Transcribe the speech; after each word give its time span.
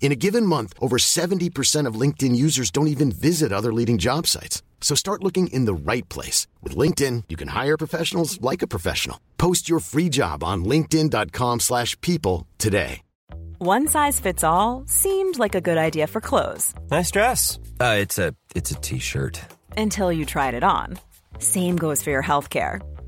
In 0.00 0.12
a 0.12 0.16
given 0.16 0.44
month, 0.46 0.74
over 0.80 0.98
70% 0.98 1.88
of 1.88 2.00
LinkedIn 2.00 2.36
users 2.36 2.70
don't 2.70 2.88
even 2.88 3.10
visit 3.10 3.52
other 3.52 3.72
leading 3.72 3.96
job 3.98 4.26
sites. 4.26 4.62
So 4.82 4.94
start 4.94 5.24
looking 5.24 5.46
in 5.46 5.64
the 5.64 5.74
right 5.74 6.06
place. 6.10 6.46
With 6.62 6.76
LinkedIn, 6.76 7.24
you 7.30 7.36
can 7.36 7.48
hire 7.48 7.78
professionals 7.78 8.38
like 8.42 8.60
a 8.60 8.66
professional. 8.66 9.18
Post 9.38 9.66
your 9.68 9.80
free 9.80 10.10
job 10.10 10.44
on 10.44 10.64
linkedin.com 10.64 11.60
slash 11.60 11.98
people 12.02 12.46
today. 12.58 13.00
One 13.58 13.88
size 13.88 14.20
fits 14.20 14.44
all 14.44 14.84
seemed 14.86 15.38
like 15.38 15.54
a 15.54 15.60
good 15.60 15.78
idea 15.78 16.06
for 16.06 16.20
clothes. 16.20 16.74
Nice 16.90 17.10
dress. 17.10 17.58
Uh, 17.80 17.96
it's 17.98 18.18
a 18.18 18.34
it's 18.54 18.72
a 18.72 18.74
t-shirt. 18.74 19.40
Until 19.78 20.12
you 20.12 20.26
tried 20.26 20.54
it 20.54 20.64
on. 20.64 20.98
Same 21.38 21.76
goes 21.76 22.02
for 22.02 22.10
your 22.10 22.22
healthcare. 22.22 22.82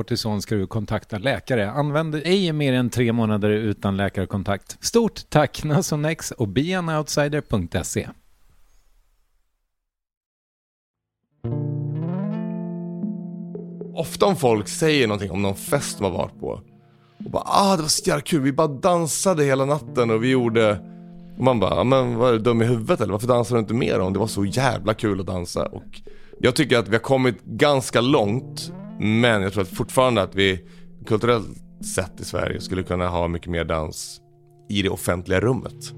kortison 0.00 0.42
ska 0.42 0.54
du 0.54 0.66
kontakta 0.66 1.18
läkare. 1.18 1.70
Använd 1.70 2.14
ej 2.14 2.52
mer 2.52 2.72
än 2.72 2.90
tre 2.90 3.12
månader 3.12 3.50
utan 3.50 3.96
läkarkontakt. 3.96 4.76
Stort 4.80 5.20
tack 5.28 5.64
Nasonex 5.64 6.30
och 6.30 6.48
beanoutsider.se. 6.48 8.08
Ofta 13.94 14.26
om 14.26 14.36
folk 14.36 14.68
säger 14.68 15.06
någonting 15.06 15.30
om 15.30 15.42
någon 15.42 15.56
fest 15.56 15.98
de 15.98 16.04
har 16.04 16.10
varit 16.10 16.40
på. 16.40 16.60
Och 17.24 17.30
bara 17.30 17.42
ah 17.46 17.76
det 17.76 17.82
var 17.82 17.88
så 17.88 18.08
jävla 18.08 18.22
kul, 18.22 18.40
vi 18.40 18.52
bara 18.52 18.68
dansade 18.68 19.44
hela 19.44 19.64
natten 19.64 20.10
och 20.10 20.24
vi 20.24 20.30
gjorde... 20.30 20.80
Och 21.38 21.44
man 21.44 21.60
bara, 21.60 21.84
men 21.84 22.16
vad 22.16 22.28
är 22.28 22.32
du 22.32 22.38
dum 22.38 22.62
i 22.62 22.64
huvudet 22.64 23.00
eller 23.00 23.12
varför 23.12 23.28
dansar 23.28 23.56
du 23.56 23.60
inte 23.60 23.74
mer 23.74 24.00
om 24.00 24.12
det 24.12 24.18
var 24.18 24.26
så 24.26 24.44
jävla 24.44 24.94
kul 24.94 25.20
att 25.20 25.26
dansa? 25.26 25.66
Och 25.66 26.00
jag 26.40 26.54
tycker 26.54 26.78
att 26.78 26.88
vi 26.88 26.92
har 26.92 27.02
kommit 27.02 27.44
ganska 27.44 28.00
långt 28.00 28.72
men 29.00 29.42
jag 29.42 29.52
tror 29.52 29.62
att 29.62 29.68
fortfarande 29.68 30.22
att 30.22 30.34
vi 30.34 30.60
kulturellt 31.06 31.48
sett 31.94 32.20
i 32.20 32.24
Sverige 32.24 32.60
skulle 32.60 32.82
kunna 32.82 33.08
ha 33.08 33.28
mycket 33.28 33.50
mer 33.50 33.64
dans 33.64 34.20
i 34.68 34.82
det 34.82 34.88
offentliga 34.88 35.40
rummet. 35.40 35.94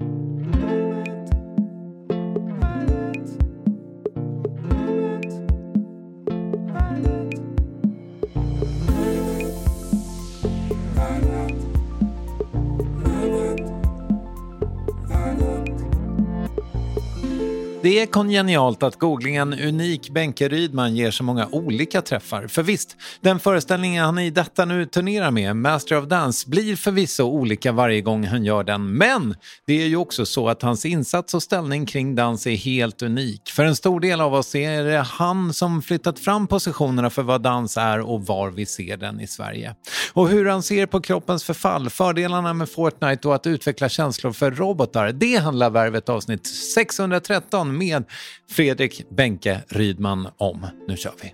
Det 17.83 17.99
är 17.99 18.05
kongenialt 18.05 18.83
att 18.83 18.99
googlingen 18.99 19.53
Unik 19.53 20.09
Benke 20.09 20.49
Rydman 20.49 20.95
ger 20.95 21.11
så 21.11 21.23
många 21.23 21.47
olika 21.51 22.01
träffar. 22.01 22.47
För 22.47 22.63
visst, 22.63 22.97
den 23.21 23.39
föreställningen 23.39 24.05
han 24.05 24.19
i 24.19 24.29
detta 24.29 24.65
nu 24.65 24.85
turnerar 24.85 25.31
med, 25.31 25.55
Master 25.55 25.97
of 25.97 26.05
Dance, 26.05 26.49
blir 26.49 26.75
förvisso 26.75 27.23
olika 27.23 27.71
varje 27.71 28.01
gång 28.01 28.27
han 28.27 28.45
gör 28.45 28.63
den. 28.63 28.97
Men 28.97 29.35
det 29.67 29.83
är 29.83 29.87
ju 29.87 29.95
också 29.95 30.25
så 30.25 30.49
att 30.49 30.61
hans 30.61 30.85
insats 30.85 31.33
och 31.33 31.43
ställning 31.43 31.85
kring 31.85 32.15
dans 32.15 32.47
är 32.47 32.55
helt 32.55 33.01
unik. 33.01 33.49
För 33.49 33.65
en 33.65 33.75
stor 33.75 33.99
del 33.99 34.21
av 34.21 34.33
oss 34.33 34.55
är 34.55 34.83
det 34.83 35.01
han 35.01 35.53
som 35.53 35.81
flyttat 35.81 36.19
fram 36.19 36.47
positionerna 36.47 37.09
för 37.09 37.23
vad 37.23 37.41
dans 37.41 37.77
är 37.77 37.99
och 37.99 38.25
var 38.25 38.49
vi 38.49 38.65
ser 38.65 38.97
den 38.97 39.19
i 39.19 39.27
Sverige. 39.27 39.75
Och 40.13 40.29
hur 40.29 40.45
han 40.45 40.63
ser 40.63 40.85
på 40.85 41.01
kroppens 41.01 41.43
förfall, 41.43 41.89
fördelarna 41.89 42.53
med 42.53 42.69
Fortnite 42.69 43.27
och 43.27 43.35
att 43.35 43.47
utveckla 43.47 43.89
känslor 43.89 44.31
för 44.31 44.51
robotar, 44.51 45.11
det 45.11 45.35
handlar 45.35 45.69
Värvet 45.69 46.09
avsnitt 46.09 46.47
613 46.47 47.72
med 47.77 48.03
Fredrik 48.49 49.09
Benke 49.09 49.63
Rydman 49.67 50.27
om. 50.37 50.67
Nu 50.87 50.97
kör 50.97 51.13
vi. 51.21 51.33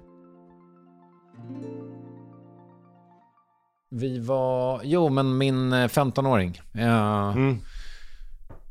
Vi 3.91 4.19
var, 4.19 4.81
jo 4.83 5.09
men 5.09 5.38
min 5.38 5.73
15-åring. 5.73 6.61
Ja, 6.72 7.31
mm. 7.31 7.57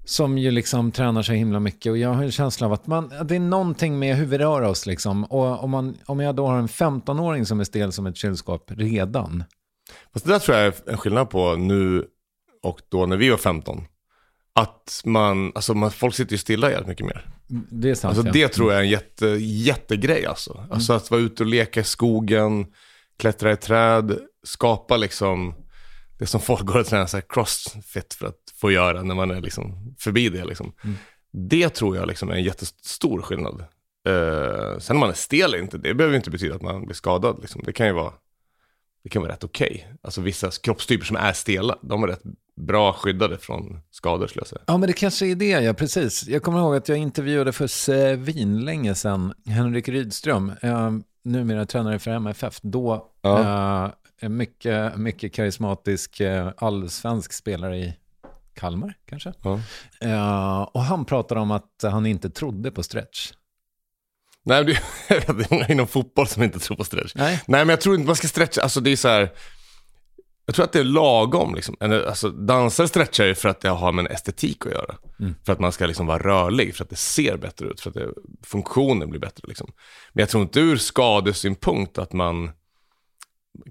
Som 0.04 0.38
ju 0.38 0.50
liksom 0.50 0.92
tränar 0.92 1.22
så 1.22 1.32
himla 1.32 1.60
mycket 1.60 1.90
och 1.90 1.98
jag 1.98 2.12
har 2.12 2.22
en 2.22 2.30
känsla 2.30 2.66
av 2.66 2.72
att 2.72 2.86
man, 2.86 3.12
det 3.24 3.36
är 3.36 3.40
någonting 3.40 3.98
med 3.98 4.16
hur 4.16 4.26
vi 4.26 4.38
rör 4.38 4.62
oss 4.62 4.86
liksom. 4.86 5.24
Och 5.24 5.64
om, 5.64 5.70
man, 5.70 5.96
om 6.06 6.20
jag 6.20 6.34
då 6.34 6.46
har 6.46 6.58
en 6.58 6.68
15-åring 6.68 7.46
som 7.46 7.60
är 7.60 7.64
stel 7.64 7.92
som 7.92 8.06
ett 8.06 8.16
kylskåp 8.16 8.70
redan. 8.76 9.44
Fast 10.12 10.26
det 10.26 10.32
där 10.32 10.38
tror 10.38 10.56
jag 10.56 10.66
är 10.66 10.90
en 10.90 10.96
skillnad 10.96 11.30
på 11.30 11.56
nu 11.56 12.06
och 12.62 12.80
då 12.88 13.06
när 13.06 13.16
vi 13.16 13.30
var 13.30 13.36
15. 13.36 13.84
Att 14.52 15.02
man, 15.04 15.52
alltså 15.54 15.74
man, 15.74 15.90
folk 15.90 16.14
sitter 16.14 16.32
ju 16.32 16.38
stilla 16.38 16.70
jävligt 16.70 16.88
mycket 16.88 17.06
mer. 17.06 17.30
Det 17.70 17.90
är 17.90 17.94
sant. 17.94 18.18
Alltså 18.18 18.26
ja. 18.26 18.32
det 18.32 18.48
tror 18.48 18.72
jag 18.72 18.80
är 18.80 18.84
en 18.84 18.90
jätte, 18.90 19.26
jättegrej 19.40 20.26
alltså. 20.26 20.58
Mm. 20.58 20.72
Alltså 20.72 20.92
att 20.92 21.10
vara 21.10 21.20
ute 21.20 21.42
och 21.42 21.48
leka 21.48 21.80
i 21.80 21.84
skogen, 21.84 22.66
klättra 23.18 23.52
i 23.52 23.56
träd, 23.56 24.18
skapa 24.42 24.96
liksom 24.96 25.54
det 26.18 26.26
som 26.26 26.40
folk 26.40 26.64
går 26.64 26.78
och 26.78 26.86
tränar 26.86 27.06
så 27.06 27.16
här 27.16 27.24
crossfit 27.28 28.14
för 28.14 28.26
att 28.26 28.52
få 28.60 28.70
göra 28.70 29.02
när 29.02 29.14
man 29.14 29.30
är 29.30 29.40
liksom 29.40 29.94
förbi 29.98 30.28
det 30.28 30.44
liksom. 30.44 30.72
Mm. 30.84 30.96
Det 31.32 31.68
tror 31.68 31.96
jag 31.96 32.08
liksom 32.08 32.30
är 32.30 32.34
en 32.34 32.44
jättestor 32.44 33.22
skillnad. 33.22 33.64
Uh, 34.08 34.78
sen 34.78 34.96
om 34.96 35.00
man 35.00 35.10
är 35.10 35.14
stel 35.14 35.54
eller 35.54 35.62
inte, 35.62 35.78
det 35.78 35.94
behöver 35.94 36.16
inte 36.16 36.30
betyda 36.30 36.54
att 36.54 36.62
man 36.62 36.84
blir 36.84 36.94
skadad 36.94 37.38
liksom. 37.40 37.62
Det 37.64 37.72
kan 37.72 37.86
ju 37.86 37.92
vara, 37.92 38.12
det 39.02 39.08
kan 39.08 39.22
vara 39.22 39.32
rätt 39.32 39.44
okej. 39.44 39.70
Okay. 39.70 39.96
Alltså 40.02 40.20
vissa 40.20 40.50
kroppstyper 40.50 41.06
som 41.06 41.16
är 41.16 41.32
stela, 41.32 41.78
de 41.82 42.02
är 42.02 42.06
rätt 42.06 42.22
bra 42.66 42.92
skyddade 42.92 43.38
från 43.38 43.80
skador 43.90 44.26
skulle 44.26 44.40
jag 44.40 44.48
säga. 44.48 44.62
Ja, 44.66 44.76
men 44.76 44.86
det 44.86 44.92
kanske 44.92 45.26
är 45.26 45.34
det, 45.34 45.48
ja, 45.48 45.74
precis. 45.74 46.26
Jag 46.28 46.42
kommer 46.42 46.58
ihåg 46.58 46.76
att 46.76 46.88
jag 46.88 46.98
intervjuade 46.98 47.52
för 47.52 47.66
svinlänge 47.66 48.94
sedan 48.94 49.34
Henrik 49.46 49.88
Rydström, 49.88 50.52
eh, 50.62 50.90
numera 51.24 51.66
tränare 51.66 51.98
för 51.98 52.10
MFF. 52.10 52.58
Då 52.62 53.06
Ja. 53.22 53.92
eh, 54.20 54.28
mycket, 54.28 54.96
mycket 54.96 55.32
karismatisk 55.34 56.20
eh, 56.20 56.50
allsvensk 56.56 57.32
spelare 57.32 57.78
i 57.78 57.94
Kalmar, 58.54 58.94
kanske. 59.08 59.32
Ja. 59.42 59.60
Eh, 60.00 60.60
och 60.62 60.82
han 60.82 61.04
pratade 61.04 61.40
om 61.40 61.50
att 61.50 61.70
han 61.82 62.06
inte 62.06 62.30
trodde 62.30 62.70
på 62.70 62.82
stretch. 62.82 63.32
Nej, 64.42 64.64
det 65.08 65.28
är 65.28 65.50
många 65.54 65.66
inom 65.68 65.86
fotboll 65.86 66.26
som 66.26 66.42
inte 66.42 66.58
tror 66.58 66.76
på 66.76 66.84
stretch. 66.84 67.12
Nej. 67.14 67.42
Nej, 67.46 67.60
men 67.60 67.68
jag 67.68 67.80
tror 67.80 67.94
inte 67.94 68.06
man 68.06 68.16
ska 68.16 68.28
stretcha. 68.28 68.62
Alltså 68.62 68.80
det 68.80 68.90
är 68.90 68.96
så 68.96 69.08
här. 69.08 69.30
Jag 70.48 70.54
tror 70.54 70.64
att 70.64 70.72
det 70.72 70.80
är 70.80 70.84
lagom 70.84 71.54
liksom. 71.54 71.76
Alltså, 71.80 72.28
dansare 72.30 72.88
stretchar 72.88 73.24
ju 73.26 73.34
för 73.34 73.48
att 73.48 73.60
det 73.60 73.68
har 73.68 73.92
med 73.92 74.06
en 74.06 74.12
estetik 74.12 74.66
att 74.66 74.72
göra. 74.72 74.94
För 75.46 75.52
att 75.52 75.58
man 75.60 75.72
ska 75.72 75.86
liksom 75.86 76.06
vara 76.06 76.18
rörlig, 76.18 76.76
för 76.76 76.84
att 76.84 76.90
det 76.90 76.96
ser 76.96 77.36
bättre 77.36 77.66
ut, 77.66 77.80
för 77.80 77.90
att 77.90 77.94
det, 77.94 78.08
funktionen 78.42 79.10
blir 79.10 79.20
bättre. 79.20 79.48
Liksom. 79.48 79.72
Men 80.12 80.22
jag 80.22 80.28
tror 80.28 80.42
inte 80.42 80.60
ur 80.60 80.76
skadesynpunkt 80.76 81.98
att 81.98 82.12
man 82.12 82.50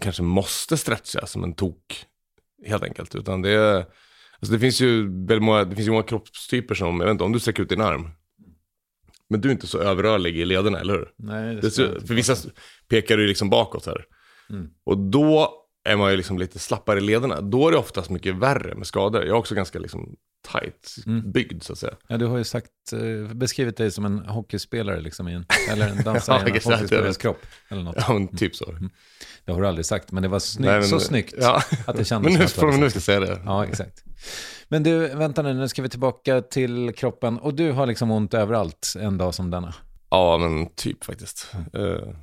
kanske 0.01 0.23
måste 0.23 0.77
stretcha 0.77 1.25
som 1.27 1.43
en 1.43 1.53
tok, 1.53 2.05
helt 2.65 2.83
enkelt. 2.83 3.15
Utan 3.15 3.41
det, 3.41 3.77
alltså 4.39 4.53
det 4.53 4.59
finns 4.59 4.81
ju 4.81 5.09
många, 5.39 5.63
det 5.63 5.75
finns 5.75 5.87
ju 5.87 5.91
många 5.91 6.03
kroppstyper 6.03 6.75
som, 6.75 6.99
jag 6.99 7.05
vet 7.07 7.11
inte, 7.11 7.23
om 7.23 7.31
du 7.31 7.39
sträcker 7.39 7.63
ut 7.63 7.69
din 7.69 7.81
arm, 7.81 8.09
men 9.29 9.41
du 9.41 9.47
är 9.49 9.53
inte 9.53 9.67
så 9.67 9.79
överrörlig 9.79 10.37
i 10.37 10.45
lederna, 10.45 10.79
eller 10.79 10.93
hur? 10.93 11.09
Nej, 11.17 11.55
Det, 11.55 11.71
ser- 11.71 11.99
för 12.07 12.13
vissa 12.13 12.35
pekar 12.87 13.17
du 13.17 13.27
liksom 13.27 13.49
bakåt 13.49 13.85
här. 13.85 14.05
Och 14.85 14.97
då 14.97 15.63
är 15.87 15.95
man 15.97 16.11
ju 16.11 16.17
liksom 16.17 16.37
lite 16.37 16.59
slappare 16.59 16.97
i 16.97 17.01
lederna. 17.01 17.41
Då 17.41 17.67
är 17.67 17.71
det 17.71 17.77
oftast 17.77 18.09
mycket 18.09 18.35
värre 18.35 18.75
med 18.75 18.87
skador. 18.87 19.21
Jag 19.21 19.29
är 19.29 19.33
också 19.39 19.55
ganska 19.55 19.79
liksom 19.79 20.15
tight 20.53 20.95
byggd 21.33 21.63
så 21.63 21.73
att 21.73 21.79
säga. 21.79 21.93
Ja, 22.07 22.17
du 22.17 22.25
har 22.25 22.37
ju 22.37 22.43
sagt, 22.43 22.69
eh, 22.93 23.33
beskrivit 23.35 23.77
dig 23.77 23.91
som 23.91 24.05
en 24.05 24.19
hockeyspelare, 24.19 25.01
liksom, 25.01 25.27
en, 25.27 25.45
eller 25.71 25.87
en 25.87 26.03
dansare 26.03 26.35
Ja, 26.41 26.47
i 26.47 26.49
en 26.65 26.73
hockeyspelares 26.73 27.17
kropp. 27.17 27.39
Eller 27.69 27.83
något. 27.83 27.95
Ja, 28.07 28.13
men 28.13 28.27
typ 28.37 28.55
så. 28.55 28.75
Det 29.45 29.51
har 29.51 29.61
du 29.61 29.67
aldrig 29.67 29.85
sagt, 29.85 30.11
men 30.11 30.23
det 30.23 30.29
var 30.29 30.39
sny- 30.39 30.61
Nej, 30.65 30.79
men- 30.79 30.87
så 30.87 30.99
snyggt 30.99 31.33
Ja. 31.37 31.61
att 31.87 31.97
det 31.97 32.05
kändes 32.05 32.31
Men 32.33 32.41
nu, 32.41 32.47
från 32.47 32.79
nu 32.79 32.89
ska 32.89 32.97
jag 32.97 33.03
säga 33.03 33.19
det. 33.19 33.41
Ja, 33.45 33.65
exakt. 33.65 34.03
Men 34.67 34.83
du, 34.83 35.07
vänta 35.07 35.41
nu, 35.41 35.53
nu 35.53 35.67
ska 35.67 35.81
vi 35.81 35.89
tillbaka 35.89 36.41
till 36.41 36.93
kroppen. 36.97 37.39
Och 37.39 37.53
du 37.53 37.71
har 37.71 37.85
liksom 37.85 38.11
ont 38.11 38.33
överallt 38.33 38.93
en 38.99 39.17
dag 39.17 39.35
som 39.35 39.49
denna. 39.51 39.73
Ja, 40.09 40.37
men 40.37 40.67
typ 40.75 41.03
faktiskt. 41.03 41.51
Eh, 41.73 42.13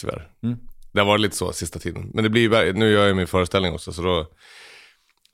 tyvärr. 0.00 0.30
Mm. 0.42 0.58
Det 0.96 1.02
har 1.02 1.06
varit 1.06 1.20
lite 1.20 1.36
så 1.36 1.52
sista 1.52 1.78
tiden. 1.78 2.10
Men 2.14 2.24
det 2.24 2.30
blir, 2.30 2.72
nu 2.72 2.90
gör 2.90 3.06
jag 3.06 3.16
min 3.16 3.26
föreställning 3.26 3.72
också, 3.74 3.92
så 3.92 4.02
då, 4.02 4.26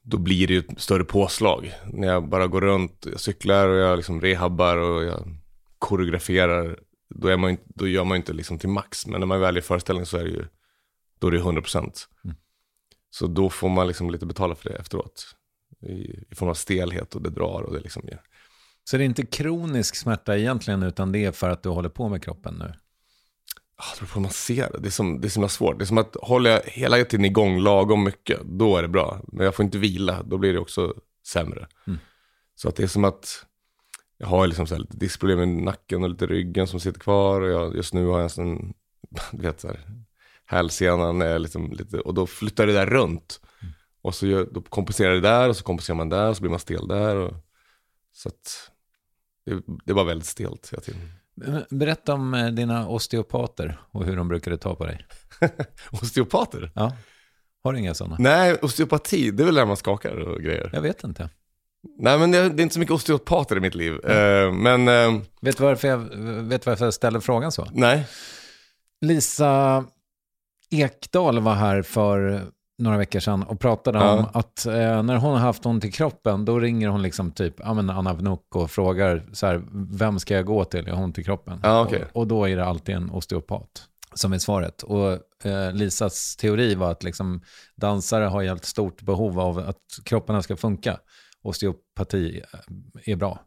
då 0.03 0.19
blir 0.19 0.47
det 0.47 0.53
ju 0.55 0.59
ett 0.61 0.81
större 0.81 1.05
påslag. 1.05 1.73
När 1.93 2.09
jag 2.09 2.29
bara 2.29 2.47
går 2.47 2.61
runt, 2.61 3.07
jag 3.11 3.21
cyklar 3.21 3.69
och 3.69 3.77
jag 3.79 3.97
liksom 3.97 4.21
rehabbar 4.21 4.77
och 4.77 5.05
jag 5.05 5.37
koreograferar. 5.79 6.79
Då, 7.15 7.29
är 7.29 7.37
man, 7.37 7.51
inte- 7.51 7.63
då 7.67 7.89
gör 7.89 8.05
man 8.05 8.15
ju 8.17 8.21
inte 8.21 8.33
liksom 8.33 8.59
till 8.59 8.69
max. 8.69 9.07
Men 9.07 9.21
när 9.21 9.27
man 9.27 9.41
väl 9.41 9.57
är 9.57 9.61
i 9.61 9.63
föreställning 9.63 10.07
så 10.07 10.17
är 10.17 10.25
det 10.25 10.31
ju, 10.31 10.45
då 11.21 11.27
är 11.27 11.31
det 11.31 11.39
100%. 11.41 11.91
Så 13.11 13.27
då 13.27 13.51
får 13.51 13.69
man 13.69 13.87
liksom 13.87 14.11
lite 14.11 14.27
betala 14.27 14.55
för 14.55 14.69
det 14.71 14.77
efteråt. 14.77 15.35
I, 15.83 15.93
i 16.31 16.35
form 16.35 16.49
av 16.49 16.55
stelhet 16.55 17.15
och 17.15 17.23
det 17.23 17.31
drar 17.31 17.63
och 17.63 17.75
det 17.75 17.81
liksom, 17.81 18.03
ja. 18.07 18.19
Så 18.85 18.97
det 18.97 19.03
är 19.03 19.07
inte 19.07 19.27
kronisk 19.27 19.97
smärta 19.97 20.39
egentligen, 20.39 20.83
utan 20.83 21.13
det 21.13 21.25
är 21.25 21.33
för 21.33 21.51
att 21.51 21.63
du 21.63 21.69
håller 21.69 21.89
på 21.89 22.09
med 22.09 22.25
kroppen 22.25 22.55
nu. 22.55 22.73
Jag 23.89 23.97
tror 23.97 24.09
på 24.09 24.15
hur 24.15 24.21
man 24.21 24.31
ser 24.31 24.73
det. 24.73 24.79
Det 24.79 24.89
är, 24.89 24.91
som, 24.91 25.21
det 25.21 25.27
är 25.27 25.29
så 25.29 25.41
himla 25.41 25.49
svårt. 25.49 25.79
Det 25.79 25.85
är 25.85 25.87
som 25.87 25.99
att 25.99 26.17
håller 26.23 26.51
jag 26.51 26.63
hela 26.65 27.05
tiden 27.05 27.25
igång 27.25 27.59
lagom 27.61 28.05
mycket, 28.05 28.41
då 28.45 28.77
är 28.77 28.83
det 28.83 28.89
bra. 28.89 29.21
Men 29.27 29.45
jag 29.45 29.55
får 29.55 29.65
inte 29.65 29.79
vila, 29.79 30.23
då 30.23 30.39
blir 30.39 30.53
det 30.53 30.59
också 30.59 30.95
sämre. 31.27 31.67
Så 32.55 32.69
att 32.69 32.77
det 32.77 32.83
är 32.83 32.87
som 32.87 33.05
att 33.05 33.47
jag 34.19 34.27
har 34.27 34.47
liksom 34.47 34.67
så 34.67 34.79
lite 34.79 34.97
diskproblem 34.97 35.41
i 35.41 35.47
nacken 35.47 36.03
och 36.03 36.11
lite 36.11 36.27
ryggen 36.27 36.67
som 36.67 36.81
sitter 36.81 37.01
kvar. 37.01 37.41
Och 37.41 37.51
jag, 37.51 37.77
just 37.77 37.95
nu 37.95 38.07
har 38.07 38.13
jag 38.13 38.23
en 38.23 38.31
sån, 38.31 38.75
du 39.33 39.43
vet 39.43 39.61
så 39.61 39.69
här, 39.69 39.81
hälsenan 40.45 41.23
är 41.23 41.39
liksom 41.39 41.73
lite, 41.73 42.01
och 42.01 42.15
då 42.15 42.27
flyttar 42.27 42.67
det 42.67 42.73
där 42.73 42.87
runt. 42.87 43.41
Och 44.03 44.15
så 44.15 44.27
gör, 44.27 44.49
då 44.53 44.63
kompenserar 44.63 45.15
det 45.15 45.21
där 45.21 45.49
och 45.49 45.57
så 45.57 45.65
kompenserar 45.65 45.97
man 45.97 46.09
där 46.09 46.29
och 46.29 46.37
så 46.37 46.43
blir 46.43 46.51
man 46.51 46.59
stel 46.59 46.89
där. 46.89 47.17
Och, 47.17 47.35
så 48.13 48.29
att 48.29 48.71
det, 49.47 49.63
det 49.85 49.93
var 49.93 50.05
väldigt 50.05 50.29
stelt 50.29 50.73
hela 50.73 50.83
tiden. 50.83 51.01
Berätta 51.71 52.15
om 52.15 52.35
eh, 52.35 52.47
dina 52.47 52.89
osteopater 52.89 53.81
och 53.91 54.05
hur 54.05 54.17
de 54.17 54.29
brukade 54.29 54.59
ta 54.59 54.75
på 54.75 54.87
dig. 54.87 55.07
Osteopater? 55.91 56.71
Ja, 56.75 56.93
har 57.65 57.73
du 57.73 57.79
inga 57.79 57.95
sådana? 57.95 58.17
Nej, 58.19 58.55
osteopati, 58.63 59.31
det 59.31 59.43
är 59.43 59.45
väl 59.45 59.55
där 59.55 59.67
man 59.67 59.77
skakar 59.77 60.17
och 60.17 60.41
grejer. 60.43 60.71
Jag 60.73 60.83
vet 60.83 61.05
inte. 61.05 61.31
Nej, 61.99 62.19
men 62.19 62.31
det, 62.31 62.39
är 62.39 62.61
inte 62.61 62.75
så 62.75 62.81
mycket 62.81 62.95
osteopater 62.95 63.57
i 63.57 63.61
mitt 63.61 63.75
liv. 63.75 64.05
Eh, 64.05 64.53
men, 64.53 64.89
eh, 64.89 65.23
Vet 65.41 65.57
du 65.57 65.65
varför 65.65 65.89
jag, 65.89 65.99
vet 66.43 66.67
varför 66.67 66.85
jag 66.85 66.95
ställer 66.95 67.21
frågan 67.21 67.53
så? 67.53 67.69
nej. 67.73 68.07
Lisa 69.01 69.85
Ekdahl 70.71 71.41
var 71.41 71.55
här 71.55 71.83
för 71.83 72.43
några 72.83 72.97
veckor 72.99 73.21
sedan 73.21 73.43
och 73.43 73.61
pratade 73.61 73.99
Ja. 73.99 74.13
om 74.13 74.27
att 74.33 74.67
eh, 74.67 75.03
när 75.03 75.17
hon 75.17 75.33
har 75.33 75.39
haft 75.39 75.67
ont 75.67 75.85
i 75.85 75.91
kroppen, 75.93 76.45
då 76.45 76.59
ringer 76.59 76.89
hon 76.89 77.03
liksom 77.03 77.31
typ, 77.31 77.55
ja 77.59 77.75
men 77.75 77.91
Anna 77.91 78.13
Wnuk 78.15 78.41
och 78.55 78.71
frågar 78.71 79.23
så 79.33 79.47
här, 79.47 79.63
vem 79.99 80.19
ska 80.19 80.35
jag 80.35 80.47
gå 80.47 80.65
till? 80.65 80.85
Jag 80.87 80.95
har 80.95 81.05
ont 81.05 81.19
i 81.19 81.25
kroppen. 81.25 81.61
Ja, 81.63 81.81
okej. 81.83 82.05
och, 82.13 82.17
och 82.21 82.27
då 82.27 82.49
är 82.49 82.57
det 82.57 82.65
alltid 82.65 82.95
en 82.95 83.11
osteopat 83.11 83.69
som 84.15 84.33
är 84.33 84.39
svaret. 84.39 84.83
Och 84.83 85.13
eh, 85.47 85.73
Lisas 85.73 86.37
teori 86.37 86.75
var 86.75 86.91
att 86.91 87.03
liksom, 87.03 87.43
dansare 87.77 88.25
har 88.25 88.43
helt 88.43 88.65
stort 88.65 89.03
behov 89.03 89.41
av 89.41 89.59
att 89.59 89.77
kropparna 90.05 90.43
ska 90.43 90.57
funka. 90.57 90.99
Osteopati 91.43 92.43
är 93.05 93.17
bra, 93.17 93.41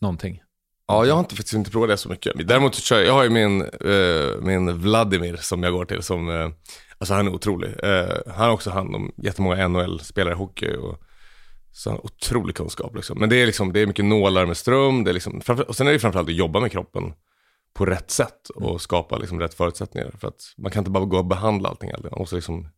någonting. 0.00 0.42
Ja, 0.88 1.04
jag 1.06 1.14
har 1.14 1.20
inte, 1.20 1.36
faktiskt 1.36 1.54
inte 1.54 1.70
provat 1.70 1.88
det 1.88 1.96
så 1.96 2.08
mycket. 2.08 2.48
Däremot 2.48 2.74
så 2.74 2.80
kör 2.80 2.96
jag, 2.98 3.06
jag 3.06 3.12
har 3.12 3.22
ju 3.24 3.30
min, 3.30 3.60
eh, 3.62 4.40
min 4.42 4.78
Vladimir 4.78 5.36
som 5.36 5.62
jag 5.62 5.72
går 5.72 5.84
till 5.84 6.02
som, 6.02 6.28
eh, 6.28 6.48
alltså 7.00 7.14
han 7.14 7.26
är 7.26 7.34
otrolig. 7.34 7.74
Eh, 7.82 8.16
han 8.26 8.44
har 8.44 8.50
också 8.50 8.70
hand 8.70 8.94
om 8.94 9.12
jättemånga 9.16 9.68
NHL-spelare 9.68 10.34
i 10.34 10.36
hockey 10.36 10.76
och 10.76 11.00
så 11.72 11.90
han 11.90 11.96
har 11.96 12.04
otrolig 12.04 12.56
kunskap 12.56 12.96
liksom. 12.96 13.18
Men 13.18 13.28
det 13.28 13.36
är 13.36 13.46
liksom, 13.46 13.72
det 13.72 13.80
är 13.80 13.86
mycket 13.86 14.04
nålar 14.04 14.46
med 14.46 14.56
ström, 14.56 15.04
det 15.04 15.10
är 15.10 15.14
liksom, 15.14 15.40
och 15.68 15.76
sen 15.76 15.86
är 15.86 15.92
det 15.92 15.98
framförallt 15.98 16.28
att 16.28 16.34
jobba 16.34 16.60
med 16.60 16.72
kroppen 16.72 17.12
på 17.74 17.86
rätt 17.86 18.10
sätt 18.10 18.48
och 18.48 18.80
skapa 18.80 19.18
liksom 19.18 19.40
rätt 19.40 19.54
förutsättningar. 19.54 20.10
För 20.18 20.28
att 20.28 20.54
man 20.58 20.70
kan 20.70 20.80
inte 20.80 20.90
bara 20.90 21.04
gå 21.04 21.18
och 21.18 21.26
behandla 21.26 21.68
allting, 21.68 21.90
man 21.90 22.12
måste 22.18 22.34
liksom 22.34 22.68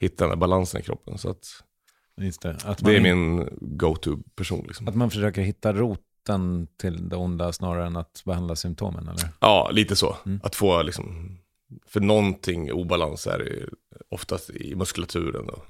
hitta 0.00 0.24
den 0.24 0.30
där 0.30 0.36
balansen 0.36 0.80
i 0.80 0.84
kroppen. 0.84 1.18
Så 1.18 1.30
att 1.30 1.62
det. 2.16 2.50
Att 2.64 2.82
man, 2.82 2.90
det 2.90 2.96
är 2.96 3.00
min 3.00 3.48
go-to-person 3.60 4.64
liksom. 4.66 4.88
att 4.88 4.94
man 4.94 5.10
försöker 5.10 5.42
hitta 5.42 5.72
roten 5.72 6.68
till 6.80 7.08
det 7.08 7.16
onda 7.16 7.52
snarare 7.52 7.86
än 7.86 7.96
att 7.96 8.22
behandla 8.24 8.56
symptomen, 8.56 9.08
eller? 9.08 9.28
Ja, 9.40 9.70
lite 9.72 9.96
så. 9.96 10.16
Att 10.42 10.56
få 10.56 10.82
liksom, 10.82 11.38
för 11.86 12.00
någonting 12.00 12.72
obalans 12.72 13.26
är 13.26 13.38
det 13.38 13.68
oftast 14.10 14.50
i 14.50 14.74
muskulaturen 14.74 15.46
då. 15.46 15.62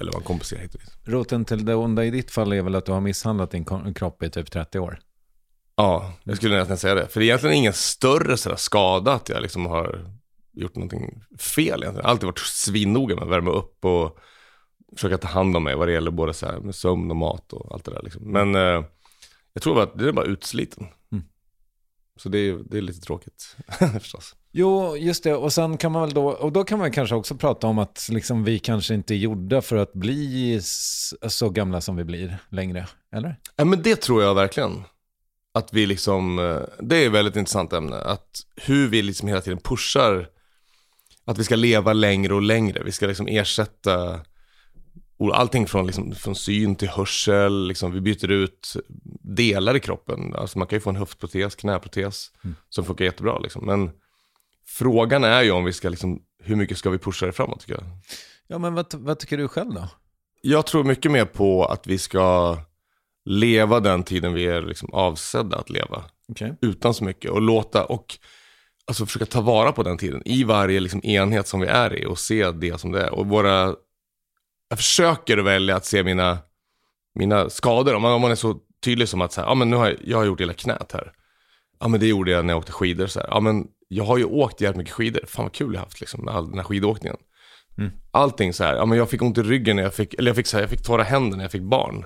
Eller 0.00 0.12
man 0.12 0.22
kompenserar 0.22 0.60
hit 0.60 0.74
och 0.74 0.80
dit. 0.80 0.92
Roten 1.04 1.44
till 1.44 1.64
det 1.64 1.74
onda 1.74 2.04
i 2.04 2.10
ditt 2.10 2.30
fall 2.30 2.52
är 2.52 2.62
väl 2.62 2.74
att 2.74 2.86
du 2.86 2.92
har 2.92 3.00
misshandlat 3.00 3.50
din 3.50 3.94
kropp 3.94 4.22
i 4.22 4.30
typ 4.30 4.50
30 4.50 4.78
år? 4.78 4.98
Ja, 5.76 6.12
jag 6.24 6.36
skulle 6.36 6.58
nästan 6.58 6.76
säga 6.76 6.94
det. 6.94 7.08
För 7.08 7.20
det 7.20 7.24
är 7.24 7.26
egentligen 7.26 7.56
ingen 7.56 7.72
större 7.72 8.36
sådär 8.36 8.56
skada 8.56 9.12
att 9.12 9.28
jag 9.28 9.42
liksom 9.42 9.66
har 9.66 10.12
gjort 10.52 10.74
någonting 10.74 11.22
fel 11.38 11.66
egentligen. 11.66 11.96
Jag 11.96 12.02
har 12.02 12.10
alltid 12.10 12.26
varit 12.26 12.38
svinnoga 12.38 13.14
med 13.14 13.24
att 13.24 13.30
värma 13.30 13.50
upp 13.50 13.84
och 13.84 14.18
försöka 14.96 15.18
ta 15.18 15.28
hand 15.28 15.56
om 15.56 15.64
mig 15.64 15.76
vad 15.76 15.88
det 15.88 15.92
gäller 15.92 16.10
både 16.10 16.34
så 16.34 16.46
här 16.46 16.60
med 16.60 16.74
sömn 16.74 17.10
och 17.10 17.16
mat 17.16 17.52
och 17.52 17.74
allt 17.74 17.84
det 17.84 17.90
där 17.90 18.02
liksom. 18.02 18.32
Men 18.32 18.54
eh, 18.54 18.84
jag 19.52 19.62
tror 19.62 19.82
att 19.82 19.98
det 19.98 20.08
är 20.08 20.12
bara 20.12 20.26
utsliten. 20.26 20.86
Så 22.20 22.28
det 22.28 22.38
är, 22.38 22.58
det 22.70 22.78
är 22.78 22.82
lite 22.82 23.00
tråkigt 23.00 23.56
förstås. 24.00 24.36
Jo, 24.52 24.96
just 24.96 25.24
det. 25.24 25.34
Och 25.34 25.52
sen 25.52 25.76
kan 25.76 25.92
man 25.92 26.02
väl 26.02 26.14
då, 26.14 26.26
och 26.26 26.52
då 26.52 26.64
kan 26.64 26.78
man 26.78 26.92
kanske 26.92 27.14
också 27.14 27.34
prata 27.34 27.66
om 27.66 27.78
att 27.78 28.08
liksom 28.10 28.44
vi 28.44 28.58
kanske 28.58 28.94
inte 28.94 29.14
är 29.14 29.16
gjorda 29.16 29.62
för 29.62 29.76
att 29.76 29.92
bli 29.92 30.60
så 31.28 31.50
gamla 31.50 31.80
som 31.80 31.96
vi 31.96 32.04
blir 32.04 32.38
längre, 32.48 32.86
eller? 33.12 33.36
Ja, 33.56 33.64
men 33.64 33.82
det 33.82 33.96
tror 33.96 34.22
jag 34.22 34.34
verkligen. 34.34 34.82
Att 35.54 35.72
vi 35.72 35.86
liksom, 35.86 36.38
eh, 36.38 36.86
det 36.86 36.96
är 36.96 37.06
ett 37.06 37.12
väldigt 37.12 37.36
intressant 37.36 37.72
ämne. 37.72 37.96
Att 37.96 38.40
hur 38.56 38.88
vi 38.88 39.02
liksom 39.02 39.28
hela 39.28 39.40
tiden 39.40 39.58
pushar 39.58 40.28
att 41.24 41.38
vi 41.38 41.44
ska 41.44 41.56
leva 41.56 41.92
längre 41.92 42.34
och 42.34 42.42
längre. 42.42 42.82
Vi 42.84 42.92
ska 42.92 43.06
liksom 43.06 43.28
ersätta 43.28 44.20
allting 45.28 45.66
från, 45.66 45.86
liksom, 45.86 46.14
från 46.14 46.34
syn 46.34 46.74
till 46.74 46.88
hörsel. 46.88 47.66
Liksom, 47.66 47.92
vi 47.92 48.00
byter 48.00 48.30
ut 48.30 48.76
delar 49.22 49.76
i 49.76 49.80
kroppen. 49.80 50.34
Alltså 50.34 50.58
man 50.58 50.66
kan 50.66 50.76
ju 50.76 50.80
få 50.80 50.90
en 50.90 50.96
höftprotes, 50.96 51.54
knäprotes 51.54 52.30
som 52.68 52.84
funkar 52.84 53.04
jättebra. 53.04 53.38
Liksom. 53.38 53.66
Men 53.66 53.90
frågan 54.66 55.24
är 55.24 55.42
ju 55.42 55.50
om 55.50 55.64
vi 55.64 55.72
ska, 55.72 55.88
liksom, 55.88 56.22
hur 56.42 56.56
mycket 56.56 56.78
ska 56.78 56.90
vi 56.90 56.98
pusha 56.98 57.26
det 57.26 57.32
framåt 57.32 57.60
tycker 57.60 57.74
jag. 57.74 57.84
Ja, 58.46 58.58
men 58.58 58.74
vad, 58.74 58.94
vad 58.94 59.18
tycker 59.18 59.36
du 59.36 59.48
själv 59.48 59.74
då? 59.74 59.88
Jag 60.42 60.66
tror 60.66 60.84
mycket 60.84 61.12
mer 61.12 61.24
på 61.24 61.64
att 61.64 61.86
vi 61.86 61.98
ska 61.98 62.58
leva 63.24 63.80
den 63.80 64.02
tiden 64.02 64.32
vi 64.32 64.46
är 64.46 64.62
liksom 64.62 64.90
avsedda 64.92 65.56
att 65.56 65.70
leva. 65.70 66.04
Okej. 66.28 66.56
Utan 66.60 66.94
så 66.94 67.04
mycket 67.04 67.30
och 67.30 67.40
låta 67.40 67.84
och 67.84 68.18
alltså 68.86 69.06
försöka 69.06 69.26
ta 69.26 69.40
vara 69.40 69.72
på 69.72 69.82
den 69.82 69.98
tiden 69.98 70.22
i 70.24 70.44
varje 70.44 70.80
liksom 70.80 71.04
enhet 71.04 71.48
som 71.48 71.60
vi 71.60 71.66
är 71.66 71.98
i 72.02 72.06
och 72.06 72.18
se 72.18 72.50
det 72.50 72.80
som 72.80 72.92
det 72.92 73.02
är. 73.02 73.14
Och 73.14 73.26
våra, 73.26 73.74
jag 74.70 74.78
försöker 74.78 75.38
välja 75.38 75.76
att 75.76 75.86
se 75.86 76.02
mina 76.02 76.38
mina 77.14 77.50
skador, 77.50 77.94
om 77.94 78.02
man, 78.02 78.12
om 78.12 78.20
man 78.20 78.30
är 78.30 78.34
så 78.34 78.56
tydlig 78.84 79.08
som 79.08 79.20
att 79.20 79.32
så 79.32 79.40
här, 79.40 79.48
ja 79.48 79.54
men 79.54 79.70
nu 79.70 79.76
har 79.76 79.86
jag, 79.86 79.96
jag 80.04 80.18
har 80.18 80.24
gjort 80.24 80.40
hela 80.40 80.52
knät 80.52 80.92
här. 80.92 81.12
Ja 81.80 81.88
men 81.88 82.00
det 82.00 82.06
gjorde 82.06 82.30
jag 82.30 82.44
när 82.44 82.52
jag 82.52 82.58
åkte 82.58 82.72
skidor 82.72 83.06
så 83.06 83.20
här. 83.20 83.28
Ja 83.30 83.40
men 83.40 83.66
jag 83.88 84.04
har 84.04 84.18
ju 84.18 84.24
åkt 84.24 84.60
jävligt 84.60 84.78
mycket 84.78 84.94
skidor, 84.94 85.24
fan 85.26 85.44
vad 85.44 85.52
kul 85.52 85.74
jag 85.74 85.80
haft 85.80 86.00
liksom 86.00 86.24
med 86.24 86.34
all 86.34 86.48
den 86.48 86.58
här 86.58 86.64
skidåkningen. 86.64 87.16
Mm. 87.78 87.90
Allting 88.10 88.52
så 88.52 88.64
här, 88.64 88.76
ja 88.76 88.86
men 88.86 88.98
jag 88.98 89.10
fick 89.10 89.22
ont 89.22 89.38
i 89.38 89.42
ryggen 89.42 89.76
när 89.76 89.82
jag 89.82 89.94
fick, 89.94 90.14
eller 90.14 90.28
jag 90.28 90.36
fick 90.36 90.46
så 90.46 90.56
här, 90.56 90.62
jag 90.62 90.70
fick 90.70 90.82
torra 90.82 91.02
händer 91.02 91.36
när 91.36 91.44
jag 91.44 91.52
fick 91.52 91.62
barn. 91.62 92.04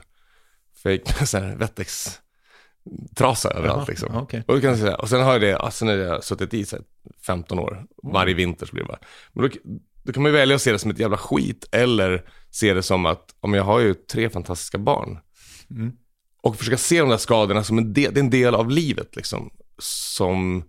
Fick 0.82 1.08
så 1.26 1.38
här 1.38 1.56
Wettex 1.56 2.20
trasa 3.14 3.50
överallt 3.50 3.88
liksom. 3.88 4.16
okej. 4.16 4.44
Och, 4.46 4.60
kan 4.60 4.70
jag 4.70 4.78
säga, 4.78 4.96
och 4.96 5.08
sen 5.08 5.22
har 5.22 5.32
jag 5.32 5.40
det, 5.40 5.58
alltså 5.58 5.84
när 5.84 5.96
jag 5.96 6.10
har 6.10 6.20
suttit 6.20 6.54
i 6.54 6.64
så 6.64 6.76
här, 6.76 6.84
15 7.26 7.58
år, 7.58 7.84
varje 8.02 8.34
vinter 8.34 8.66
så 8.66 8.72
blir 8.72 8.84
det 8.84 8.88
bara. 8.88 8.98
Men 9.32 9.42
då, 9.42 9.50
då 10.04 10.12
kan 10.12 10.22
man 10.22 10.32
ju 10.32 10.38
välja 10.38 10.56
att 10.56 10.62
se 10.62 10.72
det 10.72 10.78
som 10.78 10.90
ett 10.90 10.98
jävla 10.98 11.16
skit 11.16 11.68
eller 11.72 12.24
se 12.50 12.74
det 12.74 12.82
som 12.82 13.06
att, 13.06 13.34
om 13.40 13.54
jag 13.54 13.64
har 13.64 13.80
ju 13.80 13.94
tre 13.94 14.30
fantastiska 14.30 14.78
barn. 14.78 15.18
Mm. 15.70 15.92
Och 16.42 16.56
försöka 16.56 16.76
se 16.76 17.00
de 17.00 17.08
där 17.08 17.16
skadorna 17.16 17.64
som 17.64 17.78
en 17.78 17.92
del, 17.92 18.14
det 18.14 18.20
är 18.20 18.24
en 18.24 18.30
del 18.30 18.54
av 18.54 18.70
livet 18.70 19.16
liksom. 19.16 19.50
Som, 19.78 20.64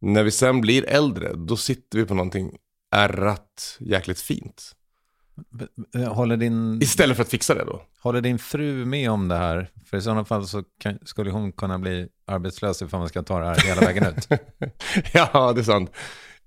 när 0.00 0.24
vi 0.24 0.30
sen 0.30 0.60
blir 0.60 0.84
äldre, 0.84 1.32
då 1.34 1.56
sitter 1.56 1.98
vi 1.98 2.04
på 2.04 2.14
någonting 2.14 2.56
ärrat 2.94 3.76
jäkligt 3.80 4.20
fint. 4.20 4.72
Håller 6.08 6.36
din, 6.36 6.82
Istället 6.82 7.16
för 7.16 7.22
att 7.22 7.30
fixa 7.30 7.54
det 7.54 7.64
då. 7.64 7.82
håller 8.00 8.20
din 8.20 8.38
fru 8.38 8.84
med 8.84 9.10
om 9.10 9.28
det 9.28 9.36
här? 9.36 9.70
För 9.86 9.96
i 9.96 10.02
sådana 10.02 10.24
fall 10.24 10.48
så 10.48 10.62
kan, 10.80 10.98
skulle 11.02 11.30
hon 11.30 11.52
kunna 11.52 11.78
bli 11.78 12.08
arbetslös 12.26 12.82
ifall 12.82 13.00
man 13.00 13.08
ska 13.08 13.22
ta 13.22 13.38
det 13.38 13.46
här 13.46 13.60
hela 13.66 13.80
vägen 13.80 14.06
ut. 14.06 14.28
ja, 15.12 15.52
det 15.52 15.60
är 15.60 15.64
sant. 15.64 15.90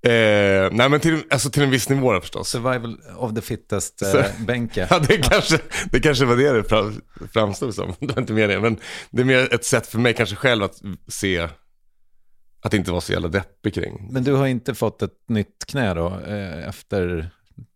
Eh, 0.02 0.68
nej 0.72 0.88
men 0.88 1.00
till, 1.00 1.22
alltså 1.30 1.50
till 1.50 1.62
en 1.62 1.70
viss 1.70 1.88
nivå 1.88 2.20
förstås. 2.20 2.48
Survival 2.48 3.00
of 3.16 3.34
the 3.34 3.40
fittest 3.40 4.02
eh, 4.02 4.24
bänke. 4.46 4.86
Ja, 4.90 4.98
det 4.98 5.18
kanske, 5.18 5.58
det 5.92 6.00
kanske 6.00 6.24
var 6.24 6.36
det 6.36 6.52
det 6.52 6.64
fram, 6.64 7.00
framstod 7.32 7.74
som. 7.74 7.94
Det 8.00 8.12
var 8.14 8.20
inte 8.20 8.32
meningen. 8.32 8.62
Men 8.62 8.78
det 9.10 9.22
är 9.22 9.26
mer 9.26 9.54
ett 9.54 9.64
sätt 9.64 9.86
för 9.86 9.98
mig 9.98 10.14
kanske 10.14 10.36
själv 10.36 10.64
att 10.64 10.82
se 11.08 11.48
att 12.62 12.74
inte 12.74 12.90
vara 12.90 13.00
så 13.00 13.12
jävla 13.12 13.28
deppig 13.28 13.74
kring. 13.74 14.08
Men 14.12 14.24
du 14.24 14.32
har 14.32 14.46
inte 14.46 14.74
fått 14.74 15.02
ett 15.02 15.28
nytt 15.28 15.66
knä 15.66 15.94
då 15.94 16.20
eh, 16.26 16.68
efter 16.68 17.30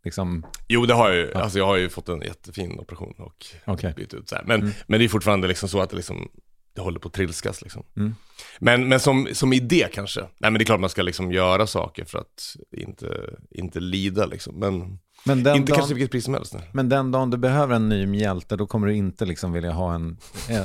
liksom, 0.04 0.46
Jo, 0.68 0.86
det 0.86 0.94
har 0.94 1.08
jag 1.10 1.16
ju. 1.16 1.34
Alltså 1.34 1.58
jag 1.58 1.66
har 1.66 1.76
ju 1.76 1.88
fått 1.88 2.08
en 2.08 2.20
jättefin 2.20 2.78
operation 2.78 3.14
och 3.18 3.46
okej. 3.64 3.94
bytt 3.96 4.14
ut 4.14 4.28
så 4.28 4.34
här. 4.36 4.44
Men, 4.44 4.74
men 4.86 4.98
det 4.98 5.04
är 5.04 5.08
fortfarande 5.08 5.48
liksom 5.48 5.68
så 5.68 5.80
att 5.80 5.90
det 5.90 5.96
liksom, 5.96 6.28
det 6.74 6.80
håller 6.80 7.00
på 7.00 7.08
att 7.08 7.14
trilskas 7.14 7.62
liksom. 7.62 7.82
Mm. 7.96 8.14
Men, 8.58 8.88
men 8.88 9.00
som, 9.00 9.28
som 9.32 9.52
idé 9.52 9.88
kanske. 9.92 10.20
Nej 10.20 10.50
men 10.50 10.54
det 10.54 10.62
är 10.62 10.64
klart 10.64 10.80
man 10.80 10.90
ska 10.90 11.02
liksom 11.02 11.32
göra 11.32 11.66
saker 11.66 12.04
för 12.04 12.18
att 12.18 12.56
inte, 12.76 13.36
inte 13.50 13.80
lida 13.80 14.26
liksom. 14.26 14.58
Men 14.58 14.98
Men 15.24 15.38
inte 15.38 15.50
dagen, 15.50 15.66
kanske 15.66 15.94
vilket 15.94 16.10
pris 16.10 16.24
som 16.24 16.34
helst. 16.34 16.54
Nej. 16.54 16.70
men 16.72 16.88
den 16.88 17.10
dagen 17.10 17.30
du 17.30 17.36
behöver 17.36 17.74
en 17.74 17.88
ny 17.88 18.06
mjälte, 18.06 18.56
då 18.56 18.66
kommer 18.66 18.86
du 18.86 18.94
inte 18.94 19.24
liksom 19.24 19.52
vilja 19.52 19.72
ha 19.72 19.94
en 19.94 20.16
eh, 20.50 20.62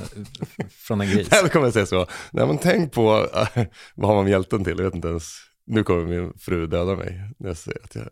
från 0.69 1.01
en 1.01 1.07
gris. 1.07 1.31
Eller 1.39 1.49
kommer 1.49 1.65
jag 1.65 1.73
säga 1.73 1.85
så. 1.85 2.05
Nej 2.31 2.47
men 2.47 2.57
tänk 2.57 2.93
på, 2.93 3.27
vad 3.95 4.09
har 4.09 4.15
man 4.15 4.27
hjälten 4.27 4.63
till? 4.63 4.77
Jag 4.77 4.85
vet 4.85 4.95
inte 4.95 5.07
ens. 5.07 5.23
Nu 5.65 5.83
kommer 5.83 6.05
min 6.05 6.33
fru 6.39 6.67
döda 6.67 6.95
mig 6.95 7.21
när 7.37 7.47
jag 7.47 7.57
säger 7.57 7.83
att 7.83 7.95
jag... 7.95 8.07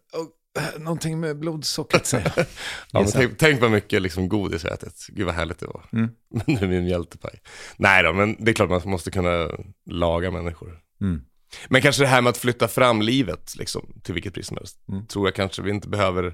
Eh, 0.57 0.79
Någonting 0.79 1.19
med 1.19 1.39
blodsockret 1.39 2.05
säger 2.05 2.31
jag. 2.35 2.45
Ja, 2.91 2.99
men 3.01 3.11
tänk, 3.11 3.37
tänk 3.37 3.61
vad 3.61 3.71
mycket 3.71 4.01
liksom 4.01 4.29
godis 4.29 4.63
jag 4.63 4.73
ätit. 4.73 5.07
Gud 5.09 5.25
vad 5.25 5.35
härligt 5.35 5.59
det 5.59 5.65
var. 5.67 5.85
Mm. 5.93 6.09
Men 6.29 6.43
nu 6.47 6.63
är 6.63 6.67
min 6.67 6.87
hjältepaj. 6.87 7.41
Nej 7.77 8.03
då, 8.03 8.13
men 8.13 8.35
det 8.45 8.51
är 8.51 8.53
klart 8.53 8.69
man 8.69 8.81
måste 8.85 9.11
kunna 9.11 9.49
laga 9.89 10.31
människor. 10.31 10.79
Mm. 11.01 11.21
Men 11.69 11.81
kanske 11.81 12.03
det 12.03 12.07
här 12.07 12.21
med 12.21 12.29
att 12.29 12.37
flytta 12.37 12.67
fram 12.67 13.01
livet, 13.01 13.55
liksom, 13.57 14.01
till 14.03 14.13
vilket 14.13 14.33
pris 14.33 14.47
som 14.47 14.57
helst, 14.57 14.77
Mm. 14.89 15.07
tror 15.07 15.27
jag 15.27 15.35
kanske 15.35 15.61
vi 15.61 15.71
inte 15.71 15.87
behöver 15.89 16.33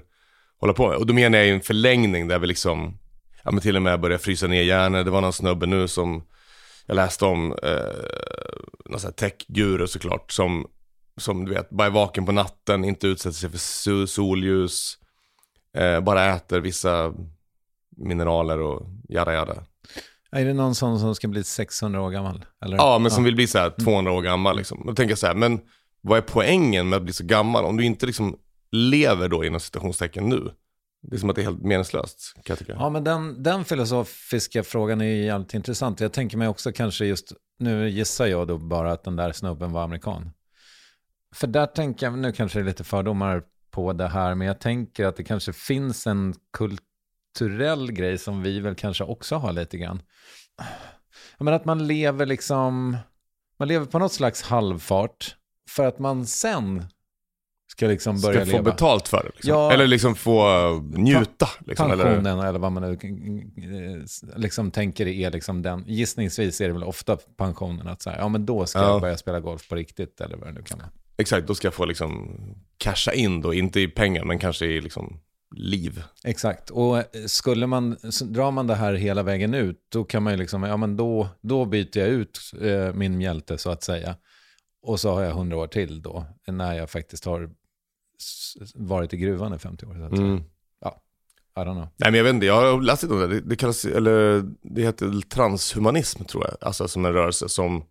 hålla 0.60 0.72
på 0.72 0.88
med. 0.88 0.96
Och 0.96 1.06
då 1.06 1.14
menar 1.14 1.38
jag 1.38 1.46
ju 1.46 1.54
en 1.54 1.60
förlängning 1.60 2.28
där 2.28 2.38
vi 2.38 2.46
liksom, 2.46 2.98
ja 3.44 3.50
men 3.50 3.60
till 3.60 3.76
och 3.76 3.82
med 3.82 4.00
börjar 4.00 4.18
frysa 4.18 4.46
ner 4.46 4.62
hjärnor. 4.62 5.04
Det 5.04 5.10
var 5.10 5.20
någon 5.20 5.32
snubbe 5.32 5.66
nu 5.66 5.88
som 5.88 6.24
jag 6.86 6.94
läste 6.94 7.24
om, 7.24 7.52
eh, 7.62 7.78
någon 8.90 9.00
sån 9.00 9.08
här 9.08 9.12
tech-guru 9.28 9.86
såklart, 9.86 10.32
som, 10.32 10.66
som 11.20 11.44
du 11.44 11.54
vet, 11.54 11.70
bara 11.70 11.86
är 11.86 11.90
vaken 11.92 12.26
på 12.26 12.32
natten, 12.32 12.84
inte 12.84 13.06
utsätter 13.06 13.36
sig 13.36 13.50
för 13.50 13.58
so- 13.58 14.06
solljus, 14.06 14.98
eh, 15.76 16.00
bara 16.00 16.34
äter 16.34 16.60
vissa 16.60 17.12
mineraler 17.96 18.60
och 18.60 18.86
jada 19.08 19.32
jada. 19.32 19.64
Är 20.32 20.44
det 20.44 20.52
någon 20.54 20.74
sån 20.74 21.00
som 21.00 21.14
ska 21.14 21.28
bli 21.28 21.44
600 21.44 22.00
år 22.02 22.10
gammal? 22.10 22.44
Eller? 22.64 22.76
Ja, 22.76 22.98
men 22.98 23.10
som 23.10 23.24
vill 23.24 23.34
bli 23.34 23.46
så 23.46 23.58
här 23.58 23.70
200 23.70 24.12
år 24.12 24.22
gammal 24.22 24.56
liksom. 24.56 24.82
Då 24.86 24.94
tänker 24.94 25.10
jag 25.10 25.18
så 25.18 25.26
här, 25.26 25.34
men 25.34 25.60
vad 26.00 26.18
är 26.18 26.22
poängen 26.22 26.88
med 26.88 26.96
att 26.96 27.02
bli 27.02 27.12
så 27.12 27.24
gammal? 27.24 27.64
Om 27.64 27.76
du 27.76 27.84
inte 27.84 28.06
liksom 28.06 28.36
lever 28.72 29.28
då 29.28 29.44
inom 29.44 29.60
citationstecken 29.60 30.28
nu. 30.28 30.50
Det 31.02 31.16
är 31.16 31.20
som 31.20 31.30
att 31.30 31.36
det 31.36 31.42
är 31.42 31.46
helt 31.46 31.62
meningslöst, 31.62 32.32
kan 32.34 32.42
jag 32.46 32.58
tycka. 32.58 32.72
Ja, 32.78 32.90
men 32.90 33.04
den, 33.04 33.42
den 33.42 33.64
filosofiska 33.64 34.62
frågan 34.62 35.00
är 35.00 35.04
ju 35.04 35.24
jävligt 35.24 35.54
intressant. 35.54 36.00
Jag 36.00 36.12
tänker 36.12 36.36
mig 36.36 36.48
också 36.48 36.72
kanske 36.72 37.04
just, 37.04 37.32
nu 37.58 37.88
gissar 37.90 38.26
jag 38.26 38.48
då 38.48 38.58
bara 38.58 38.92
att 38.92 39.04
den 39.04 39.16
där 39.16 39.32
snubben 39.32 39.72
var 39.72 39.84
amerikan. 39.84 40.30
För 41.34 41.46
där 41.46 41.66
tänker 41.66 42.06
jag, 42.06 42.18
nu 42.18 42.32
kanske 42.32 42.58
det 42.58 42.62
är 42.62 42.66
lite 42.66 42.84
fördomar 42.84 43.42
på 43.70 43.92
det 43.92 44.08
här, 44.08 44.34
men 44.34 44.46
jag 44.46 44.58
tänker 44.60 45.04
att 45.06 45.16
det 45.16 45.24
kanske 45.24 45.52
finns 45.52 46.06
en 46.06 46.34
kulturell 46.52 47.92
grej 47.92 48.18
som 48.18 48.42
vi 48.42 48.60
väl 48.60 48.74
kanske 48.74 49.04
också 49.04 49.36
har 49.36 49.52
lite 49.52 49.78
grann. 49.78 50.02
Jag 51.38 51.44
menar 51.44 51.56
att 51.56 51.64
man 51.64 51.86
lever 51.86 52.26
liksom, 52.26 52.96
man 53.58 53.68
lever 53.68 53.86
på 53.86 53.98
något 53.98 54.12
slags 54.12 54.42
halvfart 54.42 55.36
för 55.70 55.86
att 55.86 55.98
man 55.98 56.26
sen 56.26 56.84
ska 57.70 57.86
liksom 57.86 58.20
börja 58.20 58.40
Ska 58.40 58.46
få 58.50 58.56
leva. 58.56 58.70
betalt 58.70 59.08
för 59.08 59.16
det 59.24 59.30
liksom. 59.34 59.50
Ja. 59.50 59.72
Eller 59.72 59.86
liksom 59.86 60.14
få 60.14 60.48
njuta. 60.94 61.48
Liksom, 61.66 61.90
eller? 61.90 62.04
pensionen 62.04 62.38
eller 62.40 62.58
vad 62.58 62.72
man 62.72 62.82
nu 62.82 62.92
eh, 62.92 64.38
liksom 64.40 64.70
tänker 64.70 65.06
är 65.06 65.30
liksom 65.30 65.62
den. 65.62 65.84
Gissningsvis 65.86 66.60
är 66.60 66.66
det 66.66 66.72
väl 66.72 66.84
ofta 66.84 67.16
pensionen 67.16 67.88
att 67.88 68.02
säga, 68.02 68.16
ja 68.18 68.28
men 68.28 68.46
då 68.46 68.66
ska 68.66 68.78
Ja. 68.78 68.88
jag 68.88 69.00
börja 69.00 69.16
spela 69.16 69.40
golf 69.40 69.68
på 69.68 69.74
riktigt 69.74 70.20
eller 70.20 70.36
vad 70.36 70.48
det 70.48 70.52
nu 70.52 70.62
kan 70.62 70.78
vara. 70.78 70.90
Exakt, 71.16 71.46
då 71.46 71.54
ska 71.54 71.66
jag 71.66 71.74
få 71.74 71.84
liksom 71.84 72.30
casha 72.78 73.12
in 73.12 73.40
då, 73.40 73.54
inte 73.54 73.80
i 73.80 73.88
pengar 73.88 74.24
men 74.24 74.38
kanske 74.38 74.66
i 74.66 74.80
liksom 74.80 75.20
liv. 75.56 76.02
Exakt, 76.24 76.70
och 76.70 76.98
eh, 76.98 77.04
skulle 77.26 77.66
man, 77.66 77.96
drar 78.24 78.50
man 78.50 78.66
det 78.66 78.74
här 78.74 78.94
hela 78.94 79.22
vägen 79.22 79.54
ut, 79.54 79.86
då 79.88 80.04
kan 80.04 80.22
man 80.22 80.32
ju 80.32 80.36
liksom, 80.36 80.62
ja 80.62 80.76
men 80.76 80.96
då, 80.96 81.28
då 81.40 81.64
byter 81.64 81.98
jag 81.98 82.08
ut 82.08 82.40
eh, 82.60 82.92
min 82.94 83.18
mjälte 83.18 83.58
så 83.58 83.70
att 83.70 83.82
säga. 83.82 84.16
Och 84.82 85.00
så 85.00 85.14
har 85.14 85.22
jag 85.22 85.34
hundra 85.34 85.56
år 85.56 85.66
till 85.66 86.02
då, 86.02 86.26
när 86.46 86.74
jag 86.74 86.90
faktiskt 86.90 87.24
har 87.24 87.50
varit 88.74 89.14
i 89.14 89.16
gruvan 89.16 89.54
i 89.54 89.58
50 89.58 89.86
år. 89.86 89.94
Så 89.94 90.04
att. 90.04 90.18
Mm. 90.18 90.42
I 91.56 91.60
don't 91.60 91.74
know. 91.74 91.88
Nej 91.96 92.10
men 92.10 92.14
jag 92.14 92.24
vet 92.24 92.34
inte, 92.34 92.46
jag 92.46 92.54
har 92.54 92.82
läst 92.82 93.02
lite 93.02 93.14
om 93.14 93.20
det. 93.20 93.26
det. 93.26 93.40
Det 93.40 93.56
kallas, 93.56 93.84
eller 93.84 94.44
det 94.62 94.82
heter 94.82 95.20
transhumanism 95.28 96.24
tror 96.24 96.44
jag. 96.44 96.56
Alltså 96.60 96.88
som 96.88 97.04
en 97.04 97.12
rörelse 97.12 97.48
som, 97.48 97.84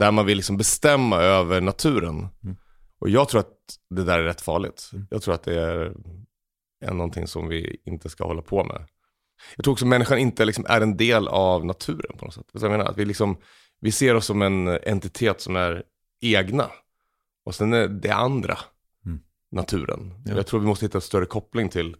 där 0.00 0.12
man 0.12 0.26
vill 0.26 0.36
liksom 0.36 0.56
bestämma 0.56 1.16
över 1.16 1.60
naturen. 1.60 2.28
Mm. 2.44 2.56
Och 2.98 3.08
jag 3.08 3.28
tror 3.28 3.40
att 3.40 3.56
det 3.90 4.04
där 4.04 4.18
är 4.18 4.22
rätt 4.22 4.40
farligt. 4.40 4.90
Mm. 4.92 5.06
Jag 5.10 5.22
tror 5.22 5.34
att 5.34 5.42
det 5.42 5.60
är, 5.60 5.94
är 6.84 6.94
någonting 6.94 7.26
som 7.26 7.48
vi 7.48 7.80
inte 7.84 8.08
ska 8.08 8.24
hålla 8.26 8.42
på 8.42 8.64
med. 8.64 8.86
Jag 9.56 9.64
tror 9.64 9.72
också 9.72 9.84
att 9.84 9.88
människan 9.88 10.18
inte 10.18 10.44
liksom 10.44 10.66
är 10.68 10.80
en 10.80 10.96
del 10.96 11.28
av 11.28 11.66
naturen 11.66 12.16
på 12.18 12.24
något 12.24 12.34
sätt. 12.34 12.46
Jag 12.52 12.70
menar 12.70 12.84
att 12.84 12.98
vi, 12.98 13.04
liksom, 13.04 13.36
vi 13.80 13.92
ser 13.92 14.14
oss 14.14 14.26
som 14.26 14.42
en 14.42 14.68
entitet 14.68 15.40
som 15.40 15.56
är 15.56 15.82
egna. 16.20 16.70
Och 17.44 17.54
sen 17.54 17.72
är 17.72 17.88
det 17.88 18.10
andra, 18.14 18.58
Mm. 19.06 19.20
naturen. 19.50 20.22
Ja. 20.24 20.34
Jag 20.36 20.46
tror 20.46 20.60
vi 20.60 20.66
måste 20.66 20.84
hitta 20.84 20.98
en 20.98 21.02
större 21.02 21.26
koppling 21.26 21.68
till, 21.68 21.96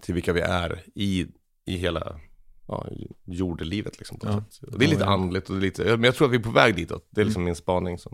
till 0.00 0.14
vilka 0.14 0.32
vi 0.32 0.40
är 0.40 0.82
i, 0.94 1.26
i 1.66 1.76
hela 1.76 2.20
ja, 2.68 2.86
jordelivet. 3.24 3.98
Liksom, 3.98 4.18
på 4.18 4.26
Ja. 4.26 4.44
sätt. 4.50 4.68
Och 4.72 4.78
det 4.78 4.84
är 4.84 4.88
lite 4.88 5.06
andligt 5.06 5.48
och 5.50 5.54
det 5.54 5.60
är 5.60 5.62
lite, 5.62 5.84
men 5.84 6.02
jag 6.04 6.14
tror 6.14 6.26
att 6.28 6.32
vi 6.32 6.36
är 6.38 6.42
på 6.42 6.50
väg 6.50 6.74
ditåt. 6.76 7.08
Det 7.10 7.20
är 7.20 7.24
liksom 7.24 7.44
min 7.44 7.56
spaning. 7.56 7.98
Som, 7.98 8.12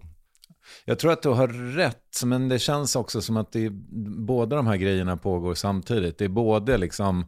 Jag 0.85 0.99
tror 0.99 1.13
att 1.13 1.23
du 1.23 1.29
har 1.29 1.49
rätt, 1.77 2.23
men 2.25 2.49
det 2.49 2.59
känns 2.59 2.97
också 2.97 3.23
som 3.23 3.37
att 3.37 3.53
det 3.53 3.65
är, 3.65 3.71
båda 4.27 4.57
de 4.57 4.67
här 4.67 4.77
grejerna 4.77 5.17
pågår 5.17 5.55
samtidigt. 5.55 6.19
Det 6.19 6.25
är 6.25 6.29
både 6.29 6.79
liksom 6.79 7.27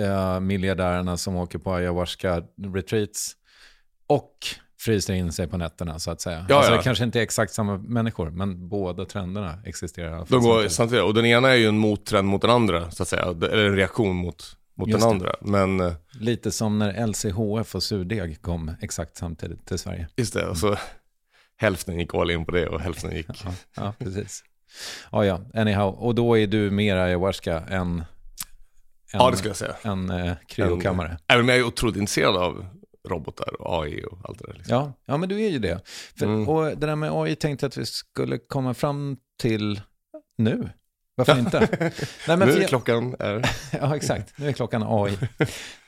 eh, 0.00 0.40
miljardärerna 0.40 1.16
som 1.16 1.36
åker 1.36 1.58
på 1.58 1.72
ayahuasca-retreats 1.74 3.32
och 4.06 4.38
fryser 4.80 5.14
in 5.14 5.32
sig 5.32 5.46
på 5.48 5.56
nätterna 5.56 5.98
så 5.98 6.10
att 6.10 6.20
säga. 6.20 6.46
Ja, 6.48 6.56
alltså, 6.56 6.72
ja. 6.72 6.76
Det 6.76 6.82
kanske 6.82 7.04
inte 7.04 7.18
är 7.18 7.22
exakt 7.22 7.52
samma 7.52 7.78
människor, 7.78 8.30
men 8.30 8.68
båda 8.68 9.04
trenderna 9.04 9.58
existerar. 9.64 10.10
de 10.28 10.42
går 10.42 10.50
samtidigt. 10.50 10.72
samtidigt. 10.72 11.04
Och 11.04 11.14
den 11.14 11.26
ena 11.26 11.48
är 11.50 11.54
ju 11.54 11.66
en 11.66 11.78
mottrend 11.78 12.28
mot 12.28 12.42
den 12.42 12.50
andra, 12.50 12.90
så 12.90 13.02
att 13.02 13.08
säga. 13.08 13.22
Eller 13.22 13.64
en 13.66 13.76
reaktion 13.76 14.16
mot, 14.16 14.56
mot 14.76 14.88
Just 14.88 15.00
den 15.00 15.08
det. 15.08 15.14
andra. 15.14 15.34
Men 15.40 15.80
eh, 15.80 15.92
Lite 16.20 16.50
som 16.50 16.78
när 16.78 17.06
LCHF 17.06 17.74
och 17.74 17.82
surdeg 17.82 18.42
kom 18.42 18.72
exakt 18.80 19.16
samtidigt 19.16 19.66
till 19.66 19.78
Sverige. 19.78 20.08
just 20.16 20.34
det, 20.34 20.46
och 20.48 20.56
så 20.58 20.76
hälften 21.56 21.98
gick 21.98 22.14
all 22.14 22.30
in 22.30 22.44
på 22.44 22.50
det 22.52 22.68
och 22.68 22.80
hälften 22.80 23.16
gick... 23.16 23.26
Ja, 23.44 23.54
ja 23.76 23.94
precis. 23.98 24.44
Ja, 25.12 25.24
ja, 25.24 25.40
anyhow. 25.54 25.94
Och 25.94 26.14
då 26.14 26.38
är 26.38 26.46
du 26.46 26.70
mer 26.70 26.96
ayahuasca 26.96 27.60
än, 27.60 27.98
än, 27.98 28.04
Ja, 29.12 29.30
det 29.30 29.36
skulle 29.36 29.50
jag 29.50 29.56
säga. 29.56 29.74
än 29.82 30.10
eh, 30.10 30.32
kryokammare. 30.48 31.18
Även 31.28 31.42
om 31.44 31.48
jag 31.48 31.58
är 31.58 31.62
otroligt 31.64 31.96
intresserad 31.96 32.36
av 32.36 32.66
robotar 33.08 33.60
och 33.60 33.84
AI 33.84 34.04
och 34.04 34.18
allt 34.24 34.38
det 34.38 34.46
där. 34.46 34.54
Liksom. 34.54 34.76
Ja, 34.76 34.92
ja, 35.06 35.16
men 35.16 35.28
du 35.28 35.42
är 35.42 35.50
ju 35.50 35.58
det. 35.58 35.80
För, 36.18 36.26
Mm. 36.26 36.48
Och 36.48 36.64
det 36.64 36.86
där 36.86 36.96
med 36.96 37.10
AI 37.12 37.36
tänkte 37.36 37.64
jag 37.64 37.68
att 37.68 37.76
vi 37.76 37.86
skulle 37.86 38.38
komma 38.38 38.74
fram 38.74 39.16
till 39.40 39.80
nu. 40.38 40.68
Varför 41.16 41.38
inte? 41.38 41.90
Nej, 42.28 42.36
men 42.36 42.38
nu 42.48 42.54
är 42.54 42.60
jag- 42.60 42.68
klockan 42.68 43.16
är... 43.18 43.50
Ja, 43.80 43.96
exakt. 43.96 44.38
Nu 44.38 44.48
är 44.48 44.52
klockan 44.52 44.82
AI. 44.86 45.18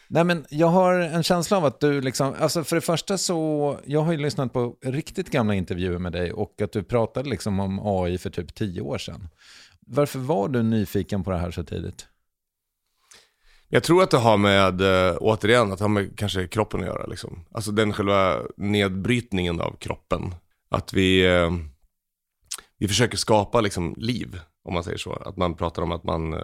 Nej, 0.08 0.24
men 0.24 0.46
jag 0.50 0.66
har 0.66 0.94
en 0.94 1.22
känsla 1.22 1.56
av 1.56 1.64
att 1.64 1.80
du 1.80 2.00
liksom, 2.00 2.34
alltså 2.40 2.64
för 2.64 2.76
det 2.76 2.82
första 2.82 3.18
så, 3.18 3.78
jag 3.86 4.00
har 4.00 4.12
ju 4.12 4.18
lyssnat 4.18 4.52
på 4.52 4.76
riktigt 4.84 5.30
gamla 5.30 5.54
intervjuer 5.54 5.98
med 5.98 6.12
dig 6.12 6.32
och 6.32 6.62
att 6.62 6.72
du 6.72 6.82
pratade 6.82 7.30
liksom 7.30 7.60
om 7.60 7.80
AI 7.82 8.18
för 8.18 8.30
typ 8.30 8.54
tio 8.54 8.80
år 8.80 8.98
sedan. 8.98 9.28
Varför 9.86 10.18
var 10.18 10.48
du 10.48 10.62
nyfiken 10.62 11.24
på 11.24 11.30
det 11.30 11.38
här 11.38 11.50
så 11.50 11.64
tidigt? 11.64 12.06
Jag 13.68 13.82
tror 13.82 14.02
att 14.02 14.10
det 14.10 14.16
har 14.18 14.36
med, 14.36 14.80
äh, 14.80 15.16
återigen, 15.20 15.72
att 15.72 15.78
det 15.78 15.84
har 15.84 15.88
med 15.88 16.18
kanske 16.18 16.46
kroppen 16.48 16.80
att 16.80 16.86
göra. 16.86 17.06
Liksom. 17.06 17.44
Alltså 17.52 17.70
den 17.72 17.92
själva 17.92 18.42
nedbrytningen 18.56 19.60
av 19.60 19.76
kroppen. 19.80 20.34
Att 20.68 20.92
vi, 20.92 21.26
äh, 21.26 21.50
vi 22.78 22.88
försöker 22.88 23.16
skapa 23.16 23.60
liksom 23.60 23.94
liv, 23.98 24.40
om 24.66 24.74
man 24.74 24.84
säger 24.84 24.98
så. 24.98 25.12
Att 25.12 25.36
man 25.36 25.54
pratar 25.54 25.82
om 25.82 25.92
att 25.92 26.04
man 26.04 26.34
äh, 26.34 26.40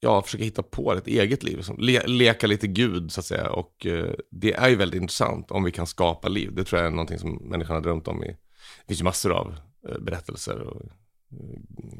ja, 0.00 0.22
försöka 0.22 0.44
hitta 0.44 0.62
på 0.62 0.92
ett 0.92 1.06
eget 1.06 1.42
liv. 1.42 1.64
Le 1.78 2.06
leka 2.06 2.46
lite 2.46 2.66
gud 2.66 3.12
så 3.12 3.20
att 3.20 3.26
säga. 3.26 3.50
Och 3.50 3.86
eh, 3.86 4.14
det 4.30 4.52
är 4.52 4.68
ju 4.68 4.76
väldigt 4.76 5.02
intressant 5.02 5.50
om 5.50 5.64
vi 5.64 5.70
kan 5.70 5.86
skapa 5.86 6.28
liv. 6.28 6.54
Det 6.54 6.64
tror 6.64 6.80
jag 6.80 6.86
är 6.86 6.90
någonting 6.90 7.18
som 7.18 7.34
människan 7.34 7.76
har 7.76 7.82
drömt 7.82 8.08
om. 8.08 8.24
I, 8.24 8.26
det 8.26 8.86
finns 8.88 9.00
ju 9.00 9.04
massor 9.04 9.32
av 9.32 9.54
eh, 9.88 9.98
berättelser. 9.98 10.60
Och, 10.60 10.82
eh, 10.82 10.88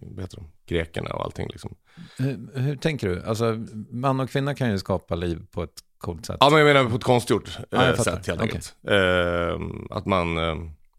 vad 0.02 0.20
heter 0.24 0.36
de? 0.36 0.46
Grekerna 0.66 1.10
och 1.10 1.24
allting 1.24 1.48
liksom. 1.48 1.74
Hur, 2.18 2.60
hur, 2.60 2.76
tänker 2.76 3.08
du? 3.08 3.22
Alltså, 3.22 3.66
man 3.90 4.20
och 4.20 4.30
kvinna 4.30 4.54
kan 4.54 4.70
ju 4.70 4.78
skapa 4.78 5.14
liv 5.14 5.46
på 5.50 5.62
ett 5.62 5.80
coolt 5.98 6.26
sätt. 6.26 6.36
Ja, 6.40 6.50
men 6.50 6.58
jag 6.58 6.74
menar 6.74 6.90
på 6.90 6.96
ett 6.96 7.04
konstgjort 7.04 7.58
ja, 7.70 7.96
sätt 7.96 8.26
helt 8.26 8.40
enkelt. 8.40 8.76
Okay. 8.82 8.96
Eh, 8.96 9.60
att 9.90 10.06
man, 10.06 10.38
eh, 10.38 10.54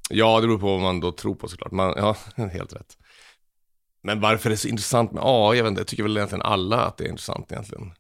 ja 0.10 0.42
det 0.42 0.48
beror 0.48 0.60
på 0.60 0.68
vad 0.68 0.82
man 0.82 1.00
då 1.00 1.12
tror 1.12 1.36
på 1.36 1.48
såklart. 1.48 1.72
Man, 1.72 1.94
ja, 1.98 2.18
helt 2.54 2.74
rätt. 2.74 2.98
Men 4.02 4.22
varför 4.22 4.50
det 4.50 4.56
är 4.56 4.58
så 4.58 4.68
intressant 4.68 5.12
med 5.12 5.24
AI, 5.26 5.58
jag 5.58 5.64
vet 5.64 5.70
inte, 5.70 5.82
jag 5.82 5.88
tycker 5.88 6.04
väl 6.04 6.18
egentligen 6.18 6.42
alla 6.42 6.82
att 6.82 6.98
det 6.98 7.04
är 7.04 7.10
intressant 7.10 7.52
egentligen. 7.52 7.92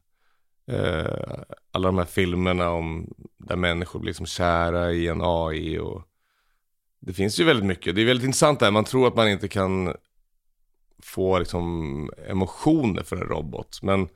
Eh, 0.67 1.43
alla 1.71 1.87
de 1.87 1.97
här 1.97 2.05
filmerna 2.05 2.69
om 2.69 3.13
där 3.37 3.55
människor 3.55 3.99
blir 3.99 4.09
liksom 4.09 4.25
kära 4.25 4.91
i 4.91 5.07
en 5.07 5.21
AI 5.21 5.79
och 5.79 6.03
det 6.99 7.13
finns 7.13 7.39
ju 7.39 7.43
väldigt 7.43 7.65
mycket. 7.65 7.95
Det 7.95 8.01
är 8.01 8.05
väldigt 8.05 8.25
intressant 8.25 8.59
där, 8.59 8.71
man 8.71 8.83
tror 8.83 9.07
att 9.07 9.15
man 9.15 9.29
inte 9.29 9.47
kan 9.47 9.95
få 11.03 11.39
liksom 11.39 12.09
emotioner 12.29 13.03
för 13.03 13.15
en 13.15 13.27
robot. 13.27 13.79
Men 13.81 14.09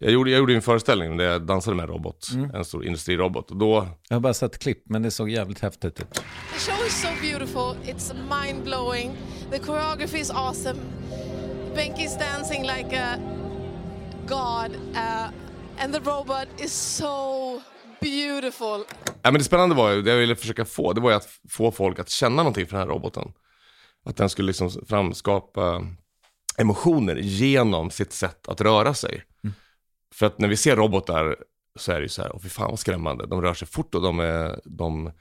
jag 0.00 0.12
gjorde, 0.12 0.30
jag 0.30 0.38
gjorde 0.38 0.54
en 0.54 0.62
föreställning 0.62 1.16
där 1.16 1.24
jag 1.24 1.46
dansade 1.46 1.76
med 1.76 1.82
en 1.82 1.88
robot, 1.88 2.30
mm. 2.34 2.50
en 2.54 2.64
stor 2.64 2.84
industrirobot. 2.84 3.50
Och 3.50 3.56
då... 3.56 3.88
Jag 4.08 4.16
har 4.16 4.20
bara 4.20 4.34
sett 4.34 4.58
klipp, 4.58 4.82
men 4.84 5.02
det 5.02 5.10
såg 5.10 5.30
jävligt 5.30 5.60
häftigt 5.60 6.00
ut. 6.00 6.14
The 6.14 6.20
show 6.58 6.86
is 6.86 7.02
so 7.02 7.08
beautiful, 7.22 7.76
it's 7.84 8.14
mind-blowing, 8.14 9.10
the 9.50 9.58
choreography 9.58 10.18
is 10.18 10.30
awesome. 10.30 10.80
Benki's 11.76 12.18
dancing 12.18 12.62
like 12.62 12.96
a 12.96 13.18
god, 14.26 14.76
uh, 14.94 15.28
and 15.78 15.94
the 15.94 16.00
robot 16.00 16.48
is 16.58 16.72
so 16.72 17.60
beautiful. 18.00 18.84
Ja, 19.22 19.30
men 19.30 19.34
det 19.34 19.44
spännande 19.44 19.74
var 19.74 19.90
ju, 19.90 20.02
det 20.02 20.10
jag 20.10 20.18
ville 20.18 20.36
försöka 20.36 20.64
få, 20.64 20.92
det 20.92 21.00
var 21.00 21.10
ju 21.10 21.16
att 21.16 21.28
få 21.50 21.72
folk 21.72 21.98
att 21.98 22.08
känna 22.08 22.36
någonting 22.36 22.66
för 22.66 22.76
den 22.76 22.88
här 22.88 22.94
roboten. 22.94 23.32
Att 24.04 24.16
den 24.16 24.28
skulle 24.28 24.46
liksom 24.46 24.70
framskapa 24.88 25.86
emotioner 26.58 27.16
genom 27.16 27.90
sitt 27.90 28.12
sätt 28.12 28.48
att 28.48 28.60
röra 28.60 28.94
sig. 28.94 29.22
För 30.18 30.26
att 30.26 30.38
när 30.38 30.48
vi 30.48 30.56
ser 30.56 30.76
robotar 30.76 31.36
så 31.78 31.92
är 31.92 31.96
det 31.96 32.02
ju 32.02 32.08
så 32.08 32.22
här, 32.22 32.30
åh 32.34 32.40
fy 32.40 32.48
fan 32.48 32.70
vad 32.70 32.78
skrämmande. 32.78 33.26
De 33.26 33.42
rör 33.42 33.54
sig 33.54 33.68
fort 33.68 33.94
och 33.94 34.02
de 34.02 34.20
är, 34.20 34.60
de, 34.64 35.12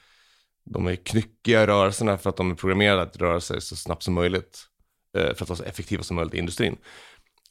de 0.66 0.88
är 0.88 0.96
knyckiga 0.96 1.64
i 1.64 1.68
rörelserna 1.68 2.18
för 2.18 2.30
att 2.30 2.38
de 2.38 2.52
är 2.52 2.56
programmerade 2.56 3.02
att 3.02 3.18
röra 3.18 3.40
sig 3.40 3.62
så 3.62 3.76
snabbt 3.76 4.04
som 4.04 4.14
möjligt. 4.14 4.68
Eh, 5.18 5.34
för 5.34 5.44
att 5.44 5.50
vara 5.50 5.58
så 5.58 5.64
effektiva 5.64 6.04
som 6.04 6.16
möjligt 6.16 6.34
i 6.34 6.38
industrin. 6.38 6.78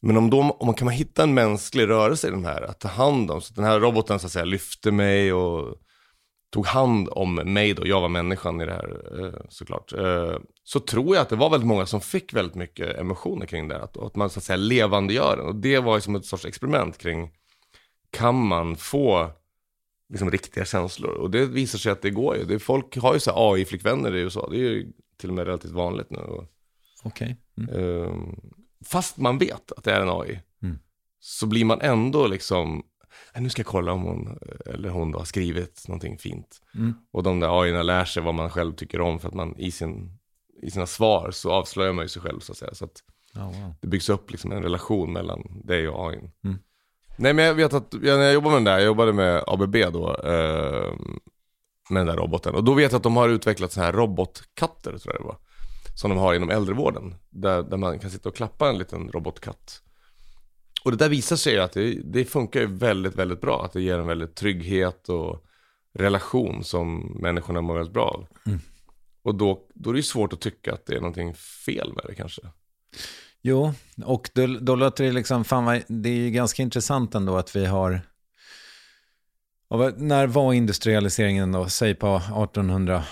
Men 0.01 0.17
om, 0.17 0.29
de, 0.29 0.51
om 0.51 0.65
man 0.65 0.75
kan 0.75 0.85
man 0.85 0.93
hitta 0.93 1.23
en 1.23 1.33
mänsklig 1.33 1.89
rörelse 1.89 2.27
i 2.27 2.31
den 2.31 2.45
här, 2.45 2.61
att 2.61 2.79
ta 2.79 2.87
hand 2.87 3.31
om, 3.31 3.41
så 3.41 3.51
att 3.51 3.55
den 3.55 3.65
här 3.65 3.79
roboten 3.79 4.19
så 4.19 4.25
att 4.25 4.31
säga 4.31 4.45
lyfte 4.45 4.91
mig 4.91 5.33
och 5.33 5.77
tog 6.53 6.65
hand 6.65 7.09
om 7.11 7.35
mig 7.35 7.73
då, 7.73 7.87
jag 7.87 8.01
var 8.01 8.09
människan 8.09 8.61
i 8.61 8.65
det 8.65 8.71
här 8.71 9.19
eh, 9.19 9.41
såklart. 9.49 9.93
Eh, 9.93 10.37
så 10.63 10.79
tror 10.79 11.15
jag 11.15 11.21
att 11.21 11.29
det 11.29 11.35
var 11.35 11.49
väldigt 11.49 11.67
många 11.67 11.85
som 11.85 12.01
fick 12.01 12.33
väldigt 12.33 12.55
mycket 12.55 12.97
emotioner 12.97 13.45
kring 13.45 13.67
det. 13.67 13.83
Att, 13.83 13.97
att 13.97 14.15
man 14.15 14.29
så 14.29 14.39
att 14.39 14.43
säga 14.43 14.57
levandegör 14.57 15.37
den. 15.37 15.45
Och 15.45 15.55
det 15.55 15.79
var 15.79 15.95
ju 15.95 16.01
som 16.01 16.15
ett 16.15 16.25
sorts 16.25 16.45
experiment 16.45 16.97
kring, 16.97 17.31
kan 18.13 18.47
man 18.47 18.75
få 18.75 19.31
liksom 20.09 20.31
riktiga 20.31 20.65
känslor? 20.65 21.11
Och 21.11 21.31
det 21.31 21.45
visar 21.45 21.79
sig 21.79 21.91
att 21.91 22.01
det 22.01 22.09
går 22.09 22.37
ju. 22.37 22.45
Det, 22.45 22.59
folk 22.59 22.97
har 22.97 23.13
ju 23.13 23.19
så 23.19 23.31
AI-flickvänner 23.35 24.15
i 24.15 24.19
USA, 24.19 24.47
det 24.51 24.57
är 24.57 24.59
ju 24.59 24.91
till 25.17 25.29
och 25.29 25.35
med 25.35 25.45
relativt 25.45 25.71
vanligt 25.71 26.09
nu. 26.09 26.19
Okej. 26.19 26.47
Okay. 27.03 27.35
Mm. 27.57 28.03
Eh, 28.03 28.13
fast 28.85 29.17
man 29.17 29.37
vet 29.37 29.71
att 29.71 29.83
det 29.83 29.91
är 29.91 30.01
en 30.01 30.09
AI, 30.09 30.41
mm. 30.61 30.79
så 31.19 31.47
blir 31.47 31.65
man 31.65 31.81
ändå 31.81 32.27
liksom 32.27 32.83
nu 33.39 33.49
ska 33.49 33.59
jag 33.59 33.67
kolla 33.67 33.91
om 33.91 34.01
hon 34.01 34.39
eller 34.65 34.89
hon 34.89 35.11
då 35.11 35.17
har 35.17 35.25
skrivit 35.25 35.87
någonting 35.87 36.17
fint. 36.17 36.61
Mm. 36.75 36.93
Och 37.11 37.23
de 37.23 37.39
där 37.39 37.61
AI 37.61 37.83
lär 37.83 38.05
sig 38.05 38.23
vad 38.23 38.33
man 38.33 38.49
själv 38.49 38.73
tycker 38.73 39.01
om 39.01 39.19
för 39.19 39.27
att 39.27 39.33
man 39.33 39.57
i, 39.57 39.71
sin, 39.71 40.19
i 40.61 40.71
sina 40.71 40.85
svar 40.85 41.31
så 41.31 41.51
avslöjar 41.51 41.93
man 41.93 42.05
ju 42.05 42.09
sig 42.09 42.21
själv 42.21 42.39
så 42.39 42.51
att 42.51 42.57
säga. 42.57 42.73
Så 42.73 42.85
att 42.85 43.03
oh, 43.35 43.61
wow. 43.61 43.73
det 43.81 43.87
byggs 43.87 44.09
upp 44.09 44.31
liksom 44.31 44.51
en 44.51 44.63
relation 44.63 45.13
mellan 45.13 45.61
dig 45.63 45.87
och 45.87 46.09
AI. 46.09 46.17
Mm. 46.43 46.59
Nej 47.15 47.33
men 47.33 47.45
jag 47.45 47.53
vet 47.53 47.73
att 47.73 47.93
när 47.93 48.23
jag 48.23 48.33
jobbade 48.33 48.51
med 48.51 48.57
den 48.57 48.63
där, 48.63 48.77
jag 48.77 48.85
jobbade 48.85 49.13
med 49.13 49.43
ABB 49.47 49.75
då, 49.75 50.15
eh, 50.23 50.93
med 51.89 51.99
den 51.99 52.07
där 52.07 52.15
roboten. 52.15 52.55
Och 52.55 52.63
då 52.63 52.73
vet 52.73 52.91
jag 52.91 52.99
att 52.99 53.03
de 53.03 53.17
har 53.17 53.29
utvecklat 53.29 53.71
så 53.71 53.81
här 53.81 53.93
robotkatter 53.93 54.97
tror 54.97 55.13
jag 55.13 55.21
det 55.21 55.27
var. 55.27 55.37
Som 55.95 56.09
de 56.09 56.19
har 56.19 56.33
inom 56.33 56.49
äldrevården. 56.49 57.15
Där, 57.29 57.63
där 57.63 57.77
man 57.77 57.99
kan 57.99 58.11
sitta 58.11 58.29
och 58.29 58.35
klappa 58.35 58.69
en 58.69 58.77
liten 58.77 59.11
robotkatt. 59.11 59.81
Och 60.83 60.91
det 60.91 60.97
där 60.97 61.09
visar 61.09 61.35
sig 61.35 61.59
att 61.59 61.71
det, 61.71 62.01
det 62.03 62.25
funkar 62.25 62.59
ju 62.59 62.65
väldigt, 62.67 63.15
väldigt 63.15 63.41
bra. 63.41 63.65
Att 63.65 63.73
det 63.73 63.81
ger 63.81 63.99
en 63.99 64.07
väldigt 64.07 64.35
trygghet 64.35 65.09
och 65.09 65.45
relation 65.93 66.63
som 66.63 67.17
människorna 67.21 67.61
mår 67.61 67.75
väldigt 67.75 67.93
bra 67.93 68.05
av. 68.05 68.27
Mm. 68.45 68.59
Och 69.23 69.35
då, 69.35 69.67
då 69.73 69.89
är 69.89 69.93
det 69.93 69.99
ju 69.99 70.03
svårt 70.03 70.33
att 70.33 70.41
tycka 70.41 70.73
att 70.73 70.85
det 70.85 70.95
är 70.95 70.99
någonting 70.99 71.33
fel 71.65 71.93
med 71.93 72.03
det 72.07 72.15
kanske. 72.15 72.41
Jo, 73.43 73.73
och 74.05 74.29
då, 74.33 74.47
då 74.47 74.75
låter 74.75 75.03
det 75.03 75.11
liksom, 75.11 75.43
fan 75.43 75.81
det 75.87 76.09
är 76.09 76.13
ju 76.13 76.31
ganska 76.31 76.63
intressant 76.63 77.15
ändå 77.15 77.37
att 77.37 77.55
vi 77.55 77.65
har, 77.65 78.01
när 79.95 80.27
var 80.27 80.53
industrialiseringen 80.53 81.51
då? 81.51 81.69
Säg 81.69 81.95
på 81.95 82.15
1800? 82.15 83.03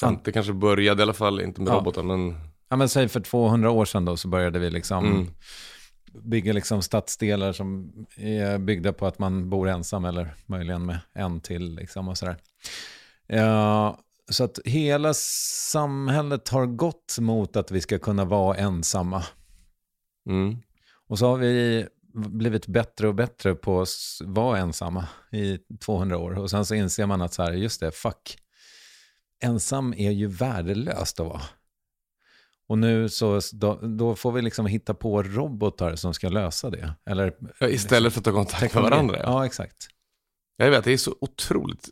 50 0.00 0.32
kanske 0.32 0.52
började 0.52 1.00
i 1.00 1.02
alla 1.02 1.12
fall, 1.12 1.40
inte 1.40 1.60
med 1.60 1.72
ja. 1.72 1.76
robotar 1.76 2.02
men... 2.02 2.34
Ja 2.68 2.76
men 2.76 2.88
säg 2.88 3.08
för 3.08 3.20
200 3.20 3.70
år 3.70 3.84
sedan 3.84 4.04
då 4.04 4.16
så 4.16 4.28
började 4.28 4.58
vi 4.58 4.70
liksom 4.70 5.04
mm 5.06 5.28
bygger 6.22 6.52
liksom 6.52 6.82
stadsdelar 6.82 7.52
som 7.52 7.92
är 8.16 8.58
byggda 8.58 8.92
på 8.92 9.06
att 9.06 9.18
man 9.18 9.50
bor 9.50 9.68
ensam 9.68 10.04
eller 10.04 10.34
möjligen 10.46 10.86
med 10.86 10.98
en 11.12 11.40
till. 11.40 11.74
Liksom 11.74 12.08
och 12.08 12.18
sådär. 12.18 12.36
Ja, 13.26 13.98
så 14.30 14.44
att 14.44 14.58
hela 14.64 15.14
samhället 15.70 16.48
har 16.48 16.66
gått 16.66 17.16
mot 17.20 17.56
att 17.56 17.70
vi 17.70 17.80
ska 17.80 17.98
kunna 17.98 18.24
vara 18.24 18.56
ensamma. 18.56 19.24
Mm. 20.26 20.56
Och 21.08 21.18
så 21.18 21.26
har 21.26 21.36
vi 21.36 21.86
blivit 22.14 22.66
bättre 22.66 23.08
och 23.08 23.14
bättre 23.14 23.54
på 23.54 23.80
att 23.80 23.88
vara 24.20 24.58
ensamma 24.58 25.08
i 25.32 25.58
200 25.80 26.18
år. 26.18 26.38
Och 26.38 26.50
sen 26.50 26.66
så 26.66 26.74
inser 26.74 27.06
man 27.06 27.22
att 27.22 27.34
så 27.34 27.42
här, 27.42 27.52
just 27.52 27.80
det, 27.80 27.90
fuck. 27.90 28.38
Ensam 29.42 29.94
är 29.96 30.10
ju 30.10 30.26
värdelöst 30.26 31.20
att 31.20 31.26
vara. 31.26 31.42
Och 32.68 32.78
nu 32.78 33.08
så, 33.08 33.40
då, 33.52 33.74
då, 33.74 34.14
får 34.14 34.32
vi 34.32 34.42
liksom 34.42 34.66
hitta 34.66 34.94
på 34.94 35.22
robotar 35.22 35.96
som 35.96 36.14
ska 36.14 36.28
lösa 36.28 36.70
det. 36.70 36.94
Eller, 37.06 37.36
ja, 37.58 37.68
istället 37.68 38.12
för 38.12 38.20
att 38.20 38.24
ta 38.24 38.32
kontakt 38.32 38.74
med 38.74 38.82
varandra. 38.82 39.16
Ja. 39.16 39.22
ja, 39.24 39.46
exakt. 39.46 39.88
Jag 40.56 40.70
vet, 40.70 40.84
det 40.84 40.92
är 40.92 40.96
så 40.96 41.16
otroligt 41.20 41.88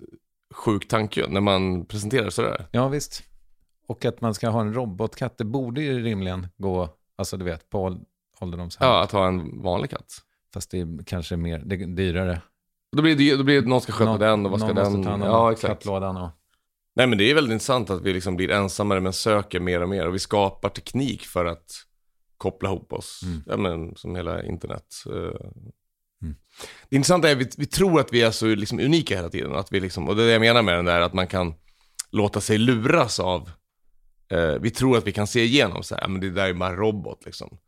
sjuk 0.55 0.89
tanke 0.89 1.27
när 1.29 1.41
man 1.41 1.87
presenterar 1.87 2.31
sådär. 2.31 2.67
Ja, 2.71 2.89
visst. 2.89 3.23
Och 3.87 4.05
att 4.05 4.21
man 4.21 4.35
ska 4.35 4.49
ha 4.49 4.61
en 4.61 4.75
robotkatt, 4.75 5.39
det 5.39 5.45
borde 5.45 5.83
ju 5.83 6.03
rimligen 6.03 6.49
gå, 6.57 6.89
alltså 7.17 7.37
du 7.37 7.45
vet, 7.45 7.71
på 7.71 8.01
ålderdomshem. 8.45 8.89
Ja, 8.89 9.03
att 9.03 9.13
ha 9.13 9.29
en 9.29 9.63
vanlig 9.63 9.91
katt. 9.91 10.15
Fast 10.55 10.71
det 10.71 10.81
är 10.81 11.05
kanske 11.05 11.37
mer, 11.37 11.59
det 11.59 11.75
är 11.75 11.87
dyrare. 11.87 12.41
Då 12.97 13.03
blir 13.03 13.17
det, 13.17 13.37
då 13.37 13.43
blir 13.43 13.63
det 13.63 13.69
någon 13.69 13.81
ska 13.81 13.93
sköta 13.93 14.11
någon, 14.11 14.21
den 14.21 14.47
och 14.47 14.51
vad 14.51 14.61
ska 14.61 14.73
den... 14.73 14.77
Någon 14.77 14.93
måste 14.93 15.05
ta 15.05 15.11
hand 15.11 15.23
om 15.23 15.29
ja, 15.29 15.53
exakt. 15.53 15.73
kattlådan 15.75 16.17
och... 16.17 16.31
Nej 16.97 17.07
men 17.07 17.19
det 17.19 17.31
är 17.31 17.35
väldigt 17.35 17.53
intressant 17.53 17.91
att 17.91 18.03
vi 18.03 18.13
liksom 18.13 18.37
blir 18.37 18.51
ensammare 18.51 19.01
men 19.01 19.13
söker 19.13 19.61
mer 19.61 19.83
och 19.83 19.89
mer 19.89 20.07
och 20.07 20.15
vi 20.15 20.19
skapar 20.19 20.69
teknik 20.69 21.23
för 21.23 21.45
att 21.45 21.71
koppla 22.37 22.69
ihop 22.69 22.93
oss. 22.93 23.21
Mm. 23.25 23.43
Ja, 23.47 23.57
men, 23.57 23.97
som 23.97 24.17
hela 24.17 24.43
internet. 24.43 24.95
Eh. 25.07 25.49
Mm. 26.23 26.37
Det 26.89 26.97
intressanta 26.97 27.29
är 27.29 27.33
att 27.33 27.39
vi, 27.39 27.51
vi, 27.57 27.67
tror 27.67 28.01
att 28.01 28.13
vi 28.13 28.23
är 28.23 28.31
så 28.31 28.47
liksom 28.47 28.81
unika 28.81 29.17
hela 29.17 29.29
tiden. 29.29 29.55
Att 29.55 29.73
vi 29.73 29.81
liksom, 29.81 30.09
och 30.09 30.17
det 30.17 30.23
är 30.23 30.27
det 30.27 30.33
jag 30.33 30.41
menar 30.41 30.63
med 30.63 30.75
den 30.75 30.85
där 30.85 31.01
att 31.01 31.15
man 31.15 31.27
kan 31.27 31.55
låta 32.11 32.41
sig 32.41 32.59
luras 32.59 33.21
av. 33.21 33.51
Eh, 34.29 34.55
vi 34.61 34.71
tror 34.71 34.99
att 34.99 35.07
vi 35.07 35.13
kan 35.13 35.27
se 35.27 35.45
igenom 35.45 35.83
så 35.83 35.95
här, 35.95 36.09
men 36.09 36.21
det 36.21 36.31
där 36.31 36.49
är 36.49 36.55
bara 36.55 36.77
robot 36.77 37.25
liksom. 37.25 37.59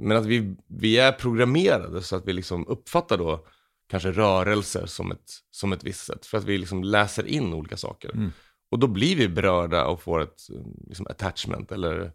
Men 0.00 0.16
att 0.16 0.26
vi, 0.26 0.56
vi 0.66 0.98
är 0.98 1.12
programmerade 1.12 2.02
så 2.02 2.16
att 2.16 2.28
vi 2.28 2.32
liksom 2.32 2.66
uppfattar 2.66 3.18
då 3.18 3.46
kanske 3.90 4.12
rörelser 4.12 4.86
som 4.86 5.12
ett, 5.12 5.30
som 5.50 5.72
ett 5.72 5.84
visst 5.84 6.06
sätt. 6.06 6.26
För 6.26 6.38
att 6.38 6.44
vi 6.44 6.58
liksom 6.58 6.84
läser 6.84 7.26
in 7.26 7.54
olika 7.54 7.76
saker. 7.76 8.10
Mm. 8.10 8.32
Och 8.70 8.78
då 8.78 8.86
blir 8.86 9.16
vi 9.16 9.28
berörda 9.28 9.84
och 9.86 10.02
får 10.02 10.20
ett 10.22 10.40
liksom, 10.86 11.06
attachment 11.06 11.72
eller 11.72 12.12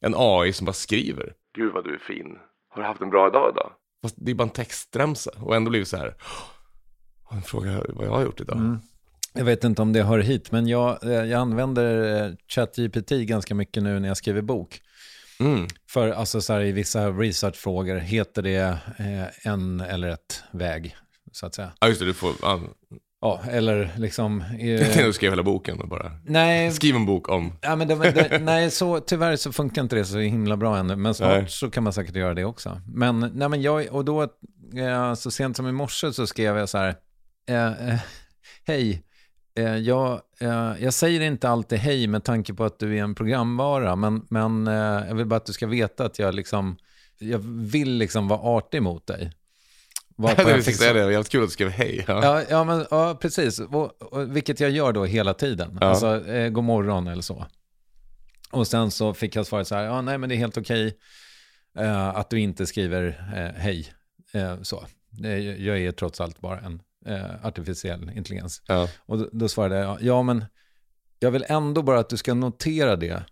en 0.00 0.14
AI 0.16 0.52
som 0.52 0.64
bara 0.64 0.72
skriver. 0.72 1.34
Gud 1.54 1.72
vad 1.72 1.84
du 1.84 1.94
är 1.94 1.98
fin. 1.98 2.38
Har 2.68 2.82
du 2.82 2.88
haft 2.88 3.00
en 3.00 3.10
bra 3.10 3.30
dag 3.30 3.52
idag? 3.52 3.72
Fast 4.02 4.14
det 4.18 4.30
är 4.30 4.34
bara 4.34 4.44
en 4.44 4.50
textremsa 4.50 5.30
och 5.40 5.56
ändå 5.56 5.70
blir 5.70 5.80
det 5.80 5.86
så 5.86 5.96
här, 5.96 6.14
"Åh, 7.30 7.36
en 7.36 7.42
fråga 7.42 7.82
vad 7.88 8.06
jag 8.06 8.10
har 8.10 8.22
gjort 8.22 8.40
idag. 8.40 8.78
Jag 9.32 9.44
vet 9.44 9.64
inte 9.64 9.82
om 9.82 9.92
det 9.92 10.02
hör 10.02 10.18
hit, 10.18 10.52
men 10.52 10.66
jag, 10.66 11.04
eh, 11.04 11.10
jag 11.10 11.32
använder 11.32 12.24
eh, 12.24 12.32
ChatGPT 12.48 13.10
ganska 13.10 13.54
mycket 13.54 13.82
nu 13.82 14.00
när 14.00 14.08
jag 14.08 14.16
skriver 14.16 14.42
bok. 14.42 14.80
Mm. 15.40 15.66
För 15.90 16.10
alltså 16.10 16.40
så 16.40 16.52
här, 16.52 16.60
i 16.60 16.72
vissa 16.72 17.10
researchfrågor 17.10 17.96
heter 17.96 18.42
det 18.42 18.78
eh, 18.98 19.46
en 19.52 19.80
eller 19.80 20.08
ett 20.08 20.42
väg, 20.52 20.96
så 21.32 21.46
att 21.46 21.54
säga. 21.54 21.72
Ja 21.80 21.88
just 21.88 22.00
det, 22.00 22.06
du 22.06 22.14
får, 22.14 22.32
ja, 22.42 22.60
Ja, 23.20 23.40
eller 23.50 23.90
liksom... 23.96 24.44
jag 24.58 24.70
Eh, 24.70 24.78
tänkte 24.80 25.02
du 25.02 25.12
skrev 25.12 25.32
hela 25.32 25.42
boken 25.42 25.80
och 25.80 25.88
bara, 25.88 26.12
nej, 26.24 26.72
skriv 26.72 26.94
en 26.96 27.06
bok 27.06 27.28
om, 27.28 27.52
ja, 27.62 27.76
men 27.76 27.88
det, 27.88 27.94
det, 27.94 28.38
nej 28.38 28.70
så, 28.70 29.00
tyvärr 29.00 29.36
så 29.36 29.52
funkar 29.52 29.82
inte 29.82 29.96
det 29.96 30.04
så 30.04 30.18
himla 30.18 30.56
bra 30.56 30.78
ännu, 30.78 30.96
men 30.96 31.14
snart 31.14 31.30
Nej. 31.30 31.48
så 31.48 31.70
kan 31.70 31.84
man 31.84 31.92
säkert 31.92 32.16
göra 32.16 32.34
det 32.34 32.44
också. 32.44 32.80
Men, 32.86 33.30
nej, 33.34 33.48
men 33.48 33.62
jag, 33.62 33.86
och 33.90 34.04
då, 34.04 34.22
eh, 34.76 35.14
så 35.14 35.30
sent 35.30 35.56
som 35.56 35.68
i 35.68 35.72
morse 35.72 36.12
så 36.12 36.26
skrev 36.26 36.56
jag 36.56 36.68
så 36.68 36.78
här, 36.78 36.94
eh, 37.48 37.88
eh, 37.88 38.00
hej, 38.66 39.02
jag, 39.62 40.20
eh, 40.40 40.72
jag 40.80 40.94
säger 40.94 41.20
inte 41.20 41.48
alltid 41.48 41.78
hej 41.78 42.06
med 42.06 42.24
tanke 42.24 42.54
på 42.54 42.64
att 42.64 42.78
du 42.78 42.98
är 42.98 43.02
en 43.02 43.14
programvara, 43.14 43.96
men, 43.96 44.26
men 44.30 44.66
eh, 44.66 45.08
jag 45.08 45.14
vill 45.14 45.26
bara 45.26 45.36
att 45.36 45.46
du 45.46 45.52
ska 45.52 45.66
veta 45.66 46.04
att 46.04 46.18
jag 46.18 46.34
liksom, 46.34 46.76
jag 47.18 47.38
vill 47.48 47.92
liksom 47.92 48.28
vara 48.28 48.40
artig 48.40 48.82
mot 48.82 49.06
dig. 49.06 49.32
Varpå 50.16 50.50
jag 50.50 50.64
fick 50.64 50.76
säga 50.76 50.92
det, 50.92 51.12
jävligt 51.12 51.28
kul 51.28 51.42
att 51.42 51.48
du 51.48 51.52
skrev 51.52 51.68
hej. 51.68 52.04
Ja. 52.08 52.20
Ja, 52.24 52.42
ja, 52.50 52.64
men, 52.64 52.86
ja 52.90 53.18
precis. 53.20 53.60
Och, 53.60 54.02
och, 54.02 54.36
vilket 54.36 54.60
jag 54.60 54.70
gör 54.70 54.92
då 54.92 55.04
hela 55.04 55.34
tiden. 55.34 55.78
Ja. 55.80 55.86
Alltså, 55.86 56.26
eh, 56.26 56.48
god 56.48 56.64
morgon 56.64 57.06
eller 57.06 57.22
så. 57.22 57.46
Och 58.50 58.66
sen 58.66 58.90
så 58.90 59.14
fick 59.14 59.36
jag 59.36 59.46
svaret 59.46 59.68
så 59.68 59.74
här, 59.74 59.84
ja, 59.84 60.00
nej, 60.00 60.18
men 60.18 60.28
det 60.28 60.34
är 60.34 60.36
helt 60.36 60.58
okej 60.58 60.98
eh, 61.78 62.08
att 62.08 62.30
du 62.30 62.40
inte 62.40 62.66
skriver 62.66 63.06
eh, 63.36 63.62
hej. 63.62 63.92
Eh, 64.32 64.62
så. 64.62 64.84
Eh, 65.24 65.38
jag 65.38 65.78
är 65.78 65.92
trots 65.92 66.20
allt 66.20 66.40
bara 66.40 66.60
en 66.60 66.82
eh, 67.06 67.46
artificiell 67.46 68.10
intelligens. 68.16 68.62
Ja. 68.66 68.88
Och 69.06 69.18
då, 69.18 69.28
då 69.32 69.48
svarade 69.48 69.78
jag, 69.78 70.02
ja, 70.02 70.22
men 70.22 70.44
jag 71.18 71.30
vill 71.30 71.44
ändå 71.48 71.82
bara 71.82 71.98
att 72.00 72.08
du 72.08 72.16
ska 72.16 72.34
notera 72.34 72.96
det 72.96 73.22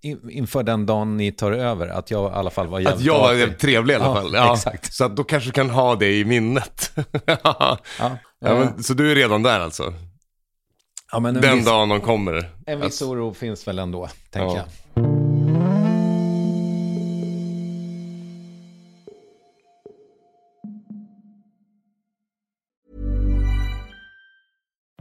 in- 0.00 0.30
inför 0.30 0.62
den 0.62 0.86
dagen 0.86 1.16
ni 1.16 1.32
tar 1.32 1.52
över, 1.52 1.88
att 1.88 2.10
jag 2.10 2.32
i 2.32 2.34
alla 2.34 2.50
fall 2.50 2.66
var 2.66 2.80
jävligt 2.80 2.98
Att 3.00 3.04
jag 3.06 3.18
var 3.20 3.32
jävligt 3.34 3.58
trevlig 3.58 3.94
i 3.94 3.96
alla 3.96 4.06
Ja, 4.06 4.14
fall. 4.14 4.30
Ja, 4.34 4.54
exakt. 4.54 4.92
Så 4.94 5.04
att 5.04 5.16
då 5.16 5.24
kanske 5.24 5.48
du 5.48 5.52
kan 5.52 5.70
ha 5.70 5.94
det 5.96 6.12
i 6.18 6.24
minnet. 6.24 6.92
ja, 7.24 7.78
Ja, 8.40 8.58
men, 8.58 8.82
så 8.82 8.94
du 8.94 9.10
är 9.10 9.14
redan 9.14 9.42
där 9.42 9.60
alltså? 9.60 9.94
ja, 11.12 11.20
Den 11.20 11.56
viss, 11.56 11.66
dagen 11.66 11.88
de 11.88 12.00
kommer? 12.00 12.50
en 12.66 12.80
viss 12.80 13.02
oro 13.02 13.34
finns 13.34 13.68
väl 13.68 13.78
ändå, 13.78 14.08
tänker 14.30 14.56
Ja. 14.56 14.64
jag. 14.94 15.17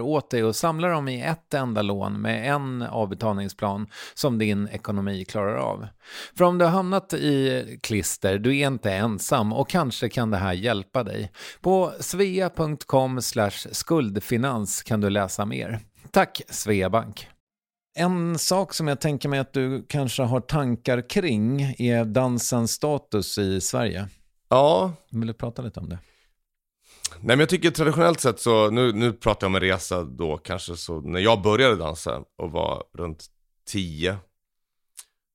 åt 0.00 0.30
dig 0.30 0.44
och 0.44 0.56
samlar 0.56 0.90
dem 0.90 1.08
i 1.08 1.22
ett 1.22 1.54
enda 1.54 1.82
lån 1.82 2.20
med 2.20 2.54
en 2.54 2.82
avbetalningsplan 2.82 3.86
som 4.14 4.38
din 4.38 4.68
ekonomi 4.68 5.24
klarar 5.24 5.56
av. 5.56 5.86
För 6.36 6.44
om 6.44 6.58
du 6.58 6.64
har 6.64 6.72
hamnat 6.72 7.12
i 7.12 7.78
klister, 7.82 8.38
du 8.38 8.58
är 8.58 8.66
inte 8.66 8.92
ensam 8.92 9.52
och 9.52 9.68
kanske 9.68 10.08
kan 10.08 10.30
det 10.30 10.36
här 10.36 10.52
hjälpa 10.52 11.02
dig. 11.02 11.32
På 11.60 11.92
svea.com 12.00 13.20
skuldfinans 13.72 14.82
kan 14.82 15.00
du 15.00 15.10
läsa 15.10 15.44
mer. 15.44 15.80
Tack 16.10 16.42
Sveabank! 16.48 17.28
En 17.94 18.38
sak 18.38 18.74
som 18.74 18.88
jag 18.88 19.00
tänker 19.00 19.28
mig 19.28 19.38
att 19.38 19.52
du 19.52 19.86
kanske 19.88 20.22
har 20.22 20.40
tankar 20.40 21.08
kring 21.08 21.62
är 21.78 22.04
dansens 22.04 22.72
status 22.72 23.38
i 23.38 23.60
Sverige. 23.60 24.08
Ja, 24.48 24.92
Vill 25.10 25.26
du 25.26 25.34
prata 25.34 25.62
lite 25.62 25.80
om 25.80 25.88
det? 25.88 25.98
Nej 27.14 27.26
men 27.36 27.40
jag 27.40 27.48
tycker 27.48 27.70
traditionellt 27.70 28.20
sett 28.20 28.40
så, 28.40 28.70
nu, 28.70 28.92
nu 28.92 29.12
pratar 29.12 29.46
jag 29.46 29.50
om 29.50 29.54
en 29.54 29.60
resa 29.60 30.04
då 30.04 30.36
kanske 30.36 30.76
så, 30.76 31.00
när 31.00 31.20
jag 31.20 31.42
började 31.42 31.76
dansa 31.76 32.24
och 32.38 32.50
var 32.50 32.84
runt 32.98 33.26
10. 33.68 34.16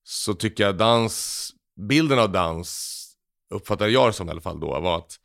Så 0.03 0.33
tycker 0.33 0.63
jag 0.63 0.77
dans, 0.77 1.49
bilden 1.89 2.19
av 2.19 2.31
dans, 2.31 3.01
uppfattar 3.53 3.87
jag 3.87 4.09
det 4.09 4.13
som 4.13 4.27
i 4.27 4.31
alla 4.31 4.41
fall 4.41 4.59
då, 4.59 4.79
var 4.79 4.97
att 4.97 5.19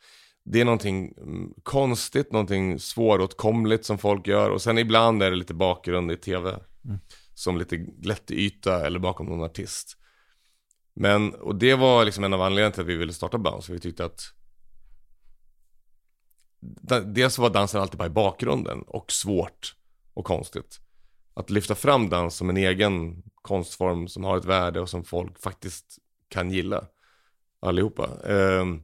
det 0.45 0.61
är 0.61 0.65
någonting 0.65 1.15
mm, 1.17 1.53
konstigt, 1.63 2.33
någonting 2.33 2.79
svåråtkomligt 2.79 3.85
som 3.85 3.99
folk 3.99 4.27
gör 4.27 4.51
och 4.51 4.63
sen 4.63 4.79
ibland 4.79 5.23
är 5.23 5.31
det 5.31 5.37
lite 5.37 5.55
bakgrund 5.55 6.13
i 6.13 6.17
tv. 6.17 6.61
Som 7.35 7.59
lite 7.59 7.77
glättyta 7.77 8.87
eller 8.87 8.99
bakom 8.99 9.27
någon 9.27 9.45
artist. 9.45 9.97
Men, 10.95 11.35
och 11.35 11.55
det 11.55 11.75
var 11.75 12.05
liksom 12.05 12.25
en 12.25 12.33
av 12.33 12.43
anledningarna 12.43 12.73
till 12.73 12.81
att 12.81 12.87
vi 12.87 12.97
ville 12.97 13.13
starta 13.13 13.61
så 13.61 13.73
vi 13.73 13.81
tyckte 13.81 14.05
att 14.05 14.21
Dels 17.05 17.39
var 17.39 17.51
dansen 17.51 17.81
alltid 17.81 17.99
bara 17.99 18.07
i 18.07 18.11
bakgrunden 18.11 18.83
och 18.83 19.13
svårt 19.13 19.75
och 20.15 20.25
konstigt. 20.25 20.81
Att 21.35 21.51
lyfta 21.51 21.75
fram 21.75 22.09
dans 22.09 22.37
som 22.37 22.51
en 22.51 22.57
egen 22.57 23.23
konstform 23.43 24.09
som 24.09 24.25
har 24.25 24.37
ett 24.37 24.45
värde 24.45 24.81
och 24.81 24.89
som 24.89 25.05
folk 25.05 25.39
faktiskt 25.39 25.99
kan 26.29 26.51
gilla. 26.51 26.85
Allihopa. 27.61 28.09
Ehm, 28.25 28.83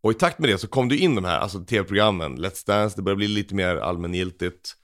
Och 0.00 0.10
i 0.12 0.14
takt 0.14 0.38
med 0.38 0.48
det 0.48 0.58
så 0.58 0.68
kom 0.68 0.88
det 0.88 0.96
in 0.96 1.14
de 1.14 1.24
här, 1.24 1.38
alltså 1.38 1.64
tv-programmen, 1.64 2.38
Let's 2.38 2.66
Dance, 2.66 2.96
det 2.96 3.02
börjar 3.02 3.16
bli 3.16 3.28
lite 3.28 3.54
mer 3.54 3.76
allmängiltigt. 3.76 4.76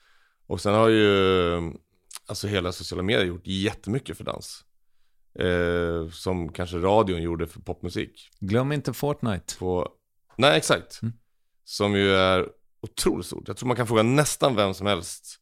Och 0.47 0.61
sen 0.61 0.75
har 0.75 0.89
ju, 0.89 1.73
alltså 2.27 2.47
hela 2.49 2.73
sociala 2.73 3.03
medier 3.03 3.27
gjort 3.27 3.47
jättemycket 3.47 4.17
för 4.17 4.25
dans. 4.25 4.65
Eh, 5.39 6.09
som 6.11 6.53
kanske 6.53 6.77
radion 6.77 7.23
gjorde 7.23 7.47
för 7.47 7.61
popmusik. 7.61 8.31
Glöm 8.41 8.73
inte 8.73 8.93
Fortnite. 8.93 9.59
På, 9.59 9.89
nej, 10.37 10.57
exakt. 10.59 11.03
Mm. 11.03 11.15
Som 11.65 11.95
ju 11.95 12.15
är 12.15 12.49
otroligt 12.81 13.27
stort. 13.27 13.49
Jag 13.49 13.57
tror 13.57 13.67
man 13.67 13.77
kan 13.77 13.87
fråga 13.87 14.03
nästan 14.03 14.57
vem 14.57 14.75
som 14.75 14.87
helst. 14.87 15.39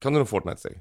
Kan 0.00 0.12
du 0.12 0.18
nog 0.18 0.28
Fortnite 0.28 0.60
säga? 0.60 0.78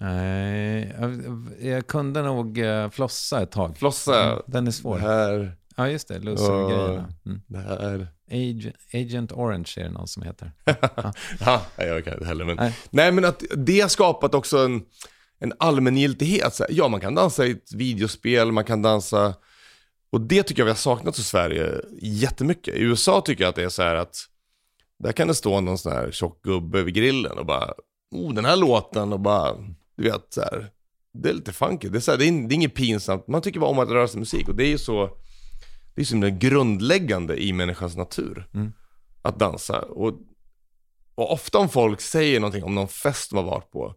Nej, 0.00 0.94
jag, 1.00 1.22
jag 1.60 1.86
kunde 1.86 2.22
nog 2.22 2.58
eh, 2.58 2.90
flossa 2.90 3.42
ett 3.42 3.50
tag. 3.50 3.78
Flossa. 3.78 4.24
Mm, 4.24 4.42
den 4.46 4.66
är 4.66 4.70
svår. 4.70 4.98
Här. 4.98 5.56
Ja, 5.76 5.88
just 5.88 6.08
det. 6.08 6.18
Loser-grejerna. 6.18 7.12
Mm. 7.26 7.40
Det 7.46 7.58
här. 7.58 8.08
Agent, 8.30 8.76
Agent 8.92 9.32
Orange 9.32 9.74
är 9.76 9.84
det 9.84 9.90
någon 9.90 10.08
som 10.08 10.22
heter. 10.22 10.52
ja, 11.40 11.62
nej, 11.78 11.86
jag 11.86 12.04
kan 12.04 12.14
inte 12.14 12.26
heller. 12.26 12.44
Men, 12.44 12.56
Nej. 12.56 12.76
nej. 12.90 13.12
men 13.12 13.24
att 13.24 13.42
det 13.56 13.80
har 13.80 13.88
skapat 13.88 14.34
också 14.34 14.58
en, 14.58 14.82
en 15.38 15.52
allmängiltighet. 15.58 16.60
Ja, 16.68 16.88
man 16.88 17.00
kan 17.00 17.14
dansa 17.14 17.46
i 17.46 17.50
ett 17.50 17.74
videospel, 17.74 18.52
man 18.52 18.64
kan 18.64 18.82
dansa. 18.82 19.34
Och 20.14 20.20
det 20.20 20.42
tycker 20.42 20.60
jag 20.60 20.64
vi 20.64 20.70
har 20.70 20.76
saknat 20.76 21.18
i 21.18 21.22
Sverige 21.22 21.80
jättemycket. 22.02 22.74
I 22.74 22.80
USA 22.80 23.20
tycker 23.20 23.44
jag 23.44 23.48
att 23.48 23.56
det 23.56 23.62
är 23.62 23.68
så 23.68 23.82
här 23.82 23.94
att 23.94 24.16
där 24.98 25.12
kan 25.12 25.28
det 25.28 25.34
stå 25.34 25.60
någon 25.60 25.78
sån 25.78 25.92
här 25.92 26.10
tjock 26.10 26.42
gubbe 26.42 26.82
vid 26.82 26.94
grillen 26.94 27.38
och 27.38 27.46
bara, 27.46 27.74
oh 28.10 28.34
den 28.34 28.44
här 28.44 28.56
låten 28.56 29.12
och 29.12 29.20
bara, 29.20 29.54
du 29.96 30.02
vet 30.02 30.26
så 30.30 30.40
här. 30.40 30.70
Det 31.12 31.28
är 31.28 31.32
lite 31.32 31.52
funky, 31.52 31.88
det 31.88 31.98
är, 31.98 32.00
så 32.00 32.10
här, 32.10 32.18
det, 32.18 32.28
är, 32.28 32.48
det 32.48 32.54
är 32.54 32.56
inget 32.56 32.74
pinsamt, 32.74 33.28
man 33.28 33.42
tycker 33.42 33.60
bara 33.60 33.70
om 33.70 33.78
att 33.78 33.88
röra 33.88 34.08
sig 34.08 34.20
musik 34.20 34.48
och 34.48 34.54
det 34.54 34.64
är 34.64 34.68
ju 34.68 34.78
så, 34.78 35.10
det 35.94 36.00
är 36.00 36.04
så 36.04 36.14
himla 36.14 36.30
grundläggande 36.30 37.42
i 37.42 37.52
människans 37.52 37.96
natur. 37.96 38.48
Mm. 38.54 38.72
Att 39.22 39.38
dansa. 39.38 39.80
Och, 39.82 40.14
och 41.14 41.32
ofta 41.32 41.58
om 41.58 41.68
folk 41.68 42.00
säger 42.00 42.40
någonting 42.40 42.64
om 42.64 42.74
någon 42.74 42.88
fest 42.88 43.30
de 43.30 43.36
har 43.36 43.44
varit 43.44 43.70
på 43.70 43.94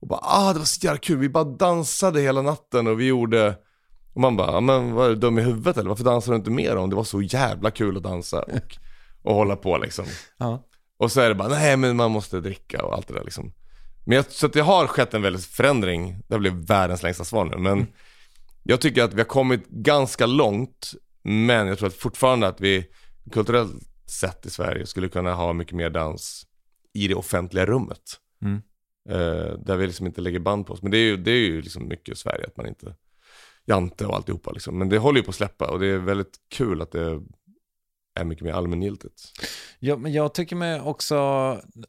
och 0.00 0.08
bara, 0.08 0.20
ah 0.22 0.52
det 0.52 0.58
var 0.58 0.66
så 0.66 0.86
jävla 0.86 0.98
kul, 0.98 1.18
vi 1.18 1.28
bara 1.28 1.44
dansade 1.44 2.20
hela 2.20 2.42
natten 2.42 2.86
och 2.86 3.00
vi 3.00 3.06
gjorde 3.06 3.56
och 4.18 4.22
man 4.22 4.36
bara, 4.36 4.52
"Ja, 4.52 4.60
men 4.60 4.92
vad 4.92 5.06
är 5.06 5.10
du 5.10 5.16
dum 5.16 5.38
i 5.38 5.42
huvudet 5.42 5.76
eller 5.76 5.88
varför 5.88 6.04
dansar 6.04 6.32
du 6.32 6.38
inte 6.38 6.50
mer 6.50 6.76
om 6.76 6.90
det 6.90 6.96
var 6.96 7.04
så 7.04 7.22
jävla 7.22 7.70
kul 7.70 7.96
att 7.96 8.02
dansa 8.02 8.42
och, 8.42 8.76
och 9.22 9.34
hålla 9.34 9.56
på 9.56 9.78
liksom. 9.78 10.04
Ja. 10.36 10.66
Och 10.96 11.12
så 11.12 11.20
är 11.20 11.28
det 11.28 11.34
bara, 11.34 11.48
nej 11.48 11.76
men 11.76 11.96
man 11.96 12.10
måste 12.10 12.40
dricka 12.40 12.84
och 12.84 12.94
allt 12.94 13.08
det 13.08 13.14
där 13.14 13.24
liksom. 13.24 13.52
Men 14.04 14.16
jag, 14.16 14.24
så 14.30 14.46
att 14.46 14.52
det 14.52 14.60
har 14.60 14.86
skett 14.86 15.14
en 15.14 15.22
väldigt 15.22 15.44
förändring, 15.44 16.22
det 16.28 16.38
blev 16.38 16.52
världens 16.52 17.02
längsta 17.02 17.24
svar 17.24 17.44
nu, 17.44 17.56
men 17.56 17.86
jag 18.62 18.80
tycker 18.80 19.02
att 19.02 19.14
vi 19.14 19.20
har 19.20 19.28
kommit 19.28 19.68
ganska 19.68 20.26
långt, 20.26 20.92
men 21.22 21.66
jag 21.66 21.78
tror 21.78 21.88
att 21.88 21.94
fortfarande 21.94 22.46
att 22.46 22.60
vi 22.60 22.86
kulturellt 23.32 23.72
sett 24.06 24.46
i 24.46 24.50
Sverige 24.50 24.86
skulle 24.86 25.08
kunna 25.08 25.34
ha 25.34 25.52
mycket 25.52 25.74
mer 25.74 25.90
dans 25.90 26.46
i 26.94 27.08
det 27.08 27.14
offentliga 27.14 27.66
rummet. 27.66 28.16
Mm. 28.42 28.62
Eh, 29.10 29.52
där 29.58 29.76
vi 29.76 29.86
liksom 29.86 30.06
inte 30.06 30.20
lägger 30.20 30.38
band 30.38 30.66
på 30.66 30.72
oss. 30.72 30.82
Men 30.82 30.90
det 30.90 30.98
är 30.98 31.04
ju, 31.04 31.16
det 31.16 31.30
är 31.30 31.46
ju 31.48 31.62
liksom 31.62 31.88
mycket 31.88 32.18
Sverige, 32.18 32.46
att 32.46 32.56
man 32.56 32.66
inte, 32.66 32.94
jante 33.68 34.06
och 34.06 34.14
alltihopa 34.16 34.50
liksom. 34.52 34.78
Men 34.78 34.88
det 34.88 34.98
håller 34.98 35.18
ju 35.18 35.24
på 35.24 35.30
att 35.30 35.34
släppa 35.34 35.70
och 35.70 35.80
det 35.80 35.86
är 35.86 35.98
väldigt 35.98 36.36
kul 36.48 36.82
att 36.82 36.92
det 36.92 37.20
är 38.14 38.24
mycket 38.24 38.44
mer 38.44 38.52
allmängiltigt. 38.52 39.22
Ja, 39.78 39.96
men 39.96 40.12
jag 40.12 40.34
tycker 40.34 40.56
mig 40.56 40.80
också, 40.80 41.16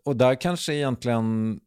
och 0.06 0.16
där 0.16 0.36
kanske 0.36 0.74
egentligen 0.74 1.60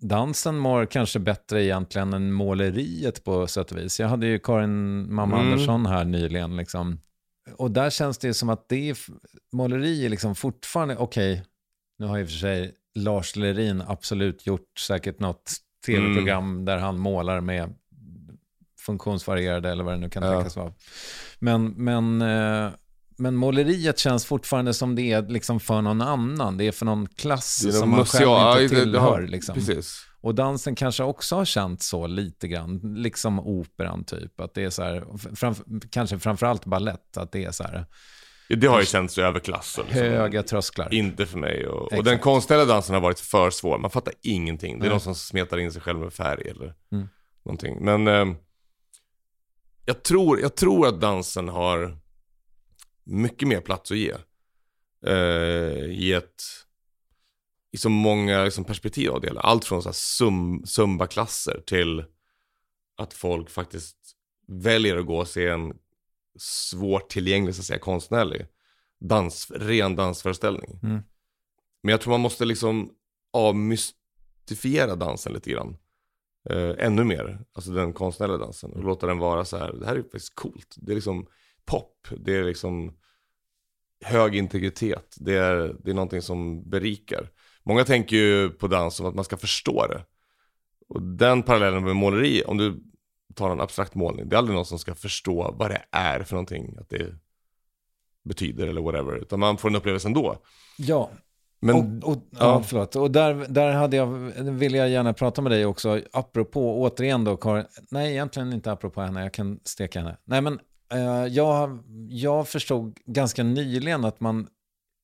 dansen 0.00 0.58
mår 0.58 0.86
kanske 0.86 1.18
bättre 1.18 1.64
egentligen 1.64 2.12
än 2.12 2.32
måleriet 2.32 3.24
på 3.24 3.46
sätt 3.46 3.72
och 3.72 3.78
vis. 3.78 4.00
Jag 4.00 4.08
hade 4.08 4.26
ju 4.26 4.38
Karin 4.38 5.14
Mamma 5.14 5.36
Mm. 5.36 5.52
Andersson 5.52 5.86
här 5.86 6.04
nyligen 6.04 6.56
liksom. 6.56 7.00
Och 7.56 7.70
där 7.70 7.90
känns 7.90 8.18
det 8.18 8.26
ju 8.26 8.34
som 8.34 8.48
att 8.48 8.68
det 8.68 8.90
är, 8.90 8.98
måleri 9.52 10.04
är 10.04 10.08
liksom 10.08 10.34
fortfarande, 10.34 10.96
okej, 10.96 11.42
nu 11.98 12.06
har 12.06 12.18
i 12.18 12.24
och 12.24 12.28
för 12.28 12.36
sig 12.36 12.74
Lars 12.94 13.36
Lerin 13.36 13.82
absolut 13.86 14.46
gjort 14.46 14.78
säkert 14.78 15.20
något 15.20 15.52
tv-program 15.86 16.64
där 16.64 16.78
han 16.78 16.98
målar 16.98 17.40
med 17.40 17.74
funktionsvarierade 18.80 19.70
eller 19.70 19.84
vad 19.84 19.92
det 19.94 19.98
nu 19.98 20.10
kan 20.10 20.22
Ja. 20.22 20.32
tänkas 20.34 20.56
vara. 20.56 20.72
Men, 21.38 21.66
men, 21.66 22.22
eh, 22.22 22.70
men 23.18 23.36
måleriet 23.36 23.98
känns 23.98 24.24
fortfarande 24.26 24.74
som 24.74 24.94
det 24.94 25.12
är 25.12 25.22
liksom 25.28 25.60
för 25.60 25.80
någon 25.82 26.00
annan. 26.02 26.56
Det 26.56 26.64
är 26.64 26.72
för 26.72 26.86
någon 26.86 27.06
klass 27.06 27.78
som 27.78 27.90
man 27.90 28.04
själv 28.04 28.28
museal- 28.28 28.62
inte 28.62 28.74
tillhör. 28.80 29.22
liksom. 29.22 29.54
Precis. 29.54 30.06
Och 30.22 30.34
dansen 30.34 30.74
kanske 30.74 31.02
också 31.04 31.36
har 31.36 31.44
känt 31.44 31.82
så 31.82 32.06
lite 32.06 32.48
grann, 32.48 32.80
liksom 32.96 33.40
operan 33.40 34.04
typ. 34.04 34.40
Att 34.40 34.54
det 34.54 34.64
är 34.64 34.70
så 34.70 34.82
här, 34.82 35.04
framf 35.36 35.60
kanske 35.90 36.18
framförallt 36.18 36.64
ballett, 36.64 37.16
att 37.16 37.32
det 37.32 37.44
är 37.44 37.50
så 37.50 37.62
här 37.64 37.86
Det 38.48 38.66
har 38.66 38.80
ju 38.80 38.86
känts 38.86 39.18
överklass. 39.18 39.78
Liksom. 39.78 40.02
höga 40.06 40.42
trösklar. 40.42 40.94
Inte 40.94 41.26
för 41.26 41.38
mig. 41.38 41.66
Och, 41.66 41.92
och 41.92 42.04
den 42.04 42.18
konstnärliga 42.18 42.66
dansen 42.66 42.94
har 42.94 43.02
varit 43.02 43.20
för 43.20 43.50
svår. 43.50 43.78
Man 43.78 43.90
fattar 43.90 44.14
ingenting. 44.22 44.78
Det 44.78 44.82
är 44.82 44.88
Nej. 44.88 44.90
någon 44.90 45.00
som 45.00 45.14
smetar 45.14 45.58
in 45.58 45.72
sig 45.72 45.82
själv 45.82 45.98
med 45.98 46.12
färg 46.12 46.48
eller 46.50 46.74
Mm. 46.92 47.08
någonting. 47.44 47.84
Men 47.84 48.08
eh, 48.08 48.36
jag, 49.90 50.02
tror, 50.02 50.40
jag 50.40 50.56
tror 50.56 50.86
att 50.86 51.00
dansen 51.00 51.48
har 51.48 51.98
mycket 53.04 53.48
mer 53.48 53.60
plats 53.60 53.90
att 53.90 53.96
ge. 53.96 54.14
Eh, 55.06 55.84
i 55.90 56.12
ett 56.12 56.42
i 57.72 57.76
så 57.76 57.88
många 57.88 58.44
liksom, 58.44 58.64
perspektiv 58.64 59.10
av 59.10 59.20
det. 59.20 59.40
Allt 59.40 59.64
från 59.64 59.82
så 59.82 59.88
här 59.88 59.94
sum, 59.94 60.62
zumba-klasser 60.66 61.62
till 61.66 62.04
att 62.96 63.14
folk 63.14 63.50
faktiskt 63.50 63.96
väljer 64.46 64.96
att 64.96 65.06
gå 65.06 65.18
och 65.18 65.28
se 65.28 65.48
en 65.48 65.72
svårt 66.38 67.08
tillgänglig, 67.10 67.54
så 67.54 67.60
att 67.60 67.66
säga, 67.66 67.78
konstnärlig 67.78 68.46
dans, 69.00 69.50
ren 69.50 69.96
dansföreställning. 69.96 70.80
Mm. 70.82 71.02
Men 71.82 71.90
jag 71.90 72.00
tror 72.00 72.10
man 72.10 72.20
måste 72.20 72.44
liksom 72.44 72.90
avmystifiera 73.32 74.96
dansen 74.96 75.32
lite 75.32 75.50
grann. 75.50 75.76
Eh, 76.50 76.74
ännu 76.78 77.04
mer, 77.04 77.44
alltså 77.52 77.70
den 77.70 77.92
konstnärliga 77.92 78.38
dansen. 78.38 78.72
Och 78.72 78.84
låta 78.84 79.06
den 79.06 79.18
vara 79.18 79.44
så 79.44 79.56
här, 79.56 79.72
det 79.72 79.86
här 79.86 79.96
är 79.96 80.02
faktiskt 80.02 80.34
coolt. 80.34 80.74
Det 80.76 80.92
är 80.92 80.94
liksom 80.94 81.26
pop, 81.64 82.08
det 82.18 82.36
är 82.36 82.44
liksom 82.44 82.96
hög 84.04 84.36
integritet. 84.36 85.16
Det 85.20 85.36
är, 85.36 85.76
det 85.84 85.90
är 85.90 85.94
någonting 85.94 86.22
som 86.22 86.70
berikar. 86.70 87.30
Många 87.62 87.84
tänker 87.84 88.16
ju 88.16 88.50
på 88.50 88.66
dans 88.66 88.94
som 88.94 89.06
att 89.06 89.14
man 89.14 89.24
ska 89.24 89.36
förstå 89.36 89.86
det. 89.86 90.04
Och 90.88 91.02
den 91.02 91.42
parallellen 91.42 91.84
med 91.84 91.96
måleri, 91.96 92.42
om 92.46 92.58
du 92.58 92.82
tar 93.34 93.50
en 93.50 93.60
abstrakt 93.60 93.94
målning, 93.94 94.28
det 94.28 94.36
är 94.36 94.38
aldrig 94.38 94.54
någon 94.54 94.66
som 94.66 94.78
ska 94.78 94.94
förstå 94.94 95.54
vad 95.58 95.70
det 95.70 95.84
är 95.90 96.22
för 96.22 96.34
någonting, 96.34 96.76
att 96.80 96.88
det 96.88 97.14
betyder 98.24 98.66
eller 98.66 98.80
whatever. 98.80 99.16
Utan 99.16 99.40
man 99.40 99.58
får 99.58 99.68
en 99.68 99.76
upplevelse 99.76 100.08
ändå. 100.08 100.42
Ja, 100.78 101.10
men, 101.62 102.02
och, 102.02 102.12
och, 102.12 102.22
ja. 102.30 102.62
förlåt. 102.62 102.96
Och 102.96 103.10
där, 103.10 103.34
där 103.48 103.72
hade 103.72 103.96
jag, 103.96 104.06
vill 104.50 104.74
jag 104.74 104.88
gärna 104.88 105.12
prata 105.12 105.42
med 105.42 105.52
dig 105.52 105.66
också, 105.66 106.00
apropå, 106.12 106.80
återigen 106.82 107.24
då, 107.24 107.36
Karin, 107.36 107.64
nej 107.90 108.10
egentligen 108.12 108.52
inte 108.52 108.72
apropå 108.72 109.00
henne, 109.00 109.22
jag 109.22 109.32
kan 109.34 109.60
steka 109.64 109.98
henne. 110.00 110.16
Nej 110.24 110.40
men, 110.40 110.60
eh, 110.92 111.26
jag, 111.26 111.78
jag 112.08 112.48
förstod 112.48 112.98
ganska 113.06 113.42
nyligen 113.42 114.04
att 114.04 114.20
man 114.20 114.48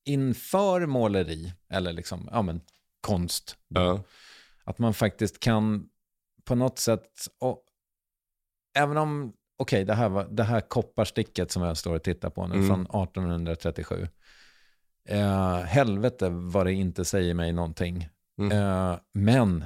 inför 0.05 0.85
måleri, 0.85 1.53
eller 1.69 1.93
liksom, 1.93 2.29
ja 2.31 2.41
men, 2.41 2.61
konst, 3.01 3.55
ja. 3.67 4.03
att 4.63 4.79
man 4.79 4.93
faktiskt 4.93 5.39
kan 5.39 5.89
på 6.45 6.55
något 6.55 6.79
sätt, 6.79 7.09
och, 7.39 7.63
även 8.77 8.97
om, 8.97 9.33
okej, 9.57 9.85
det, 9.85 9.93
här 9.93 10.09
var- 10.09 10.27
det 10.31 10.43
här 10.43 10.61
kopparsticket 10.61 11.51
som 11.51 11.63
jag 11.63 11.77
står 11.77 11.95
och 11.95 12.03
tittar 12.03 12.29
på 12.29 12.47
nu 12.47 12.55
Mm. 12.55 12.67
från 12.67 12.81
1837. 13.03 14.07
Eh, 15.07 15.59
helvete 15.59 16.29
vad 16.29 16.65
det 16.65 16.73
inte 16.73 17.05
säger 17.05 17.33
mig 17.33 17.51
någonting. 17.51 18.09
Mm. 18.39 18.57
Eh, 18.57 18.97
men 19.13 19.65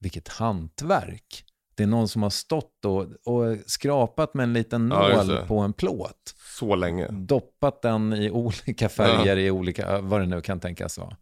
vilket 0.00 0.28
hantverk. 0.28 1.44
Det 1.74 1.82
är 1.82 1.86
någon 1.86 2.08
som 2.08 2.22
har 2.22 2.30
stått 2.30 2.84
och, 2.84 3.02
och 3.24 3.56
skrapat 3.66 4.34
med 4.34 4.44
en 4.44 4.52
liten 4.52 4.90
Ja, 4.90 5.16
nål 5.16 5.28
det. 5.28 5.44
på 5.46 5.58
en 5.58 5.72
plåt. 5.72 6.34
Så 6.58 6.74
länge. 6.74 7.08
Doppat 7.10 7.82
den 7.82 8.12
i 8.12 8.30
olika 8.30 8.88
färger 8.88 9.36
i 9.36 9.50
olika, 9.50 10.00
vad 10.00 10.20
det 10.20 10.26
nu 10.26 10.40
kan 10.40 10.60
tänkas 10.60 10.98
vara. 10.98 11.16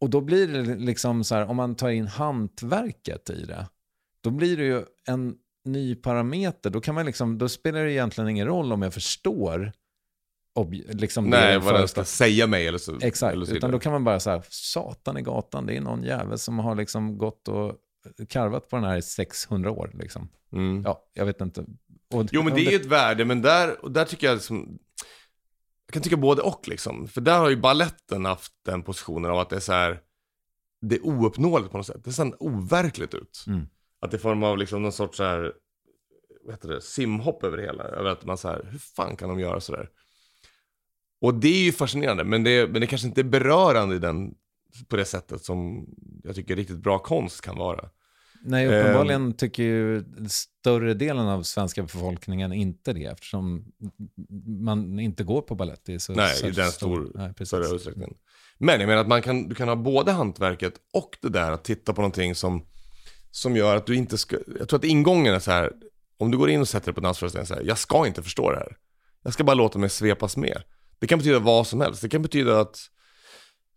Och 0.00 0.10
då 0.10 0.20
blir 0.20 0.48
det 0.48 0.74
liksom 0.76 1.24
så 1.24 1.34
här, 1.34 1.46
om 1.50 1.56
man 1.56 1.74
tar 1.74 1.88
in 1.88 2.06
hantverket 2.06 3.30
i 3.30 3.44
det, 3.44 3.66
då 4.20 4.30
blir 4.30 4.56
det 4.56 4.64
ju 4.64 4.84
en 5.06 5.34
ny 5.64 5.94
parameter. 5.94 6.70
Då, 6.70 6.80
kan 6.80 6.94
man 6.94 7.06
liksom, 7.06 7.38
då 7.38 7.48
spelar 7.48 7.84
det 7.84 7.92
egentligen 7.92 8.30
ingen 8.30 8.46
roll 8.46 8.72
om 8.72 8.82
jag 8.82 8.94
förstår 8.94 9.72
liksom 10.88 11.24
Nej, 11.24 11.58
vad 11.58 11.74
den 11.74 11.88
ska 11.88 12.04
säga 12.04 12.46
mig 12.46 12.66
eller 12.66 12.78
så. 12.78 12.98
Exakt, 13.02 13.34
eller 13.34 13.46
så 13.46 13.54
utan 13.54 13.70
då 13.70 13.78
kan 13.78 13.92
man 13.92 14.04
bara 14.04 14.20
säga, 14.20 14.42
satan 14.48 15.18
i 15.18 15.22
gatan, 15.22 15.66
det 15.66 15.76
är 15.76 15.80
någon 15.80 16.02
jävel 16.02 16.38
som 16.38 16.58
har 16.58 16.74
liksom 16.74 17.18
gått 17.18 17.48
och 17.48 17.76
karvat 18.28 18.68
på 18.68 18.76
den 18.76 18.84
här 18.84 18.96
i 18.96 19.02
600 19.02 19.70
år. 19.70 19.90
Liksom. 19.94 20.28
Mm. 20.52 20.82
Ja, 20.86 21.04
jag 21.12 21.26
vet 21.26 21.40
inte. 21.40 21.64
Och, 22.14 22.26
Jo 22.32 22.42
men 22.42 22.54
det 22.54 22.60
är 22.60 22.70
ju 22.70 22.76
ett 22.76 22.86
värde, 22.86 23.24
men 23.24 23.42
där, 23.42 23.84
och 23.84 23.92
där 23.92 24.04
tycker 24.04 24.26
jag 24.26 24.34
liksom, 24.34 24.78
jag 25.86 25.92
kan 25.92 26.02
tycka 26.02 26.16
både 26.16 26.42
och 26.42 26.68
liksom. 26.68 27.08
För 27.08 27.20
där 27.20 27.38
har 27.38 27.50
ju 27.50 27.56
balletten 27.56 28.24
haft 28.24 28.52
den 28.64 28.82
positionen 28.82 29.30
av 29.30 29.38
att 29.38 29.50
det 29.50 29.56
är 29.56 29.60
så 29.60 29.72
här, 29.72 30.00
det 30.80 30.96
är 30.96 31.06
ouppnåeligt 31.06 31.70
på 31.70 31.76
något 31.76 31.86
sätt. 31.86 32.04
Det 32.04 32.12
ser 32.12 32.42
overkligt 32.42 33.14
ut. 33.14 33.44
Mm. 33.46 33.66
Att 34.00 34.10
det 34.10 34.16
är 34.16 34.18
form 34.18 34.42
av 34.42 34.58
liksom 34.58 34.82
någon 34.82 34.92
sorts 34.92 35.16
så 35.16 35.24
här, 35.24 35.52
vad 36.44 36.54
heter 36.54 36.68
det, 36.68 36.80
simhopp 36.80 37.44
över 37.44 37.56
det 37.56 37.62
hela. 37.62 37.84
Över 37.84 38.10
att 38.10 38.24
man 38.24 38.38
så 38.38 38.48
här, 38.48 38.68
hur 38.70 38.78
fan 38.78 39.16
kan 39.16 39.28
de 39.28 39.40
göra 39.40 39.60
så 39.60 39.72
där? 39.72 39.88
Och 41.20 41.34
det 41.34 41.48
är 41.48 41.64
ju 41.64 41.72
fascinerande, 41.72 42.24
men 42.24 42.44
det, 42.44 42.68
men 42.68 42.80
det 42.80 42.86
kanske 42.86 43.08
inte 43.08 43.20
är 43.20 43.24
berörande 43.24 43.96
i 43.96 43.98
den, 43.98 44.34
på 44.88 44.96
det 44.96 45.04
sättet 45.04 45.44
som 45.44 45.86
jag 46.24 46.34
tycker 46.34 46.56
riktigt 46.56 46.78
bra 46.78 46.98
konst 46.98 47.40
kan 47.40 47.56
vara. 47.56 47.88
Nej, 48.42 48.66
uppenbarligen 48.66 49.32
tycker 49.32 49.62
ju 49.62 50.04
större 50.28 50.94
delen 50.94 51.28
av 51.28 51.42
svenska 51.42 51.82
befolkningen 51.82 52.52
inte 52.52 52.92
det 52.92 53.04
eftersom 53.04 53.64
man 54.46 55.00
inte 55.00 55.24
går 55.24 55.42
på 55.42 55.54
balett 55.54 55.88
i 55.88 55.98
så 55.98 56.12
Nej, 56.12 56.46
i 56.46 56.50
den 56.50 56.70
stor, 56.70 57.10
Nej, 57.14 57.46
större 57.46 57.74
utsträckning. 57.74 58.16
Men 58.58 58.80
jag 58.80 58.86
menar 58.86 59.00
att 59.00 59.08
man 59.08 59.22
kan, 59.22 59.48
du 59.48 59.54
kan 59.54 59.68
ha 59.68 59.76
både 59.76 60.12
hantverket 60.12 60.74
och 60.92 61.16
det 61.22 61.28
där 61.28 61.52
att 61.52 61.64
titta 61.64 61.92
på 61.92 62.00
någonting 62.00 62.34
som, 62.34 62.66
som 63.30 63.56
gör 63.56 63.76
att 63.76 63.86
du 63.86 63.94
inte 63.94 64.18
ska, 64.18 64.36
jag 64.58 64.68
tror 64.68 64.78
att 64.78 64.84
ingången 64.84 65.34
är 65.34 65.38
så 65.38 65.50
här, 65.50 65.72
om 66.16 66.30
du 66.30 66.38
går 66.38 66.50
in 66.50 66.60
och 66.60 66.68
sätter 66.68 66.86
dig 66.86 66.94
på 66.94 67.00
dansföreställningen 67.00 67.46
så 67.46 67.54
här, 67.54 67.62
jag 67.62 67.78
ska 67.78 68.06
inte 68.06 68.22
förstå 68.22 68.50
det 68.50 68.56
här. 68.56 68.76
Jag 69.22 69.32
ska 69.32 69.44
bara 69.44 69.54
låta 69.54 69.78
mig 69.78 69.90
svepas 69.90 70.36
med. 70.36 70.62
Det 70.98 71.06
kan 71.06 71.18
betyda 71.18 71.38
vad 71.38 71.66
som 71.66 71.80
helst. 71.80 72.02
Det 72.02 72.08
kan 72.08 72.22
betyda 72.22 72.60
att 72.60 72.78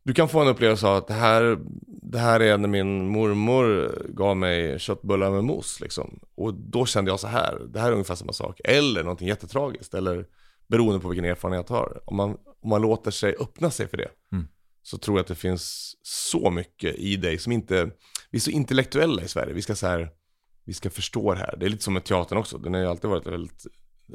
du 0.04 0.14
kan 0.14 0.30
få 0.30 0.40
en 0.42 0.48
upplevelse 0.48 0.88
av 0.88 0.96
att 0.98 1.08
det 1.08 1.14
här, 1.14 1.58
det 2.02 2.20
här 2.20 2.40
är 2.40 2.58
när 2.58 2.68
min 2.70 3.08
mormor 3.08 3.96
gav 4.10 4.38
mig 4.38 4.80
köttbullar 4.80 5.32
med 5.32 5.44
mos 5.44 5.80
liksom. 5.82 6.20
Och 6.36 6.54
då 6.54 6.86
kände 6.86 7.12
jag 7.12 7.20
så 7.20 7.28
här, 7.28 7.62
det 7.74 7.80
här 7.80 7.88
är 7.88 7.92
ungefär 7.92 8.16
samma 8.16 8.34
sak. 8.34 8.60
Eller 8.64 9.04
någonting 9.04 9.28
jättetragiskt, 9.28 9.94
eller 9.94 10.26
beroende 10.68 11.00
på 11.00 11.08
vilken 11.10 11.26
erfarenhet 11.26 11.66
jag 11.70 11.76
har. 11.78 12.02
Om 12.06 12.16
man, 12.16 12.30
om 12.62 12.70
man 12.70 12.82
låter 12.82 13.12
sig 13.12 13.36
öppna 13.40 13.72
sig 13.72 13.88
för 13.88 13.98
det, 13.98 14.10
Mm. 14.32 14.48
så 14.84 14.98
tror 14.98 15.18
jag 15.18 15.22
att 15.22 15.28
det 15.28 15.36
finns 15.36 15.94
så 16.04 16.50
mycket 16.50 16.96
i 16.96 17.16
dig 17.16 17.38
som 17.38 17.52
inte, 17.52 17.90
vi 18.32 18.38
är 18.38 18.40
så 18.42 18.52
intellektuella 18.52 19.22
i 19.24 19.28
Sverige. 19.28 19.54
Vi 19.54 19.62
ska 19.62 19.76
så 19.76 19.88
här, 19.88 20.10
vi 20.66 20.74
ska 20.74 20.90
förstå 20.90 21.34
det 21.34 21.40
här. 21.40 21.56
Det 21.60 21.66
är 21.66 21.70
lite 21.70 21.84
som 21.84 21.94
med 21.94 22.04
teatern 22.04 22.38
också, 22.38 22.58
den 22.58 22.74
har 22.74 22.82
ju 22.82 22.88
alltid 22.88 23.10
varit 23.10 23.28
väldigt 23.28 23.66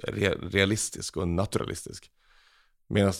re- 0.02 0.50
realistisk 0.50 1.16
och 1.16 1.28
naturalistisk. 1.28 2.10
Medan 2.88 3.12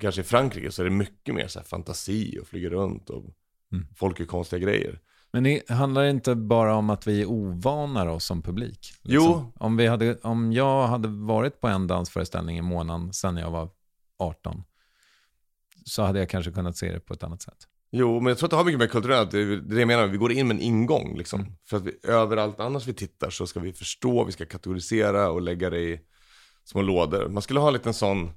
kanske 0.00 0.20
i 0.20 0.24
Frankrike 0.24 0.70
så 0.70 0.82
är 0.82 0.84
det 0.84 0.90
mycket 0.90 1.34
mer 1.34 1.48
så 1.48 1.60
fantasi 1.60 2.38
och 2.42 2.46
flyger 2.46 2.70
runt 2.70 3.10
och 3.10 3.24
Mm. 3.72 3.86
folk 3.96 4.20
gör 4.20 4.26
konstiga 4.26 4.60
grejer. 4.60 5.00
Men 5.32 5.42
det 5.42 5.68
handlar 5.70 6.04
inte 6.04 6.34
bara 6.34 6.74
om 6.74 6.90
att 6.90 7.06
vi 7.06 7.22
är 7.22 7.26
ovana 7.26 8.04
då 8.04 8.20
som 8.20 8.42
publik? 8.42 8.78
liksom? 9.02 9.04
Jo. 9.04 9.52
Om, 9.56 9.76
vi 9.76 9.86
hade, 9.86 10.16
om 10.22 10.52
jag 10.52 10.86
hade 10.86 11.08
varit 11.08 11.60
på 11.60 11.68
en 11.68 11.86
dansföreställning 11.86 12.58
i 12.58 12.62
månaden 12.62 13.12
sedan 13.12 13.36
jag 13.36 13.50
var 13.50 13.70
18 14.18 14.62
så 15.84 16.02
hade 16.02 16.18
jag 16.18 16.30
kanske 16.30 16.52
kunnat 16.52 16.76
se 16.76 16.92
det 16.92 17.00
på 17.00 17.14
ett 17.14 17.22
annat 17.22 17.42
sätt. 17.42 17.56
Jo, 17.90 18.20
men 18.20 18.26
jag 18.26 18.38
tror 18.38 18.46
att 18.46 18.50
det 18.50 18.56
har 18.56 18.64
mycket 18.64 18.78
med 18.78 18.90
kulturellt, 18.90 19.30
det 19.30 19.38
är 19.40 19.56
det 19.56 19.78
jag 19.78 19.86
menar, 19.86 20.06
vi 20.06 20.18
går 20.18 20.32
in 20.32 20.48
med 20.48 20.54
en 20.54 20.62
ingång 20.62 21.16
liksom. 21.16 21.40
Mm. 21.40 21.52
För 21.64 21.76
att 21.76 21.82
vi, 21.86 21.92
överallt 22.02 22.60
annars 22.60 22.86
vi 22.86 22.94
tittar 22.94 23.30
så 23.30 23.46
ska 23.46 23.60
vi 23.60 23.72
förstå, 23.72 24.24
vi 24.24 24.32
ska 24.32 24.46
kategorisera 24.46 25.30
och 25.30 25.42
lägga 25.42 25.70
det 25.70 25.80
i 25.80 26.00
små 26.64 26.82
lådor. 26.82 27.28
Man 27.28 27.42
skulle 27.42 27.60
ha 27.60 27.66
en 27.66 27.72
liten 27.72 27.94
sån 27.94 28.30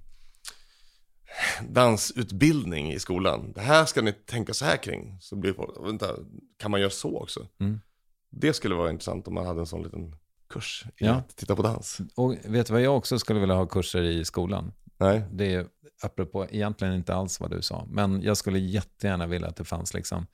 dansutbildning 1.70 2.92
i 2.94 3.00
skolan. 3.00 3.52
Det 3.56 3.62
här 3.62 3.86
ska 3.86 4.02
ni 4.02 4.14
tänka 4.14 4.54
så 4.54 4.66
här 4.66 4.78
kring. 4.78 5.18
Så 5.22 5.36
blir 5.36 5.54
folk, 5.54 5.88
vänta, 5.88 6.16
kan 6.58 6.72
man 6.72 6.80
göra 6.82 6.90
så 6.90 7.22
också? 7.22 7.48
Mm. 7.60 7.80
Det 8.32 8.54
skulle 8.54 8.76
vara 8.76 8.90
intressant 8.90 9.28
om 9.28 9.34
man 9.34 9.46
hade 9.46 9.60
en 9.60 9.66
sån 9.66 9.84
liten 9.84 10.16
kurs 10.50 10.84
i 10.98 11.06
Ja. 11.06 11.14
att 11.14 11.36
titta 11.38 11.56
på 11.56 11.62
dans. 11.62 11.98
Och 12.16 12.36
vet 12.46 12.68
du 12.68 12.74
vad 12.74 12.82
jag 12.82 12.98
också 12.98 13.20
skulle 13.20 13.40
vilja 13.40 13.56
ha 13.56 13.66
kurser 13.66 14.02
i 14.02 14.26
skolan? 14.26 14.74
Nej. 14.98 15.24
Det 15.32 15.54
är 15.54 15.68
apropå 16.02 16.48
egentligen 16.50 16.94
inte 16.94 17.16
alls 17.16 17.40
vad 17.40 17.52
du 17.52 17.62
sa, 17.62 17.86
men 17.90 18.22
jag 18.22 18.38
skulle 18.38 18.60
jättegärna 18.60 19.28
vilja 19.28 19.48
att 19.48 19.56
det 19.56 19.64
fanns 19.66 19.94
liksom 19.94 20.28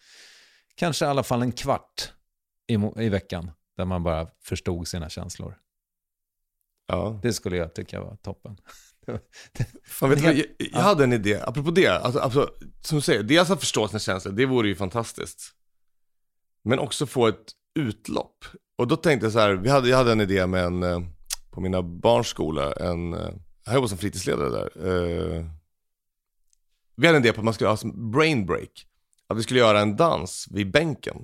kanske 0.75 1.05
i 1.05 1.07
alla 1.07 1.23
fall 1.23 1.41
en 1.41 1.51
kvart 1.51 2.11
i, 2.67 2.73
i 3.03 3.09
veckan 3.09 3.51
där 3.77 3.85
man 3.85 4.03
bara 4.03 4.27
förstod 4.43 4.87
sina 4.87 5.09
känslor. 5.09 5.57
Ja. 6.87 7.19
Det 7.21 7.33
skulle 7.33 7.57
jag 7.57 7.73
tycka 7.75 8.01
var 8.01 8.15
toppen. 8.15 8.57
Fan, 9.87 10.09
vet 10.09 10.19
du, 10.19 10.25
jag, 10.25 10.35
jag 10.35 10.45
Ja. 10.71 10.79
hade 10.79 11.03
en 11.03 11.13
idé, 11.13 11.39
apropå 11.43 11.71
det, 11.71 11.87
alltså, 11.87 12.19
alltså, 12.19 12.49
som 12.81 12.95
du 12.97 13.01
säger, 13.01 13.23
dels 13.23 13.49
att 13.49 13.59
förstå 13.59 13.87
sina 13.87 13.99
känslor, 13.99 14.33
det 14.33 14.45
vore 14.45 14.67
ju 14.67 14.75
fantastiskt. 14.75 15.51
Men 16.63 16.79
också 16.79 17.05
få 17.05 17.27
ett 17.27 17.51
utlopp. 17.75 18.45
Och 18.77 18.87
då 18.87 18.95
tänkte 18.95 19.25
jag 19.25 19.33
så 19.33 19.39
här, 19.39 19.51
vi 19.53 19.69
hade, 19.69 19.89
jag 19.89 19.97
hade 19.97 20.11
en 20.11 20.21
idé 20.21 20.47
med 20.47 20.63
en, 20.65 20.83
eh, 20.83 20.99
på 21.51 21.61
mina 21.61 21.81
barns 21.81 22.27
skola, 22.27 22.73
en, 22.73 23.11
jag 23.65 23.73
jobbade 23.73 23.89
som 23.89 23.97
fritidsledare 23.97 24.49
där. 24.49 24.69
eh, 25.37 25.45
Vi 26.95 27.07
hade 27.07 27.17
en 27.17 27.23
idé 27.23 27.33
på 27.33 27.41
att 27.41 27.45
man 27.45 27.53
skulle 27.53 27.69
ha 27.69 27.77
som 27.77 28.11
brain 28.11 28.45
break. 28.45 28.87
Att 29.27 29.37
vi 29.37 29.43
skulle 29.43 29.59
göra 29.59 29.79
en 29.81 29.95
dans 29.95 30.47
vid 30.51 30.71
bänken. 30.71 31.17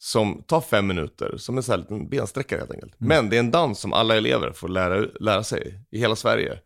Som 0.00 0.42
tar 0.42 0.60
fem 0.60 0.86
minuter, 0.86 1.36
som 1.36 1.56
en 1.56 1.62
sån 1.62 1.72
här 1.72 1.78
liten 1.78 2.08
bensträckare 2.08 2.58
helt 2.58 2.70
enkelt. 2.70 2.94
Men 2.98 3.30
det 3.30 3.36
är 3.36 3.40
en 3.40 3.50
dans 3.50 3.78
som 3.80 3.92
alla 3.92 4.16
elever 4.16 4.52
får 4.52 4.68
lära, 4.68 5.06
lära 5.20 5.44
sig 5.44 5.84
i 5.90 5.98
hela 5.98 6.16
Sverige. 6.16 6.58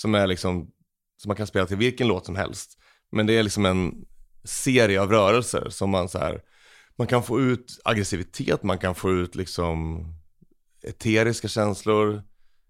Som 0.00 0.14
är 0.14 0.26
liksom, 0.26 0.70
som 1.16 1.28
man 1.28 1.36
kan 1.36 1.46
spela 1.46 1.66
till 1.66 1.76
vilken 1.76 2.08
låt 2.08 2.26
som 2.26 2.36
helst. 2.36 2.78
Men 3.12 3.26
det 3.26 3.32
är 3.38 3.42
liksom 3.42 3.66
en 3.66 3.94
serie 4.44 5.00
av 5.00 5.10
rörelser 5.10 5.68
som 5.70 5.90
man 5.90 6.08
så 6.08 6.18
här, 6.18 6.40
man 6.98 7.06
kan 7.06 7.22
få 7.22 7.40
ut 7.40 7.80
aggressivitet, 7.84 8.62
man 8.62 8.78
kan 8.78 8.94
få 8.94 9.10
ut 9.12 9.34
liksom 9.34 10.04
eteriska 10.82 11.48
känslor. 11.48 12.22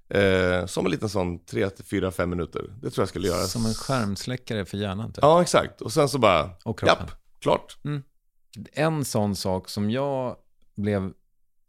Eh, 0.09 0.67
som 0.67 0.85
en 0.85 0.91
liten 0.91 1.09
sån 1.09 1.45
3 1.45 1.71
till 1.71 1.85
4, 1.85 2.11
5 2.11 2.31
minuter. 2.31 2.63
Det 2.83 2.91
tror 2.91 3.03
jag 3.03 3.09
skulle 3.09 3.29
göra. 3.29 3.47
Som 3.47 3.67
en 3.67 3.75
skärmsläckare 3.75 4.65
för 4.65 4.77
hjärnan. 4.79 5.13
Typ. 5.13 5.19
Ja, 5.23 5.43
exakt. 5.43 5.81
Och 5.81 5.93
sen 5.93 6.09
så 6.09 6.19
bara, 6.19 6.51
Och 6.65 6.79
kroppen. 6.79 6.97
japp, 7.01 7.11
klart. 7.41 7.77
En 8.73 9.05
sån 9.05 9.37
sak 9.37 9.69
som 9.69 9.91
jag 9.91 10.37
blev 10.77 11.13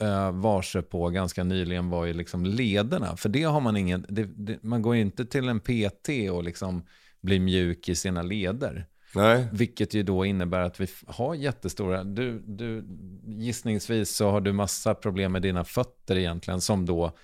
eh, 0.01 0.31
varse 0.31 0.81
på 0.81 1.09
ganska 1.09 1.43
nyligen 1.43 1.89
var 1.89 2.05
ju 2.05 2.13
liksom 2.13 2.45
lederna. 2.45 3.17
För 3.17 3.29
det 3.29 3.43
har 3.43 3.61
man 3.61 3.77
ingen, 3.77 4.05
det, 4.09 4.23
det, 4.23 4.63
man 4.63 4.81
går 4.81 4.95
ju 4.95 5.01
inte 5.01 5.25
till 5.25 5.49
en 5.49 5.59
PT 5.59 6.09
och 6.31 6.43
liksom 6.43 6.85
blir 7.21 7.39
mjuk 7.39 7.89
i 7.89 7.95
sina 7.95 8.21
leder. 8.21 8.87
Nej. 9.15 9.47
Vilket 9.51 9.93
ju 9.93 10.03
då 10.03 10.25
innebär 10.25 10.59
att 10.59 10.79
vi 10.79 10.87
har 11.07 11.35
jättestora, 11.35 12.03
du, 12.03 12.39
du, 12.45 12.85
gissningsvis 13.25 14.15
så 14.15 14.29
har 14.29 14.41
du 14.41 14.53
massa 14.53 14.93
problem 14.93 15.31
med 15.31 15.41
dina 15.41 15.63
fötter 15.63 16.17
egentligen 16.17 16.61
som 16.61 16.85
då 16.85 17.17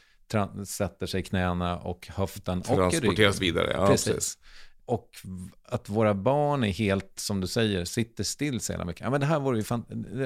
sätter 0.66 1.06
sig 1.06 1.24
knäna 1.24 1.80
och 1.80 2.08
höften 2.08 2.60
och 2.60 2.68
ryggen. 2.70 2.92
Transporteras 2.92 3.42
vidare. 3.42 3.72
Ja, 3.74 3.88
precis. 3.88 4.14
precis. 4.14 4.38
Och 4.88 5.10
att 5.66 5.90
våra 5.90 6.14
barn 6.14 6.64
är 6.64 6.72
helt, 6.72 7.12
som 7.16 7.42
du 7.42 7.48
säger, 7.48 7.86
sitter 7.86 8.24
still 8.24 8.60
så 8.60 8.72
jävla 8.72 8.86
mycket. 8.86 9.02
Ja, 9.02 9.10
men 9.10 9.20
det 9.20 9.26
här 9.26 9.40
vore 9.40 9.58
ju 9.58 9.64
fan, 9.64 9.86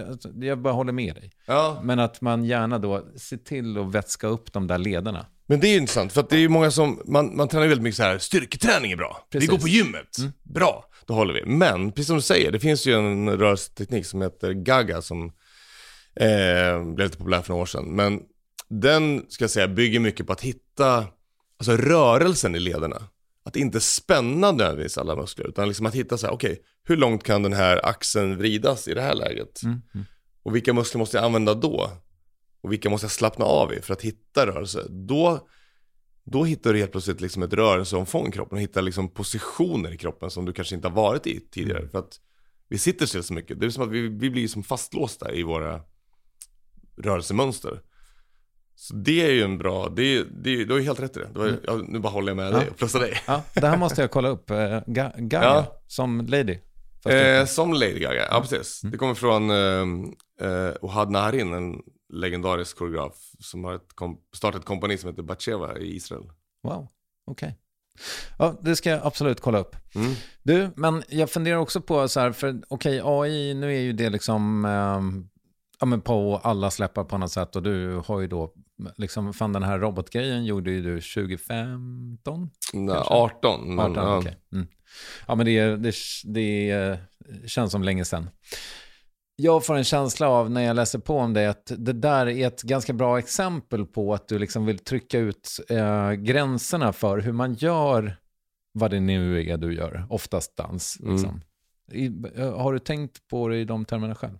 alltså, 0.09 0.29
jag 0.41 0.57
bara 0.57 0.73
håller 0.73 0.93
med 0.93 1.15
dig. 1.15 1.31
Ja. 1.45 1.81
Men 1.83 1.99
att 1.99 2.21
man 2.21 2.45
gärna 2.45 2.79
då 2.79 3.07
ser 3.15 3.37
till 3.37 3.77
att 3.77 3.91
vätska 3.91 4.27
upp 4.27 4.53
de 4.53 4.67
där 4.67 4.77
lederna. 4.77 5.25
Men 5.45 5.59
det 5.59 5.67
är 5.67 5.71
ju 5.71 5.77
intressant, 5.77 6.13
för 6.13 6.21
att 6.21 6.29
det 6.29 6.35
är 6.35 6.39
ju 6.39 6.49
många 6.49 6.71
som, 6.71 7.01
man, 7.05 7.35
man 7.35 7.47
tränar 7.47 7.67
väldigt 7.67 7.83
mycket 7.83 7.97
så 7.97 8.03
här, 8.03 8.17
styrketräning 8.17 8.91
är 8.91 8.95
bra. 8.95 9.27
Precis. 9.29 9.49
Vi 9.49 9.51
går 9.51 9.61
på 9.61 9.67
gymmet. 9.67 10.17
Bra, 10.43 10.85
då 11.05 11.13
håller 11.13 11.33
vi. 11.33 11.45
Men, 11.45 11.91
precis 11.91 12.07
som 12.07 12.15
du 12.15 12.21
säger, 12.21 12.51
det 12.51 12.59
finns 12.59 12.85
ju 12.85 12.93
en 12.93 13.29
rörelseteknik 13.29 14.05
som 14.05 14.21
heter 14.21 14.53
Gaga 14.53 15.01
som 15.01 15.25
eh, 16.15 16.83
blev 16.95 17.07
lite 17.07 17.17
populär 17.17 17.41
för 17.41 17.49
några 17.49 17.61
år 17.61 17.65
sedan. 17.65 17.85
Men 17.85 18.19
den, 18.69 19.25
ska 19.29 19.43
jag 19.43 19.51
säga, 19.51 19.67
bygger 19.67 19.99
mycket 19.99 20.27
på 20.27 20.33
att 20.33 20.41
hitta, 20.41 21.05
alltså 21.57 21.77
rörelsen 21.77 22.55
i 22.55 22.59
lederna. 22.59 23.01
Att 23.43 23.55
inte 23.55 23.79
spänna 23.79 24.51
nödvändigtvis 24.51 24.97
alla 24.97 25.15
muskler, 25.15 25.47
utan 25.47 25.67
liksom 25.67 25.85
att 25.85 25.95
hitta 25.95 26.17
så 26.17 26.27
här, 26.27 26.33
okej, 26.33 26.61
hur 26.83 26.97
långt 26.97 27.23
kan 27.23 27.43
den 27.43 27.53
här 27.53 27.85
axeln 27.85 28.37
vridas 28.37 28.87
i 28.87 28.93
det 28.93 29.01
här 29.01 29.15
läget? 29.15 29.61
Och 30.43 30.55
vilka 30.55 30.73
muskler 30.73 30.99
måste 30.99 31.17
jag 31.17 31.25
använda 31.25 31.53
då? 31.53 31.91
Och 32.61 32.71
vilka 32.71 32.89
måste 32.89 33.05
jag 33.05 33.11
slappna 33.11 33.45
av 33.45 33.73
i 33.73 33.81
för 33.81 33.93
att 33.93 34.01
hitta 34.01 34.47
rörelse? 34.47 34.85
Då, 34.89 35.47
då 36.23 36.43
hittar 36.43 36.73
du 36.73 36.79
helt 36.79 36.91
plötsligt 36.91 37.21
liksom 37.21 37.43
ett 37.43 37.53
rörelseomfång 37.53 38.27
i 38.27 38.31
kroppen 38.31 38.55
och 38.55 38.61
hittar 38.61 38.81
liksom 38.81 39.09
positioner 39.09 39.93
i 39.93 39.97
kroppen 39.97 40.29
som 40.29 40.45
du 40.45 40.53
kanske 40.53 40.75
inte 40.75 40.87
har 40.87 40.95
varit 40.95 41.27
i 41.27 41.39
tidigare. 41.39 41.87
För 41.87 41.99
att 41.99 42.19
vi 42.67 42.77
sitter 42.77 43.05
still 43.05 43.23
så 43.23 43.33
mycket. 43.33 43.59
Det 43.59 43.65
är 43.65 43.69
som 43.69 43.83
att 43.83 43.91
vi, 43.91 44.01
vi 44.07 44.29
blir 44.29 44.47
som 44.47 44.63
fastlåsta 44.63 45.33
i 45.33 45.43
våra 45.43 45.81
rörelsemönster. 46.97 47.81
Så 48.81 48.95
det 48.95 49.21
är 49.25 49.31
ju 49.31 49.43
en 49.43 49.57
bra, 49.57 49.89
det 49.89 50.03
är, 50.17 50.25
det 50.43 50.49
är, 50.49 50.65
du 50.65 50.71
har 50.73 50.79
ju 50.79 50.85
helt 50.85 50.99
rätt 50.99 51.17
i 51.17 51.19
det. 51.19 51.29
det 51.33 51.39
var, 51.39 51.59
jag, 51.63 51.89
nu 51.89 51.99
bara 51.99 52.09
håller 52.09 52.29
jag 52.29 52.37
med 52.37 52.53
dig 52.53 52.69
och 52.69 52.77
plussar 52.77 52.99
dig. 52.99 53.13
Ja, 53.27 53.43
det 53.53 53.67
här 53.67 53.77
måste 53.77 54.01
jag 54.01 54.11
kolla 54.11 54.29
upp. 54.29 54.49
Eh, 54.49 54.55
Ga- 54.55 55.13
Gaga, 55.17 55.43
Ja. 55.45 55.81
som 55.87 56.21
lady. 56.27 56.59
Eh, 57.05 57.45
som 57.45 57.73
Lady 57.73 57.99
Gaga, 57.99 58.25
ja 58.29 58.41
precis. 58.41 58.81
Det 58.81 58.97
kommer 58.97 59.13
från 59.13 59.49
eh, 59.49 60.47
eh, 60.49 60.73
Ohad 60.81 61.11
Naharin, 61.11 61.53
en 61.53 61.75
legendarisk 62.13 62.77
koreograf 62.77 63.13
som 63.39 63.63
har 63.63 63.73
ett 63.75 63.87
startat 64.35 64.59
ett 64.61 64.65
kompani 64.67 64.97
som 64.97 65.09
heter 65.09 65.23
Batsheva 65.23 65.77
i 65.77 65.95
Israel. 65.95 66.23
Wow, 66.63 66.87
okej. 67.27 67.57
Ja, 68.39 68.59
det 68.61 68.75
ska 68.75 68.89
jag 68.89 68.99
absolut 69.05 69.41
kolla 69.41 69.59
upp. 69.59 69.75
Mm. 69.95 70.13
Du, 70.43 70.69
men 70.75 71.03
jag 71.09 71.29
funderar 71.29 71.57
också 71.57 71.81
på 71.81 72.07
så 72.07 72.19
här, 72.19 72.31
för 72.31 72.61
okej, 72.67 73.01
AI, 73.03 73.53
nu 73.53 73.75
är 73.75 73.79
ju 73.81 73.93
det 73.93 74.09
liksom 74.09 74.65
ehm, 74.65 75.27
ja, 75.79 75.85
men 75.85 76.01
på 76.01 76.39
alla 76.43 76.71
släppar 76.71 77.03
på 77.03 77.17
något 77.17 77.31
sätt 77.31 77.55
och 77.55 77.63
du 77.63 78.01
har 78.05 78.19
ju 78.19 78.27
då, 78.27 78.53
liksom, 78.97 79.33
fan 79.33 79.53
den 79.53 79.63
här 79.63 79.79
robotgrejen 79.79 80.45
gjorde 80.45 80.71
ju 80.71 80.81
du 80.81 81.01
2015? 81.01 82.49
Nej, 82.73 82.95
Kanske? 82.95 83.13
18, 83.13 83.75
men 83.75 83.91
18, 83.91 83.95
ja. 83.95 84.17
okej. 84.17 84.37
Mm. 84.53 84.67
Ja, 85.27 85.35
men 85.35 85.45
det, 85.45 85.75
det, 85.75 85.95
det 86.23 86.71
eh, 86.71 86.97
känns 87.45 87.71
som 87.71 87.83
länge 87.83 88.05
sedan. 88.05 88.29
Jag 89.35 89.65
får 89.65 89.75
en 89.75 89.83
känsla 89.83 90.29
av 90.29 90.51
när 90.51 90.61
jag 90.61 90.75
läser 90.75 90.99
på 90.99 91.17
om 91.17 91.33
det 91.33 91.49
att 91.49 91.71
det 91.77 91.93
där 91.93 92.27
är 92.27 92.47
ett 92.47 92.61
ganska 92.61 92.93
bra 92.93 93.19
exempel 93.19 93.85
på 93.85 94.13
att 94.13 94.27
du 94.27 94.39
liksom 94.39 94.65
vill 94.65 94.79
trycka 94.79 95.19
ut 95.19 95.49
eh, 95.69 96.11
gränserna 96.11 96.93
för 96.93 97.17
hur 97.17 97.31
man 97.31 97.53
gör 97.53 98.17
vad 98.73 98.91
det 98.91 98.99
nu 98.99 99.49
är 99.49 99.57
du 99.57 99.73
gör, 99.73 100.05
oftast 100.09 100.57
dans. 100.57 100.99
Mm. 100.99 101.13
Liksom. 101.13 101.41
I, 101.91 102.11
har 102.41 102.73
du 102.73 102.79
tänkt 102.79 103.27
på 103.27 103.47
det 103.47 103.57
i 103.57 103.65
de 103.65 103.85
termerna 103.85 104.15
själv? 104.15 104.37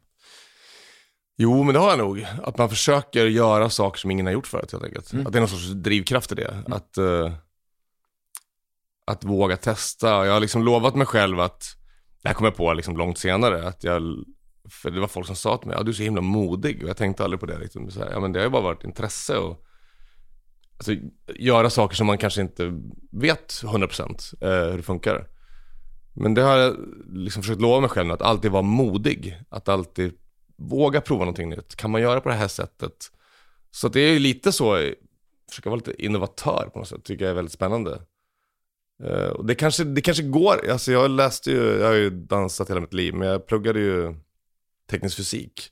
Jo, 1.42 1.64
men 1.64 1.74
det 1.74 1.80
har 1.80 1.90
jag 1.90 2.00
nog. 2.00 2.28
Att 2.44 2.58
man 2.58 2.70
försöker 2.70 3.26
göra 3.26 3.70
saker 3.70 4.00
som 4.00 4.12
ingen 4.12 4.26
har 4.26 4.34
gjort 4.34 4.48
förut 4.48 4.72
helt 4.72 4.84
enkelt. 4.84 5.14
Mm. 5.14 5.28
Att 5.28 5.34
det 5.34 5.38
är 5.38 5.42
någon 5.42 5.50
sorts 5.50 5.68
drivkraft 5.68 6.32
i 6.32 6.36
det. 6.36 6.64
Att, 6.68 6.98
eh, 6.98 7.34
att 9.06 9.24
våga 9.24 9.58
testa. 9.58 10.26
Jag 10.26 10.34
har 10.34 10.40
liksom 10.40 10.64
lovat 10.64 10.96
mig 10.96 11.08
själv 11.08 11.40
att, 11.40 11.64
det 12.22 12.30
här 12.30 12.36
kom 12.36 12.46
jag 12.46 12.56
på 12.56 12.74
liksom 12.74 12.98
långt 12.98 13.18
senare, 13.18 13.68
att 13.68 13.84
jag, 13.84 14.26
för 14.70 14.92
det 14.92 15.00
var 15.00 15.08
folk 15.08 15.28
som 15.28 15.36
sa 15.36 15.58
till 15.58 15.68
mig, 15.68 15.78
ja, 15.78 15.84
du 15.84 15.92
är 15.92 15.96
så 15.96 16.04
himla 16.04 16.22
modig. 16.22 16.84
Och 16.84 16.90
jag 16.90 16.98
tänkte 16.98 17.24
aldrig 17.24 17.40
på 17.40 17.46
det. 17.46 17.58
Liksom. 17.58 17.92
Så 17.92 18.00
här, 18.00 18.12
ja, 18.12 18.20
men 18.20 18.32
det 18.32 18.40
har 18.40 18.46
ju 18.46 18.52
bara 18.52 18.62
varit 18.62 18.84
intresse 18.84 19.38
och 19.38 19.66
alltså, 20.78 20.92
göra 21.36 21.70
saker 21.70 21.96
som 21.96 22.08
man 22.08 22.18
kanske 22.18 22.42
inte 22.42 22.80
vet 23.12 23.50
100% 23.64 24.34
eh, 24.42 24.72
hur 24.72 24.78
det 24.78 24.84
funkar. 24.84 25.28
Men 26.14 26.34
det 26.34 26.42
har 26.42 26.58
jag 26.58 26.76
liksom 27.10 27.44
försökt 27.44 27.62
lova 27.62 27.80
mig 27.80 27.90
själv, 27.90 28.12
att 28.12 28.22
alltid 28.22 28.52
vara 28.52 28.62
modig. 28.62 29.42
Att 29.50 29.70
alltid 29.70 30.14
våga 30.70 31.02
prova 31.02 31.20
någonting 31.20 31.50
nytt. 31.50 31.76
Kan 31.76 31.92
man 31.92 32.02
göra 32.02 32.22
på 32.22 32.30
det 32.30 32.36
här 32.36 32.48
sättet? 32.48 33.12
Så 33.72 33.88
det 33.88 34.00
är 34.00 34.14
ju 34.14 34.20
lite 34.20 34.52
så, 34.52 34.92
försöka 35.50 35.70
vara 35.70 35.78
lite 35.78 36.06
innovatör 36.06 36.70
på 36.74 36.80
något 36.80 36.88
sätt, 36.88 37.04
tycker 37.04 37.26
jag 37.26 37.32
är 37.32 37.36
väldigt 37.36 37.54
spännande. 37.54 38.02
Eh, 39.04 39.28
och 39.28 39.46
det 39.46 39.56
kanske, 39.56 39.84
det 39.84 40.02
kanske 40.02 40.24
går, 40.24 40.70
alltså 40.70 40.92
jag 40.92 41.12
läste 41.12 41.52
ju, 41.52 41.80
jag 41.80 41.88
har 41.88 41.94
ju 41.94 42.10
dansat 42.10 42.70
hela 42.70 42.80
mitt 42.80 42.94
liv, 42.94 43.14
men 43.14 43.28
jag 43.28 43.48
pluggade 43.48 43.80
ju 43.80 44.16
teknisk 44.90 45.18
fysik. 45.18 45.70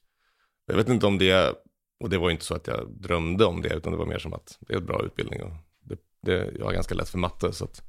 Jag 0.66 0.76
vet 0.76 0.90
inte 0.90 1.08
om 1.08 1.18
det, 1.18 1.56
och 2.00 2.10
det 2.10 2.18
var 2.18 2.30
ju 2.30 2.32
inte 2.32 2.46
så 2.46 2.56
att 2.56 2.68
jag 2.68 2.92
drömde 2.92 3.46
om 3.46 3.62
det, 3.62 3.74
utan 3.74 3.92
det 3.92 3.98
var 3.98 4.06
mer 4.06 4.20
som 4.20 4.34
att 4.34 4.58
det 4.60 4.74
är 4.74 4.78
en 4.78 4.86
bra 4.86 5.06
utbildning 5.06 5.44
och 5.44 5.52
det, 5.84 6.00
det, 6.22 6.52
jag 6.58 6.66
har 6.66 6.74
ganska 6.74 6.96
lätt 6.96 7.10
för 7.10 7.18
matte, 7.18 7.54
så 7.54 7.66
att 7.66 7.82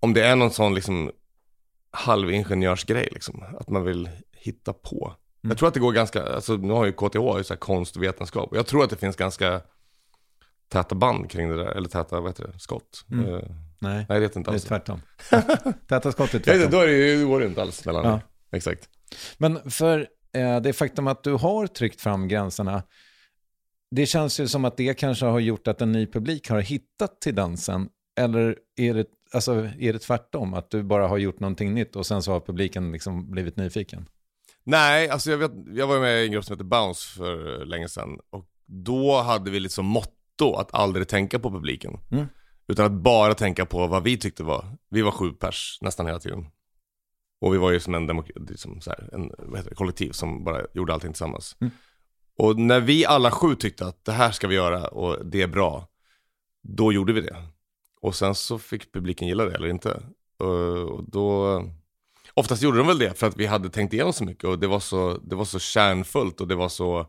om 0.00 0.14
det 0.14 0.24
är 0.26 0.36
någon 0.36 0.50
sån 0.50 0.74
liksom 0.74 1.10
halvingenjörsgrej 1.90 3.08
liksom, 3.12 3.44
att 3.58 3.68
man 3.68 3.84
vill 3.84 4.10
hitta 4.32 4.72
på. 4.72 5.14
Jag 5.48 5.58
tror 5.58 5.68
att 5.68 5.74
det 5.74 5.80
går 5.80 5.92
ganska, 5.92 6.22
alltså 6.22 6.56
nu 6.56 6.72
har 6.72 6.84
ju 6.84 6.92
KTH 6.92 7.18
har 7.18 7.38
ju 7.38 7.44
så 7.44 7.54
här 7.54 7.58
konst 7.58 7.96
och 7.96 8.02
vetenskap, 8.02 8.50
och 8.50 8.56
jag 8.56 8.66
tror 8.66 8.84
att 8.84 8.90
det 8.90 8.96
finns 8.96 9.16
ganska 9.16 9.60
täta 10.68 10.94
band 10.94 11.30
kring 11.30 11.48
det 11.48 11.56
där, 11.56 11.66
eller 11.66 11.88
täta, 11.88 12.20
vad 12.20 12.30
heter 12.30 12.46
det, 12.52 12.58
skott. 12.58 13.04
Mm. 13.10 13.34
Eh, 13.34 13.40
Nej, 13.78 13.94
nej, 13.94 14.06
jag 14.08 14.20
vet 14.20 14.36
inte 14.36 14.50
det 14.50 14.52
är 14.52 14.54
alls. 14.54 14.64
tvärtom. 14.64 15.00
Täta 15.88 16.12
skott 16.12 16.34
är 16.34 16.38
tvärtom. 16.38 16.70
då, 16.70 16.80
är 16.80 16.86
det, 16.86 17.22
då 17.22 17.28
går 17.28 17.40
det 17.40 17.46
inte 17.46 17.62
alls 17.62 17.84
mellan 17.84 18.04
Ja. 18.04 18.20
Exakt. 18.52 18.88
Men 19.38 19.70
för 19.70 20.08
eh, 20.32 20.60
det 20.60 20.72
faktum 20.72 21.06
att 21.06 21.22
du 21.24 21.32
har 21.32 21.66
tryckt 21.66 22.00
fram 22.00 22.28
gränserna, 22.28 22.82
det 23.90 24.06
känns 24.06 24.40
ju 24.40 24.48
som 24.48 24.64
att 24.64 24.76
det 24.76 24.94
kanske 24.94 25.26
har 25.26 25.38
gjort 25.38 25.68
att 25.68 25.80
en 25.80 25.92
ny 25.92 26.06
publik 26.06 26.48
har 26.50 26.60
hittat 26.60 27.20
till 27.20 27.34
dansen. 27.34 27.88
Eller 28.20 28.58
är 28.76 28.94
det, 28.94 29.06
alltså, 29.32 29.54
är 29.78 29.92
det 29.92 29.98
tvärtom, 29.98 30.54
att 30.54 30.70
du 30.70 30.82
bara 30.82 31.08
har 31.08 31.18
gjort 31.18 31.40
någonting 31.40 31.74
nytt 31.74 31.96
och 31.96 32.06
sen 32.06 32.22
så 32.22 32.32
har 32.32 32.40
publiken 32.40 32.92
liksom 32.92 33.30
blivit 33.30 33.56
nyfiken? 33.56 34.08
Nej, 34.64 35.08
alltså 35.08 35.30
jag, 35.30 35.38
vet, 35.38 35.52
jag 35.66 35.86
var 35.86 36.00
med 36.00 36.22
i 36.22 36.26
en 36.26 36.32
grupp 36.32 36.44
som 36.44 36.54
heter 36.54 36.64
Bounce 36.64 37.16
för 37.16 37.64
länge 37.64 37.88
sedan. 37.88 38.18
Och 38.30 38.46
då 38.66 39.22
hade 39.22 39.50
vi 39.50 39.60
liksom 39.60 39.86
motto 39.86 40.54
att 40.56 40.74
aldrig 40.74 41.08
tänka 41.08 41.38
på 41.38 41.50
publiken. 41.50 41.98
Mm. 42.10 42.26
Utan 42.66 42.86
att 42.86 42.92
bara 42.92 43.34
tänka 43.34 43.66
på 43.66 43.86
vad 43.86 44.02
vi 44.02 44.16
tyckte 44.16 44.42
var. 44.42 44.76
Vi 44.90 45.02
var 45.02 45.10
sju 45.10 45.30
pers 45.32 45.78
nästan 45.80 46.06
hela 46.06 46.18
tiden. 46.18 46.46
Och 47.40 47.54
vi 47.54 47.58
var 47.58 47.70
ju 47.70 47.80
som 47.80 47.94
en, 47.94 48.10
demok- 48.10 48.48
liksom 48.48 48.80
så 48.80 48.90
här, 48.90 49.10
en 49.12 49.30
vad 49.38 49.56
heter 49.56 49.70
det, 49.70 49.76
kollektiv 49.76 50.10
som 50.10 50.44
bara 50.44 50.62
gjorde 50.74 50.94
allting 50.94 51.12
tillsammans. 51.12 51.56
Mm. 51.60 51.70
Och 52.38 52.58
när 52.58 52.80
vi 52.80 53.06
alla 53.06 53.30
sju 53.30 53.54
tyckte 53.54 53.86
att 53.86 54.04
det 54.04 54.12
här 54.12 54.30
ska 54.30 54.46
vi 54.46 54.54
göra 54.54 54.88
och 54.88 55.26
det 55.26 55.42
är 55.42 55.46
bra, 55.48 55.88
då 56.62 56.92
gjorde 56.92 57.12
vi 57.12 57.20
det. 57.20 57.36
Och 58.00 58.14
sen 58.14 58.34
så 58.34 58.58
fick 58.58 58.92
publiken 58.92 59.28
gilla 59.28 59.44
det 59.44 59.54
eller 59.54 59.68
inte. 59.68 60.02
Och 60.38 61.10
då, 61.10 61.62
oftast 62.34 62.62
gjorde 62.62 62.78
de 62.78 62.86
väl 62.86 62.98
det 62.98 63.18
för 63.18 63.26
att 63.26 63.36
vi 63.36 63.46
hade 63.46 63.68
tänkt 63.68 63.92
igenom 63.92 64.12
så 64.12 64.24
mycket 64.24 64.44
och 64.44 64.58
det 64.58 64.66
var 64.66 64.80
så, 64.80 65.18
det 65.22 65.36
var 65.36 65.44
så 65.44 65.58
kärnfullt 65.58 66.40
och 66.40 66.48
det 66.48 66.54
var 66.54 66.68
så, 66.68 67.06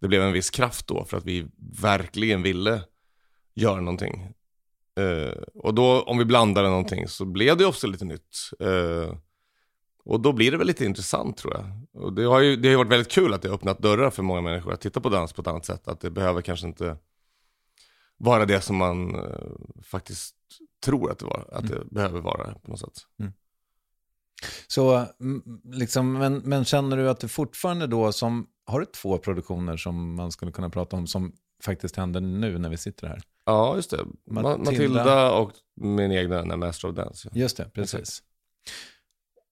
det 0.00 0.08
blev 0.08 0.22
en 0.22 0.32
viss 0.32 0.50
kraft 0.50 0.86
då 0.86 1.04
för 1.04 1.16
att 1.16 1.24
vi 1.24 1.46
verkligen 1.82 2.42
ville 2.42 2.82
göra 3.54 3.80
någonting. 3.80 4.34
Eh, 4.98 5.42
och 5.54 5.74
då 5.74 6.02
om 6.02 6.18
vi 6.18 6.24
blandade 6.24 6.68
någonting 6.68 7.08
så 7.08 7.24
blev 7.24 7.56
det 7.56 7.66
också 7.66 7.86
lite 7.86 8.04
nytt. 8.04 8.36
Eh, 8.60 9.16
och 10.04 10.20
då 10.20 10.32
blir 10.32 10.50
det 10.50 10.56
väl 10.56 10.66
lite 10.66 10.84
intressant 10.84 11.36
tror 11.36 11.54
jag. 11.54 11.86
Och 12.04 12.12
det 12.12 12.24
har 12.24 12.40
ju 12.40 12.56
det 12.56 12.70
har 12.70 12.76
varit 12.76 12.92
väldigt 12.92 13.12
kul 13.12 13.34
att 13.34 13.42
det 13.42 13.48
har 13.48 13.54
öppnat 13.54 13.78
dörrar 13.78 14.10
för 14.10 14.22
många 14.22 14.40
människor 14.40 14.72
att 14.72 14.80
titta 14.80 15.00
på 15.00 15.08
dans 15.08 15.32
på 15.32 15.40
ett 15.42 15.48
annat 15.48 15.64
sätt. 15.64 15.88
Att 15.88 16.00
det 16.00 16.10
behöver 16.10 16.42
kanske 16.42 16.66
inte 16.66 16.96
vara 18.16 18.46
det 18.46 18.60
som 18.60 18.76
man 18.76 19.14
eh, 19.14 19.82
faktiskt 19.82 20.36
tror 20.84 21.10
att 21.10 21.18
det, 21.18 21.24
var, 21.24 21.48
att 21.52 21.68
det 21.68 21.84
behöver 21.90 22.20
vara 22.20 22.54
på 22.54 22.70
något 22.70 22.80
sätt. 22.80 23.06
Så, 24.66 25.06
mm, 25.20 25.42
liksom, 25.72 26.12
men, 26.12 26.34
men 26.38 26.64
känner 26.64 26.96
du 26.96 27.10
att 27.10 27.20
du 27.20 27.28
fortfarande 27.28 27.86
då 27.86 28.12
som, 28.12 28.46
har 28.66 28.80
du 28.80 28.86
två 28.86 29.18
produktioner 29.18 29.76
som 29.76 30.14
man 30.14 30.32
skulle 30.32 30.52
kunna 30.52 30.70
prata 30.70 30.96
om 30.96 31.06
som 31.06 31.32
faktiskt 31.64 31.96
händer 31.96 32.20
nu 32.20 32.58
när 32.58 32.68
vi 32.68 32.76
sitter 32.76 33.06
här? 33.06 33.20
Ja, 33.44 33.76
just 33.76 33.90
det. 33.90 34.04
Matilda, 34.30 34.70
Matilda. 34.70 35.32
Och 35.32 35.52
min 35.76 36.12
egna 36.12 36.56
Master 36.56 36.88
of 36.88 36.94
Dance. 36.94 37.28
Ja. 37.32 37.40
Just 37.40 37.56
det, 37.56 37.70
precis. 37.74 38.22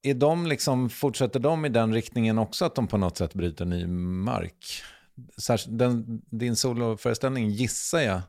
Är 0.02 0.14
de 0.14 0.46
liksom, 0.46 0.90
fortsätter 0.90 1.40
de 1.40 1.64
i 1.64 1.68
den 1.68 1.94
riktningen 1.94 2.38
också 2.38 2.64
att 2.64 2.74
de 2.74 2.86
på 2.86 2.98
något 2.98 3.16
sätt 3.16 3.34
bryter 3.34 3.64
ny 3.64 3.86
mark? 3.86 4.82
Särskilt 5.38 5.78
den, 5.78 6.22
din 6.30 6.56
soloföreställning 6.56 7.50
gissar 7.50 8.00
jag 8.00 8.20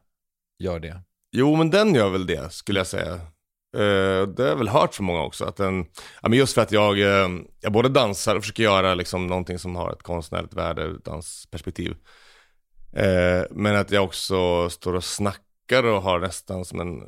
gör 0.59 0.79
det. 0.79 1.01
Jo, 1.31 1.55
men 1.55 1.69
den 1.69 1.95
gör 1.95 2.09
väl 2.09 2.25
det, 2.27 2.53
skulle 2.53 2.79
jag 2.79 2.87
säga. 2.87 3.21
Eh, 3.73 4.27
det 4.27 4.43
har 4.43 4.49
jag 4.49 4.55
väl 4.55 4.67
hört 4.67 4.93
från 4.93 5.05
många 5.05 5.21
också. 5.21 5.45
Att 5.45 5.55
den, 5.55 5.85
ja, 6.21 6.29
men 6.29 6.39
just 6.39 6.53
för 6.53 6.61
att 6.61 6.71
jag, 6.71 6.99
eh, 6.99 7.29
jag 7.59 7.71
både 7.71 7.89
dansar 7.89 8.35
och 8.35 8.41
försöker 8.41 8.63
göra 8.63 8.95
liksom 8.95 9.27
någonting 9.27 9.59
som 9.59 9.75
har 9.75 9.91
ett 9.91 10.03
konstnärligt 10.03 10.53
värde 10.53 10.81
ur 10.83 10.99
dansperspektiv. 11.05 11.95
Eh, 12.93 13.43
men 13.51 13.75
att 13.75 13.91
jag 13.91 14.03
också 14.03 14.69
står 14.69 14.93
och 14.93 15.03
snackar 15.03 15.83
och 15.83 16.01
har 16.01 16.19
nästan 16.19 16.65
som 16.65 16.79
en, 16.79 17.03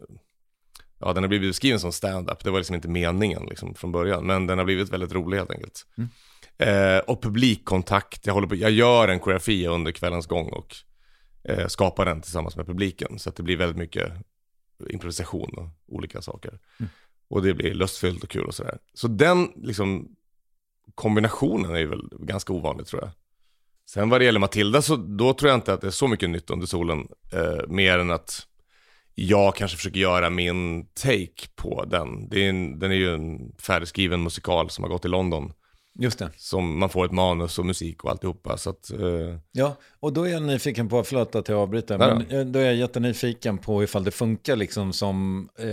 ja 0.99 1.13
den 1.13 1.23
har 1.23 1.27
blivit 1.27 1.49
beskriven 1.49 1.79
som 1.79 1.91
stand-up. 1.91 2.43
Det 2.43 2.51
var 2.51 2.59
liksom 2.59 2.75
inte 2.75 2.89
meningen 2.89 3.45
liksom, 3.49 3.75
från 3.75 3.91
början. 3.91 4.25
Men 4.25 4.47
den 4.47 4.57
har 4.57 4.65
blivit 4.65 4.89
väldigt 4.89 5.13
rolig 5.13 5.37
helt 5.37 5.51
enkelt. 5.51 5.85
Eh, 6.57 6.97
och 6.97 7.21
publikkontakt, 7.21 8.25
jag, 8.25 8.33
håller 8.33 8.47
på, 8.47 8.55
jag 8.55 8.71
gör 8.71 9.07
en 9.07 9.19
koreografi 9.19 9.67
under 9.67 9.91
kvällens 9.91 10.27
gång 10.27 10.49
och 10.49 10.75
skapar 11.67 12.05
den 12.05 12.21
tillsammans 12.21 12.55
med 12.55 12.65
publiken. 12.65 13.19
Så 13.19 13.29
att 13.29 13.35
det 13.35 13.43
blir 13.43 13.57
väldigt 13.57 13.77
mycket 13.77 14.13
improvisation 14.89 15.53
och 15.57 15.95
olika 15.95 16.21
saker. 16.21 16.59
Och 17.27 17.41
det 17.41 17.53
blir 17.53 17.73
lustfyllt 17.73 18.23
och 18.23 18.29
kul 18.29 18.45
och 18.45 18.55
sådär. 18.55 18.77
Så 18.93 19.07
den 19.07 19.51
liksom 19.55 20.15
kombinationen 20.95 21.75
är 21.75 21.85
väl 21.85 22.09
ganska 22.19 22.53
ovanlig 22.53 22.87
tror 22.87 23.01
jag. 23.01 23.11
Sen 23.85 24.09
vad 24.09 24.21
det 24.21 24.25
gäller 24.25 24.39
Matilda 24.39 24.81
så 24.81 24.95
då 24.95 25.33
tror 25.33 25.49
jag 25.49 25.57
inte 25.57 25.73
att 25.73 25.81
det 25.81 25.87
är 25.87 25.91
så 25.91 26.07
mycket 26.07 26.29
nytt 26.29 26.49
under 26.49 26.67
solen. 26.67 27.07
Eh, 27.33 27.67
mer 27.67 27.99
än 27.99 28.11
att 28.11 28.47
jag 29.15 29.55
kanske 29.55 29.77
försöker 29.77 29.99
göra 29.99 30.29
min 30.29 30.85
take 30.85 31.47
på 31.55 31.85
den. 31.85 32.29
Det 32.29 32.45
är 32.45 32.49
en, 32.49 32.79
den 32.79 32.91
är 32.91 32.95
ju 32.95 33.13
en 33.13 33.55
färdigskriven 33.59 34.23
musikal 34.23 34.69
som 34.69 34.83
har 34.83 34.91
gått 34.91 35.05
i 35.05 35.07
London. 35.07 35.53
Just 36.01 36.19
det. 36.19 36.29
Som 36.37 36.79
man 36.79 36.89
får 36.89 37.05
ett 37.05 37.11
manus 37.11 37.59
och 37.59 37.65
musik 37.65 38.03
och 38.03 38.11
alltihopa. 38.11 38.57
Så 38.57 38.69
att, 38.69 38.91
eh, 38.91 38.99
Ja, 39.51 39.77
och 39.99 40.13
då 40.13 40.23
är 40.23 40.31
jag 40.31 40.43
nyfiken 40.43 40.89
på, 40.89 41.03
förlåt 41.03 41.35
att 41.35 41.49
jag 41.49 41.59
avbryter, 41.59 41.97
Nej 41.97 42.09
då. 42.09 42.15
men 42.15 42.39
eh, 42.39 42.45
då 42.45 42.59
är 42.59 42.65
jag 42.65 42.75
jättenyfiken 42.75 43.57
på 43.57 43.83
ifall 43.83 44.03
det 44.03 44.11
funkar 44.11 44.55
liksom 44.55 44.93
som 44.93 45.49
eh, 45.59 45.65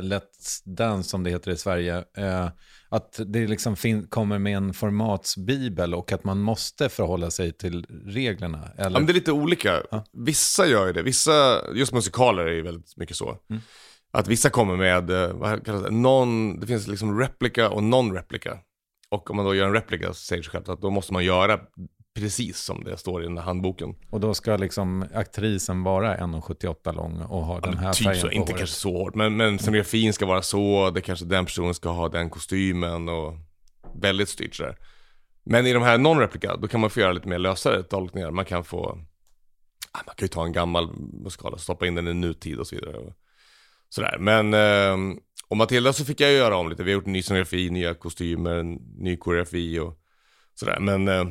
Let's 0.00 0.62
Dance 0.64 1.08
som 1.08 1.22
det 1.24 1.30
heter 1.30 1.50
i 1.50 1.56
Sverige. 1.56 2.04
Eh, 2.16 2.48
att 2.88 3.20
det 3.26 3.46
liksom 3.46 3.76
kommer 4.08 4.38
med 4.38 4.56
en 4.56 4.74
formatsbibel 4.74 5.94
och 5.94 6.12
att 6.12 6.24
man 6.24 6.38
måste 6.38 6.88
förhålla 6.88 7.30
sig 7.30 7.52
till 7.52 7.86
reglerna. 8.06 8.68
Ja, 8.78 8.84
Eller? 8.84 8.98
men 8.98 9.06
det 9.06 9.12
är 9.12 9.14
lite 9.14 9.32
olika. 9.32 9.82
Vissa 10.12 10.66
gör 10.66 10.86
ju 10.86 10.92
det. 10.92 11.02
Vissa, 11.02 11.60
just 11.74 11.92
musikaler 11.92 12.46
är 12.46 12.52
ju 12.52 12.62
väldigt 12.62 12.96
mycket 12.96 13.16
så. 13.16 13.36
Mm. 13.50 13.62
Att 14.12 14.28
vissa 14.28 14.50
kommer 14.50 14.76
med, 14.76 15.10
eh, 15.10 15.32
vad 15.32 15.64
kallas 15.66 15.82
det, 15.82 15.90
non, 15.90 16.60
det 16.60 16.66
finns 16.66 16.86
liksom 16.86 17.20
replika 17.20 17.70
och 17.70 17.82
non-replika. 17.82 18.58
Och 19.12 19.30
om 19.30 19.36
man 19.36 19.44
då 19.44 19.54
gör 19.54 19.66
en 19.66 19.72
replika 19.72 20.08
så 20.08 20.14
säger 20.14 20.42
sig 20.42 20.50
självt 20.50 20.68
att 20.68 20.80
då 20.80 20.90
måste 20.90 21.12
man 21.12 21.24
göra 21.24 21.60
precis 22.14 22.58
som 22.58 22.84
det 22.84 22.96
står 22.96 23.22
i 23.22 23.26
den 23.26 23.38
här 23.38 23.44
handboken. 23.44 23.94
Och 24.10 24.20
då 24.20 24.34
ska 24.34 24.56
liksom 24.56 25.04
aktrisen 25.14 25.82
vara 25.82 26.16
1,78 26.16 26.94
lång 26.94 27.22
och 27.22 27.44
ha 27.44 27.60
den 27.60 27.78
här 27.78 27.92
typ 27.92 28.04
färgen 28.04 28.20
så, 28.20 28.26
på 28.26 28.32
inte 28.32 28.52
håret. 28.52 28.58
kanske 28.58 28.76
så 28.76 28.98
hårt, 28.98 29.14
men, 29.14 29.36
men 29.36 29.58
scenografin 29.58 30.12
ska 30.12 30.26
vara 30.26 30.42
så, 30.42 30.90
det 30.90 31.00
kanske 31.00 31.24
den 31.24 31.44
personen 31.44 31.74
ska 31.74 31.88
ha 31.88 32.08
den 32.08 32.30
kostymen 32.30 33.08
och 33.08 33.34
väldigt 33.94 34.28
styrt 34.28 34.54
sådär. 34.54 34.76
Men 35.44 35.66
i 35.66 35.72
de 35.72 35.82
här 35.82 35.98
non-replika, 35.98 36.56
då 36.56 36.68
kan 36.68 36.80
man 36.80 36.90
få 36.90 37.00
göra 37.00 37.12
lite 37.12 37.28
mer 37.28 37.38
lösare 37.38 37.82
tolkningar. 37.82 38.30
Man 38.30 38.44
kan 38.44 38.64
få, 38.64 38.98
man 40.06 40.14
kan 40.16 40.24
ju 40.24 40.28
ta 40.28 40.44
en 40.44 40.52
gammal 40.52 40.90
musikal 41.24 41.52
och 41.52 41.60
stoppa 41.60 41.86
in 41.86 41.94
den 41.94 42.08
i 42.08 42.14
nutid 42.14 42.58
och 42.58 42.66
så 42.66 42.76
vidare. 42.76 42.96
Och 42.96 43.12
sådär. 43.88 44.16
Men, 44.18 44.54
eh, 44.54 45.16
och 45.52 45.58
Matilda 45.58 45.92
så 45.92 46.04
fick 46.04 46.20
jag 46.20 46.32
göra 46.32 46.56
om 46.56 46.68
lite. 46.68 46.82
Vi 46.82 46.92
har 46.92 46.94
gjort 46.94 47.06
ny 47.06 47.22
scenografi, 47.22 47.70
nya 47.70 47.94
kostymer, 47.94 48.62
ny 49.02 49.16
koreografi 49.16 49.78
och 49.78 49.98
sådär. 50.54 50.80
Men 50.80 51.08
eh, 51.08 51.24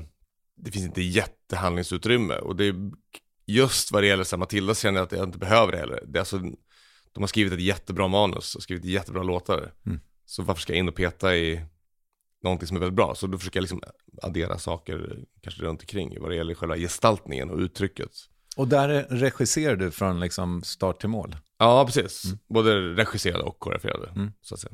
det 0.56 0.72
finns 0.72 0.86
inte 0.86 1.02
jättehandlingsutrymme. 1.02 2.36
Och 2.36 2.56
det 2.56 2.66
är 2.66 2.76
just 3.46 3.92
vad 3.92 4.04
det 4.04 4.08
gäller 4.08 4.24
så 4.24 4.36
här, 4.36 4.40
Matilda 4.40 4.76
känner 4.76 5.00
jag 5.00 5.06
att 5.06 5.12
jag 5.12 5.24
inte 5.24 5.38
behöver 5.38 5.72
det 5.72 5.78
heller. 5.78 6.04
Det 6.08 6.18
är 6.18 6.20
alltså 6.20 6.40
De 7.12 7.24
har 7.24 7.28
skrivit 7.28 7.54
ett 7.54 7.62
jättebra 7.62 8.08
manus 8.08 8.56
och 8.56 8.64
skrivit 8.64 8.86
jättebra 8.86 9.24
låtar. 9.24 9.74
Mm. 9.86 10.00
Så 10.26 10.44
varför 10.44 10.62
ska 10.62 10.74
jag 10.74 10.80
in 10.80 10.90
och 10.90 10.96
peta 10.96 11.36
i 11.36 11.62
någonting 12.44 12.68
som 12.68 12.78
är 12.78 12.82
väldigt 12.82 12.96
bra? 12.96 13.16
Så 13.16 13.28
då 13.28 13.38
försöker 13.38 13.58
jag 13.58 13.64
liksom 13.64 13.82
addera 14.22 14.58
saker 14.58 15.20
kanske 15.42 15.62
runt 15.62 15.82
omkring 15.82 16.22
vad 16.22 16.32
det 16.32 16.36
gäller 16.36 16.54
själva 16.54 16.78
gestaltningen 16.78 17.50
och 17.50 17.58
uttrycket. 17.58 18.12
Och 18.56 18.68
där 18.68 19.06
regisserar 19.10 19.76
du 19.76 19.92
från 19.92 20.20
liksom 20.20 20.64
start 20.64 21.00
till 21.00 21.10
mål? 21.10 21.36
Ja, 21.58 21.86
precis. 21.86 22.24
Både 22.50 22.80
regisserade 22.80 23.44
och 23.44 23.60
koreograferade. 23.60 24.10
Mm. 24.16 24.32
Så 24.42 24.54
att 24.54 24.60
säga. 24.60 24.74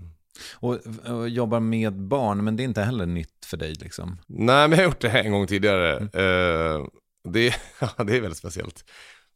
Och, 0.54 0.80
och 1.06 1.30
jobbar 1.30 1.60
med 1.60 1.94
barn, 1.94 2.44
men 2.44 2.56
det 2.56 2.64
är 2.64 2.66
inte 2.66 2.82
heller 2.82 3.06
nytt 3.06 3.46
för 3.46 3.58
dig 3.58 3.74
liksom? 3.74 4.18
Nej, 4.28 4.68
men 4.68 4.72
jag 4.72 4.86
har 4.86 4.92
gjort 4.92 5.02
det 5.02 5.10
här 5.10 5.24
en 5.24 5.32
gång 5.32 5.48
tidigare. 5.48 5.98
Eh, 5.98 6.86
det, 7.30 7.56
ja, 7.80 8.04
det 8.04 8.18
är 8.18 8.22
väldigt 8.22 8.38
speciellt. 8.38 8.86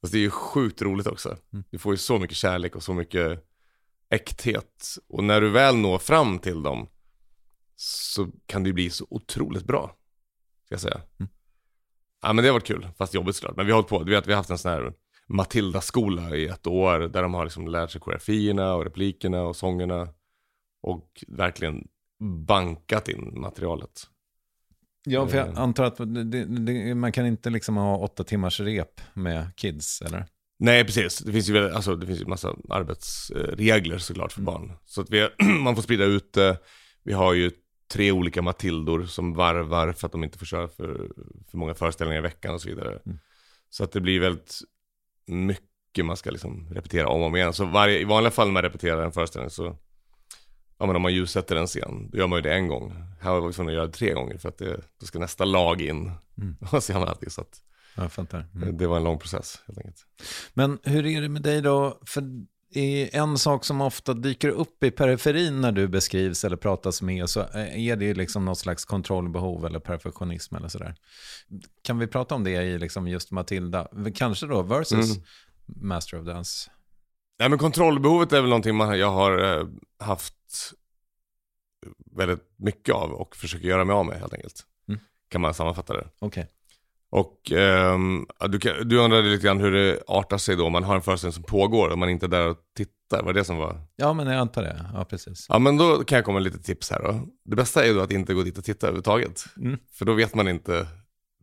Fast 0.01 0.13
det 0.13 0.19
är 0.19 0.21
ju 0.21 0.29
sjukt 0.29 0.81
roligt 0.81 1.07
också. 1.07 1.37
Du 1.69 1.77
får 1.77 1.93
ju 1.93 1.97
så 1.97 2.19
mycket 2.19 2.37
kärlek 2.37 2.75
och 2.75 2.83
så 2.83 2.93
mycket 2.93 3.43
äkthet. 4.09 4.97
Och 5.09 5.23
när 5.23 5.41
du 5.41 5.49
väl 5.49 5.75
når 5.75 5.99
fram 5.99 6.39
till 6.39 6.63
dem 6.63 6.87
så 7.75 8.27
kan 8.45 8.63
det 8.63 8.69
ju 8.69 8.73
bli 8.73 8.89
så 8.89 9.07
otroligt 9.09 9.65
bra. 9.65 9.95
Ska 10.65 10.73
jag 10.73 10.81
säga. 10.81 11.01
Ja 12.21 12.33
men 12.33 12.43
det 12.43 12.49
har 12.49 12.53
varit 12.53 12.67
kul, 12.67 12.87
fast 12.97 13.13
jobbigt 13.13 13.35
såklart. 13.35 13.55
Men 13.57 13.65
vi 13.65 13.71
har 13.71 13.77
hållit 13.77 13.89
på, 13.89 14.03
du 14.03 14.11
vet 14.11 14.27
vi 14.27 14.31
har 14.31 14.37
haft 14.37 14.49
en 14.49 14.57
sån 14.57 14.71
här 14.71 14.93
Matilda-skola 15.27 16.35
i 16.35 16.47
ett 16.47 16.67
år 16.67 16.99
där 16.99 17.21
de 17.23 17.33
har 17.33 17.43
liksom 17.43 17.67
lärt 17.67 17.91
sig 17.91 18.01
koreografierna 18.01 18.73
och 18.75 18.83
replikerna 18.83 19.41
och 19.41 19.55
sångerna. 19.55 20.07
Och 20.83 21.23
verkligen 21.27 21.87
bankat 22.47 23.07
in 23.09 23.33
materialet. 23.41 24.07
Ja, 25.05 25.27
för 25.27 25.37
jag 25.37 25.47
Eh. 25.47 25.59
antar 25.59 25.83
att 25.83 25.97
det, 25.97 26.23
det, 26.45 26.95
man 26.95 27.11
kan 27.11 27.25
inte 27.25 27.49
liksom 27.49 27.77
ha 27.77 27.97
åtta 27.97 28.23
timmars 28.23 28.59
rep 28.59 29.01
med 29.13 29.55
kids, 29.55 30.01
eller? 30.01 30.25
Nej, 30.59 30.85
precis. 30.85 31.19
Det 31.19 31.31
finns 31.31 31.49
ju, 31.49 31.53
väl- 31.53 31.75
alltså, 31.75 31.95
det 31.95 32.07
finns 32.07 32.21
ju 32.21 32.25
massa 32.25 32.55
arbetsregler 32.69 33.97
såklart 33.97 34.31
för 34.31 34.41
barn. 34.41 34.73
Så 34.85 35.01
att 35.01 35.09
vi, 35.09 35.29
man 35.63 35.75
får 35.75 35.81
sprida 35.83 36.03
ut 36.05 36.33
det. 36.33 36.57
Vi 37.03 37.13
har 37.13 37.33
ju 37.33 37.51
tre 37.91 38.11
olika 38.11 38.41
Matildor 38.41 39.05
som 39.05 39.33
varvar 39.33 39.91
för 39.91 40.05
att 40.05 40.11
de 40.11 40.23
inte 40.23 40.37
får 40.37 40.45
köra 40.45 40.67
för, 40.67 41.11
för 41.51 41.57
många 41.57 41.73
föreställningar 41.73 42.19
i 42.19 42.23
veckan 42.23 42.53
och 42.53 42.61
så 42.61 42.69
vidare. 42.69 42.99
Så 43.69 43.83
att 43.83 43.91
det 43.91 44.01
blir 44.01 44.19
väldigt 44.19 44.59
mycket 45.25 46.05
man 46.05 46.17
ska 46.17 46.31
liksom 46.31 46.69
repetera 46.73 47.07
om 47.07 47.21
och 47.21 47.27
om 47.27 47.35
igen. 47.35 47.53
Så 47.53 47.65
varje, 47.65 47.99
i 47.99 48.03
vanliga 48.03 48.31
fall 48.31 48.47
när 48.47 48.53
man 48.53 48.63
repeterar 48.63 49.05
en 49.05 49.11
föreställning 49.11 49.49
så, 49.49 49.77
ja 50.77 50.85
men 50.85 50.95
om 50.95 51.01
man 51.01 51.13
ljussätter 51.13 51.55
en 51.55 51.67
scen, 51.67 52.09
då 52.11 52.17
gör 52.17 52.27
man 52.27 52.37
ju 52.37 52.43
det 52.43 52.53
en 52.53 52.67
gång. 52.67 52.93
Här 53.21 53.31
var 53.31 53.47
vi 53.47 53.53
tvungna 53.53 53.71
att 53.71 53.75
göra 53.75 53.87
det 53.87 53.93
tre 53.93 54.13
gånger 54.13 54.37
för 54.37 54.49
att 54.49 54.57
det, 54.57 54.81
då 54.99 55.05
ska 55.05 55.19
nästa 55.19 55.45
lag 55.45 55.81
in. 55.81 56.11
Och 56.71 56.83
så 56.83 56.91
gör 56.91 56.99
man 56.99 57.09
alltid 57.09 57.31
så 57.31 57.41
att 57.41 57.61
fattar. 58.11 58.47
Mm. 58.55 58.77
det 58.77 58.87
var 58.87 58.97
en 58.97 59.03
lång 59.03 59.19
process 59.19 59.61
helt 59.67 59.77
enkelt. 59.77 60.05
Men 60.53 60.79
hur 60.83 61.05
är 61.05 61.21
det 61.21 61.29
med 61.29 61.41
dig 61.41 61.61
då? 61.61 61.99
För 62.05 62.23
är 62.73 63.15
en 63.15 63.37
sak 63.37 63.65
som 63.65 63.81
ofta 63.81 64.13
dyker 64.13 64.49
upp 64.49 64.83
i 64.83 64.91
periferin 64.91 65.61
när 65.61 65.71
du 65.71 65.87
beskrivs 65.87 66.45
eller 66.45 66.57
pratas 66.57 67.01
med 67.01 67.29
så 67.29 67.39
är 67.53 67.95
det 67.95 68.13
liksom 68.13 68.45
något 68.45 68.57
slags 68.57 68.85
kontrollbehov 68.85 69.65
eller 69.65 69.79
perfektionism 69.79 70.55
eller 70.55 70.67
sådär. 70.67 70.95
Kan 71.81 71.99
vi 71.99 72.07
prata 72.07 72.35
om 72.35 72.43
det 72.43 72.51
i 72.51 72.79
liksom 72.79 73.07
just 73.07 73.31
Matilda? 73.31 73.87
Kanske 74.15 74.45
då 74.47 74.61
versus 74.61 75.17
Mm. 75.17 75.23
Master 75.65 76.19
of 76.19 76.25
Dance? 76.25 76.71
Nej 77.39 77.49
men 77.49 77.59
kontrollbehovet 77.59 78.33
är 78.33 78.41
väl 78.41 78.49
någonting 78.49 78.75
man, 78.75 78.99
jag 78.99 79.11
har 79.11 79.59
eh, 79.59 79.67
haft 79.99 80.35
väldigt 82.15 82.53
mycket 82.55 82.95
av 82.95 83.11
och 83.11 83.35
försöker 83.35 83.67
göra 83.67 83.85
mig 83.85 83.93
av 83.93 84.05
med 84.05 84.19
helt 84.19 84.33
enkelt. 84.33 84.65
Mm. 84.87 84.99
Kan 85.29 85.41
man 85.41 85.53
sammanfatta 85.53 85.93
det. 85.93 86.07
Okej. 86.19 86.47
Och 87.11 87.51
ja, 88.39 88.47
du, 88.47 88.59
kan, 88.59 88.87
du 88.89 88.97
undrade 88.97 89.29
lite 89.29 89.45
grann 89.45 89.59
hur 89.59 89.71
det 89.71 90.03
artar 90.07 90.37
sig 90.37 90.55
då 90.55 90.65
om 90.65 90.71
man 90.71 90.83
har 90.83 90.95
en 90.95 91.01
föreställning 91.01 91.33
som 91.33 91.43
pågår 91.43 91.89
och 91.89 91.97
man 91.97 92.09
inte 92.09 92.25
är 92.25 92.27
där 92.27 92.47
och 92.47 92.57
tittar. 92.77 93.23
Var 93.23 93.33
det 93.33 93.43
som 93.43 93.57
var? 93.57 93.81
Ja, 93.95 94.13
men 94.13 94.27
jag 94.27 94.35
antar 94.35 94.63
det. 94.63 94.85
Ja, 94.93 95.05
precis. 95.05 95.45
Ja 95.49 95.59
men 95.59 95.77
då 95.77 96.03
kan 96.03 96.15
jag 96.15 96.25
komma 96.25 96.33
med 96.39 96.43
lite 96.43 96.63
tips 96.63 96.91
här 96.91 97.01
då. 97.03 97.27
Det 97.45 97.55
bästa 97.55 97.83
är 97.83 97.87
ju 97.87 97.93
då 97.93 98.01
att 98.01 98.11
inte 98.11 98.33
gå 98.33 98.43
dit 98.43 98.57
och 98.57 98.63
titta 98.63 98.87
överhuvudtaget. 98.87 99.45
Mm. 99.57 99.79
För 99.93 100.05
då 100.05 100.13
vet 100.13 100.35
man 100.35 100.47
inte 100.47 100.87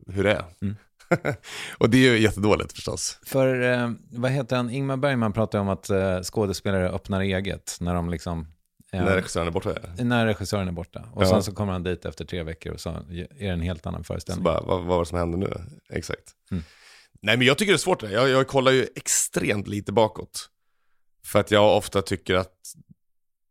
hur 0.06 0.24
det 0.24 0.32
är. 0.32 0.44
Mm. 0.62 0.76
och 1.78 1.90
det 1.90 1.96
är 1.98 2.12
ju 2.12 2.18
jättedåligt 2.18 2.72
förstås. 2.72 3.18
För 3.26 3.72
eh, 3.72 3.90
vad 4.10 4.30
heter 4.30 4.56
han? 4.56 4.70
Ingmar 4.70 4.96
Bergman 4.96 5.32
pratar 5.32 5.58
om 5.58 5.68
att 5.68 5.90
eh, 5.90 6.20
skådespelare 6.22 6.90
öppnar 6.90 7.20
eget 7.20 7.76
när 7.80 7.94
de 7.94 8.10
liksom... 8.10 8.46
eh, 8.92 9.04
När 9.04 9.14
regissören 9.16 9.46
är 9.46 9.50
borta. 9.50 9.74
Ja. 9.98 10.04
när 10.04 10.26
regissören 10.26 10.68
är 10.68 10.72
borta. 10.72 11.08
Och 11.14 11.22
Ja. 11.22 11.28
sen 11.28 11.42
så 11.42 11.52
kommer 11.54 11.72
han 11.72 11.82
dit 11.82 12.04
efter 12.04 12.24
tre 12.24 12.42
veckor 12.42 12.72
och 12.72 12.80
så 12.80 12.90
är 12.90 13.28
det 13.38 13.46
en 13.46 13.60
helt 13.60 13.86
annan 13.86 14.04
föreställning. 14.04 14.44
bara, 14.44 14.60
vad, 14.60 14.66
vad 14.78 14.86
var 14.86 14.98
det 14.98 15.06
som 15.06 15.18
hände 15.18 15.36
nu? 15.38 15.60
Exakt. 15.90 16.32
Mm. 16.50 16.64
Nej 17.20 17.36
men 17.36 17.46
jag 17.46 17.58
tycker 17.58 17.72
det 17.72 17.76
är 17.76 17.78
svårt 17.78 18.00
det. 18.00 18.10
Jag, 18.12 18.28
jag 18.28 18.48
kollar 18.48 18.72
ju 18.72 18.86
extremt 18.96 19.68
lite 19.68 19.92
bakåt. 19.92 20.50
För 21.24 21.38
att 21.40 21.50
jag 21.50 21.76
ofta 21.76 22.02
tycker 22.02 22.34
att, 22.34 22.54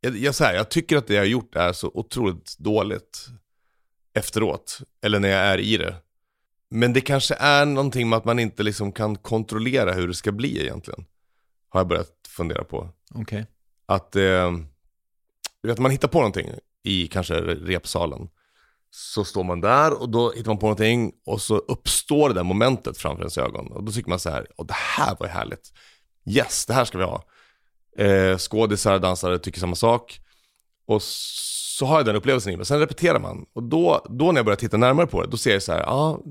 jag, 0.01 0.17
jag, 0.17 0.35
så 0.35 0.43
här, 0.43 0.53
jag 0.55 0.69
tycker 0.69 0.97
att 0.97 1.07
det 1.07 1.13
jag 1.13 1.21
har 1.21 1.25
gjort 1.27 1.55
är 1.55 1.73
så 1.73 1.91
otroligt 1.93 2.57
dåligt 2.57 3.27
efteråt. 4.13 4.79
Eller 5.01 5.19
när 5.19 5.29
jag 5.29 5.39
är 5.39 5.57
i 5.57 5.77
det. 5.77 5.95
Men 6.69 6.93
det 6.93 7.01
kanske 7.01 7.35
är 7.35 7.65
någonting 7.65 8.09
med 8.09 8.17
att 8.17 8.25
man 8.25 8.39
inte 8.39 8.63
liksom 8.63 8.91
kan 8.91 9.15
kontrollera 9.15 9.93
hur 9.93 10.07
det 10.07 10.13
ska 10.13 10.31
bli 10.31 10.61
egentligen. 10.61 11.05
Har 11.69 11.79
jag 11.79 11.88
börjat 11.88 12.11
fundera 12.29 12.63
på. 12.63 12.89
Okej. 13.15 13.45
Att, 13.85 14.15
eh, 14.15 14.51
du 15.62 15.70
vet 15.70 15.80
man 15.80 15.91
hittar 15.91 16.08
på 16.08 16.18
någonting 16.18 16.49
i 16.84 17.08
kanske 17.08 17.34
repsalen. 17.41 18.30
Så 18.89 19.24
står 19.24 19.43
man 19.43 19.62
där 19.62 20.01
och 20.01 20.10
då 20.10 20.32
hittar 20.32 20.51
man 20.51 20.58
på 20.58 20.66
någonting 20.66 21.12
och 21.26 21.41
så 21.41 21.58
uppstår 21.58 22.30
det 22.30 22.36
där 22.36 22.43
momentet 22.43 22.97
framför 22.97 23.22
ens 23.22 23.38
ögon. 23.38 23.72
Och 23.72 23.84
då 23.84 23.91
tycker 23.91 24.10
man 24.10 24.20
så 24.20 24.30
här, 24.30 24.47
och 24.55 24.66
det 24.66 24.74
här 24.74 25.16
var 25.20 25.28
ju 25.28 25.34
härligt. 25.34 25.74
Yes, 26.30 26.66
det 26.66 26.74
här 26.74 26.86
ska 26.86 26.97
vi 26.97 27.03
ha. 27.03 27.24
Eh, 27.97 28.38
skådisar, 28.38 28.99
dansare 28.99 29.39
tycker 29.39 29.60
samma 29.60 29.76
sak. 29.76 30.20
Och 30.88 31.01
så 31.01 31.86
har 31.86 31.97
jag 31.97 32.05
den 32.05 32.16
upplevelsen 32.16 32.53
i 32.53 32.58
mig. 32.58 32.66
Sen 32.66 32.80
repeterar 32.80 33.20
man. 33.20 33.45
Och 33.53 33.64
då, 33.64 34.05
då 34.10 34.32
när 34.32 34.39
jag 34.39 34.45
börjar 34.45 34.58
titta 34.58 34.78
närmare 34.78 35.08
på 35.08 35.22
det, 35.22 35.28
då 35.28 35.38
ser 35.38 35.53
jag 35.53 35.64
så 35.64 35.72
här, 35.72 35.80
ja, 35.80 35.88
ah, 35.88 36.22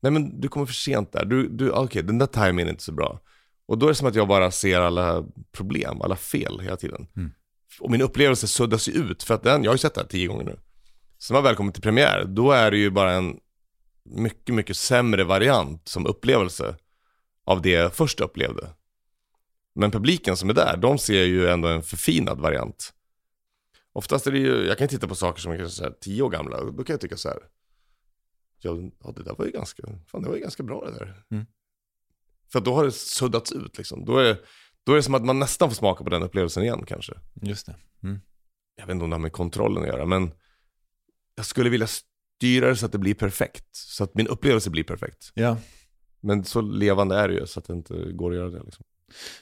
nej 0.00 0.12
men 0.12 0.40
du 0.40 0.48
kommer 0.48 0.66
för 0.66 0.74
sent 0.74 1.12
där. 1.12 1.24
Du, 1.24 1.48
du, 1.48 1.72
ah, 1.72 1.84
okej, 1.84 2.02
den 2.02 2.18
där 2.18 2.26
timingen 2.26 2.66
är 2.66 2.70
inte 2.70 2.82
så 2.82 2.92
bra. 2.92 3.20
Och 3.66 3.78
då 3.78 3.86
är 3.86 3.90
det 3.90 3.94
som 3.94 4.08
att 4.08 4.14
jag 4.14 4.28
bara 4.28 4.50
ser 4.50 4.80
alla 4.80 5.24
problem, 5.52 6.02
alla 6.02 6.16
fel 6.16 6.60
hela 6.60 6.76
tiden. 6.76 7.06
Mm. 7.16 7.32
Och 7.80 7.90
min 7.90 8.02
upplevelse 8.02 8.46
suddas 8.46 8.88
ju 8.88 8.92
ut, 8.92 9.22
för 9.22 9.34
att 9.34 9.42
den, 9.42 9.64
jag 9.64 9.70
har 9.70 9.74
ju 9.74 9.78
sett 9.78 9.94
det 9.94 10.00
här 10.00 10.08
tio 10.08 10.26
gånger 10.26 10.44
nu. 10.44 10.58
Så 11.18 11.32
när 11.32 11.36
man 11.36 11.44
väl 11.44 11.56
kommer 11.56 11.72
till 11.72 11.82
premiär, 11.82 12.24
då 12.24 12.52
är 12.52 12.70
det 12.70 12.78
ju 12.78 12.90
bara 12.90 13.12
en 13.12 13.40
mycket, 14.04 14.54
mycket 14.54 14.76
sämre 14.76 15.24
variant 15.24 15.88
som 15.88 16.06
upplevelse 16.06 16.76
av 17.44 17.62
det 17.62 17.70
jag 17.70 17.94
först 17.94 18.20
upplevde. 18.20 18.68
Men 19.74 19.90
publiken 19.90 20.36
som 20.36 20.50
är 20.50 20.54
där, 20.54 20.76
de 20.76 20.98
ser 20.98 21.24
ju 21.24 21.48
ändå 21.48 21.68
en 21.68 21.82
förfinad 21.82 22.40
variant. 22.40 22.92
Oftast 23.92 24.26
är 24.26 24.32
det 24.32 24.38
ju, 24.38 24.66
jag 24.66 24.78
kan 24.78 24.88
titta 24.88 25.08
på 25.08 25.14
saker 25.14 25.40
som 25.40 25.52
är 25.52 25.56
kanske 25.56 25.76
så 25.76 25.84
här 25.84 25.94
tio 26.00 26.22
år 26.22 26.30
gamla, 26.30 26.64
då 26.64 26.84
kan 26.84 26.94
jag 26.94 27.00
tycka 27.00 27.16
så 27.16 27.28
här. 27.28 27.38
Ja, 28.58 28.76
ja 29.04 29.12
det 29.16 29.22
där 29.22 29.34
var 29.34 29.44
ju 29.44 29.50
ganska, 29.50 29.82
fan 30.06 30.22
det 30.22 30.28
var 30.28 30.36
ju 30.36 30.42
ganska 30.42 30.62
bra 30.62 30.84
det 30.84 30.98
där. 30.98 31.24
Mm. 31.30 31.46
För 32.52 32.60
då 32.60 32.74
har 32.74 32.84
det 32.84 32.92
suddats 32.92 33.52
ut 33.52 33.78
liksom. 33.78 34.04
Då 34.04 34.18
är, 34.18 34.40
då 34.86 34.92
är 34.92 34.96
det 34.96 35.02
som 35.02 35.14
att 35.14 35.24
man 35.24 35.38
nästan 35.38 35.68
får 35.68 35.74
smaka 35.74 36.04
på 36.04 36.10
den 36.10 36.22
upplevelsen 36.22 36.62
igen 36.62 36.84
kanske. 36.86 37.12
Just 37.34 37.66
det. 37.66 37.76
Mm. 38.02 38.20
Jag 38.76 38.86
vet 38.86 38.94
inte 38.94 39.04
om 39.04 39.10
det 39.10 39.14
har 39.14 39.20
med 39.20 39.32
kontrollen 39.32 39.82
att 39.82 39.88
göra, 39.88 40.06
men 40.06 40.30
jag 41.34 41.46
skulle 41.46 41.70
vilja 41.70 41.86
styra 41.86 42.68
det 42.68 42.76
så 42.76 42.86
att 42.86 42.92
det 42.92 42.98
blir 42.98 43.14
perfekt. 43.14 43.66
Så 43.72 44.04
att 44.04 44.14
min 44.14 44.26
upplevelse 44.26 44.70
blir 44.70 44.84
perfekt. 44.84 45.32
Ja. 45.34 45.56
Men 46.20 46.44
så 46.44 46.60
levande 46.60 47.16
är 47.16 47.28
det 47.28 47.34
ju 47.34 47.46
så 47.46 47.60
att 47.60 47.66
det 47.66 47.72
inte 47.72 48.12
går 48.12 48.30
att 48.30 48.36
göra 48.36 48.50
det. 48.50 48.62
Liksom. 48.62 48.84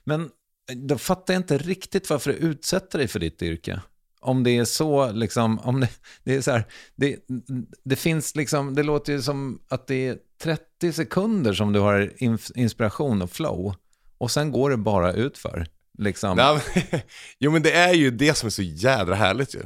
Men 0.04 0.30
då 0.72 0.98
fattar 0.98 1.34
jag 1.34 1.40
inte 1.40 1.58
riktigt 1.58 2.10
varför 2.10 2.32
du 2.32 2.38
utsätter 2.38 2.98
dig 2.98 3.08
för 3.08 3.20
ditt 3.20 3.42
yrke. 3.42 3.80
Om 4.20 4.44
det 4.44 4.50
är 4.50 4.64
så, 4.64 5.12
liksom, 5.12 5.58
om 5.58 5.80
det, 5.80 5.88
det 6.24 6.34
är 6.34 6.40
så 6.40 6.50
här, 6.50 6.64
det, 6.94 7.18
det 7.84 7.96
finns 7.96 8.36
liksom, 8.36 8.74
det 8.74 8.82
låter 8.82 9.12
ju 9.12 9.22
som 9.22 9.62
att 9.68 9.86
det 9.86 10.08
är 10.08 10.18
30 10.42 10.92
sekunder 10.92 11.52
som 11.52 11.72
du 11.72 11.80
har 11.80 12.12
inspiration 12.54 13.22
och 13.22 13.30
flow. 13.30 13.74
Och 14.18 14.30
sen 14.30 14.52
går 14.52 14.70
det 14.70 14.76
bara 14.76 15.12
utför. 15.12 15.66
Liksom. 15.98 16.36
Nej, 16.36 16.60
men, 16.74 17.00
jo 17.38 17.50
men 17.50 17.62
det 17.62 17.72
är 17.72 17.92
ju 17.92 18.10
det 18.10 18.34
som 18.34 18.46
är 18.46 18.50
så 18.50 18.62
jädra 18.62 19.14
härligt 19.14 19.54
ju. 19.54 19.62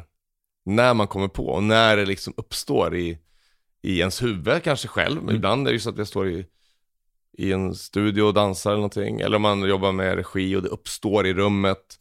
När 0.65 0.95
man 0.95 1.07
kommer 1.07 1.29
på 1.29 1.47
och 1.49 1.63
när 1.63 1.97
det 1.97 2.07
liksom 2.07 2.35
uppstår 2.37 2.97
i, 2.97 3.19
i 3.83 3.99
ens 3.99 4.23
huvud 4.23 4.63
kanske 4.63 4.89
själv. 4.89 5.23
Men 5.23 5.37
ibland 5.37 5.67
är 5.67 5.71
det 5.71 5.75
ju 5.75 5.81
så 5.81 5.91
att 5.91 5.99
jag 5.99 6.07
står 6.07 6.29
i, 6.29 6.47
i 7.39 7.53
en 7.53 7.75
studio 7.75 8.23
och 8.23 8.35
dansar 8.35 8.71
eller 8.71 8.79
någonting. 8.79 9.21
Eller 9.21 9.37
om 9.37 9.43
man 9.43 9.69
jobbar 9.69 9.93
med 9.93 10.15
regi 10.15 10.57
och 10.57 10.63
det 10.63 10.69
uppstår 10.69 11.27
i 11.27 11.35
rummet. 11.35 11.99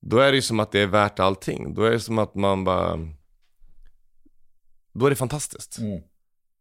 Då 0.00 0.18
är 0.18 0.30
det 0.30 0.36
ju 0.36 0.42
som 0.42 0.60
att 0.60 0.72
det 0.72 0.80
är 0.80 0.86
värt 0.86 1.18
allting. 1.18 1.74
Då 1.74 1.82
är 1.84 1.90
det 1.90 2.00
som 2.00 2.18
att 2.18 2.34
man 2.34 2.64
bara... 2.64 2.98
Då 4.92 5.06
är 5.06 5.10
det 5.10 5.16
fantastiskt. 5.16 5.78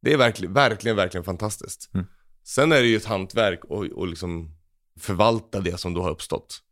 Det 0.02 0.14
är 0.14 0.18
verkligen, 0.18 0.54
verkligen, 0.54 0.98
verkligen 0.98 1.24
fantastiskt. 1.24 1.90
Mm. 1.94 2.06
Sen 2.44 2.72
är 2.72 2.82
det 2.82 2.88
ju 2.88 2.98
ett 2.98 3.06
hantverk 3.06 3.66
och, 3.66 3.86
och 3.86 4.08
liksom 4.08 4.56
förvalta 5.00 5.60
det 5.60 5.80
som 5.80 5.94
då 5.94 6.02
har 6.02 6.10
uppstått. 6.10 6.64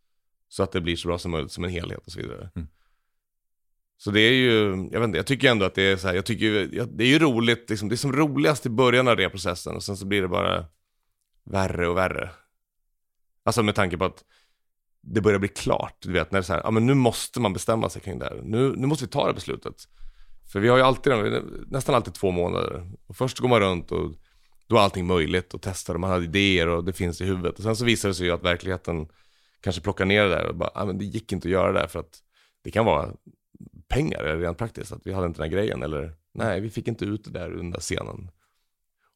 Så 0.49 0.63
att 0.63 0.72
det 0.72 0.82
blir 0.82 0.95
så 0.95 1.07
bra 1.07 1.17
som 1.17 1.32
möjligt 1.32 1.51
som 1.51 1.63
en 1.63 1.69
helhet 1.69 2.05
och 2.05 2.11
så 2.11 2.19
vidare. 2.19 2.49
Mm. 2.55 2.67
Så 3.97 4.11
det 4.11 4.22
är 4.22 4.34
ju, 4.34 4.89
jag 4.91 4.99
vet 4.99 5.07
inte, 5.07 5.17
jag 5.17 5.28
tycker 5.28 5.51
ändå 5.51 5.65
att 5.65 5.76
det 5.76 5.84
är 5.84 5.97
så 5.97 6.07
här, 6.07 6.15
jag 6.15 6.26
tycker 6.26 6.45
ju, 6.45 6.69
ja, 6.74 6.86
det 6.86 7.03
är 7.03 7.07
ju 7.07 7.19
roligt, 7.19 7.69
liksom, 7.69 7.89
det 7.89 7.95
är 7.95 7.97
som 7.97 8.13
roligast 8.13 8.65
i 8.65 8.69
början 8.69 9.07
av 9.07 9.15
reprocessen 9.15 9.76
och 9.76 9.84
sen 9.84 9.97
så 9.97 10.05
blir 10.05 10.22
det 10.22 10.28
bara 10.28 10.65
värre 11.43 11.88
och 11.88 11.97
värre. 11.97 12.30
Alltså 13.43 13.63
med 13.63 13.76
tanke 13.76 13.97
på 13.97 14.05
att 14.05 14.24
det 15.01 15.22
börjar 15.22 15.39
bli 15.39 15.47
klart. 15.47 15.95
Du 15.99 16.11
vet, 16.11 16.32
när 16.32 16.39
det 16.39 16.41
är 16.41 16.45
så 16.45 16.53
här, 16.53 16.61
ja 16.63 16.72
men 16.72 16.86
nu 16.86 16.93
måste 16.93 17.39
man 17.39 17.53
bestämma 17.53 17.89
sig 17.89 18.01
kring 18.01 18.19
det 18.19 18.26
här. 18.26 18.41
Nu, 18.43 18.74
nu 18.76 18.88
måste 18.88 19.05
vi 19.05 19.11
ta 19.11 19.28
det 19.28 19.34
beslutet. 19.34 19.76
För 20.51 20.59
vi 20.59 20.67
har 20.67 20.78
ju 20.78 20.84
alltid, 20.84 21.13
nästan 21.67 21.95
alltid 21.95 22.13
två 22.13 22.32
månader. 22.32 22.91
Och 23.07 23.15
först 23.15 23.39
går 23.39 23.47
man 23.47 23.59
runt 23.59 23.91
och 23.91 24.13
då 24.72 24.76
var 24.76 24.84
allting 24.84 25.07
möjligt 25.07 25.53
och 25.53 25.61
testa, 25.61 25.93
och 25.93 25.99
man 25.99 26.09
hade 26.09 26.24
idéer 26.24 26.67
och 26.67 26.84
det 26.84 26.93
finns 26.93 27.22
i 27.22 27.26
huvudet. 27.26 27.57
Och 27.57 27.63
sen 27.63 27.76
så 27.76 27.86
visade 27.86 28.09
det 28.09 28.15
sig 28.15 28.26
ju 28.26 28.32
att 28.32 28.43
verkligheten 28.43 29.07
kanske 29.61 29.82
plockar 29.82 30.05
ner 30.05 30.24
det 30.24 30.30
där 30.30 30.47
och 30.47 30.55
bara, 30.55 30.72
ja 30.76 30.86
men 30.86 30.97
det 30.97 31.05
gick 31.05 31.32
inte 31.32 31.47
att 31.47 31.51
göra 31.51 31.72
det 31.72 31.80
där 31.80 31.88
för 31.88 31.99
att 31.99 32.19
det 32.63 32.72
kan 32.72 32.86
vara 32.86 33.11
pengar 33.88 34.24
eller 34.24 34.38
rent 34.38 34.57
praktiskt, 34.57 34.91
att 34.91 35.01
vi 35.03 35.13
hade 35.13 35.28
inte 35.28 35.41
den 35.41 35.49
här 35.49 35.57
grejen 35.57 35.84
eller 35.84 36.13
nej, 36.34 36.61
vi 36.61 36.69
fick 36.69 36.88
inte 36.88 37.05
ut 37.05 37.24
det 37.24 37.32
där 37.32 37.51
under 37.53 37.80
scenen. 37.80 38.32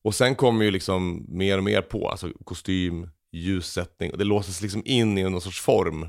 Och 0.04 0.16
sen 0.16 0.36
kommer 0.36 0.66
ju 0.66 0.72
liksom 0.72 1.26
mer 1.28 1.58
och 1.58 1.64
mer 1.64 1.82
på, 1.82 2.10
alltså 2.10 2.30
kostym, 2.44 3.10
ljussättning 3.32 4.12
och 4.12 4.18
det 4.18 4.24
låses 4.24 4.62
liksom 4.62 4.82
in 4.86 5.18
i 5.18 5.24
någon 5.24 5.42
sorts 5.42 5.62
form 5.62 6.08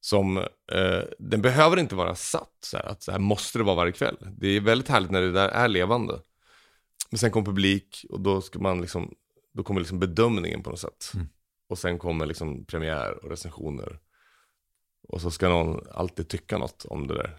som, 0.00 0.36
eh, 0.72 1.02
den 1.18 1.42
behöver 1.42 1.76
inte 1.76 1.94
vara 1.94 2.14
satt 2.14 2.58
så 2.60 2.76
här, 2.76 2.84
att 2.84 3.02
så 3.02 3.12
här 3.12 3.18
måste 3.18 3.58
det 3.58 3.64
vara 3.64 3.76
varje 3.76 3.92
kväll. 3.92 4.16
Det 4.36 4.48
är 4.48 4.60
väldigt 4.60 4.88
härligt 4.88 5.10
när 5.10 5.20
det 5.20 5.32
där 5.32 5.48
är 5.48 5.68
levande. 5.68 6.20
Men 7.12 7.18
sen 7.18 7.30
kommer 7.30 7.46
publik 7.46 8.06
och 8.10 8.20
då 8.20 8.40
ska 8.40 8.58
man 8.58 8.80
liksom, 8.80 9.14
då 9.54 9.62
kommer 9.62 9.80
liksom 9.80 9.98
bedömningen 9.98 10.62
på 10.62 10.70
något 10.70 10.80
sätt. 10.80 11.10
Mm. 11.14 11.28
Och 11.68 11.78
sen 11.78 11.98
kommer 11.98 12.26
liksom 12.26 12.64
premiär 12.64 13.24
och 13.24 13.30
recensioner. 13.30 13.98
Och 15.08 15.20
så 15.20 15.30
ska 15.30 15.48
någon 15.48 15.86
alltid 15.90 16.28
tycka 16.28 16.58
något 16.58 16.84
om 16.84 17.06
det 17.06 17.14
där. 17.14 17.36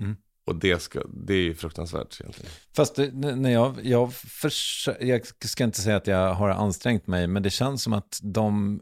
Mm. 0.00 0.16
Och 0.44 0.56
det, 0.56 0.82
ska, 0.82 1.02
det 1.14 1.34
är 1.34 1.42
ju 1.42 1.54
fruktansvärt 1.54 2.20
egentligen. 2.20 2.52
Fast 2.76 2.98
när 3.12 3.50
jag, 3.50 3.76
jag, 3.82 4.10
försö- 4.12 5.04
jag 5.04 5.20
ska 5.48 5.64
inte 5.64 5.80
säga 5.80 5.96
att 5.96 6.06
jag 6.06 6.34
har 6.34 6.48
ansträngt 6.48 7.06
mig, 7.06 7.26
men 7.26 7.42
det 7.42 7.50
känns 7.50 7.82
som 7.82 7.92
att 7.92 8.20
de 8.22 8.80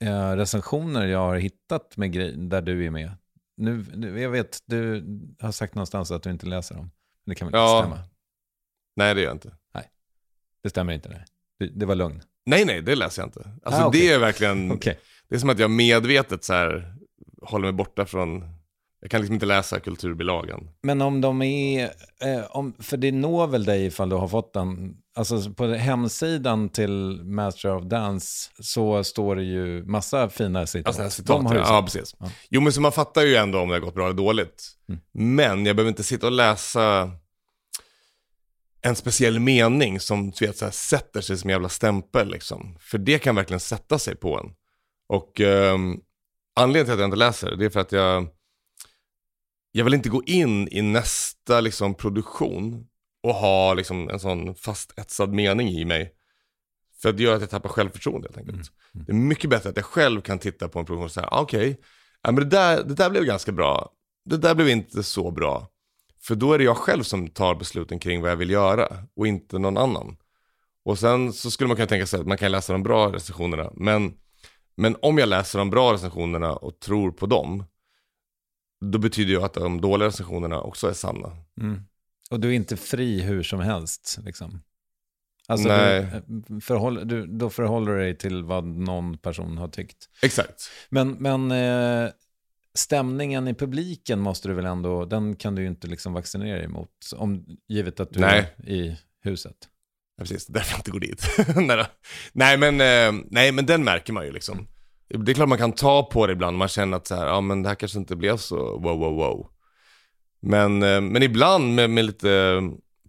eh, 0.00 0.30
recensioner 0.32 1.06
jag 1.06 1.18
har 1.18 1.36
hittat 1.36 1.96
med 1.96 2.12
grejer 2.12 2.36
där 2.36 2.62
du 2.62 2.86
är 2.86 2.90
med, 2.90 3.10
nu, 3.56 4.20
jag 4.20 4.30
vet, 4.30 4.62
du 4.66 5.04
har 5.40 5.52
sagt 5.52 5.74
någonstans 5.74 6.10
att 6.10 6.22
du 6.22 6.30
inte 6.30 6.46
läser 6.46 6.74
dem. 6.74 6.90
Men 7.24 7.32
det 7.32 7.34
kan 7.34 7.48
väl 7.50 7.60
Ja. 7.60 7.78
inte 7.78 7.88
stämma? 7.90 8.08
Nej, 8.96 9.14
det 9.14 9.20
gör 9.20 9.28
jag 9.28 9.34
inte. 9.36 9.52
Det 10.62 10.70
stämmer 10.70 10.92
inte, 10.92 11.08
nej. 11.08 11.24
Det, 11.58 11.66
det 11.66 11.86
var 11.86 11.94
lugn. 11.94 12.22
Nej, 12.46 12.64
nej, 12.64 12.82
det 12.82 12.94
läser 12.94 13.22
jag 13.22 13.26
inte. 13.26 13.50
Alltså 13.62 13.82
Ah, 13.82 13.86
okej. 13.86 14.00
det 14.00 14.12
är 14.12 14.18
verkligen, 14.18 14.72
Okej. 14.76 14.98
det 15.28 15.34
är 15.34 15.38
som 15.38 15.50
att 15.50 15.58
jag 15.58 15.70
medvetet 15.70 16.44
så 16.44 16.52
här 16.52 16.94
håller 17.42 17.64
mig 17.64 17.72
borta 17.72 18.06
från, 18.06 18.44
jag 19.00 19.10
kan 19.10 19.20
liksom 19.20 19.34
inte 19.34 19.46
läsa 19.46 19.80
kulturbilagan. 19.80 20.68
Men 20.82 21.02
om 21.02 21.20
de 21.20 21.42
är, 21.42 21.84
eh, 22.24 22.44
om, 22.50 22.74
för 22.78 22.96
det 22.96 23.12
når 23.12 23.46
väl 23.46 23.64
dig 23.64 23.86
ifall 23.86 24.08
du 24.08 24.16
har 24.16 24.28
fått 24.28 24.52
den, 24.52 24.96
alltså 25.14 25.50
på 25.50 25.66
hemsidan 25.66 26.68
till 26.68 27.20
Master 27.24 27.76
of 27.76 27.84
Dance 27.84 28.50
så 28.60 29.04
står 29.04 29.36
det 29.36 29.42
ju 29.44 29.84
massa 29.84 30.28
fina 30.28 30.66
citat. 30.66 30.86
Alltså, 31.00 31.10
citat, 31.16 31.36
De 31.36 31.46
har 31.46 31.54
ja, 31.54 31.60
ja, 31.66 31.82
precis. 31.82 32.14
Jo, 32.50 32.60
men 32.60 32.72
så 32.72 32.80
man 32.80 32.92
fattar 32.92 33.22
ju 33.22 33.34
ändå 33.36 33.58
om 33.58 33.68
det 33.68 33.74
har 33.74 33.80
gått 33.80 33.94
bra 33.94 34.04
eller 34.04 34.16
dåligt. 34.16 34.68
Mm. 34.88 35.00
Men 35.12 35.66
jag 35.66 35.76
behöver 35.76 35.88
inte 35.90 36.02
sitta 36.02 36.26
och 36.26 36.32
läsa 36.32 37.10
en 38.82 38.96
speciell 38.96 39.40
mening 39.40 40.00
som 40.00 40.30
du 40.30 40.46
vet, 40.46 40.56
så 40.56 40.64
här, 40.64 40.72
sätter 40.72 41.20
sig 41.20 41.38
som 41.38 41.50
en 41.50 41.54
jävla 41.54 41.68
stämpel. 41.68 42.30
Liksom. 42.30 42.76
För 42.80 42.98
det 42.98 43.18
kan 43.18 43.34
verkligen 43.34 43.60
sätta 43.60 43.98
sig 43.98 44.16
på 44.16 44.38
en. 44.38 44.54
Och 45.08 45.40
ehm, 45.40 46.00
anledningen 46.56 46.86
till 46.86 46.92
att 46.92 47.00
jag 47.00 47.06
inte 47.06 47.16
läser 47.16 47.56
det 47.56 47.64
är 47.64 47.70
för 47.70 47.80
att 47.80 47.92
jag, 47.92 48.28
jag 49.72 49.84
vill 49.84 49.94
inte 49.94 50.08
gå 50.08 50.22
in 50.24 50.68
i 50.68 50.82
nästa 50.82 51.60
liksom, 51.60 51.94
produktion 51.94 52.86
och 53.22 53.34
ha 53.34 53.74
liksom, 53.74 54.08
en 54.08 54.20
sån 54.20 54.54
fastetsad 54.54 55.32
mening 55.32 55.68
i 55.68 55.84
mig. 55.84 56.14
För 57.02 57.12
det 57.12 57.22
gör 57.22 57.34
att 57.34 57.40
jag 57.40 57.50
tappar 57.50 57.68
självförtroende 57.68 58.28
helt 58.28 58.38
enkelt. 58.38 58.72
Det 58.92 59.12
är 59.12 59.16
mycket 59.16 59.50
bättre 59.50 59.70
att 59.70 59.76
jag 59.76 59.84
själv 59.84 60.20
kan 60.20 60.38
titta 60.38 60.68
på 60.68 60.78
en 60.78 60.84
produktion 60.84 61.04
och 61.04 61.12
säga, 61.12 61.28
ah, 61.30 61.40
okej, 61.40 61.80
ja, 62.22 62.32
men 62.32 62.44
det, 62.44 62.56
där, 62.56 62.84
det 62.84 62.94
där 62.94 63.10
blev 63.10 63.24
ganska 63.24 63.52
bra. 63.52 63.92
Det 64.24 64.36
där 64.36 64.54
blev 64.54 64.68
inte 64.68 65.02
så 65.02 65.30
bra. 65.30 65.71
För 66.22 66.34
då 66.34 66.52
är 66.52 66.58
det 66.58 66.64
jag 66.64 66.76
själv 66.76 67.02
som 67.02 67.28
tar 67.28 67.54
besluten 67.54 67.98
kring 67.98 68.20
vad 68.22 68.30
jag 68.30 68.36
vill 68.36 68.50
göra 68.50 68.88
och 69.16 69.26
inte 69.26 69.58
någon 69.58 69.76
annan. 69.76 70.16
Och 70.84 70.98
sen 70.98 71.32
så 71.32 71.50
skulle 71.50 71.68
man 71.68 71.76
kunna 71.76 71.86
tänka 71.86 72.06
sig 72.06 72.20
att 72.20 72.26
man 72.26 72.38
kan 72.38 72.52
läsa 72.52 72.72
de 72.72 72.82
bra 72.82 73.12
recensionerna. 73.12 73.70
Men, 73.74 74.14
men 74.74 74.96
om 75.02 75.18
jag 75.18 75.28
läser 75.28 75.58
de 75.58 75.70
bra 75.70 75.92
recensionerna 75.92 76.52
och 76.56 76.80
tror 76.80 77.10
på 77.10 77.26
dem, 77.26 77.64
då 78.80 78.98
betyder 78.98 79.34
det 79.34 79.44
att 79.44 79.54
de 79.54 79.80
dåliga 79.80 80.08
recensionerna 80.08 80.60
också 80.60 80.88
är 80.88 80.92
sanna. 80.92 81.36
Mm. 81.60 81.80
Och 82.30 82.40
du 82.40 82.48
är 82.48 82.52
inte 82.52 82.76
fri 82.76 83.20
hur 83.20 83.42
som 83.42 83.60
helst, 83.60 84.18
liksom. 84.24 84.62
Alltså, 85.48 85.68
Nej. 85.68 86.22
Du, 86.26 86.60
förhåll, 86.60 87.08
du, 87.08 87.26
då 87.26 87.50
förhåller 87.50 87.92
du 87.92 87.98
dig 87.98 88.18
till 88.18 88.44
vad 88.44 88.64
någon 88.64 89.18
person 89.18 89.58
har 89.58 89.68
tyckt. 89.68 90.08
Exakt. 90.22 90.70
Men, 90.88 91.10
men 91.10 91.50
eh, 91.50 92.10
stämningen 92.74 93.48
i 93.48 93.54
publiken 93.54 94.20
måste 94.20 94.48
du 94.48 94.54
väl 94.54 94.66
ändå, 94.66 95.04
den 95.04 95.36
kan 95.36 95.54
du 95.54 95.62
ju 95.62 95.68
inte 95.68 95.86
liksom 95.86 96.12
vaccinera 96.12 96.56
dig 96.56 96.64
emot, 96.64 96.90
om, 97.16 97.44
givet 97.68 98.00
att 98.00 98.12
du 98.12 98.20
Nej. 98.20 98.54
är 98.58 98.70
i 98.70 98.98
huset. 99.22 99.56
Ja, 100.16 100.22
precis, 100.22 100.46
därför 100.46 100.72
jag 100.72 100.78
inte 100.78 100.90
går 100.90 101.00
dit. 101.00 101.26
nej, 102.32 102.58
men, 102.58 102.80
eh, 102.80 103.22
nej, 103.30 103.52
men 103.52 103.66
den 103.66 103.84
märker 103.84 104.12
man 104.12 104.24
ju 104.24 104.32
liksom. 104.32 104.68
Det 105.08 105.32
är 105.32 105.34
klart 105.34 105.48
man 105.48 105.58
kan 105.58 105.72
ta 105.72 106.02
på 106.02 106.26
det 106.26 106.32
ibland, 106.32 106.56
man 106.56 106.68
känner 106.68 106.96
att 106.96 107.06
så 107.06 107.14
här, 107.14 107.26
ja 107.26 107.40
men 107.40 107.62
det 107.62 107.68
här 107.68 107.76
kanske 107.76 107.98
inte 107.98 108.16
blev 108.16 108.36
så 108.36 108.56
wow, 108.56 108.98
wow, 108.98 109.14
wow. 109.14 109.50
Men, 110.40 110.82
eh, 110.82 111.00
men 111.00 111.22
ibland 111.22 111.74
med, 111.74 111.90
med 111.90 112.04
lite 112.04 112.32
eh, 112.32 112.62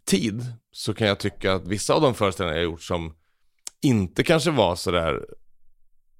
tid 0.05 0.45
så 0.71 0.93
kan 0.93 1.07
jag 1.07 1.19
tycka 1.19 1.53
att 1.53 1.67
vissa 1.67 1.93
av 1.93 2.01
de 2.01 2.15
föreställningar 2.15 2.57
jag 2.57 2.63
gjort 2.63 2.81
som 2.81 3.15
inte 3.81 4.23
kanske 4.23 4.51
var 4.51 4.75
så 4.75 4.91
där 4.91 5.25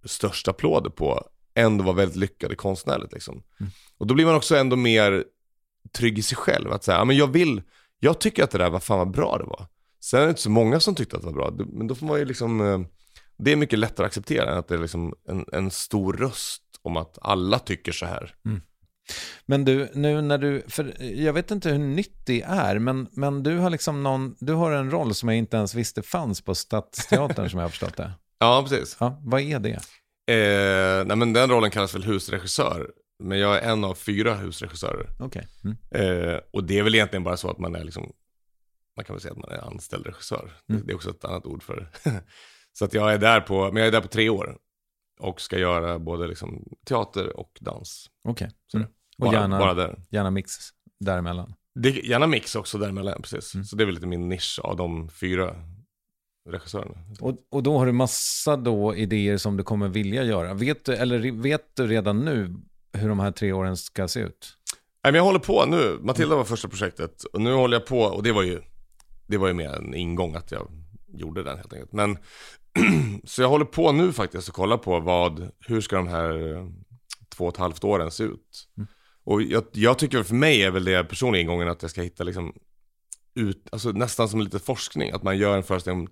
största 0.06 0.52
applåder 0.52 0.90
på, 0.90 1.28
ändå 1.56 1.84
var 1.84 1.94
väldigt 1.94 2.18
lyckade 2.18 2.56
konstnärligt 2.56 3.14
liksom. 3.14 3.44
Och 3.98 4.08
då 4.08 4.14
blir 4.14 4.26
man 4.26 4.36
också 4.36 4.56
ändå 4.56 4.76
mer 4.76 5.24
trygg 5.92 6.20
i 6.20 6.22
sig 6.22 6.38
själv, 6.38 6.72
att 6.72 6.84
säga, 6.84 6.98
ja 6.98 7.06
men 7.06 7.18
jag 7.18 7.28
vill, 7.28 7.62
jag 8.00 8.20
tycker 8.20 8.44
att 8.44 8.52
det 8.52 8.58
där 8.58 8.70
var 8.70 8.80
fan 8.80 8.98
vad 8.98 9.12
bra 9.12 9.38
det 9.38 9.44
var. 9.44 9.68
Sen 10.04 10.20
är 10.20 10.24
det 10.24 10.30
inte 10.30 10.42
så 10.42 10.50
många 10.50 10.80
som 10.80 10.96
tyckte 10.96 11.16
att 11.16 11.22
det 11.22 11.26
var 11.26 11.34
bra, 11.34 11.66
men 11.68 11.88
då 11.88 11.96
får 11.96 12.06
man 12.06 12.20
ju 12.20 12.26
liksom, 12.26 12.62
eh, 12.62 12.80
det 13.38 13.52
är 13.52 13.56
mycket 13.56 13.80
lättare 13.80 14.06
att 14.06 14.10
acceptera 14.10 14.52
än 14.52 14.58
att 14.58 14.68
det 14.68 14.76
är 14.76 14.80
liksom 14.80 15.14
en, 15.30 15.46
en 15.54 15.72
stor 15.72 16.14
röst 16.14 16.64
om 16.82 16.98
att 16.98 17.18
alla 17.22 17.60
tycker 17.60 17.92
så 17.92 18.06
här. 18.06 18.36
Men 19.46 19.66
du, 19.66 19.90
nu 19.94 20.22
när 20.22 20.38
du, 20.38 20.64
för 20.68 21.04
jag 21.14 21.34
vet 21.34 21.52
inte 21.52 21.70
hur 21.70 21.78
nytt 21.78 22.26
det 22.26 22.42
är, 22.42 22.80
men, 22.80 23.08
men 23.12 23.44
du 23.44 23.58
har 23.58 23.70
liksom 23.70 24.04
någon, 24.04 24.36
du 24.40 24.54
har 24.54 24.72
en 24.72 24.92
roll 24.92 25.16
som 25.16 25.30
jag 25.30 25.38
inte 25.38 25.58
ens 25.58 25.76
visste 25.76 26.02
fanns 26.02 26.42
på 26.42 26.56
Stadsteatern 26.56 27.50
som 27.50 27.60
jag 27.60 27.66
har 27.66 27.70
förstått 27.70 27.98
det. 27.98 28.12
Ja, 28.40 28.66
precis. 28.70 28.98
Ja, 29.00 29.22
vad 29.24 29.42
är 29.42 29.60
det? 29.60 29.80
Eh, 30.28 31.06
nej 31.06 31.18
men 31.18 31.34
den 31.34 31.50
rollen 31.50 31.72
kallas 31.72 31.96
väl 31.96 32.04
husregissör, 32.04 32.92
men 33.20 33.40
jag 33.40 33.58
är 33.58 33.72
en 33.72 33.84
av 33.84 33.94
fyra 33.96 34.36
husregissörer. 34.36 35.10
Okej. 35.20 35.48
Mm. 35.64 35.78
Eh, 35.92 36.40
och 36.54 36.64
det 36.64 36.80
är 36.80 36.84
väl 36.84 36.96
egentligen 36.96 37.24
bara 37.24 37.38
så 37.38 37.50
att 37.50 37.60
man 37.60 37.76
är 37.76 37.84
liksom, 37.84 38.14
man 38.96 39.06
kan 39.06 39.16
väl 39.16 39.22
säga 39.22 39.32
att 39.32 39.38
man 39.38 39.52
är 39.52 39.68
anställd 39.68 40.06
regissör. 40.06 40.52
Mm. 40.70 40.82
Det, 40.82 40.88
det 40.88 40.94
är 40.94 40.96
också 40.96 41.10
ett 41.10 41.26
annat 41.26 41.46
ord 41.46 41.64
för 41.64 41.90
Så 42.74 42.86
att 42.86 42.94
jag 42.94 43.14
är 43.14 43.18
där 43.18 43.42
på, 43.42 43.64
men 43.72 43.76
jag 43.76 43.88
är 43.88 43.92
där 43.92 44.02
på 44.02 44.08
tre 44.08 44.30
år. 44.30 44.58
Och 45.20 45.42
ska 45.42 45.60
göra 45.60 46.00
både 46.00 46.28
liksom 46.28 46.64
teater 46.86 47.38
och 47.40 47.58
dans. 47.62 48.10
Okej. 48.24 48.52
Så 48.68 48.78
Mm. 48.78 48.90
det- 48.90 48.94
Och 49.26 49.32
bara, 49.32 49.40
gärna, 49.42 49.60
bara 49.60 49.74
där. 49.74 50.00
gärna 50.10 50.32
mix 50.32 50.52
däremellan. 51.00 51.54
Det, 51.76 51.90
gärna 51.90 52.28
mix 52.28 52.56
också 52.56 52.78
däremellan, 52.78 53.22
precis. 53.22 53.54
Mm. 53.56 53.66
Så 53.66 53.76
det 53.76 53.84
är 53.84 53.86
väl 53.86 53.96
lite 53.96 54.08
min 54.08 54.30
nisch 54.30 54.60
av 54.64 54.76
de 54.78 55.10
fyra 55.10 55.56
regissörerna. 56.50 56.98
Och, 57.20 57.36
och 57.52 57.64
då 57.64 57.78
har 57.78 57.86
du 57.86 57.92
massa 57.92 58.58
då 58.58 58.96
idéer 58.96 59.38
som 59.38 59.58
du 59.58 59.64
kommer 59.64 59.88
vilja 59.88 60.24
göra. 60.24 60.54
Vet 60.54 60.86
du, 60.86 60.96
eller 60.96 61.32
vet 61.32 61.76
du 61.76 61.88
redan 61.88 62.20
nu 62.26 62.56
hur 62.94 63.10
de 63.10 63.20
här 63.20 63.32
tre 63.32 63.52
åren 63.52 63.78
ska 63.78 64.08
se 64.08 64.20
ut? 64.20 64.58
Nej, 65.04 65.12
men 65.12 65.16
jag 65.18 65.24
håller 65.24 65.40
på 65.40 65.66
nu. 65.66 66.00
Matilda 66.02 66.36
var 66.36 66.44
första 66.44 66.68
projektet 66.68 67.24
och 67.24 67.42
nu 67.42 67.54
håller 67.54 67.78
jag 67.78 67.86
på 67.86 68.00
och 68.00 68.24
det 68.24 68.32
var 68.32 68.44
ju, 68.44 68.62
det 69.28 69.38
var 69.38 69.48
ju 69.48 69.54
mer 69.54 69.70
en 69.70 69.94
ingång 69.94 70.36
att 70.36 70.52
jag 70.52 70.68
gjorde 71.14 71.44
den 71.44 71.58
helt 71.58 71.74
enkelt. 71.74 71.94
Men 71.94 72.18
så 73.24 73.42
jag 73.42 73.50
håller 73.50 73.66
på 73.66 73.92
nu 73.92 74.14
faktiskt 74.14 74.50
och 74.50 74.56
kollar 74.56 74.78
på 74.78 75.00
vad, 75.00 75.52
hur 75.60 75.82
ska 75.82 75.96
de 75.96 76.08
här 76.08 76.56
eh, 76.56 76.68
två 77.36 77.46
och 77.46 77.54
ett 77.54 77.60
halvt 77.60 77.84
åren 77.84 78.12
se 78.12 78.24
ut? 78.24 78.68
Och 79.24 79.42
jag, 79.42 79.64
jag 79.72 80.00
tycker 80.00 80.24
för 80.24 80.36
mig 80.36 80.64
är 80.64 80.72
väl 80.72 80.84
det 80.84 81.04
personliga 81.04 81.42
ingången 81.42 81.68
att 81.68 81.82
jag 81.82 81.92
ska 81.92 82.02
hitta 82.02 82.24
liksom 82.24 82.54
ut, 83.36 83.68
alltså 83.72 83.92
nästan 83.92 84.30
som 84.30 84.42
lite 84.42 84.60
forskning, 84.60 85.12
att 85.12 85.24
man 85.24 85.38
gör 85.38 85.58
en 85.58 85.64
föreställning 85.64 86.08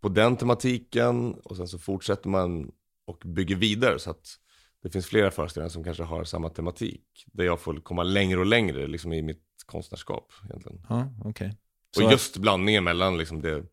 på 0.00 0.08
den 0.08 0.36
tematiken 0.36 1.34
och 1.34 1.56
sen 1.56 1.68
så 1.68 1.78
fortsätter 1.78 2.28
man 2.28 2.72
och 3.04 3.22
bygger 3.24 3.56
vidare 3.56 3.98
så 3.98 4.10
att 4.10 4.38
det 4.82 4.90
finns 4.90 5.06
flera 5.06 5.30
föreställningar 5.30 5.70
som 5.70 5.84
kanske 5.84 6.02
har 6.02 6.24
samma 6.24 6.48
tematik. 6.48 7.24
Där 7.26 7.44
jag 7.44 7.60
får 7.60 7.80
komma 7.80 8.02
längre 8.02 8.40
och 8.40 8.46
längre 8.46 8.86
liksom 8.86 9.12
i 9.12 9.22
mitt 9.22 9.42
konstnärskap 9.66 10.32
egentligen. 10.44 10.86
Ja, 10.88 11.12
okej. 11.24 11.56
Och 11.96 12.12
just 12.12 12.36
blandningen 12.36 12.84
mellan 12.84 13.18
liksom 13.18 13.42
det, 13.42 13.64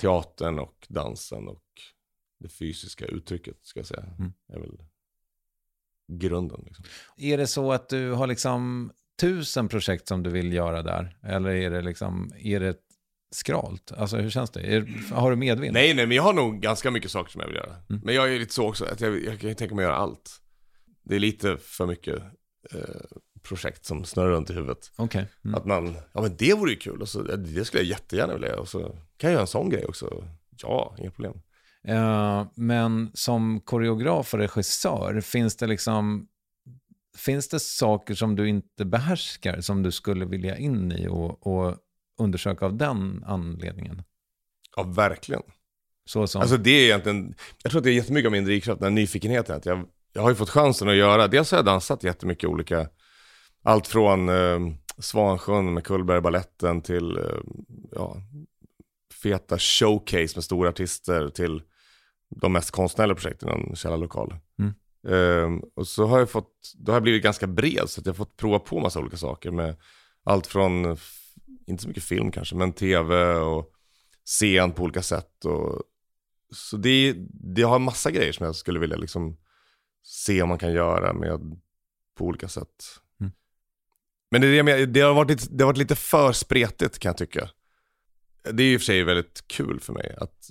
teatern 0.00 0.58
och 0.58 0.86
dansen 0.88 1.48
och 1.48 1.62
det 2.38 2.48
fysiska 2.48 3.06
uttrycket 3.06 3.56
ska 3.62 3.80
jag 3.80 3.86
säga. 3.86 4.02
Mm. 4.18 4.32
Är 4.48 4.58
väl 4.58 4.78
grunden. 6.08 6.62
Liksom. 6.66 6.84
Är 7.16 7.38
det 7.38 7.46
så 7.46 7.72
att 7.72 7.88
du 7.88 8.12
har 8.12 8.26
liksom 8.26 8.92
tusen 9.20 9.68
projekt 9.68 10.08
som 10.08 10.22
du 10.22 10.30
vill 10.30 10.52
göra 10.52 10.82
där? 10.82 11.18
Eller 11.22 11.50
är 11.50 11.70
det 11.70 11.82
liksom, 11.82 12.32
är 12.38 12.60
det 12.60 12.76
skralt? 13.30 13.92
Alltså 13.92 14.16
hur 14.16 14.30
känns 14.30 14.50
det? 14.50 14.60
Är, 14.60 15.12
har 15.14 15.30
du 15.30 15.36
medvind? 15.36 15.74
Nej, 15.74 15.94
nej, 15.94 16.06
men 16.06 16.16
jag 16.16 16.22
har 16.22 16.32
nog 16.32 16.60
ganska 16.60 16.90
mycket 16.90 17.10
saker 17.10 17.30
som 17.30 17.40
jag 17.40 17.48
vill 17.48 17.56
göra. 17.56 17.76
Mm. 17.90 18.02
Men 18.04 18.14
jag 18.14 18.34
är 18.34 18.38
lite 18.38 18.54
så 18.54 18.68
också, 18.68 18.84
att 18.84 19.00
jag, 19.00 19.24
jag 19.24 19.40
kan 19.40 19.54
tänka 19.54 19.74
mig 19.74 19.84
att 19.84 19.90
göra 19.90 19.96
allt. 19.98 20.30
det 21.04 21.14
är 21.14 21.20
lite 21.20 21.56
för 21.56 21.86
mycket 21.86 22.22
eh, 22.74 22.80
projekt 23.42 23.84
som 23.84 24.04
snurrar 24.04 24.30
runt 24.30 24.50
i 24.50 24.52
huvudet. 24.52 24.92
Okej. 24.96 25.28
Mm. 25.44 25.54
Att 25.54 25.64
man, 25.64 25.96
ja 26.12 26.22
men 26.22 26.36
det 26.36 26.54
vore 26.54 26.70
ju 26.70 26.76
kul, 26.76 27.02
och 27.02 27.08
så, 27.08 27.22
det 27.22 27.64
skulle 27.64 27.82
jag 27.82 27.90
jättegärna 27.90 28.32
vilja 28.32 28.48
göra. 28.48 28.60
Och 28.60 28.68
så 28.68 28.80
kan 29.16 29.30
jag 29.30 29.32
göra 29.32 29.40
en 29.40 29.46
sån 29.46 29.70
grej 29.70 29.84
också. 29.84 30.24
Ja, 30.62 30.96
inga 30.98 31.10
problem. 31.10 31.40
Eh, 31.88 32.46
men 32.54 33.10
som 33.14 33.60
koreograf 33.60 34.34
och 34.34 34.40
regissör, 34.40 35.20
finns 35.20 35.56
det 35.56 35.66
liksom 35.66 36.28
Finns 37.16 37.48
det 37.48 37.60
saker 37.60 38.14
som 38.14 38.36
du 38.36 38.48
inte 38.48 38.84
behärskar 38.84 39.60
som 39.60 39.82
du 39.82 39.92
skulle 39.92 40.24
vilja 40.24 40.56
in 40.56 40.92
i 40.92 41.08
och, 41.08 41.46
och 41.46 41.76
undersöka 42.18 42.66
av 42.66 42.76
den 42.76 43.24
anledningen? 43.26 44.02
Ja, 44.76 44.82
verkligen. 44.82 45.42
Så 46.04 46.26
som... 46.26 46.40
Alltså 46.40 46.56
det 46.56 46.70
är 46.70 46.84
egentligen, 46.84 47.34
jag 47.62 47.70
tror 47.70 47.80
att 47.80 47.84
det 47.84 47.90
är 47.90 47.94
jättemycket 47.94 48.26
av 48.26 48.32
min 48.32 48.44
drivkraft, 48.44 48.80
den 48.80 48.92
här 48.92 48.94
nyfikenheten. 48.94 49.56
Att 49.56 49.66
jag, 49.66 49.86
jag 50.12 50.22
har 50.22 50.30
ju 50.30 50.34
fått 50.34 50.50
chansen 50.50 50.88
att 50.88 50.96
göra, 50.96 51.28
dels 51.28 51.50
har 51.50 51.58
jag 51.58 51.64
dansat 51.64 52.04
jättemycket 52.04 52.50
olika, 52.50 52.88
allt 53.62 53.86
från 53.86 54.28
eh, 54.28 54.58
Svansjön 54.98 55.74
med 55.74 55.84
Cullbergbaletten 55.84 56.82
till 56.82 57.16
eh, 57.16 57.24
ja, 57.92 58.16
feta 59.22 59.58
showcase 59.58 60.36
med 60.36 60.44
stora 60.44 60.68
artister 60.68 61.28
till 61.28 61.62
de 62.40 62.52
mest 62.52 62.70
konstnärliga 62.70 63.14
projekten 63.14 63.48
i 63.48 63.52
en 63.52 63.76
källarlokal. 63.76 64.34
Mm. 64.58 64.74
Ehm, 65.08 65.62
och 65.74 65.88
så 65.88 66.06
har 66.06 66.18
jag 66.18 66.30
fått, 66.30 66.72
då 66.74 66.92
har 66.92 66.96
jag 66.96 67.02
blivit 67.02 67.22
ganska 67.22 67.46
bred 67.46 67.84
så 67.86 68.00
att 68.00 68.06
jag 68.06 68.12
har 68.12 68.16
fått 68.16 68.36
prova 68.36 68.58
på 68.58 68.80
massa 68.80 69.00
olika 69.00 69.16
saker 69.16 69.50
med 69.50 69.76
allt 70.24 70.46
från, 70.46 70.96
inte 71.66 71.82
så 71.82 71.88
mycket 71.88 72.04
film 72.04 72.30
kanske, 72.30 72.56
men 72.56 72.72
tv 72.72 73.34
och 73.34 73.72
scen 74.24 74.72
på 74.72 74.82
olika 74.82 75.02
sätt. 75.02 75.44
Och, 75.44 75.82
så 76.54 76.76
det, 76.76 77.14
det 77.28 77.62
har 77.62 77.78
massa 77.78 78.10
grejer 78.10 78.32
som 78.32 78.46
jag 78.46 78.56
skulle 78.56 78.78
vilja 78.78 78.96
liksom 78.96 79.36
se 80.02 80.42
om 80.42 80.48
man 80.48 80.58
kan 80.58 80.72
göra 80.72 81.12
med 81.12 81.60
på 82.18 82.24
olika 82.24 82.48
sätt. 82.48 82.84
Mm. 83.20 83.32
Men 84.30 84.40
det, 84.40 84.46
är 84.46 84.62
det, 84.62 84.86
det, 84.86 85.00
har 85.00 85.14
varit 85.14 85.30
lite, 85.30 85.46
det 85.50 85.64
har 85.64 85.72
varit 85.72 85.78
lite 85.78 85.96
för 85.96 86.32
spretigt 86.32 86.98
kan 86.98 87.08
jag 87.08 87.16
tycka. 87.16 87.50
Det 88.52 88.62
är 88.62 88.72
i 88.72 88.76
och 88.76 88.80
för 88.80 88.84
sig 88.84 89.02
väldigt 89.02 89.48
kul 89.48 89.80
för 89.80 89.92
mig 89.92 90.14
att 90.20 90.50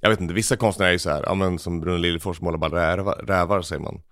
jag 0.00 0.10
vet 0.10 0.20
inte, 0.20 0.34
vissa 0.34 0.56
konstnärer 0.56 0.88
är 0.88 0.92
ju 0.92 0.98
så 0.98 1.10
här, 1.10 1.22
ja 1.26 1.34
men 1.34 1.58
som 1.58 1.80
Bruno 1.80 1.96
Liljefors 1.96 2.40
målar 2.40 2.58
bara 2.58 2.92
rävar, 2.92 3.14
rävar 3.14 3.62
säger 3.62 3.82
man. 3.82 4.02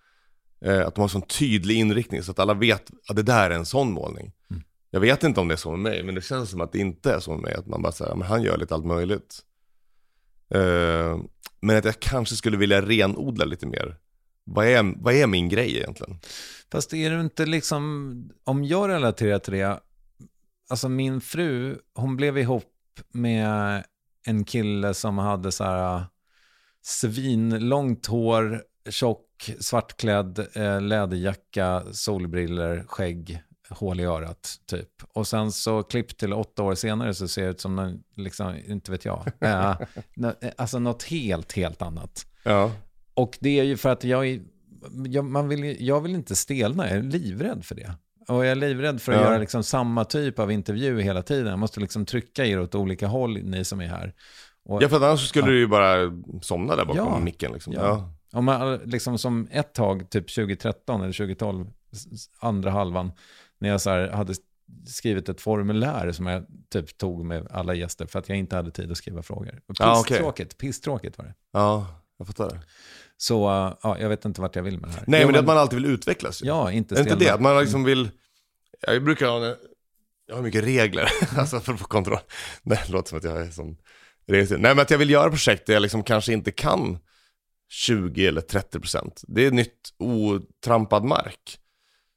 Eh, 0.64 0.86
att 0.86 0.94
de 0.94 1.00
har 1.00 1.08
sån 1.08 1.22
tydlig 1.22 1.76
inriktning 1.76 2.22
så 2.22 2.30
att 2.30 2.38
alla 2.38 2.54
vet 2.54 2.90
att 3.08 3.16
det 3.16 3.22
där 3.22 3.50
är 3.50 3.54
en 3.54 3.66
sån 3.66 3.92
målning. 3.92 4.32
Mm. 4.50 4.62
Jag 4.90 5.00
vet 5.00 5.24
inte 5.24 5.40
om 5.40 5.48
det 5.48 5.54
är 5.54 5.56
så 5.56 5.70
med 5.70 5.92
mig, 5.92 6.02
men 6.02 6.14
det 6.14 6.20
känns 6.20 6.50
som 6.50 6.60
att 6.60 6.72
det 6.72 6.78
inte 6.78 7.12
är 7.12 7.20
så 7.20 7.30
med 7.30 7.40
mig. 7.40 7.54
Att 7.54 7.66
man 7.66 7.82
bara 7.82 7.92
säger, 7.92 8.10
ja, 8.10 8.16
men 8.16 8.28
han 8.28 8.42
gör 8.42 8.56
lite 8.56 8.74
allt 8.74 8.86
möjligt. 8.86 9.38
Eh, 10.54 11.18
men 11.60 11.76
att 11.76 11.84
jag 11.84 12.00
kanske 12.00 12.36
skulle 12.36 12.56
vilja 12.56 12.82
renodla 12.82 13.44
lite 13.44 13.66
mer. 13.66 13.96
Vad 14.44 14.66
är, 14.66 14.94
vad 14.96 15.14
är 15.14 15.26
min 15.26 15.48
grej 15.48 15.76
egentligen? 15.76 16.18
Fast 16.72 16.94
är 16.94 17.10
det 17.10 17.20
inte 17.20 17.46
liksom, 17.46 18.30
om 18.44 18.64
jag 18.64 18.88
relaterar 18.88 19.38
till 19.38 19.52
det, 19.52 19.80
alltså 20.70 20.88
min 20.88 21.20
fru, 21.20 21.78
hon 21.94 22.16
blev 22.16 22.38
ihop 22.38 23.00
med 23.12 23.84
en 24.28 24.44
kille 24.44 24.94
som 24.94 25.18
hade 25.18 25.52
så 25.52 25.64
här 25.64 25.96
äh, 25.96 26.02
svinlångt 26.82 28.06
hår, 28.06 28.62
tjock, 28.90 29.50
svartklädd, 29.60 30.46
eh, 30.54 30.80
läderjacka, 30.80 31.82
solbriller, 31.92 32.84
skägg, 32.88 33.42
hål 33.70 34.00
i 34.00 34.04
örat 34.04 34.54
typ. 34.66 34.88
Och 35.12 35.26
sen 35.28 35.52
så 35.52 35.82
klipp 35.82 36.18
till 36.18 36.32
åtta 36.32 36.62
år 36.62 36.74
senare 36.74 37.14
så 37.14 37.28
ser 37.28 37.42
det 37.44 37.48
ut 37.50 37.60
som, 37.60 37.76
någon, 37.76 38.02
liksom, 38.16 38.56
inte 38.66 38.90
vet 38.90 39.04
jag, 39.04 39.26
eh, 39.40 39.76
nå- 40.16 40.34
eh, 40.40 40.50
alltså 40.56 40.78
något 40.78 41.02
helt, 41.02 41.52
helt 41.52 41.82
annat. 41.82 42.26
Ja. 42.42 42.72
Och 43.14 43.38
det 43.40 43.58
är 43.60 43.64
ju 43.64 43.76
för 43.76 43.88
att 43.88 44.04
jag, 44.04 44.26
är- 44.28 44.40
jag, 45.06 45.24
man 45.24 45.48
vill, 45.48 45.86
jag 45.86 46.00
vill 46.00 46.14
inte 46.14 46.36
stelna, 46.36 46.88
jag 46.88 46.98
är 46.98 47.02
livrädd 47.02 47.64
för 47.64 47.74
det. 47.74 47.94
Och 48.28 48.44
jag 48.44 48.46
är 48.50 48.54
livrädd 48.54 49.02
för 49.02 49.12
att 49.12 49.20
Ja. 49.20 49.24
göra 49.24 49.38
liksom 49.38 49.62
samma 49.64 50.04
typ 50.04 50.38
av 50.38 50.52
intervju 50.52 51.00
hela 51.00 51.22
tiden. 51.22 51.46
Jag 51.46 51.58
måste 51.58 51.80
liksom 51.80 52.06
trycka 52.06 52.46
er 52.46 52.60
åt 52.60 52.74
olika 52.74 53.06
håll, 53.06 53.38
ni 53.42 53.64
som 53.64 53.80
är 53.80 53.86
här. 53.86 54.14
Och, 54.64 54.82
Ja, 54.82 54.88
för 54.88 54.96
annars 54.96 55.28
skulle 55.28 55.46
du 55.46 55.58
ju 55.58 55.66
bara 55.66 55.96
somna 56.42 56.76
där 56.76 56.84
bakom 56.84 56.96
Ja. 57.12 57.18
micken 57.18 57.52
liksom. 57.52 57.72
Ja. 57.72 57.80
Ja. 57.82 58.12
Om 58.38 58.44
man 58.44 58.76
liksom 58.84 59.18
som 59.18 59.48
ett 59.50 59.74
tag, 59.74 60.10
typ 60.10 60.34
2013 60.34 61.02
eller 61.02 61.12
2012, 61.12 61.66
s- 61.92 62.06
s- 62.12 62.26
andra 62.40 62.70
halvan, 62.70 63.12
när 63.58 63.68
jag 63.68 63.80
så 63.80 63.90
hade 64.10 64.34
skrivit 64.86 65.28
ett 65.28 65.40
formulär 65.40 66.12
som 66.12 66.26
jag 66.26 66.46
typ 66.72 66.98
tog 66.98 67.24
med 67.24 67.46
alla 67.50 67.74
gäster 67.74 68.06
för 68.06 68.18
att 68.18 68.28
jag 68.28 68.38
inte 68.38 68.56
hade 68.56 68.70
tid 68.70 68.90
att 68.90 68.96
skriva 68.96 69.22
frågor. 69.22 69.60
Och 69.68 69.76
Ja. 69.78 70.04
Pisstråkigt, 70.08 70.58
pisstråkigt 70.58 71.18
var 71.18 71.24
det. 71.24 71.34
ja, 71.52 71.86
jag 72.18 72.26
fattar. 72.26 72.60
Så 73.20 73.48
uh, 73.48 73.74
ja, 73.82 73.98
jag 74.00 74.08
vet 74.08 74.24
inte 74.24 74.40
vart 74.40 74.56
jag 74.56 74.62
vill 74.62 74.80
med 74.80 74.90
det 74.90 74.94
här. 74.94 75.04
Nej, 75.06 75.24
men 75.24 75.32
det 75.32 75.38
är 75.38 75.40
att 75.40 75.46
man 75.46 75.58
alltid 75.58 75.82
vill 75.82 75.90
utvecklas 75.90 76.42
ju. 76.42 76.46
Ja, 76.46 76.72
inte 76.72 76.94
Är 76.94 76.98
inte 76.98 77.10
stelna. 77.10 77.24
det? 77.24 77.34
Att 77.34 77.40
man 77.40 77.60
liksom 77.60 77.84
vill, 77.84 78.10
jag 78.80 79.04
brukar 79.04 79.26
ha, 79.26 79.56
jag 80.26 80.36
har 80.36 80.42
mycket 80.42 80.64
regler, 80.64 81.10
alltså 81.38 81.60
för 81.60 81.72
att 81.72 81.80
få 81.80 81.86
kontroll. 81.86 82.18
Nej, 82.62 82.78
det 82.86 82.92
låter 82.92 83.08
som 83.08 83.18
att 83.18 83.24
jag 83.24 83.40
är 83.40 83.50
som, 83.50 83.76
nej 84.26 84.58
men 84.60 84.78
att 84.78 84.90
jag 84.90 84.98
vill 84.98 85.10
göra 85.10 85.30
projekt 85.30 85.66
där 85.66 85.74
jag 85.74 85.82
liksom 85.82 86.02
kanske 86.02 86.32
inte 86.32 86.50
kan 86.50 86.98
20 87.68 88.26
eller 88.26 88.40
30 88.40 88.80
procent. 88.80 89.24
Det 89.28 89.46
är 89.46 89.50
nytt 89.50 89.94
otrampad 89.98 91.04
mark. 91.04 91.58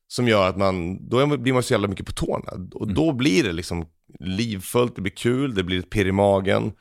Som 0.07 0.27
gör 0.27 0.49
att 0.49 0.57
man, 0.57 1.07
då 1.09 1.37
blir 1.37 1.53
man 1.53 1.63
så 1.63 1.73
jävla 1.73 1.87
mycket 1.87 2.05
på 2.05 2.11
tårna. 2.11 2.69
Och 2.73 2.93
då 2.93 3.13
blir 3.13 3.43
det 3.43 3.51
liksom 3.51 3.85
livfullt, 4.19 4.95
det 4.95 5.01
blir 5.01 5.15
kul, 5.15 5.55
det 5.55 5.63
blir 5.63 5.79
ett 5.79 5.89
pirr 5.89 6.05
i 6.05 6.11
magen. 6.11 6.71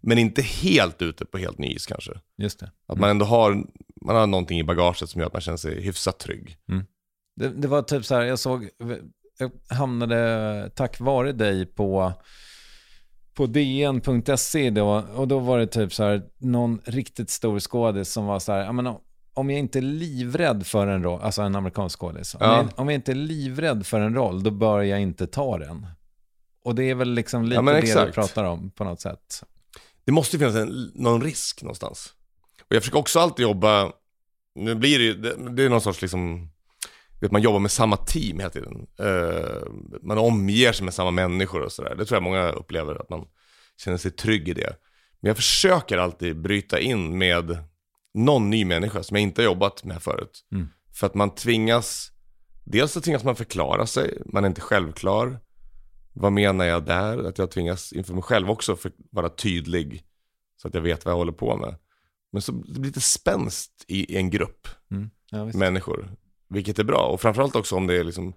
Men 0.00 0.18
inte 0.18 0.42
helt 0.42 1.02
ute 1.02 1.24
på 1.24 1.38
helt 1.38 1.58
ny 1.58 1.66
is 1.68 1.86
kanske. 1.86 2.12
Just 2.38 2.60
det. 2.60 2.70
Att 2.86 2.98
man 2.98 3.10
ändå 3.10 3.26
har, 3.26 3.64
man 4.06 4.16
har 4.16 4.26
någonting 4.26 4.58
i 4.58 4.64
bagaget 4.64 5.08
som 5.10 5.20
gör 5.20 5.26
att 5.26 5.32
man 5.32 5.42
känner 5.42 5.58
sig 5.58 5.82
hyfsat 5.82 6.18
trygg. 6.18 6.56
Det, 7.36 7.48
det 7.48 7.68
var 7.68 7.82
typ 7.82 8.04
så 8.04 8.14
här, 8.14 8.22
jag 8.22 8.38
såg, 8.38 8.68
jag 9.38 9.50
hamnade 9.68 10.70
tack 10.74 11.00
vare 11.00 11.32
dig 11.32 11.66
på, 11.66 12.12
på 13.34 13.46
dn.se 13.46 14.70
då, 14.70 15.04
och 15.14 15.28
då 15.28 15.38
var 15.38 15.58
det 15.58 15.66
typ 15.66 15.94
så 15.94 16.04
här, 16.04 16.22
någon 16.38 16.80
riktigt 16.84 17.30
stor 17.30 17.60
skådis 17.60 18.12
som 18.12 18.26
var 18.26 18.38
så 18.38 18.52
här, 18.52 18.64
jag 18.64 18.74
menar, 18.74 18.98
om 19.34 19.50
jag 19.50 19.58
inte 19.58 19.78
är 19.78 19.82
livrädd 19.82 20.66
för 20.66 20.86
en 20.86 21.02
roll, 21.02 21.20
alltså 21.22 21.42
en 21.42 21.56
amerikansk 21.56 21.98
skådis, 21.98 22.34
om, 22.34 22.40
Ja. 22.42 22.56
jag, 22.56 22.68
om 22.76 22.88
jag 22.88 22.94
inte 22.94 23.12
är 23.12 23.14
livrädd 23.14 23.86
för 23.86 24.00
en 24.00 24.14
roll, 24.14 24.42
då 24.42 24.50
bör 24.50 24.82
jag 24.82 25.00
inte 25.00 25.26
ta 25.26 25.58
den. 25.58 25.86
Och 26.64 26.74
det 26.74 26.90
är 26.90 26.94
väl 26.94 27.10
liksom 27.12 27.44
lite 27.44 27.54
Ja, 27.54 27.72
det 27.72 28.06
du 28.06 28.12
pratar 28.12 28.44
om 28.44 28.70
på 28.70 28.84
något 28.84 29.00
sätt. 29.00 29.44
Det 30.04 30.12
måste 30.12 30.36
ju 30.36 30.38
finnas 30.38 30.56
en, 30.56 30.92
någon 30.94 31.22
risk 31.22 31.62
någonstans. 31.62 32.14
Och 32.60 32.74
jag 32.74 32.82
försöker 32.82 32.98
också 32.98 33.20
alltid 33.20 33.42
jobba, 33.42 33.92
nu 34.54 34.74
blir 34.74 34.98
det 34.98 35.04
ju, 35.04 35.14
det, 35.14 35.54
det 35.56 35.62
är 35.62 35.68
någon 35.68 35.80
sorts 35.80 36.02
liksom, 36.02 36.50
vet, 37.20 37.32
man 37.32 37.42
jobbar 37.42 37.58
med 37.58 37.70
samma 37.70 37.96
team 37.96 38.38
hela 38.38 38.50
tiden. 38.50 38.86
Eh, 38.98 39.62
man 40.02 40.18
omger 40.18 40.72
sig 40.72 40.84
med 40.84 40.94
samma 40.94 41.10
människor 41.10 41.62
och 41.62 41.72
sådär. 41.72 41.94
Det 41.94 42.04
tror 42.04 42.16
jag 42.16 42.22
många 42.22 42.52
upplever, 42.52 42.94
att 42.94 43.10
man 43.10 43.26
känner 43.84 43.98
sig 43.98 44.10
trygg 44.10 44.48
i 44.48 44.52
det. 44.52 44.76
Men 45.20 45.28
jag 45.28 45.36
försöker 45.36 45.98
alltid 45.98 46.40
bryta 46.40 46.80
in 46.80 47.18
med 47.18 47.58
någon 48.14 48.50
ny 48.50 48.64
människa 48.64 49.02
som 49.02 49.16
jag 49.16 49.22
inte 49.22 49.42
har 49.42 49.44
jobbat 49.44 49.84
med 49.84 50.02
förut. 50.02 50.44
Mm. 50.52 50.68
För 50.94 51.06
att 51.06 51.14
man 51.14 51.34
tvingas, 51.34 52.12
dels 52.64 52.92
så 52.92 53.00
tvingas 53.00 53.24
man 53.24 53.36
förklara 53.36 53.86
sig, 53.86 54.22
man 54.26 54.44
är 54.44 54.48
inte 54.48 54.60
självklar. 54.60 55.40
Vad 56.20 56.32
menar 56.32 56.64
jag 56.64 56.84
där? 56.84 57.24
Att 57.24 57.38
jag 57.38 57.50
tvingas 57.50 57.92
inför 57.92 58.14
mig 58.14 58.22
själv 58.22 58.50
också 58.50 58.76
för 58.76 58.92
vara 59.10 59.28
tydlig. 59.28 60.04
Så 60.56 60.68
att 60.68 60.74
jag 60.74 60.80
vet 60.80 61.04
vad 61.04 61.12
jag 61.12 61.18
håller 61.18 61.32
på 61.32 61.56
med. 61.56 61.74
Men 62.32 62.42
så 62.42 62.52
det 62.52 62.80
blir 62.80 62.84
lite 62.84 63.00
spänst 63.00 63.84
i, 63.88 64.14
i 64.14 64.16
en 64.16 64.30
grupp 64.30 64.68
Mm. 64.90 65.10
Ja, 65.30 65.44
människor. 65.44 66.10
Vilket 66.48 66.78
är 66.78 66.84
bra. 66.84 67.10
Och 67.12 67.20
framförallt 67.20 67.56
också 67.56 67.76
om 67.76 67.86
det 67.86 67.96
är 67.96 68.04
liksom, 68.04 68.34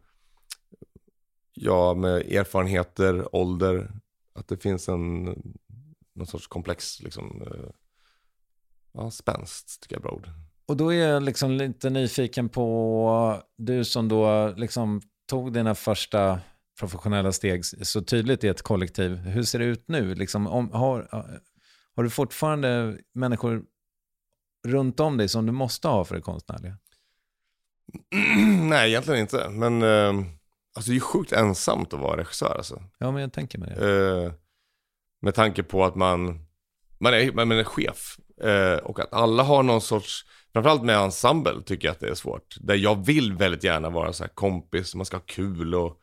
ja 1.54 1.94
med 1.94 2.32
erfarenheter, 2.32 3.36
ålder. 3.36 3.92
Att 4.34 4.48
det 4.48 4.58
finns 4.58 4.90
en, 4.90 5.24
någon 6.14 6.28
sorts 6.28 6.48
komplex 6.48 7.02
liksom, 7.02 7.42
eh, 7.42 7.70
ja 8.94 9.12
spänst 9.12 9.82
tycker 9.82 9.96
jag 9.96 10.00
är 10.00 10.04
bra 10.04 10.12
ord. 10.12 10.30
Och 10.66 10.78
då 10.78 10.94
är 10.94 11.08
jag 11.08 11.24
liksom 11.24 11.52
lite 11.52 11.90
nyfiken 11.90 12.50
på 12.50 13.44
du 13.58 13.86
som 13.86 14.10
då 14.10 14.54
liksom 14.58 15.02
tog 15.26 15.54
dina 15.54 15.76
första 15.76 16.40
professionella 16.80 17.32
steg 17.32 17.65
så 17.65 18.01
tydligt 18.01 18.43
i 18.43 18.47
ett 18.47 18.61
kollektiv. 18.61 19.15
Hur 19.15 19.43
ser 19.43 19.59
det 19.59 19.65
ut 19.65 19.88
nu? 19.88 20.15
Liksom, 20.15 20.47
om, 20.47 20.71
har, 20.71 21.07
har 21.95 22.03
du 22.03 22.09
fortfarande 22.09 22.97
människor 23.13 23.63
runt 24.67 24.99
om 24.99 25.17
dig 25.17 25.30
som 25.30 25.45
du 25.45 25.51
måste 25.51 25.88
ha 25.88 26.05
för 26.05 26.15
det 26.15 26.21
konstnärliga? 26.21 26.78
Nej, 28.61 28.89
egentligen 28.89 29.19
inte. 29.19 29.49
Men 29.49 29.82
eh, 29.82 30.26
alltså 30.76 30.89
det 30.89 30.91
är 30.91 30.95
ju 30.95 30.99
sjukt 30.99 31.32
ensamt 31.32 31.93
att 31.93 31.99
vara 31.99 32.17
regissör 32.17 32.55
alltså. 32.57 32.84
Ja, 32.97 33.11
men 33.11 33.21
jag 33.21 33.34
tänker 33.34 33.59
mig 33.59 33.74
det. 33.76 34.24
Eh, 34.24 34.32
med 35.21 35.36
tanke 35.36 35.63
på 35.63 35.86
att 35.86 35.95
man, 35.95 36.45
man, 36.99 37.13
är, 37.13 37.32
man 37.32 37.51
är 37.51 37.63
chef. 37.63 38.17
Eh, 38.41 38.78
och 38.78 38.99
att 38.99 39.13
alla 39.13 39.43
har 39.43 39.63
någon 39.63 39.82
sorts, 39.82 40.26
framförallt 40.53 40.84
med 40.84 40.97
ensemble 40.97 41.61
tycker 41.65 41.88
jag 41.88 41.93
att 41.93 41.99
det 41.99 42.09
är 42.09 42.15
svårt. 42.15 42.55
Där 42.59 42.76
jag 42.76 43.05
vill 43.05 43.34
väldigt 43.34 43.63
gärna 43.63 43.89
vara 43.89 44.13
så 44.13 44.24
här 44.24 44.32
kompis, 44.32 44.95
man 44.95 45.05
ska 45.05 45.17
ha 45.17 45.24
kul 45.26 45.76
och... 45.76 45.99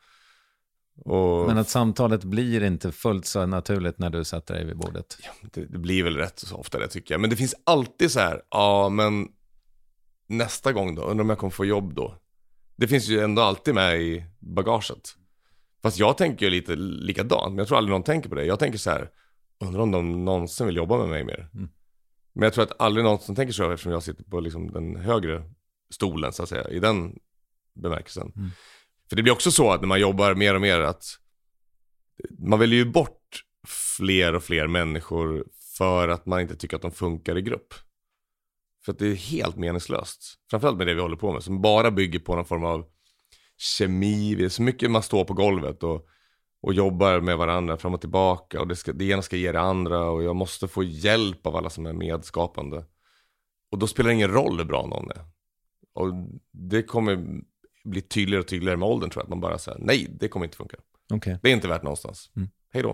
och 1.04 1.46
Men 1.46 1.58
att 1.58 1.68
samtalet 1.68 2.24
blir 2.24 2.62
inte 2.62 2.92
fullt 2.92 3.24
så 3.24 3.46
naturligt 3.46 3.98
när 3.98 4.10
du 4.10 4.24
sätter 4.24 4.54
dig 4.54 4.64
vid 4.64 4.76
bordet. 4.76 5.18
det, 5.52 5.64
det 5.64 5.78
blir 5.78 6.04
väl 6.04 6.16
rätt 6.16 6.38
så 6.38 6.56
ofta 6.56 6.78
det 6.78 6.88
tycker 6.88 7.14
jag. 7.14 7.20
Men 7.20 7.30
det 7.30 7.36
finns 7.36 7.54
alltid 7.64 8.10
så 8.10 8.20
här, 8.20 8.42
ja 8.50 8.88
men 8.88 9.28
nästa 10.26 10.72
gång 10.72 10.94
då? 10.94 11.02
Undrar 11.02 11.24
om 11.24 11.28
jag 11.28 11.38
kommer 11.38 11.50
få 11.50 11.64
jobb 11.64 11.94
då? 11.94 12.14
Det 12.76 12.88
finns 12.88 13.08
ju 13.08 13.20
ändå 13.20 13.42
alltid 13.42 13.74
med 13.74 14.00
i 14.00 14.24
bagaget. 14.38 15.16
Fast 15.82 15.98
jag 15.98 16.16
tänker 16.16 16.46
ju 16.46 16.50
lite 16.50 16.76
likadant, 16.76 17.48
men 17.48 17.58
jag 17.58 17.68
tror 17.68 17.78
aldrig 17.78 17.92
någon 17.92 18.02
tänker 18.02 18.28
på 18.28 18.34
det. 18.34 18.44
Jag 18.44 18.58
tänker 18.58 18.78
så 18.78 18.90
här, 18.90 19.10
undrar 19.60 19.80
om 19.80 19.90
de 19.90 20.24
någonsin 20.24 20.66
vill 20.66 20.76
jobba 20.76 20.98
med 20.98 21.08
mig 21.08 21.24
mer. 21.24 21.48
Mm. 21.54 21.68
Men 22.32 22.42
jag 22.42 22.52
tror 22.52 22.64
att 22.64 22.80
aldrig 22.80 23.04
någon 23.04 23.18
som 23.18 23.34
tänker 23.34 23.52
så 23.52 23.70
eftersom 23.70 23.92
jag 23.92 24.02
sitter 24.02 24.24
på 24.24 24.40
liksom 24.40 24.72
den 24.72 24.96
högre 24.96 25.42
stolen 25.90 26.32
så 26.32 26.42
att 26.42 26.48
säga, 26.48 26.68
i 26.68 26.78
den 26.78 27.18
bemärkelsen. 27.74 28.32
Mm. 28.36 28.50
För 29.10 29.16
det 29.16 29.22
blir 29.22 29.32
också 29.32 29.50
så 29.50 29.72
att 29.72 29.80
när 29.80 29.88
man 29.88 30.00
jobbar 30.00 30.34
mer 30.34 30.54
och 30.54 30.60
mer 30.60 30.80
att 30.80 31.04
man 32.38 32.58
väljer 32.58 32.78
ju 32.78 32.90
bort 32.90 33.44
fler 33.96 34.34
och 34.34 34.42
fler 34.42 34.66
människor 34.66 35.44
för 35.78 36.08
att 36.08 36.26
man 36.26 36.40
inte 36.40 36.56
tycker 36.56 36.76
att 36.76 36.82
de 36.82 36.90
funkar 36.90 37.38
i 37.38 37.42
grupp. 37.42 37.74
För 38.84 38.92
att 38.92 38.98
det 38.98 39.06
är 39.06 39.14
helt 39.14 39.56
meningslöst. 39.56 40.34
Framförallt 40.50 40.78
med 40.78 40.86
det 40.86 40.94
vi 40.94 41.00
håller 41.00 41.16
på 41.16 41.32
med, 41.32 41.42
som 41.42 41.60
bara 41.60 41.90
bygger 41.90 42.18
på 42.18 42.36
någon 42.36 42.44
form 42.44 42.64
av 42.64 42.86
kemi. 43.56 44.34
Det 44.34 44.44
är 44.44 44.48
så 44.48 44.62
mycket 44.62 44.90
man 44.90 45.02
står 45.02 45.24
på 45.24 45.34
golvet 45.34 45.82
och, 45.82 46.06
och 46.62 46.74
jobbar 46.74 47.20
med 47.20 47.38
varandra 47.38 47.76
fram 47.76 47.94
och 47.94 48.00
tillbaka. 48.00 48.60
Och 48.60 48.68
det, 48.68 48.76
ska, 48.76 48.92
det 48.92 49.04
ena 49.04 49.22
ska 49.22 49.36
ge 49.36 49.52
det 49.52 49.60
andra 49.60 50.10
och 50.10 50.22
jag 50.22 50.36
måste 50.36 50.68
få 50.68 50.82
hjälp 50.82 51.46
av 51.46 51.56
alla 51.56 51.70
som 51.70 51.86
är 51.86 51.92
medskapande. 51.92 52.84
Och 53.70 53.78
då 53.78 53.86
spelar 53.86 54.08
det 54.08 54.14
ingen 54.14 54.32
roll 54.32 54.58
hur 54.58 54.64
bra 54.64 54.86
någon 54.86 55.10
är. 55.10 55.24
Och 55.94 56.12
det 56.52 56.82
kommer 56.82 57.40
bli 57.84 58.00
tydligare 58.00 58.40
och 58.40 58.48
tydligare 58.48 58.76
med 58.76 58.88
åldern 58.88 59.10
tror 59.10 59.20
jag. 59.20 59.24
Att 59.24 59.30
man 59.30 59.40
bara 59.40 59.58
säger 59.58 59.78
nej, 59.78 60.06
det 60.10 60.28
kommer 60.28 60.46
inte 60.46 60.56
funka. 60.56 60.76
Okej. 61.12 61.38
Det 61.42 61.48
är 61.48 61.52
inte 61.52 61.68
värt 61.68 61.82
någonstans. 61.82 62.30
Mm. 62.36 62.48
Hej 62.72 62.82
då. 62.82 62.90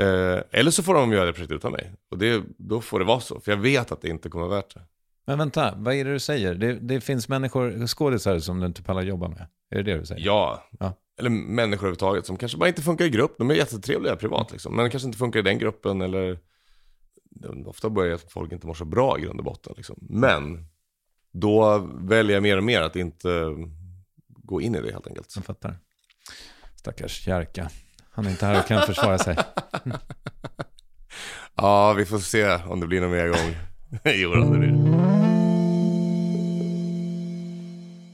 Eh, 0.00 0.42
eller 0.50 0.70
så 0.70 0.82
får 0.82 0.94
de 0.94 1.12
göra 1.12 1.24
det 1.24 1.32
projektet 1.32 1.56
utan 1.56 1.72
mig. 1.72 1.92
Och 2.10 2.18
det, 2.18 2.42
då 2.58 2.80
får 2.80 2.98
det 2.98 3.04
vara 3.04 3.20
så. 3.20 3.40
För 3.40 3.52
jag 3.52 3.58
vet 3.58 3.92
att 3.92 4.02
det 4.02 4.08
inte 4.08 4.28
kommer 4.28 4.46
vara 4.46 4.56
värt 4.56 4.74
det. 4.74 4.82
Men 5.24 5.38
vänta, 5.38 5.74
vad 5.76 5.94
är 5.94 6.04
det 6.04 6.12
du 6.12 6.18
säger? 6.18 6.54
Det, 6.54 6.72
det 6.74 7.00
finns 7.00 7.28
människor, 7.28 7.86
skådisar 7.86 8.38
som 8.38 8.60
du 8.60 8.66
inte 8.66 8.82
pallar 8.82 9.02
jobba 9.02 9.28
med. 9.28 9.46
Är 9.70 9.76
det 9.76 9.82
det 9.82 9.98
du 9.98 10.06
säger? 10.06 10.26
Ja. 10.26 10.68
Ja. 10.80 10.94
Eller 11.18 11.30
människor 11.30 11.82
överhuvudtaget 11.82 12.26
som 12.26 12.36
kanske 12.36 12.58
bara 12.58 12.68
inte 12.68 12.82
funkar 12.82 13.04
i 13.04 13.10
grupp. 13.10 13.34
De 13.38 13.50
är 13.50 13.54
jättetrevliga 13.54 14.16
privat 14.16 14.52
liksom. 14.52 14.76
Men 14.76 14.90
kanske 14.90 15.06
inte 15.06 15.18
funkar 15.18 15.40
i 15.40 15.42
den 15.42 15.58
gruppen 15.58 16.00
eller... 16.00 16.38
Ofta 17.66 17.90
börjar 17.90 18.14
att 18.14 18.32
folk 18.32 18.52
inte 18.52 18.66
mår 18.66 18.74
så 18.74 18.84
bra 18.84 19.18
i 19.18 19.22
grund 19.22 19.38
och 19.38 19.44
botten 19.44 19.74
liksom. 19.76 19.96
Men 20.00 20.66
då 21.32 21.78
väljer 21.94 22.36
jag 22.36 22.42
mer 22.42 22.56
och 22.56 22.64
mer 22.64 22.82
att 22.82 22.96
inte 22.96 23.54
gå 24.28 24.60
in 24.60 24.74
i 24.74 24.80
det 24.80 24.92
helt 24.92 25.06
enkelt. 25.06 25.32
Jag 25.36 25.44
fattar. 25.44 25.78
Stackars 26.76 27.26
Jerka. 27.26 27.70
Han 28.10 28.26
är 28.26 28.30
inte 28.30 28.46
här 28.46 28.60
och 28.60 28.66
kan 28.66 28.82
försvara 28.86 29.18
sig. 29.18 29.36
Ja, 31.54 31.92
vi 31.92 32.04
får 32.04 32.18
se 32.18 32.54
om 32.54 32.80
det 32.80 32.86
blir 32.86 33.00
någon 33.00 33.10
mer 33.10 33.28
gång. 33.28 33.56
jo, 34.14 34.34
det 34.34 34.58
blir 34.58 34.68
det. 34.68 35.02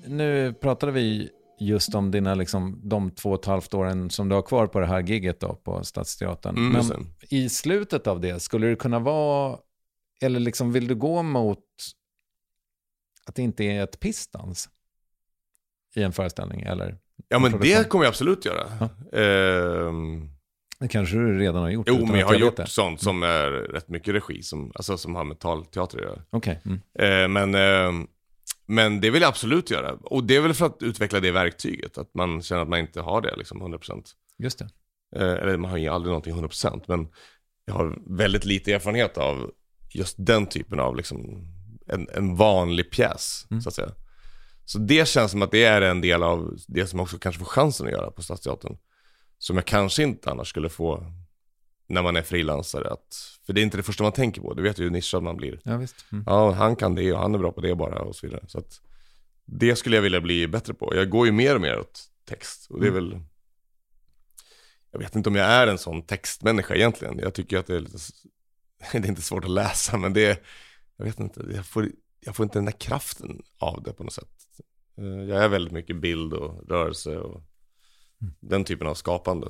Nu 0.08 0.54
pratade 0.60 0.92
vi 0.92 1.28
just 1.60 1.94
om 1.94 2.10
dina, 2.10 2.34
liksom, 2.34 2.80
de 2.84 3.10
två 3.10 3.30
och 3.30 3.40
ett 3.40 3.46
halvt 3.46 3.74
åren 3.74 4.10
som 4.10 4.28
du 4.28 4.34
har 4.34 4.42
kvar 4.42 4.66
på 4.66 4.80
det 4.80 4.86
här 4.86 5.02
giget 5.02 5.40
då, 5.40 5.54
på 5.54 5.84
Stadsteatern. 5.84 6.56
Mm, 6.56 6.86
Men 6.88 7.06
i 7.30 7.48
slutet 7.48 8.06
av 8.06 8.20
det, 8.20 8.40
skulle 8.42 8.66
det 8.66 8.76
kunna 8.76 8.98
vara, 8.98 9.58
eller 10.22 10.40
liksom 10.40 10.72
vill 10.72 10.88
du 10.88 10.94
gå 10.94 11.22
mot 11.22 11.64
att 13.28 13.34
det 13.34 13.42
inte 13.42 13.64
är 13.64 13.82
ett 13.84 14.00
pissdans 14.00 14.68
i 15.94 16.02
en 16.02 16.12
föreställning? 16.12 16.60
Eller 16.62 16.98
Ja, 17.28 17.38
men 17.38 17.50
produktion? 17.52 17.78
det 17.82 17.88
kommer 17.88 18.04
jag 18.04 18.10
absolut 18.10 18.44
göra. 18.44 18.88
Ehm, 19.12 20.30
Det 20.80 20.88
kanske 20.88 21.16
du 21.16 21.38
redan 21.38 21.62
har 21.62 21.70
gjort. 21.70 21.88
jo, 21.88 22.06
men 22.06 22.18
jag 22.18 22.26
har 22.26 22.32
vet 22.32 22.40
gjort 22.40 22.56
det. 22.56 22.66
sånt 22.66 23.00
som 23.00 23.22
är 23.22 23.50
rätt 23.50 23.88
mycket 23.88 24.14
regi, 24.14 24.42
som, 24.42 24.72
alltså, 24.74 24.96
som 24.98 25.14
har 25.14 25.24
med 25.24 25.38
talteater 25.38 25.98
att 25.98 26.04
göra. 26.04 26.22
Okej. 26.30 26.60
Mm. 26.64 26.80
Eh, 26.98 27.28
men, 27.28 27.54
eh, 27.54 28.06
men 28.66 29.00
det 29.00 29.10
vill 29.10 29.22
jag 29.22 29.28
absolut 29.28 29.70
göra. 29.70 29.92
Och 29.92 30.24
det 30.24 30.36
är 30.36 30.40
väl 30.40 30.54
för 30.54 30.66
att 30.66 30.82
utveckla 30.82 31.20
det 31.20 31.30
verktyget. 31.30 31.98
Att 31.98 32.14
man 32.14 32.42
känner 32.42 32.62
att 32.62 32.68
man 32.68 32.78
inte 32.78 33.00
har 33.00 33.20
det 33.20 33.36
liksom 33.36 33.62
100%. 33.62 34.14
Just 34.38 34.58
det. 34.58 34.68
Eh, 35.16 35.32
eller 35.32 35.56
man 35.56 35.70
har 35.70 35.78
ju 35.78 35.88
aldrig 35.88 36.08
någonting 36.10 36.34
100%. 36.34 36.82
Men 36.86 37.08
jag 37.64 37.74
har 37.74 37.98
väldigt 38.16 38.44
lite 38.44 38.72
erfarenhet 38.72 39.18
av 39.18 39.50
just 39.90 40.16
den 40.18 40.46
typen 40.46 40.80
av 40.80 40.96
liksom, 40.96 41.48
en, 41.88 42.08
en 42.14 42.36
vanlig 42.36 42.90
pjäs. 42.90 43.46
Så 43.62 43.68
att 43.68 43.74
säga. 43.74 43.90
Så 44.64 44.78
det 44.78 45.08
känns 45.08 45.30
som 45.30 45.42
att 45.42 45.50
det 45.50 45.64
är 45.64 45.82
en 45.82 46.00
del 46.00 46.22
av 46.22 46.58
det 46.66 46.86
som 46.86 47.00
också 47.00 47.18
kanske 47.18 47.38
får 47.38 47.46
chansen 47.46 47.86
att 47.86 47.92
göra 47.92 48.10
på 48.10 48.22
Stadsteatern. 48.22 48.76
Som 49.38 49.56
jag 49.56 49.66
kanske 49.66 50.02
inte 50.02 50.30
annars 50.30 50.48
skulle 50.48 50.68
få 50.68 51.12
när 51.86 52.02
man 52.02 52.16
är 52.16 52.22
frilansare. 52.22 52.96
För 53.46 53.52
det 53.52 53.60
är 53.60 53.62
inte 53.62 53.76
det 53.76 53.82
första 53.82 54.02
man 54.02 54.12
tänker 54.12 54.40
på. 54.40 54.54
Det 54.54 54.62
vet 54.62 54.78
ju 54.78 54.84
hur 54.84 54.90
nischad 54.90 55.22
man 55.22 55.36
blir. 55.36 55.60
Ja, 55.64 55.76
visst. 55.76 56.04
Mm. 56.12 56.24
Ja, 56.26 56.52
han 56.52 56.76
kan 56.76 56.94
det 56.94 57.12
och 57.12 57.18
han 57.18 57.34
är 57.34 57.38
bra 57.38 57.52
på 57.52 57.60
det 57.60 57.74
bara 57.74 58.00
och 58.00 58.16
så 58.16 58.26
vidare. 58.26 58.44
Så 58.48 58.58
att 58.58 58.80
det 59.44 59.76
skulle 59.76 59.96
jag 59.96 60.02
vilja 60.02 60.20
bli 60.20 60.48
bättre 60.48 60.74
på. 60.74 60.94
Jag 60.94 61.10
går 61.10 61.26
ju 61.26 61.32
mer 61.32 61.54
och 61.54 61.60
mer 61.60 61.78
åt 61.78 62.02
text 62.24 62.70
och 62.70 62.80
det 62.80 62.86
är 62.86 62.90
väl 62.90 63.20
Jag 64.90 64.98
vet 64.98 65.16
inte 65.16 65.28
om 65.28 65.34
jag 65.34 65.46
är 65.46 65.66
en 65.66 65.78
sån 65.78 66.02
textmänniska 66.02 66.74
egentligen. 66.74 67.18
Jag 67.18 67.34
tycker 67.34 67.58
att 67.58 67.66
det 67.66 67.76
är 67.76 67.80
lite 67.80 67.98
Det 68.92 68.98
är 68.98 69.06
inte 69.06 69.22
svårt 69.22 69.44
att 69.44 69.50
läsa 69.50 69.96
men 69.96 70.12
det 70.12 70.26
är 70.26 70.38
Jag 70.98 71.04
vet 71.04 71.20
inte, 71.20 71.44
jag 71.54 71.66
får, 71.66 71.88
jag 72.20 72.36
får 72.36 72.44
inte 72.44 72.58
den 72.58 72.64
där 72.64 72.72
kraften 72.80 73.42
av 73.58 73.82
det 73.82 73.92
på 73.92 74.04
något 74.04 74.12
sätt. 74.12 74.28
Eh, 74.98 75.04
Jag 75.28 75.44
är 75.44 75.48
väldigt 75.48 75.72
mycket 75.72 75.96
bild 75.96 76.32
och 76.32 76.68
rörelse 76.68 77.18
och 77.18 77.42
den 78.40 78.64
typen 78.64 78.86
av 78.86 78.94
skapande. 78.94 79.46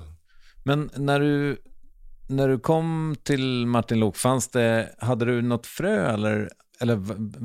Men 0.64 0.90
när 0.96 1.20
du, 1.20 1.56
när 2.28 2.48
du 2.48 2.58
kom 2.58 3.16
till 3.22 3.66
Martin 3.66 4.00
Lok, 4.00 4.16
fanns 4.16 4.48
det, 4.48 4.94
hade 4.98 5.24
du 5.24 5.42
något 5.42 5.66
frö 5.66 6.12
eller, 6.14 6.50
eller 6.80 6.96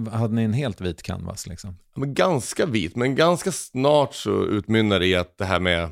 hade 0.09 0.33
ni 0.33 0.43
en 0.43 0.53
helt 0.53 0.81
vit 0.81 1.03
canvas 1.03 1.47
liksom? 1.47 1.77
Ja, 1.93 1.99
men 1.99 2.13
ganska 2.13 2.65
vit, 2.65 2.95
men 2.95 3.15
ganska 3.15 3.51
snart 3.51 4.13
så 4.15 4.45
utmynnar 4.45 4.99
det 4.99 5.07
i 5.07 5.15
att 5.15 5.37
det 5.37 5.45
här 5.45 5.59
med 5.59 5.83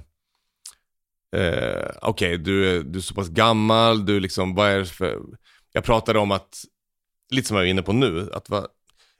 eh, 1.35 1.91
Okej, 2.01 2.37
du, 2.37 2.69
är- 2.77 2.83
du 2.83 2.99
är 2.99 3.03
så 3.03 3.13
pass 3.13 3.29
gammal, 3.29 4.05
du 4.05 4.19
liksom, 4.19 4.55
vad 4.55 4.69
är 4.69 4.79
det 4.79 4.85
för 4.85 5.19
Jag 5.71 5.83
pratade 5.83 6.19
om 6.19 6.31
att, 6.31 6.63
lite 7.31 7.47
som 7.47 7.57
jag 7.57 7.65
är 7.65 7.69
inne 7.69 7.81
på 7.81 7.93
nu, 7.93 8.29
att 8.33 8.49
vad, 8.49 8.63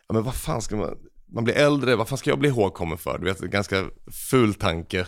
ja 0.07 0.13
men 0.13 0.23
vad 0.23 0.35
fan 0.35 0.61
ska 0.61 0.75
man, 0.75 0.97
man 1.25 1.43
blir 1.43 1.55
äldre, 1.55 1.95
vad 1.95 2.09
fan 2.09 2.17
ska 2.17 2.29
jag 2.29 2.39
bli 2.39 2.49
ihågkommen 2.49 2.97
för? 2.97 3.17
Du 3.17 3.25
vet, 3.25 3.41
en 3.41 3.49
ganska 3.49 3.85
ful 4.29 4.53
tanke 4.53 5.07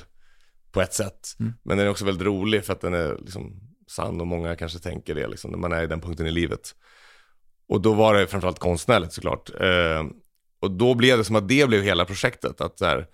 på 0.71 0.81
ett 0.81 0.93
sätt. 0.93 1.35
Men 1.63 1.77
den 1.77 1.87
är 1.87 1.91
också 1.91 2.05
väldigt 2.05 2.25
rolig 2.25 2.65
för 2.65 2.73
att 2.73 2.81
den 2.81 2.93
är 2.93 3.17
liksom 3.19 3.59
sann 3.87 4.21
och 4.21 4.27
många 4.27 4.55
kanske 4.55 4.79
tänker 4.79 5.15
det 5.15 5.27
liksom, 5.27 5.51
när 5.51 5.57
man 5.57 5.71
är 5.71 5.83
i 5.83 5.87
den 5.87 6.01
punkten 6.01 6.27
i 6.27 6.31
livet. 6.31 6.75
Och 7.67 7.81
då 7.81 7.93
var 7.93 8.13
det 8.13 8.27
framförallt 8.27 8.59
konstnärligt 8.59 9.13
såklart. 9.13 9.49
Eh, 9.61 10.03
och 10.59 10.71
då 10.71 10.93
blev 10.93 11.17
det 11.17 11.23
som 11.23 11.35
att 11.35 11.47
det 11.47 11.67
blev 11.67 11.81
hela 11.81 12.05
projektet. 12.05 12.61
Att 12.61 12.81
här, 12.81 13.07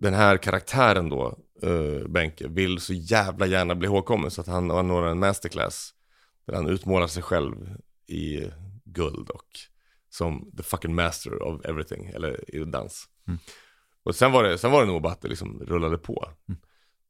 den 0.00 0.14
här 0.14 0.36
karaktären 0.36 1.08
då, 1.08 1.38
eh, 1.62 2.08
Benke, 2.08 2.48
vill 2.48 2.80
så 2.80 2.92
jävla 2.92 3.46
gärna 3.46 3.74
bli 3.74 3.86
ihågkommen 3.86 4.30
så 4.30 4.40
att 4.40 4.46
han, 4.46 4.66
når 4.66 5.06
en 5.06 5.18
masterclass. 5.18 5.94
Där 6.46 6.54
han 6.54 6.68
utmålar 6.68 7.06
sig 7.06 7.22
själv 7.22 7.54
i 8.06 8.50
guld 8.98 9.30
och 9.30 9.58
som 10.10 10.50
the 10.56 10.62
fucking 10.62 10.94
master 10.94 11.42
of 11.42 11.64
everything, 11.64 12.06
eller 12.08 12.54
i 12.54 12.64
dans. 12.64 13.08
Och 14.02 14.14
sen 14.14 14.32
var, 14.32 14.44
det, 14.44 14.58
sen 14.58 14.70
var 14.70 14.80
det 14.80 14.86
nog 14.86 15.02
bara 15.02 15.12
att 15.12 15.20
det 15.20 15.28
liksom 15.28 15.60
rullade 15.60 15.98
på. 15.98 16.28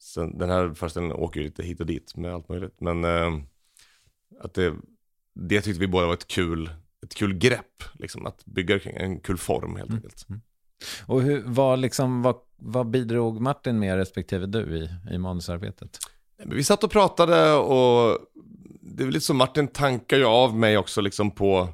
Sen, 0.00 0.38
den 0.38 0.50
här 0.50 0.74
föreställningen 0.74 1.16
åker 1.16 1.40
ju 1.40 1.46
lite 1.46 1.62
hit 1.62 1.80
och 1.80 1.86
dit 1.86 2.16
med 2.16 2.34
allt 2.34 2.48
möjligt. 2.48 2.80
Men 2.80 3.04
eh, 3.04 3.38
att 4.40 4.54
det, 4.54 4.74
det 5.34 5.60
tyckte 5.60 5.80
vi 5.80 5.86
båda 5.86 6.06
var 6.06 6.14
ett 6.14 6.26
kul, 6.26 6.70
ett 7.02 7.14
kul 7.14 7.34
grepp, 7.34 7.82
liksom, 7.92 8.26
att 8.26 8.44
bygga 8.44 8.78
kring 8.78 8.96
en 8.96 9.20
kul 9.20 9.38
form 9.38 9.76
helt 9.76 9.90
enkelt. 9.90 10.26
Och 11.06 11.22
hur, 11.22 11.42
vad, 11.46 11.78
liksom, 11.78 12.22
vad, 12.22 12.36
vad 12.56 12.90
bidrog 12.90 13.40
Martin 13.40 13.78
med 13.78 13.96
respektive 13.96 14.46
du 14.46 14.76
i, 14.76 15.14
i 15.14 15.18
manusarbetet? 15.18 15.98
Vi 16.44 16.64
satt 16.64 16.84
och 16.84 16.90
pratade 16.90 17.52
och 17.52 18.18
det 18.80 19.02
är 19.02 19.04
väl 19.04 19.14
lite 19.14 19.26
så 19.26 19.34
Martin 19.34 19.68
tankar 19.68 20.16
ju 20.16 20.24
av 20.24 20.56
mig 20.56 20.78
också 20.78 21.00
liksom 21.00 21.30
på 21.30 21.68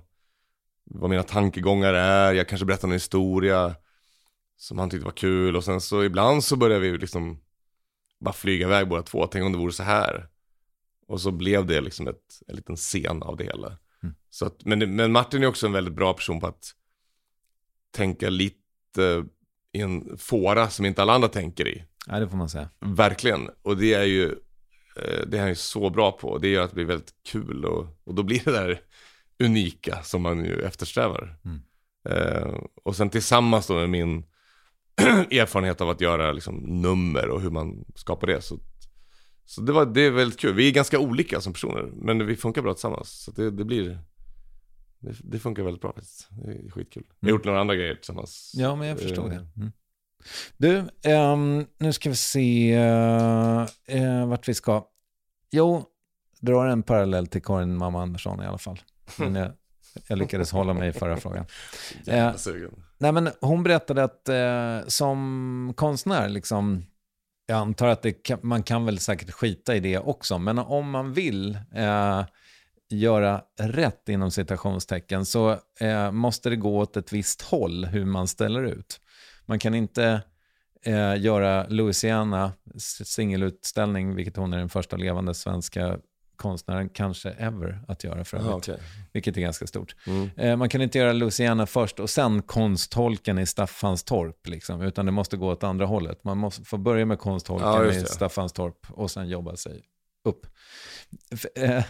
vad 0.85 1.11
mina 1.11 1.23
tankegångar 1.23 1.95
är. 1.95 2.33
Jag 2.33 2.49
kanske 2.49 2.65
berättar 2.65 2.89
en 2.89 2.93
historia 2.93 3.75
som 4.57 4.79
han 4.79 4.91
tyckte 4.91 5.05
var 5.05 5.13
kul 5.13 5.57
och 5.57 5.65
sen 5.65 5.81
så 5.81 6.05
ibland 6.05 6.45
så 6.45 6.57
började 6.57 6.91
vi 6.91 6.99
liksom 6.99 7.41
bara 8.21 8.35
flyga 8.35 8.67
iväg 8.67 8.89
båda 8.89 9.03
två. 9.03 9.27
Tänk 9.27 9.45
om 9.45 9.53
det 9.53 9.59
vore 9.59 9.73
så 9.73 9.83
här. 9.83 10.29
Och 11.07 11.21
så 11.21 11.31
blev 11.31 11.67
det 11.67 11.81
liksom 11.81 12.09
ett, 12.09 12.43
en 12.47 12.57
liten 12.57 12.77
scen 12.77 13.23
av 13.23 13.37
det 13.37 13.45
hela. 13.45 13.79
Så 14.31 14.47
att, 14.47 14.65
men, 14.65 14.97
men 14.97 15.13
Martin 15.13 15.43
är 15.43 15.47
också 15.47 15.67
en 15.67 15.73
väldigt 15.73 15.95
bra 15.95 16.13
person 16.13 16.41
på 16.41 16.47
att 16.47 16.75
tänka 17.91 18.31
lite 18.31 19.25
i 19.73 19.81
en 19.81 20.19
fåra 20.19 20.71
som 20.71 20.87
inte 20.87 21.03
alla 21.03 21.13
andra 21.13 21.29
tänker 21.29 21.69
i. 21.69 21.85
Ja, 22.07 22.21
det 22.21 22.29
får 22.29 22.37
man 22.37 22.49
säga. 22.49 22.69
Verkligen. 22.81 23.51
Och 23.63 23.77
det 23.77 23.95
är 23.95 24.05
ju, 24.05 24.25
eh, 24.97 25.27
det 25.27 25.37
är 25.37 25.41
han 25.41 25.49
ju 25.49 25.55
så 25.55 25.91
bra 25.91 26.13
på. 26.13 26.39
Det 26.39 26.49
gör 26.49 26.65
att 26.65 26.71
det 26.71 26.75
blir 26.75 26.85
väldigt 26.85 27.15
kul 27.27 27.65
och, 27.65 27.87
och 28.05 28.15
då 28.15 28.23
blir 28.23 28.45
det 28.45 28.53
där 28.53 28.81
unika 29.45 30.03
som 30.03 30.23
man 30.23 30.45
ju 30.45 30.61
eftersträvar. 30.61 31.37
Eh, 32.09 32.55
och 32.85 32.97
sen 32.97 33.11
tillsammans 33.11 33.67
då 33.67 33.75
med 33.75 33.91
min 33.91 34.25
erfarenhet 35.31 35.81
av 35.81 35.91
att 35.91 36.01
göra 36.01 36.33
liksom 36.33 36.57
nummer 36.57 37.29
och 37.29 37.41
hur 37.41 37.51
man 37.51 37.85
skapar 37.95 38.27
det. 38.27 38.41
Så, 38.41 38.59
så 39.45 39.61
det, 39.61 39.73
var, 39.73 39.87
det 39.87 40.01
är 40.01 40.11
väldigt 40.11 40.41
kul. 40.41 40.55
Vi 40.55 40.69
är 40.69 40.73
ganska 40.73 40.99
olika 40.99 41.41
som 41.41 41.53
personer, 41.53 41.91
men 41.95 42.27
vi 42.27 42.37
funkar 42.37 42.63
bra 42.63 42.75
tillsammans. 42.75 43.11
Så 43.11 43.31
det, 43.31 43.51
det 43.51 43.65
blir, 43.65 43.99
det, 44.99 45.15
det 45.25 45.39
funkar 45.39 45.63
väldigt 45.63 45.83
bra 45.83 45.93
faktiskt. 45.93 46.29
Det 46.31 46.53
är 46.53 46.71
skitkul. 46.71 47.05
Jag 47.21 47.29
har 47.29 47.31
gjort 47.31 47.45
några 47.45 47.61
andra 47.61 47.75
grejer 47.75 47.95
tillsammans. 47.95 48.53
Ja, 48.57 48.77
men 48.77 48.89
jag 48.89 48.99
förstår 48.99 49.25
Eh, 49.25 49.31
det. 49.31 49.47
Mm. 49.57 49.73
Du, 50.57 50.85
ehm, 51.03 51.67
nu 51.79 51.93
ska 51.93 52.11
vi 52.11 52.17
se 52.17 52.73
eh, 52.73 53.67
eh, 53.87 54.27
vart 54.27 54.49
vi 54.49 54.55
ska. 54.55 54.85
Jo, 55.51 55.85
drar 56.41 56.67
en 56.67 56.83
parallell 56.83 57.27
till 57.27 57.43
Karin 57.43 57.77
Mamma 57.77 58.03
Andersson 58.03 58.43
i 58.43 58.47
alla 58.47 58.59
fall. 58.59 58.81
Men 59.17 59.35
jag, 59.35 59.53
jag 60.09 60.19
lyckades 60.19 60.53
hålla 60.53 60.75
mig 60.75 60.89
i 60.89 60.93
förra 60.93 61.17
frågan. 61.17 61.47
Eh. 62.07 62.33
Nej, 62.99 63.13
men 63.13 63.31
hon 63.41 63.63
berättade 63.63 64.05
att 64.05 64.29
eh, 64.29 64.87
som 64.87 65.73
konstnär, 65.77 66.29
liksom, 66.29 66.85
jag 67.47 67.59
antar 67.59 67.89
att 67.89 68.07
kan, 68.23 68.39
man 68.43 68.63
kan 68.63 68.85
väl 68.85 68.99
säkert 68.99 69.31
skita 69.31 69.77
i 69.77 69.81
det 69.81 69.99
också, 69.99 70.39
men 70.39 70.59
om 70.59 70.91
man 70.91 71.13
vill 71.13 71.59
eh, 71.75 72.25
göra 72.91 73.43
rätt 73.59 74.09
inom 74.09 74.31
citationstecken 74.31 75.27
så 75.27 75.59
eh, 75.81 76.11
måste 76.11 76.51
det 76.51 76.57
gå 76.57 76.79
åt 76.79 76.97
ett 76.97 77.13
visst 77.13 77.43
håll 77.43 77.85
hur 77.85 78.05
man 78.05 78.29
ställer 78.29 78.63
ut. 78.65 79.01
Man 79.47 79.59
kan 79.59 79.75
inte 79.75 80.23
eh, 80.85 81.17
göra 81.17 81.67
Louisiana 81.69 82.53
singelutställning, 83.05 84.15
vilket 84.15 84.37
hon 84.37 84.53
är 84.53 84.59
den 84.59 84.69
första 84.69 84.97
levande 84.97 85.35
svenska 85.35 85.99
konstnären, 86.37 86.89
kanske 86.89 87.31
ever, 87.31 87.81
att 87.89 88.05
göra 88.05 88.25
för 88.25 88.37
övrigt. 88.37 88.51
Jaha, 88.51 88.57
okej. 88.57 88.79
Vilket 89.13 89.37
är 89.37 89.41
ganska 89.41 89.67
stort. 89.67 89.97
Mm. 90.07 90.31
Eh, 90.37 90.57
man 90.57 90.69
kan 90.69 90.83
inte 90.83 90.99
göra 90.99 91.13
Louisiana 91.13 91.67
först 91.67 92.01
och 92.01 92.11
sen 92.11 92.43
konstholken 92.43 93.39
i 93.39 93.47
Staffanstorp, 93.47 94.49
liksom, 94.49 94.83
utan 94.83 95.07
det 95.07 95.13
måste 95.13 95.37
gå 95.37 95.53
åt 95.53 95.65
andra 95.65 95.87
hållet. 95.87 96.25
Man 96.25 96.39
måste 96.39 96.65
få 96.65 96.77
börja 96.77 97.07
med 97.07 97.19
konstholken 97.19 97.69
Ja, 97.69 97.85
just 97.85 98.03
i. 98.03 98.13
Staffanstorp 98.13 98.87
och 98.91 99.11
sen 99.11 99.29
jobba 99.29 99.57
sig 99.57 99.83
upp. 100.25 100.47
Eh, 101.57 101.85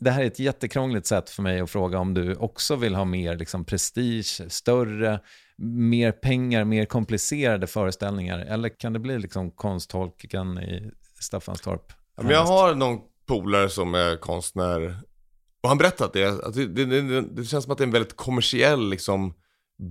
Det 0.00 0.10
här 0.10 0.22
är 0.22 0.26
ett 0.26 0.38
jättekrångligt 0.38 1.06
sätt 1.06 1.30
för 1.30 1.42
mig 1.42 1.60
att 1.60 1.70
fråga 1.70 1.98
om 1.98 2.14
du 2.14 2.34
också 2.34 2.76
vill 2.76 2.94
ha 2.94 3.04
mer 3.04 3.36
liksom, 3.36 3.64
prestige, 3.64 4.42
större, 4.48 5.20
mer 5.58 6.12
pengar, 6.12 6.64
mer 6.64 6.84
komplicerade 6.84 7.66
föreställningar. 7.66 8.38
Eller 8.38 8.68
kan 8.68 8.92
det 8.92 8.98
bli 8.98 9.18
liksom 9.18 9.50
konstholken 9.50 10.58
i 10.58 10.90
Staffanstorp? 11.20 11.92
Men 12.16 12.30
jag 12.30 12.44
har 12.44 12.74
någon 12.74 12.98
polare 13.26 13.68
som 13.68 13.94
är 13.94 14.16
konstnär. 14.16 15.00
Och 15.62 15.68
han 15.68 15.78
berättat 15.78 16.12
det, 16.12 16.44
att 16.44 16.54
det, 16.54 16.66
det, 16.66 16.84
det, 16.84 17.20
det 17.20 17.44
känns 17.44 17.64
som 17.64 17.72
att 17.72 17.78
det 17.78 17.84
är 17.84 17.86
en 17.86 17.92
väldigt 17.92 18.16
kommersiell 18.16 18.90
liksom, 18.90 19.34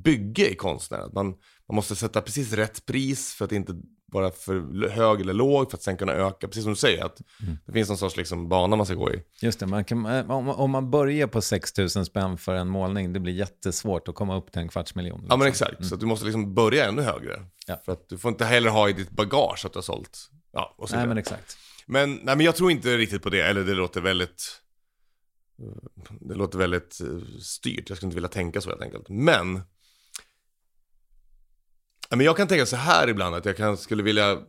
bygge 0.04 0.50
i 0.50 0.56
konstnär. 0.56 1.00
Att 1.00 1.14
man, 1.14 1.28
man 1.68 1.76
måste 1.76 1.96
sätta 1.96 2.22
precis 2.22 2.54
rätt 2.54 2.86
pris 2.86 3.34
för 3.34 3.46
att 3.46 3.52
inte 3.52 3.74
vara 4.14 4.32
för 4.32 4.90
hög 4.90 5.22
eller 5.22 5.34
låg 5.34 5.72
för 5.72 5.78
att 5.78 5.84
sen 5.84 5.98
kunna 5.98 6.14
öka. 6.14 6.48
Precis 6.48 6.64
som 6.64 6.72
du 6.72 6.80
säger, 6.80 7.06
att 7.06 7.22
det 7.66 7.72
finns 7.72 7.90
någon 7.90 7.98
sorts 7.98 8.18
liksom, 8.18 8.50
bana 8.50 8.76
man 8.76 8.86
ska 8.86 8.96
gå 8.96 9.12
i. 9.14 9.24
Just 9.42 9.60
det, 9.60 9.66
man 9.66 9.86
kan, 9.86 10.06
eh, 10.06 10.32
om, 10.32 10.50
om 10.50 10.72
man 10.72 10.92
börjar 10.92 11.28
på 11.28 11.42
6 11.42 11.78
000 11.78 11.90
spänn 11.90 12.38
för 12.38 12.56
en 12.56 12.68
målning, 12.68 13.14
det 13.14 13.20
blir 13.20 13.34
jättesvårt 13.34 14.08
att 14.08 14.16
komma 14.16 14.38
upp 14.38 14.52
till 14.52 14.62
en 14.62 14.70
kvarts 14.70 14.96
miljon. 14.96 15.26
Ja 15.30 15.38
men 15.38 15.46
liksom. 15.46 15.68
exakt, 15.68 15.86
så 15.86 15.96
att 15.96 16.00
du 16.00 16.06
måste 16.06 16.26
liksom 16.26 16.54
börja 16.54 16.86
ännu 16.86 17.02
högre. 17.02 17.46
Ja. 17.68 17.82
För 17.86 17.92
att 17.92 18.10
du 18.10 18.18
får 18.18 18.32
inte 18.32 18.46
heller 18.46 18.70
ha 18.70 18.90
i 18.90 18.94
ditt 18.94 19.10
bagage 19.10 19.66
att 19.66 19.74
du 19.74 19.78
har 19.78 19.84
sålt. 19.84 20.30
Ja, 20.54 20.76
och 20.78 20.90
så 20.90 20.96
Nej, 20.96 21.08
men 21.08 21.18
exakt. 21.18 21.58
Men, 21.86 22.14
nej, 22.14 22.36
men 22.36 22.46
jag 22.46 22.56
tror 22.56 22.72
inte 22.72 22.98
riktigt 22.98 23.22
på 23.22 23.30
det, 23.30 23.42
eller 23.42 23.64
det 23.64 23.74
låter 23.74 24.02
väldigt 24.02 24.62
eh, 25.60 26.16
Det 26.20 26.36
låter 26.36 26.58
väldigt 26.58 27.02
eh, 27.02 27.38
styrt, 27.40 27.90
jag 27.90 27.98
skulle 27.98 28.08
inte 28.08 28.16
vilja 28.16 28.30
tänka 28.30 28.62
så 28.62 28.70
helt 28.70 28.82
enkelt. 28.82 29.10
Men 29.10 29.62
Men 32.10 32.26
jag 32.26 32.38
kan 32.38 32.48
tänka 32.48 32.66
så 32.66 32.76
här 32.76 33.08
ibland 33.08 33.36
att 33.36 33.46
jag 33.46 33.58
kan, 33.58 33.78
skulle 33.78 34.04
vilja 34.04 34.42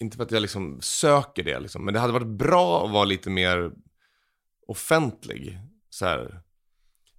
Inte 0.00 0.16
för 0.16 0.24
att 0.24 0.30
jag 0.30 0.42
liksom 0.42 0.80
söker 0.82 1.44
det 1.44 1.60
liksom, 1.60 1.84
men 1.84 1.94
det 1.94 2.00
hade 2.00 2.12
varit 2.12 2.38
bra 2.38 2.84
att 2.84 2.92
vara 2.92 3.04
lite 3.04 3.30
mer 3.30 3.72
offentlig. 4.66 5.58
Så 5.90 6.06
här. 6.06 6.42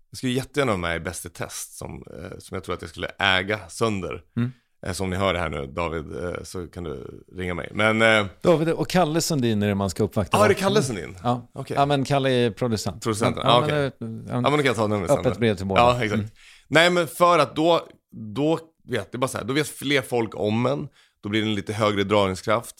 Jag 0.09 0.17
skulle 0.17 0.31
jättegärna 0.31 0.71
vara 0.71 0.81
med 0.81 0.95
i 0.95 0.99
Bäst 0.99 1.25
i 1.25 1.29
test 1.29 1.77
som, 1.77 2.03
eh, 2.13 2.37
som 2.39 2.55
jag 2.55 2.63
tror 2.63 2.75
att 2.75 2.81
jag 2.81 2.89
skulle 2.89 3.07
äga 3.19 3.69
sönder. 3.69 4.23
Mm. 4.35 4.51
Eh, 4.85 4.93
Så 4.93 5.03
om 5.03 5.09
ni 5.09 5.15
hör 5.15 5.33
det 5.33 5.39
här 5.39 5.49
nu, 5.49 5.67
David, 5.67 6.23
eh, 6.23 6.43
så 6.43 6.67
kan 6.67 6.83
du 6.83 7.23
ringa 7.37 7.53
mig. 7.53 7.69
Men, 7.73 8.01
eh, 8.01 8.25
David 8.41 8.69
och 8.69 8.89
Kalle 8.89 9.21
Sundin 9.21 9.63
är 9.63 9.67
det 9.67 9.75
man 9.75 9.89
ska 9.89 10.03
uppvakta. 10.03 10.37
Ja, 10.37 10.45
är 10.45 10.49
det 10.49 10.55
Kalle 10.55 10.83
Sundin? 10.83 11.17
Ja. 11.23 11.49
Okej. 11.53 11.75
ja, 11.77 11.85
men 11.85 12.05
Kalle 12.05 12.29
är 12.29 12.51
producent. 12.51 13.03
Producenten, 13.03 13.43
ja, 13.45 13.59
men, 13.59 13.69
okej. 13.69 13.85
eh, 13.85 13.91
Ja 14.27 14.41
men 14.41 14.43
då 14.51 14.57
kan 14.57 14.65
jag 14.65 14.75
ta 14.75 14.87
numret 14.87 15.09
sen. 15.09 15.19
Öppet 15.19 15.37
brev 15.37 15.55
till 15.55 15.65
båda. 15.65 15.81
Ja, 15.81 16.03
exakt. 16.03 16.13
Mm. 16.19 16.29
Nej 16.67 16.89
men 16.89 17.07
för 17.07 17.39
att 17.39 17.55
då, 17.55 17.87
då 18.35 18.59
vet 18.87 19.11
det 19.11 19.17
bara 19.17 19.27
så 19.27 19.37
här, 19.37 19.45
då 19.45 19.53
vet 19.53 19.67
fler 19.67 20.01
folk 20.01 20.35
om 20.35 20.65
en, 20.65 20.87
då 21.23 21.29
blir 21.29 21.41
det 21.41 21.47
en 21.47 21.55
lite 21.55 21.73
högre 21.73 22.03
dragningskraft, 22.03 22.75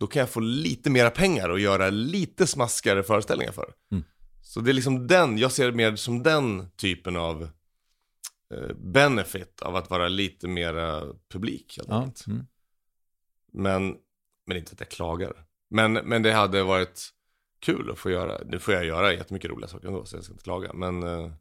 då 0.00 0.06
kan 0.06 0.20
jag 0.20 0.28
få 0.28 0.40
lite 0.40 0.90
mera 0.90 1.10
pengar 1.10 1.48
och 1.48 1.60
göra 1.60 1.90
lite 1.90 2.46
smaskigare 2.46 3.02
föreställningar 3.02 3.52
för. 3.52 3.66
Mm. 3.92 4.04
Så 4.42 4.60
det 4.60 4.70
är 4.70 4.72
liksom 4.72 5.06
den, 5.06 5.38
jag 5.38 5.52
ser 5.52 5.66
det 5.66 5.72
mer 5.72 5.96
som 5.96 6.22
den 6.22 6.68
typen 6.76 7.16
av 7.16 7.48
benefit 8.76 9.62
av 9.62 9.76
att 9.76 9.90
vara 9.90 10.08
lite 10.08 10.48
mera 10.48 11.02
publik. 11.28 11.74
Helt 11.76 11.88
Ja, 11.88 12.10
mm. 12.26 12.46
Men, 13.52 13.96
men 14.46 14.56
inte 14.56 14.72
att 14.72 14.80
jag 14.80 14.88
klagar. 14.88 15.44
Men, 15.70 15.92
men 15.92 16.22
det 16.22 16.32
hade 16.32 16.62
varit 16.62 17.08
kul 17.60 17.90
att 17.90 17.98
få 17.98 18.10
göra. 18.10 18.40
Nu 18.46 18.58
får 18.58 18.74
jag 18.74 18.84
göra 18.84 19.12
jättemycket 19.12 19.50
roliga 19.50 19.68
saker 19.68 19.88
ändå, 19.88 20.04
så 20.04 20.16
jag 20.16 20.24
ska 20.24 20.32
inte 20.32 20.44
klaga. 20.44 20.72
Men 20.72 21.02
eh, 21.02 21.32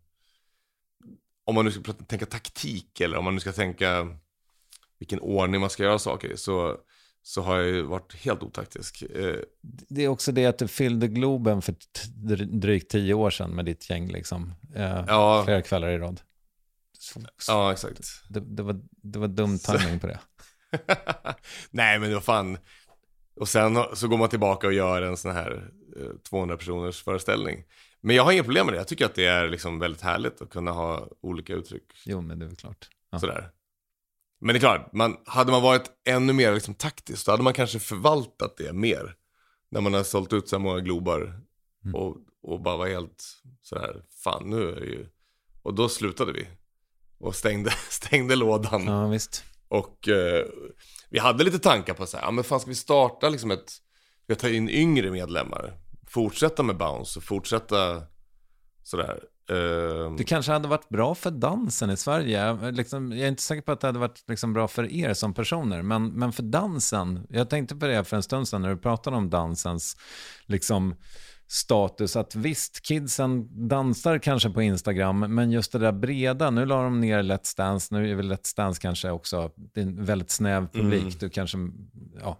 om 1.45 1.55
man 1.55 1.65
nu 1.65 1.71
ska 1.71 1.93
tänka 1.93 2.25
taktik 2.25 3.01
eller 3.01 3.17
om 3.17 3.25
man 3.25 3.33
nu 3.33 3.39
ska 3.39 3.51
tänka 3.51 4.17
vilken 4.99 5.19
ordning 5.19 5.61
man 5.61 5.69
ska 5.69 5.83
göra 5.83 5.99
saker 5.99 6.29
i, 6.31 6.37
så, 6.37 6.77
så 7.21 7.41
har 7.41 7.55
jag 7.57 7.67
ju 7.67 7.81
varit 7.81 8.15
helt 8.15 8.43
otaktisk. 8.43 9.01
Eh, 9.01 9.35
Det 9.61 10.03
är 10.03 10.07
också 10.07 10.31
det 10.31 10.45
att 10.45 10.57
du 10.57 10.67
fyllde 10.67 11.07
Globen 11.07 11.61
för 11.61 11.75
drygt 12.59 12.91
tio 12.91 13.13
år 13.13 13.29
sedan 13.29 13.51
med 13.51 13.65
ditt 13.65 13.89
gäng, 13.89 14.07
liksom. 14.07 14.53
Eh, 14.75 15.03
Ja. 15.07 15.41
Flera 15.45 15.61
kvällar 15.61 15.89
i 15.89 15.97
rad. 15.97 16.21
Ja, 17.47 17.71
exakt. 17.71 17.99
Det, 18.29 18.39
det, 18.39 18.63
var, 18.63 18.81
det 18.91 19.19
var 19.19 19.27
dum 19.27 19.59
timing 19.59 19.99
på 19.99 20.07
det. 20.07 20.19
Nej, 21.71 21.99
men 21.99 22.13
vad 22.13 22.23
fan. 22.23 22.57
Och 23.35 23.49
sen 23.49 23.77
så 23.93 24.07
går 24.07 24.17
man 24.17 24.29
tillbaka 24.29 24.67
och 24.67 24.73
gör 24.73 25.01
en 25.01 25.17
sån 25.17 25.31
här 25.31 25.71
eh, 25.97 26.09
200 26.29 26.57
personers 26.57 27.03
föreställning. 27.03 27.63
Men 28.01 28.15
jag 28.15 28.23
har 28.23 28.31
inga 28.31 28.43
problem 28.43 28.65
med 28.65 28.73
det. 28.73 28.77
Jag 28.77 28.87
tycker 28.87 29.05
att 29.05 29.15
det 29.15 29.25
är 29.25 29.47
liksom 29.49 29.79
väldigt 29.79 30.01
härligt 30.01 30.41
att 30.41 30.49
kunna 30.49 30.71
ha 30.71 31.07
olika 31.21 31.53
uttryck. 31.53 31.83
Jo, 32.05 32.21
men 32.21 32.39
det 32.39 32.45
är 32.45 32.47
väl 32.47 32.55
klart. 32.55 32.89
Ja. 33.11 33.19
Sådär. 33.19 33.51
Men 34.41 34.53
det 34.53 34.57
är 34.57 34.59
klart, 34.59 34.93
man, 34.93 35.17
hade 35.25 35.51
man 35.51 35.61
varit 35.61 35.91
ännu 36.05 36.33
mer 36.33 36.53
liksom 36.53 36.73
taktisk, 36.73 37.25
då 37.25 37.31
hade 37.31 37.43
man 37.43 37.53
kanske 37.53 37.79
förvaltat 37.79 38.57
det 38.57 38.73
mer. 38.73 39.15
När 39.71 39.81
man 39.81 39.93
har 39.93 40.03
sålt 40.03 40.33
ut 40.33 40.49
så 40.49 40.55
här 40.55 40.63
många 40.63 40.79
globar 40.79 41.41
Mm. 41.85 41.95
och, 41.95 42.17
och 42.41 42.61
bara 42.61 42.77
var 42.77 42.87
helt 42.87 43.23
sådär, 43.61 44.03
fan 44.23 44.49
nu 44.49 44.69
är 44.69 44.79
det 44.79 44.85
ju... 44.85 45.07
Och 45.61 45.73
då 45.73 45.89
slutade 45.89 46.31
vi. 46.31 46.47
Och 47.19 47.35
stängde, 47.35 47.71
stängde 47.89 48.35
lådan. 48.35 48.85
Ja, 48.87 49.07
visst. 49.07 49.43
Och 49.67 50.07
eh, 50.07 50.45
vi 51.09 51.19
hade 51.19 51.43
lite 51.43 51.59
tankar 51.59 51.93
på 51.93 52.05
så 52.05 52.17
här, 52.17 52.23
ja 52.23 52.31
men 52.31 52.43
fan 52.43 52.59
ska 52.59 52.69
vi 52.69 52.75
starta 52.75 53.29
liksom 53.29 53.51
ett, 53.51 53.71
vi 54.27 54.35
ta 54.35 54.49
in 54.49 54.69
yngre 54.69 55.11
medlemmar? 55.11 55.73
Fortsätta 56.07 56.63
med 56.63 56.77
bounce 56.77 57.19
och 57.19 57.23
fortsätta 57.23 58.03
sådär. 58.83 59.19
Eh, 59.49 60.15
Det 60.17 60.23
kanske 60.23 60.51
hade 60.51 60.67
varit 60.67 60.89
bra 60.89 61.15
för 61.15 61.31
dansen 61.31 61.89
i 61.89 61.97
Sverige. 61.97 62.39
Jag, 62.45 62.75
liksom, 62.75 63.11
jag 63.11 63.19
är 63.21 63.27
inte 63.27 63.41
säker 63.43 63.61
på 63.61 63.71
att 63.71 63.81
det 63.81 63.87
hade 63.87 63.99
varit 63.99 64.23
liksom 64.27 64.53
bra 64.53 64.67
för 64.67 64.91
er 64.93 65.13
som 65.13 65.33
personer, 65.33 65.81
men, 65.81 66.07
men 66.07 66.31
för 66.31 66.43
dansen. 66.43 67.27
Jag 67.29 67.49
tänkte 67.49 67.75
på 67.75 67.87
det 67.87 68.03
för 68.03 68.15
en 68.17 68.23
stund 68.23 68.47
sedan 68.47 68.61
när 68.61 68.69
du 68.69 68.77
pratade 68.77 69.17
om 69.17 69.29
dansens 69.29 69.97
liksom, 70.45 70.95
status. 71.51 72.15
Att 72.15 72.35
visst, 72.35 72.81
kidsen 72.81 73.47
dansar 73.67 74.17
kanske 74.17 74.49
på 74.49 74.61
Instagram, 74.61 75.19
men 75.19 75.51
just 75.51 75.71
det 75.71 75.79
där 75.79 75.91
breda, 75.91 76.49
nu 76.49 76.65
la 76.65 76.83
de 76.83 77.01
ner 77.01 77.23
Let's 77.23 77.57
Dance, 77.57 77.95
nu 77.95 78.11
är 78.11 78.15
väl 78.15 78.33
Let's 78.33 78.55
Dance 78.55 78.81
kanske 78.81 79.11
också, 79.11 79.51
det 79.55 79.79
är 79.79 79.85
en 79.85 80.05
väldigt 80.05 80.31
snäv 80.31 80.67
publik, 80.67 81.01
Mm. 81.01 81.13
du 81.19 81.29
kanske, 81.29 81.57
ja, 82.21 82.37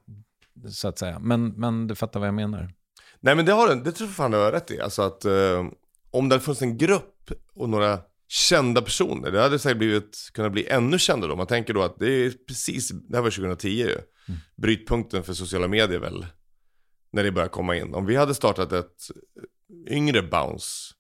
så 0.72 0.88
att 0.88 0.99
säga. 0.99 1.20
Men, 1.20 1.47
men 1.47 1.88
du 1.88 1.95
fattar 1.95 2.20
vad 2.20 2.28
jag 2.28 2.34
menar. 2.36 2.74
Nej 3.20 3.36
men 3.36 3.45
det 3.45 3.51
har 3.51 3.76
det 3.76 3.91
tror 3.91 4.10
jag 4.10 4.16
fan 4.16 4.32
du 4.32 4.38
har 4.38 4.51
rätt 4.51 4.72
i. 4.72 4.82
Alltså 4.82 5.01
att 5.01 5.26
eh, 5.26 5.66
om 6.12 6.30
det 6.30 6.36
hade 6.36 6.45
funnits 6.45 6.62
en 6.62 6.78
grupp 6.78 7.32
och 7.55 7.70
några 7.70 7.99
kända 8.28 8.82
personer, 8.82 9.32
det 9.32 9.41
hade 9.41 9.60
säkert 9.60 9.78
blivit, 9.78 10.30
kunnat 10.34 10.51
bli 10.51 10.68
ännu 10.68 10.99
kändare 10.99 11.32
då. 11.32 11.36
Man 11.36 11.47
tänker 11.47 11.74
då 11.74 11.82
att 11.84 11.99
det 11.99 12.26
är 12.26 12.34
precis, 12.47 12.89
det 12.89 13.18
här 13.18 13.24
var 13.24 13.30
2010 13.32 13.68
ju, 13.68 13.97
brytpunkten 14.55 15.24
för 15.24 15.34
sociala 15.34 15.68
medier 15.68 15.99
väl, 15.99 16.26
när 17.12 17.24
det 17.24 17.32
började 17.32 17.49
komma 17.49 17.76
in. 17.76 17.93
Om 17.93 18.05
vi 18.05 18.16
hade 18.16 18.36
startat 18.36 18.72
ett 18.72 19.12
yngre 19.88 20.22
bounce, 20.22 20.95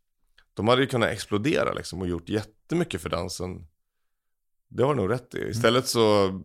de 0.53 0.67
hade 0.67 0.81
ju 0.81 0.87
kunnat 0.87 1.09
explodera 1.09 1.73
liksom 1.73 2.01
och 2.01 2.07
gjort 2.07 2.29
jättemycket 2.29 3.01
för 3.01 3.09
dansen. 3.09 3.67
Det 4.67 4.83
har 4.83 4.95
du 4.95 5.01
nog 5.01 5.11
rätt 5.11 5.35
i. 5.35 5.47
Istället 5.49 5.87
så, 5.87 6.41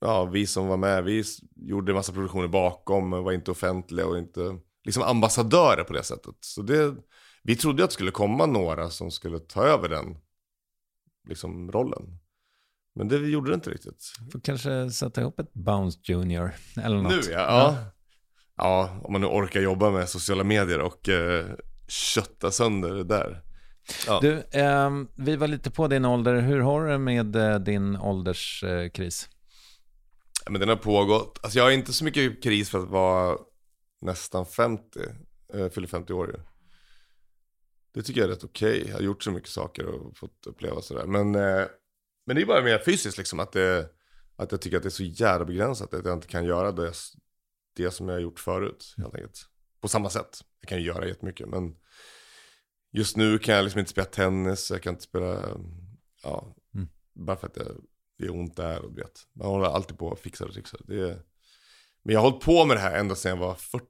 ja 0.00 0.24
vi 0.24 0.46
som 0.46 0.66
var 0.66 0.76
med, 0.76 1.04
vi 1.04 1.24
gjorde 1.56 1.94
massa 1.94 2.12
produktioner 2.12 2.48
bakom, 2.48 3.10
var 3.10 3.32
inte 3.32 3.50
offentliga 3.50 4.06
och 4.06 4.18
inte 4.18 4.58
liksom 4.84 5.02
ambassadörer 5.02 5.84
på 5.84 5.92
det 5.92 6.02
sättet. 6.02 6.34
Så 6.40 6.62
det, 6.62 6.96
vi 7.42 7.56
trodde 7.56 7.84
att 7.84 7.90
det 7.90 7.94
skulle 7.94 8.10
komma 8.10 8.46
några 8.46 8.90
som 8.90 9.10
skulle 9.10 9.38
ta 9.38 9.64
över 9.64 9.88
den 9.88 10.16
liksom 11.28 11.72
rollen. 11.72 12.18
Men 12.94 13.08
det 13.08 13.16
gjorde 13.16 13.50
det 13.50 13.54
inte 13.54 13.70
riktigt. 13.70 14.12
Får 14.32 14.40
kanske 14.40 14.90
sätta 14.90 15.20
ihop 15.20 15.40
ett 15.40 15.52
Bounce 15.52 15.98
Junior 16.02 16.54
eller 16.76 16.96
något. 16.96 17.12
Nu 17.12 17.32
ja, 17.32 17.38
ja. 17.38 17.76
Ja, 18.56 19.00
om 19.04 19.12
man 19.12 19.20
nu 19.20 19.26
orkar 19.26 19.60
jobba 19.60 19.90
med 19.90 20.08
sociala 20.08 20.44
medier 20.44 20.80
och 20.80 21.08
eh, 21.08 21.46
kötta 21.88 22.50
sönder 22.50 22.94
det 22.94 23.04
där. 23.04 23.42
Ja. 24.06 24.18
Du, 24.22 24.42
ehm, 24.50 25.08
vi 25.14 25.36
var 25.36 25.48
lite 25.48 25.70
på 25.70 25.88
din 25.88 26.04
ålder. 26.04 26.40
Hur 26.40 26.60
har 26.60 26.84
du 26.84 26.90
det 26.90 26.98
med 26.98 27.36
eh, 27.36 27.58
din 27.58 27.96
ålderskris? 27.96 29.28
Ja, 30.44 30.50
Men 30.50 30.60
den 30.60 30.68
har 30.68 30.76
pågått. 30.76 31.40
Alltså 31.42 31.58
jag 31.58 31.64
har 31.64 31.70
inte 31.70 31.92
så 31.92 32.04
mycket 32.04 32.42
kris 32.42 32.70
för 32.70 32.78
att 32.78 32.88
vara 32.88 33.38
nästan 34.00 34.46
50. 34.46 34.82
Eh, 35.54 35.68
fyller 35.68 35.88
50 35.88 36.12
år 36.12 36.26
ju. 36.26 36.40
Det 37.94 38.02
tycker 38.02 38.20
jag 38.20 38.30
är 38.30 38.34
rätt 38.34 38.44
okej. 38.44 38.84
Jag 38.88 38.94
har 38.94 39.02
gjort 39.02 39.22
så 39.22 39.30
mycket 39.30 39.50
saker 39.50 39.86
och 39.86 40.16
fått 40.16 40.46
uppleva 40.46 40.82
sådär. 40.82 41.06
Men, 41.06 41.34
eh, 41.34 41.66
men 42.26 42.36
det 42.36 42.42
är 42.42 42.46
bara 42.46 42.62
mer 42.62 42.82
fysiskt 42.84 43.18
liksom. 43.18 43.40
Att, 43.40 43.52
det, 43.52 43.88
att 44.36 44.52
jag 44.52 44.60
tycker 44.60 44.76
att 44.76 44.82
det 44.82 44.88
är 44.88 44.90
så 44.90 45.04
jävla 45.04 45.44
begränsat. 45.44 45.94
Att 45.94 46.04
jag 46.04 46.14
inte 46.14 46.28
kan 46.28 46.44
göra 46.44 46.72
det, 46.72 46.92
det 47.76 47.90
som 47.90 48.08
jag 48.08 48.14
har 48.14 48.20
gjort 48.20 48.38
förut. 48.40 48.94
Helt 48.96 49.14
enkelt. 49.14 49.46
På 49.80 49.88
samma 49.88 50.10
sätt. 50.10 50.40
Jag 50.60 50.68
kan 50.68 50.78
ju 50.78 50.84
göra 50.84 51.06
jättemycket. 51.08 51.48
Men 51.48 51.76
just 52.92 53.16
nu 53.16 53.38
kan 53.38 53.54
jag 53.54 53.62
liksom 53.62 53.78
inte 53.78 53.90
spela 53.90 54.04
tennis. 54.06 54.70
Jag 54.70 54.82
kan 54.82 54.92
inte 54.94 55.04
spela, 55.04 55.42
ja, 56.22 56.54
Mm. 56.74 56.88
bara 57.14 57.36
för 57.36 57.46
att 57.46 57.54
det, 57.54 57.72
det 58.18 58.24
är 58.24 58.30
ont 58.34 58.56
där 58.56 58.82
och 58.82 58.92
du 58.92 59.02
vet. 59.02 59.20
Man 59.32 59.46
håller 59.46 59.66
alltid 59.66 59.98
på 59.98 60.06
och 60.06 60.18
fixar 60.18 60.46
och 60.46 60.52
trixar. 60.52 60.80
Det 60.84 61.00
är, 61.10 61.22
men 62.02 62.12
jag 62.12 62.20
har 62.20 62.30
hållit 62.30 62.44
på 62.44 62.64
med 62.64 62.76
det 62.76 62.80
här 62.80 62.98
ända 62.98 63.14
sedan 63.14 63.30
jag 63.30 63.36
var 63.46 63.54
40. 63.54 63.86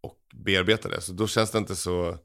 Och 0.00 0.18
bearbetar 0.34 0.90
det. 0.90 1.00
Så 1.00 1.12
då 1.12 1.26
känns 1.26 1.50
det 1.50 1.58
inte 1.58 1.76
så 1.76 2.18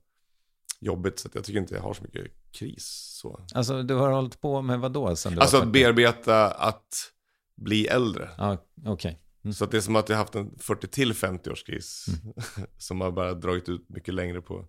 jobbigt. 0.80 1.20
Så 1.20 1.30
jag 1.34 1.43
tycker 1.43 1.59
inte 1.59 1.76
jag 1.76 1.82
har 1.82 1.93
så 1.93 2.03
mycket 2.03 2.32
kris. 2.51 2.86
Så. 3.22 3.45
Alltså, 3.53 3.84
du 3.84 3.93
har 3.93 4.11
hållit 4.11 4.41
på 4.41 4.61
med 4.61 4.80
vad 4.80 4.91
då? 4.91 5.16
Sen 5.16 5.36
du 5.36 5.41
Alltså 5.41 5.57
att 5.57 5.63
40? 5.63 5.72
bearbeta 5.74 6.51
att 6.51 7.11
bli 7.55 7.88
äldre. 7.88 8.30
Ja, 8.38 8.57
okej. 8.86 9.22
Mm. 9.46 9.54
Så 9.54 9.64
att 9.64 9.72
det 9.72 9.78
är 9.78 9.82
som 9.82 9.96
att 9.96 10.10
jag 10.10 10.16
har 10.16 10.24
haft 10.24 10.36
en 10.36 10.52
40 10.60 10.88
till 10.88 11.14
50 11.14 11.50
årskris. 11.50 12.06
som 12.78 13.02
har 13.02 13.12
bara 13.12 13.34
dragit 13.34 13.70
ut 13.70 13.89
mycket 13.89 14.14
längre 14.14 14.41
på 14.41 14.66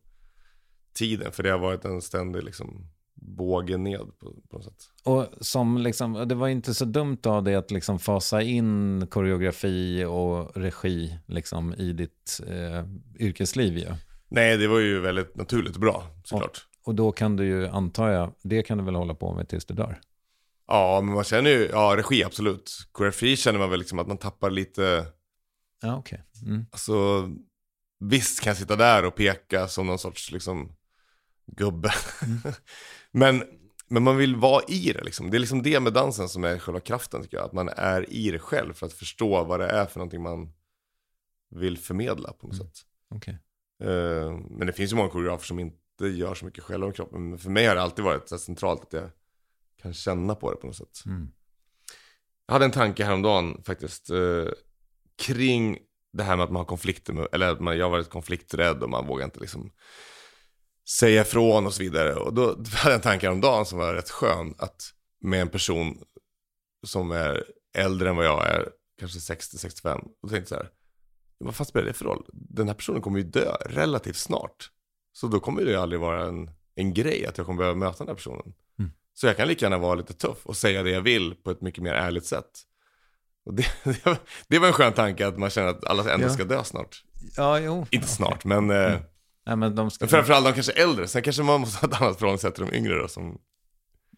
tiden. 0.95 1.33
För 1.33 1.43
det 1.43 1.51
har 1.51 1.59
varit 1.59 1.85
en 1.85 2.03
ständig 2.03 2.43
liksom 2.45 2.91
båge 3.15 3.77
ned 3.77 4.01
på, 4.01 4.35
på 4.51 4.57
något 4.57 4.65
sätt. 4.65 4.91
Och 5.05 5.27
som 5.41 5.79
liksom, 5.79 6.29
det 6.29 6.35
var 6.35 6.49
inte 6.49 6.75
så 6.75 6.85
dumt 6.85 7.19
av 7.27 7.45
dig 7.45 7.55
att 7.55 7.71
liksom 7.71 7.99
fasa 7.99 8.43
in 8.43 9.07
koreografi 9.11 10.05
och 10.05 10.57
regi 10.57 11.19
liksom 11.27 11.75
i 11.75 11.93
ditt 11.93 12.41
eh, 12.47 12.85
yrkesliv 13.19 13.79
ju. 13.79 13.87
Nej, 14.29 14.57
det 14.57 14.69
var 14.69 14.79
ju 14.79 15.01
väldigt 15.01 15.37
naturligt 15.37 15.75
och 15.75 15.81
bra 15.81 16.07
såklart. 16.25 16.67
Och 16.85 16.95
då 16.95 17.13
kan 17.13 17.37
du 17.37 17.45
ju, 17.45 17.69
antar 17.69 18.09
jag, 18.09 18.33
det 18.43 18.63
kan 18.63 18.79
du 18.79 18.85
väl 18.85 18.95
hålla 18.95 19.15
på 19.15 19.35
med 19.35 19.49
tills 19.49 19.65
du 19.65 19.75
dör? 19.75 20.01
Ja, 20.67 21.01
men 21.01 21.15
man 21.15 21.25
känner 21.25 21.51
ju, 21.51 21.69
ja 21.73 21.95
regi 21.97 22.25
absolut. 22.25 22.89
Koreografi 22.93 23.37
känner 23.37 23.59
man 23.59 23.71
väl 23.71 23.79
liksom 23.79 23.99
att 23.99 24.07
man 24.07 24.19
tappar 24.19 24.51
lite, 24.51 25.07
Ja, 25.83 25.97
okej. 25.97 26.23
Mm. 26.47 26.67
alltså 26.71 27.29
visst 27.99 28.41
kan 28.41 28.51
jag 28.51 28.57
sitta 28.57 28.77
där 28.77 29.05
och 29.05 29.15
peka 29.15 29.69
som 29.69 29.87
någon 29.87 29.99
sorts 29.99 30.33
liksom 30.33 30.77
gubbe. 31.47 31.93
men, 33.11 33.45
men 33.89 34.03
man 34.03 34.17
vill 34.17 34.37
vara 34.37 34.63
i 34.69 34.93
det 34.93 35.05
liksom. 35.05 35.31
Det 35.31 35.37
är 35.37 35.39
liksom 35.39 35.63
det 35.63 35.81
med 35.81 35.93
dansen 35.93 36.29
som 36.29 36.45
är 36.45 36.59
själva 36.59 36.81
kraften 36.81 37.23
tycker 37.23 37.37
jag. 37.37 37.47
Att 37.47 37.53
man 37.53 37.69
är 37.69 38.11
i 38.11 38.31
det 38.31 38.39
själv 38.39 38.73
för 38.73 38.87
att 38.87 38.93
förstå 38.93 39.45
vad 39.45 39.61
det 39.61 39.69
är 39.69 39.87
för 39.87 39.99
någonting 39.99 40.23
man 40.23 40.53
vill 41.51 41.79
förmedla 41.79 42.33
på 42.33 42.47
något 42.47 42.57
sätt. 42.57 42.87
Okej. 43.15 43.39
Eh, 43.83 44.39
men 44.51 44.67
det 44.67 44.73
finns 44.73 44.93
ju 44.93 44.97
många 44.97 45.11
koreografer 45.11 45.47
som 45.47 45.59
inte 45.59 46.07
gör 46.07 46.35
så 46.35 46.45
mycket 46.45 46.65
själva 46.65 46.87
med 46.87 46.97
kroppen. 46.97 47.31
Men 47.31 47.39
för 47.39 47.51
mig 47.51 47.67
har 47.67 47.75
det 47.75 47.83
alltid 47.83 48.05
varit 48.05 48.29
centralt 48.29 48.83
att 48.83 48.93
jag 48.93 49.11
kan 49.87 49.95
känna 49.95 50.35
på 50.35 50.51
det 50.51 50.57
på 50.57 50.67
något 50.67 50.77
sätt. 50.77 51.03
Mm. 51.07 51.29
Jag 52.47 52.53
hade 52.53 52.65
en 52.65 52.71
tanke 52.71 53.05
häromdagen 53.05 53.63
faktiskt 53.67 54.11
eh, 54.11 54.49
kring 55.23 55.79
det 56.13 56.23
här 56.23 56.37
med 56.37 56.45
att 56.45 56.51
man 56.51 56.61
har 56.61 56.65
konflikter 56.65 57.13
med, 57.13 57.29
eller 57.33 57.49
att 57.49 57.61
man, 57.61 57.79
jag 57.79 57.85
har 57.85 57.91
varit 57.91 58.11
konflikträdd 58.11 58.83
och 58.83 58.91
man 58.91 59.07
vågar 59.07 59.25
inte 59.25 59.41
liksom 59.41 59.73
säga 61.01 61.23
ifrån 61.23 61.67
och 61.67 61.75
så 61.75 61.83
vidare. 61.83 62.15
Och 62.15 62.35
då, 62.35 62.47
hade 62.49 62.65
jag 62.85 62.95
en 62.95 63.01
tanke 63.01 63.27
häromdagen 63.27 63.67
som 63.67 63.79
var 63.79 63.95
rätt 63.95 64.11
skön, 64.11 64.55
att 64.59 64.83
med 65.21 65.41
en 65.41 65.49
person 65.49 66.05
som 66.87 67.11
är 67.11 67.45
äldre 67.79 68.09
än 68.09 68.17
vad 68.17 68.27
jag 68.27 68.47
är, 68.47 68.69
kanske 68.99 69.35
60-65, 69.35 70.09
och 70.23 70.31
tänkte 70.31 70.49
så 70.49 70.55
här, 70.55 70.71
vad 71.39 71.55
fan 71.55 71.67
spelar 71.67 71.87
det 71.87 71.93
för 71.93 72.05
roll? 72.05 72.27
Den 72.33 72.69
här 72.69 72.75
personen 72.75 73.03
kommer 73.03 73.19
ju 73.19 73.25
dö 73.25 73.57
relativt 73.67 74.17
snart. 74.17 74.71
Så 75.13 75.27
då 75.27 75.41
kommer 75.41 75.65
det 75.65 75.71
ju 75.71 75.77
aldrig 75.77 76.01
vara 76.01 76.27
en, 76.27 76.51
en 76.75 76.95
grej 76.95 77.27
att 77.27 77.39
jag 77.39 77.47
kommer 77.47 77.59
behöva 77.59 77.79
möta 77.79 77.99
den 77.99 78.09
här 78.09 78.15
personen. 78.15 78.55
Mm. 79.17 79.21
Så 79.21 79.27
jag 79.27 79.37
kan 79.37 79.49
lika 79.49 79.65
gärna 79.67 79.79
vara 79.79 79.95
lite 79.95 80.15
tuff 80.15 80.39
och 80.47 80.57
säga 80.57 80.83
det 80.83 80.91
jag 80.91 81.01
vill 81.01 81.35
på 81.35 81.51
ett 81.51 81.61
mycket 81.61 81.83
mer 81.83 81.95
ärligt 81.95 82.27
sätt. 82.27 82.51
Det, 83.51 83.63
det, 83.85 84.05
var, 84.07 84.17
det 84.49 84.59
var 84.59 84.67
en 84.67 84.73
skön 84.73 84.93
tanke 84.93 85.27
att 85.27 85.39
man 85.39 85.51
känner 85.51 85.69
att 85.69 85.85
alla 85.85 86.13
ändå 86.13 86.27
Ja. 86.27 86.31
ska 86.33 86.45
dö 86.45 86.65
snart. 86.65 87.03
Ja, 87.37 87.59
jo. 87.61 87.87
Inte 87.91 88.09
snart, 88.09 88.45
men, 88.45 88.71
eh, 88.71 88.93
Nej, 89.47 89.57
men 89.57 89.75
de 89.75 89.91
ska... 89.91 90.03
men 90.05 90.09
framförallt 90.09 90.47
de 90.47 90.53
kanske 90.53 90.73
är 90.73 90.83
äldre. 90.83 91.09
Sen 91.09 91.23
kanske 91.23 91.43
man 91.43 91.61
måste 91.61 91.87
ha 91.87 91.93
ett 91.95 92.01
annat 92.03 92.19
förhållningssätt 92.19 92.55
till 92.55 92.67
de 92.67 92.75
yngre 92.77 92.95
då. 92.99 93.09
Som, 93.09 93.39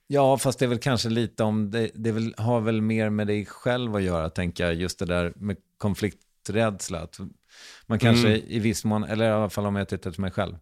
Ja, 0.07 0.39
fast 0.39 0.59
det 0.59 0.65
är 0.65 0.69
väl 0.69 0.79
kanske 0.79 1.09
lite 1.09 1.43
om, 1.45 1.71
det, 1.71 1.91
det 1.95 2.13
väl, 2.13 2.35
har 2.39 2.61
väl 2.61 2.81
mer 2.83 3.11
med 3.11 3.27
dig 3.27 3.47
själv 3.47 3.97
att 3.97 4.03
göra, 4.03 4.31
tänker 4.31 4.65
jag, 4.65 4.75
just 4.75 4.99
det 4.99 5.05
där 5.07 5.33
med 5.37 5.57
konflikträdsla. 5.79 6.99
Att 7.01 7.19
man 7.87 7.99
kanske 7.99 8.29
Mm. 8.29 8.41
i 8.49 8.59
viss 8.59 8.85
mån, 8.85 9.05
eller 9.05 9.25
i 9.29 9.33
alla 9.33 9.51
fall 9.51 9.67
om 9.67 9.77
jag 9.77 9.89
tittar 9.89 10.11
till 10.11 10.21
mig 10.21 10.31
själv, 10.31 10.57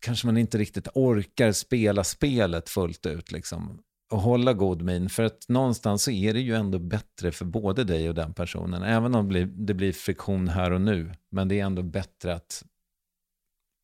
så 0.00 0.04
kanske 0.06 0.26
man 0.26 0.36
inte 0.36 0.58
riktigt 0.58 0.88
orkar 0.94 1.52
spela 1.52 2.04
spelet 2.04 2.68
fullt 2.68 3.06
ut 3.06 3.32
liksom. 3.32 3.82
Och 4.10 4.20
hålla 4.20 4.52
god 4.52 4.82
min, 4.82 5.08
för 5.08 5.22
att 5.22 5.48
någonstans 5.48 6.02
så 6.02 6.10
är 6.10 6.34
det 6.34 6.40
ju 6.40 6.54
ändå 6.54 6.78
bättre 6.78 7.32
för 7.32 7.44
både 7.44 7.84
dig 7.84 8.08
och 8.08 8.14
den 8.14 8.34
personen. 8.34 8.82
Även 8.82 9.14
om 9.14 9.24
det 9.24 9.28
blir, 9.28 9.46
det 9.46 9.74
blir 9.74 9.92
friktion 9.92 10.48
här 10.48 10.70
och 10.70 10.80
nu, 10.80 11.12
men 11.30 11.48
det 11.48 11.60
är 11.60 11.64
ändå 11.64 11.82
bättre 11.82 12.34
att 12.34 12.64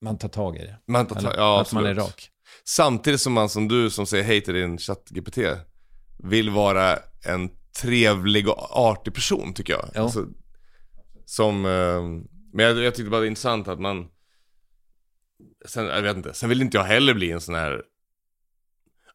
man 0.01 0.19
tar 0.19 0.29
tag 0.29 0.57
i 0.57 0.59
det. 0.59 0.79
man 0.87 1.07
tar, 1.07 1.17
Eller 1.17 1.37
ja, 1.37 1.61
att 1.61 1.73
man 1.73 1.87
är 1.87 1.91
absolut. 1.91 2.09
rak. 2.09 2.31
Samtidigt 2.65 3.21
som 3.21 3.33
man 3.33 3.49
som 3.49 3.69
du 3.69 3.91
som 3.91 4.07
säger 4.07 4.25
hej 4.25 4.41
till 4.41 4.55
din 4.55 4.79
chatt-GPT 4.79 5.39
vill 6.19 6.51
vara 6.51 6.99
en 7.25 7.51
trevlig 7.83 8.49
och 8.49 8.77
artig 8.77 9.15
person 9.15 9.55
tycker 9.55 9.73
jag. 9.73 9.89
Ja. 9.95 10.03
Alltså, 10.03 10.27
som, 11.25 11.67
eh, 11.67 12.03
men 12.53 12.67
jag, 12.67 12.79
jag 12.79 12.95
tyckte 12.95 13.11
bara 13.11 13.21
det 13.21 13.27
är 13.27 13.29
intressant 13.29 13.69
att 13.69 13.81
man, 13.81 14.09
sen, 15.65 15.87
jag 15.87 16.03
vet 16.03 16.17
inte, 16.17 16.35
sen 16.35 16.49
vill 16.49 16.63
inte 16.63 16.77
jag 16.77 16.85
heller 16.85 17.15
bli 17.15 17.31
en 17.31 17.41
sån 17.41 17.55
här, 17.55 17.83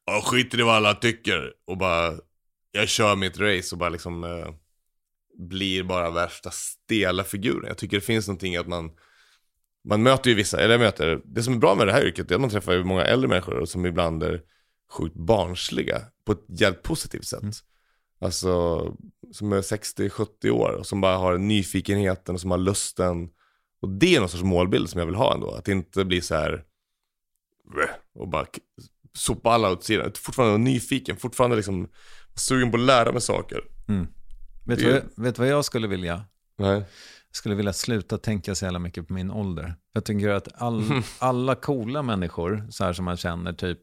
ja 0.06 0.22
skiter 0.26 0.60
i 0.60 0.64
vad 0.64 0.76
alla 0.76 0.94
tycker 0.94 1.54
och 1.66 1.78
bara, 1.78 2.14
jag 2.72 2.90
kör 2.90 3.16
mitt 3.16 3.40
race 3.40 3.76
och 3.76 3.80
bara 3.80 3.90
liksom 3.90 4.24
eh, 4.24 4.54
blir 5.38 5.84
bara 5.84 6.12
värsta 6.12 6.52
stela 6.52 7.24
figuren. 7.24 7.68
Jag 7.68 7.78
tycker 7.78 7.98
det 7.98 8.02
finns 8.02 8.28
någonting 8.28 8.56
att 8.56 8.68
man 8.68 8.92
man 9.84 10.04
möter 10.04 10.30
ju 10.30 10.36
vissa, 10.36 10.60
eller 10.60 10.78
möter, 10.78 11.22
det 11.26 11.44
som 11.44 11.54
är 11.54 11.58
bra 11.58 11.76
med 11.76 11.88
det 11.88 11.94
här 11.94 12.06
yrket 12.06 12.32
är 12.32 12.36
att 12.36 12.42
man 12.42 12.50
träffar 12.50 12.74
ju 12.74 12.84
många 12.84 13.06
äldre 13.06 13.30
människor 13.30 13.66
som 13.66 13.86
ibland 13.86 14.24
är 14.24 14.42
sjukt 14.92 15.16
barnsliga 15.16 16.02
på 16.26 16.32
ett 16.32 16.46
jävligt 16.48 16.84
positivt 16.84 17.26
sätt. 17.26 17.44
Alltså, 18.20 18.82
som 19.32 19.54
är 19.54 19.62
60-70 19.62 20.50
år 20.50 20.72
och 20.72 20.86
som 20.86 21.02
bara 21.02 21.18
har 21.18 21.38
nyfikenheten 21.38 22.36
och 22.36 22.42
som 22.42 22.52
har 22.52 22.58
lusten. 22.58 23.30
Och 23.82 23.90
det 23.90 24.16
är 24.16 24.20
någon 24.20 24.30
sorts 24.30 24.44
målbild 24.44 24.90
som 24.90 25.00
jag 25.00 25.06
vill 25.06 25.16
ha 25.16 25.34
ändå. 25.34 25.52
Att 25.52 25.68
inte 25.68 26.06
bli 26.06 26.22
så 26.22 26.36
här 26.36 26.64
och 28.16 28.28
bara 28.28 28.46
sopa 29.14 29.50
alla 29.52 29.72
åt 29.72 29.84
sidan. 29.84 30.12
Fortfarande 30.16 30.58
nyfiken, 30.58 31.18
fortfarande 31.18 31.56
liksom 31.56 31.90
sugen 32.36 32.72
på 32.72 32.78
att 32.78 32.84
lära 32.84 33.12
mig 33.12 33.22
saker. 33.22 33.62
Vet 34.66 34.80
du 34.80 34.86
Det- 34.92 35.06
vad, 35.16 35.38
vad 35.38 35.48
jag 35.48 35.66
skulle 35.66 35.88
vilja? 35.88 36.26
Nej. 36.58 36.74
Jag 37.28 37.36
skulle 37.36 37.56
vilja 37.56 37.74
sluta 37.74 38.18
tänka 38.18 38.56
så 38.56 38.66
jävla 38.66 38.80
mycket 38.80 39.08
på 39.08 39.14
min 39.14 39.32
ålder. 39.32 39.76
Jag 39.94 40.06
tycker 40.06 40.30
att 40.30 40.62
all, 40.62 40.84
alla 41.20 41.56
coola 41.56 42.02
människor, 42.04 42.68
så 42.70 42.84
här 42.84 42.94
som 42.94 43.06
man 43.06 43.18
känner, 43.18 43.54
typ, 43.54 43.80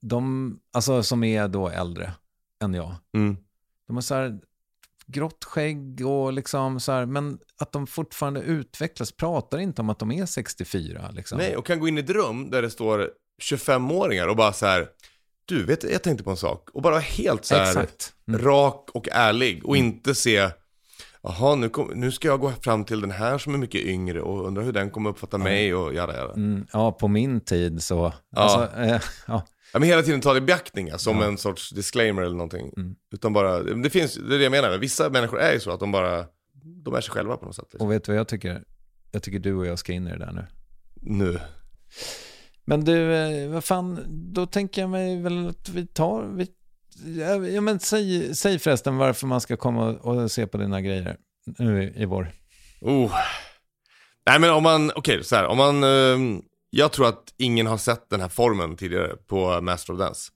de, 0.00 0.58
alltså 0.72 1.02
som 1.02 1.24
är 1.24 1.48
då 1.48 1.68
äldre 1.68 2.12
än 2.62 2.74
jag, 2.74 2.94
Mm. 3.14 3.36
de 3.86 3.96
har 3.96 4.00
så 4.02 4.14
här 4.14 4.40
grått 5.06 5.44
skägg 5.44 6.06
och 6.06 6.32
liksom 6.32 6.80
så 6.80 6.92
här, 6.92 7.06
men 7.06 7.38
att 7.58 7.72
de 7.72 7.86
fortfarande 7.86 8.40
utvecklas, 8.40 9.12
pratar 9.12 9.58
inte 9.58 9.82
om 9.82 9.90
att 9.90 9.98
de 9.98 10.12
är 10.12 10.26
64 10.26 11.10
liksom. 11.12 11.38
Nej, 11.38 11.56
och 11.56 11.66
kan 11.66 11.80
gå 11.80 11.88
in 11.88 11.98
i 11.98 12.00
ett 12.00 12.10
rum 12.10 12.50
där 12.50 12.62
det 12.62 12.70
står 12.70 13.10
25-åringar 13.42 14.28
och 14.28 14.36
bara 14.36 14.52
så 14.52 14.66
här, 14.66 14.88
du 15.44 15.64
vet 15.64 15.82
jag 15.82 16.02
tänkte 16.02 16.24
på 16.24 16.30
en 16.30 16.36
sak. 16.36 16.70
Och 16.72 16.82
bara 16.82 16.94
vara 16.94 17.00
helt 17.02 17.44
så 17.44 17.54
här. 17.54 17.86
Mm. 18.28 18.42
rak 18.42 18.90
och 18.94 19.08
ärlig 19.12 19.64
och 19.64 19.76
inte 19.76 20.14
se, 20.14 20.50
jaha 21.22 21.54
nu, 21.54 21.68
kom, 21.68 21.90
nu 21.94 22.12
ska 22.12 22.28
jag 22.28 22.40
gå 22.40 22.52
fram 22.52 22.84
till 22.84 23.00
den 23.00 23.10
här 23.10 23.38
som 23.38 23.54
är 23.54 23.58
mycket 23.58 23.80
yngre 23.80 24.20
och 24.20 24.46
undrar 24.46 24.62
hur 24.62 24.72
den 24.72 24.90
kommer 24.90 25.10
uppfatta 25.10 25.38
mig 25.38 25.74
och 25.74 25.94
jada 25.94 26.16
jada. 26.16 26.32
Mm, 26.32 26.66
ja, 26.72 26.92
på 26.92 27.08
min 27.08 27.40
tid 27.40 27.82
så, 27.82 28.12
alltså, 28.36 28.80
eh, 28.80 29.00
ja. 29.26 29.42
Ja, 29.76 29.80
men 29.80 29.88
hela 29.88 30.02
tiden 30.02 30.20
ta 30.20 30.32
det 30.32 30.38
i 30.38 30.40
beaktning, 30.40 30.88
ja, 30.88 30.98
som 30.98 31.22
en 31.22 31.38
sorts 31.38 31.70
disclaimer 31.70 32.22
eller 32.22 32.36
någonting. 32.36 32.72
Mm. 32.76 32.94
Utan 33.12 33.32
bara, 33.32 33.62
det 33.62 33.90
finns, 33.90 34.14
det 34.14 34.34
är 34.34 34.38
det 34.38 34.44
jag 34.44 34.50
menar, 34.50 34.78
vissa 34.78 35.10
människor 35.10 35.40
är 35.40 35.52
ju 35.52 35.60
så 35.60 35.70
att 35.70 35.80
de 35.80 35.92
bara, 35.92 36.24
de 36.84 36.94
är 36.94 37.00
sig 37.00 37.10
själva 37.10 37.36
på 37.36 37.44
något 37.44 37.54
sätt. 37.54 37.68
Liksom. 37.72 37.86
Och 37.86 37.92
vet 37.92 38.04
du 38.04 38.12
vad 38.12 38.18
jag 38.18 38.28
tycker? 38.28 38.64
Jag 39.10 39.22
tycker 39.22 39.38
du 39.38 39.54
och 39.54 39.66
jag 39.66 39.78
ska 39.78 39.92
in 39.92 40.06
i 40.06 40.10
det 40.10 40.18
där 40.18 40.32
nu. 40.32 40.46
Nu. 40.94 41.40
Men 42.64 42.84
du, 42.84 43.14
eh, 43.14 43.48
vad 43.48 43.64
fan, 43.64 44.04
då 44.08 44.46
tänker 44.46 44.80
jag 44.80 44.90
mig 44.90 45.22
väl 45.22 45.48
att 45.48 45.68
vi 45.68 45.86
tar, 45.86 46.22
vi, 46.22 46.48
ja, 47.20 47.46
ja, 47.46 47.60
men 47.60 47.80
säg, 47.80 48.34
säg 48.36 48.58
förresten 48.58 48.96
varför 48.96 49.26
man 49.26 49.40
ska 49.40 49.56
komma 49.56 49.92
och, 49.92 50.30
se 50.30 50.46
på 50.46 50.58
dina 50.58 50.80
grejer 50.80 51.16
nu 51.58 51.84
i, 51.84 52.02
i 52.02 52.04
vår. 52.04 52.32
Oh. 52.80 53.14
Nej 54.26 54.40
men 54.40 54.50
om 54.50 54.62
man, 54.62 54.92
okej 54.94 55.24
så 55.24 55.36
här, 55.36 55.46
om 55.46 55.56
man, 55.56 55.84
eh, 55.84 56.40
Jag 56.76 56.92
tror 56.92 57.08
att 57.08 57.34
ingen 57.36 57.66
har 57.66 57.76
sett 57.76 58.10
den 58.10 58.20
här 58.20 58.28
formen 58.28 58.76
tidigare 58.76 59.16
på 59.26 59.60
Master 59.60 59.92
of 59.92 59.98
Dance. 59.98 60.32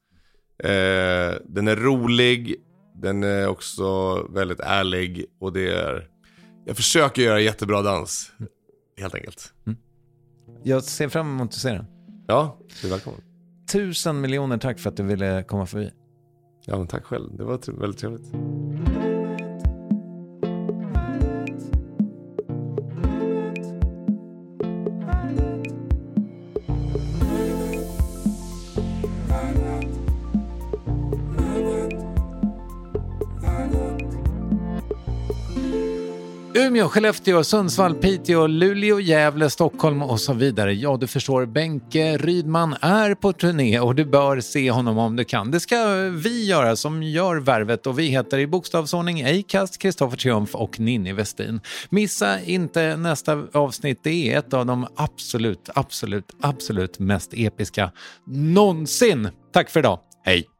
Eh, 0.59 1.39
den 1.45 1.69
är 1.69 1.77
rolig, 1.77 2.57
den 2.95 3.25
är 3.25 3.49
också 3.49 4.15
väldigt 4.23 4.61
ärlig 4.61 5.27
och 5.41 5.53
det 5.53 5.75
är... 5.75 6.09
Jag 6.67 6.77
försöker 6.77 7.23
göra 7.23 7.41
jättebra 7.41 7.83
dans, 7.83 8.33
helt 9.01 9.15
enkelt. 9.15 9.53
Jag 10.63 10.85
ser 10.85 11.09
fram 11.09 11.27
emot 11.27 11.49
att 11.49 11.55
se 11.55 11.69
den. 11.69 11.87
Ja, 12.27 12.59
du 12.81 12.87
är 12.87 12.91
välkommen. 12.91 13.21
Tusen 13.73 14.21
miljoner 14.21 14.59
tack 14.59 14.79
för 14.79 14.91
att 14.91 14.97
du 14.97 15.03
ville 15.03 15.43
komma 15.43 15.67
förbi. 15.67 15.91
Ja, 16.67 16.79
men 16.79 16.87
tack 16.87 17.05
själv. 17.05 17.37
Det 17.37 17.45
var 17.45 17.81
väldigt 17.81 18.01
trevligt. 18.01 18.33
Umeå, 36.71 36.89
Skellefteå, 36.89 37.45
Sundsvall, 37.45 37.95
Piteå, 37.95 38.47
Luleå, 38.47 39.01
Gävle, 39.01 39.51
Stockholm 39.51 40.03
och 40.03 40.21
så 40.21 40.33
vidare. 40.33 40.75
Ja, 40.75 40.97
du 40.97 41.07
förstår, 41.07 41.47
Benke 41.47 42.17
Rydman 42.17 42.77
är 42.81 43.15
på 43.15 43.33
turné 43.33 43.81
och 43.81 43.95
du 43.95 44.05
bör 44.05 44.41
se 44.41 44.71
honom 44.71 44.99
om 44.99 45.17
du 45.17 45.25
kan. 45.25 45.51
Det 45.51 45.61
ska 45.61 45.95
vi 46.11 46.47
göra 46.47 46.77
som 46.77 47.03
gör 47.03 47.37
värvet 47.37 47.87
och 47.87 47.99
vi 47.99 48.07
heter 48.07 48.39
i 48.39 48.47
bokstavsordning 48.47 49.25
Acast, 49.25 49.79
Kristoffer 49.79 50.17
Triumf 50.17 50.55
och 50.55 50.81
Ninni 50.81 51.13
Westin. 51.13 51.61
Missa 51.89 52.41
inte 52.41 52.97
nästa 52.97 53.43
avsnitt, 53.53 54.01
det 54.03 54.33
är 54.33 54.39
ett 54.39 54.55
av 54.55 54.67
de 54.67 54.87
absolut, 54.97 55.71
absolut, 55.75 56.33
absolut 56.41 56.99
mest 56.99 57.35
episka 57.35 57.91
någonsin. 58.27 59.29
Tack 59.53 59.71
för 59.71 59.81
idag, 59.81 59.99
hej! 60.25 60.60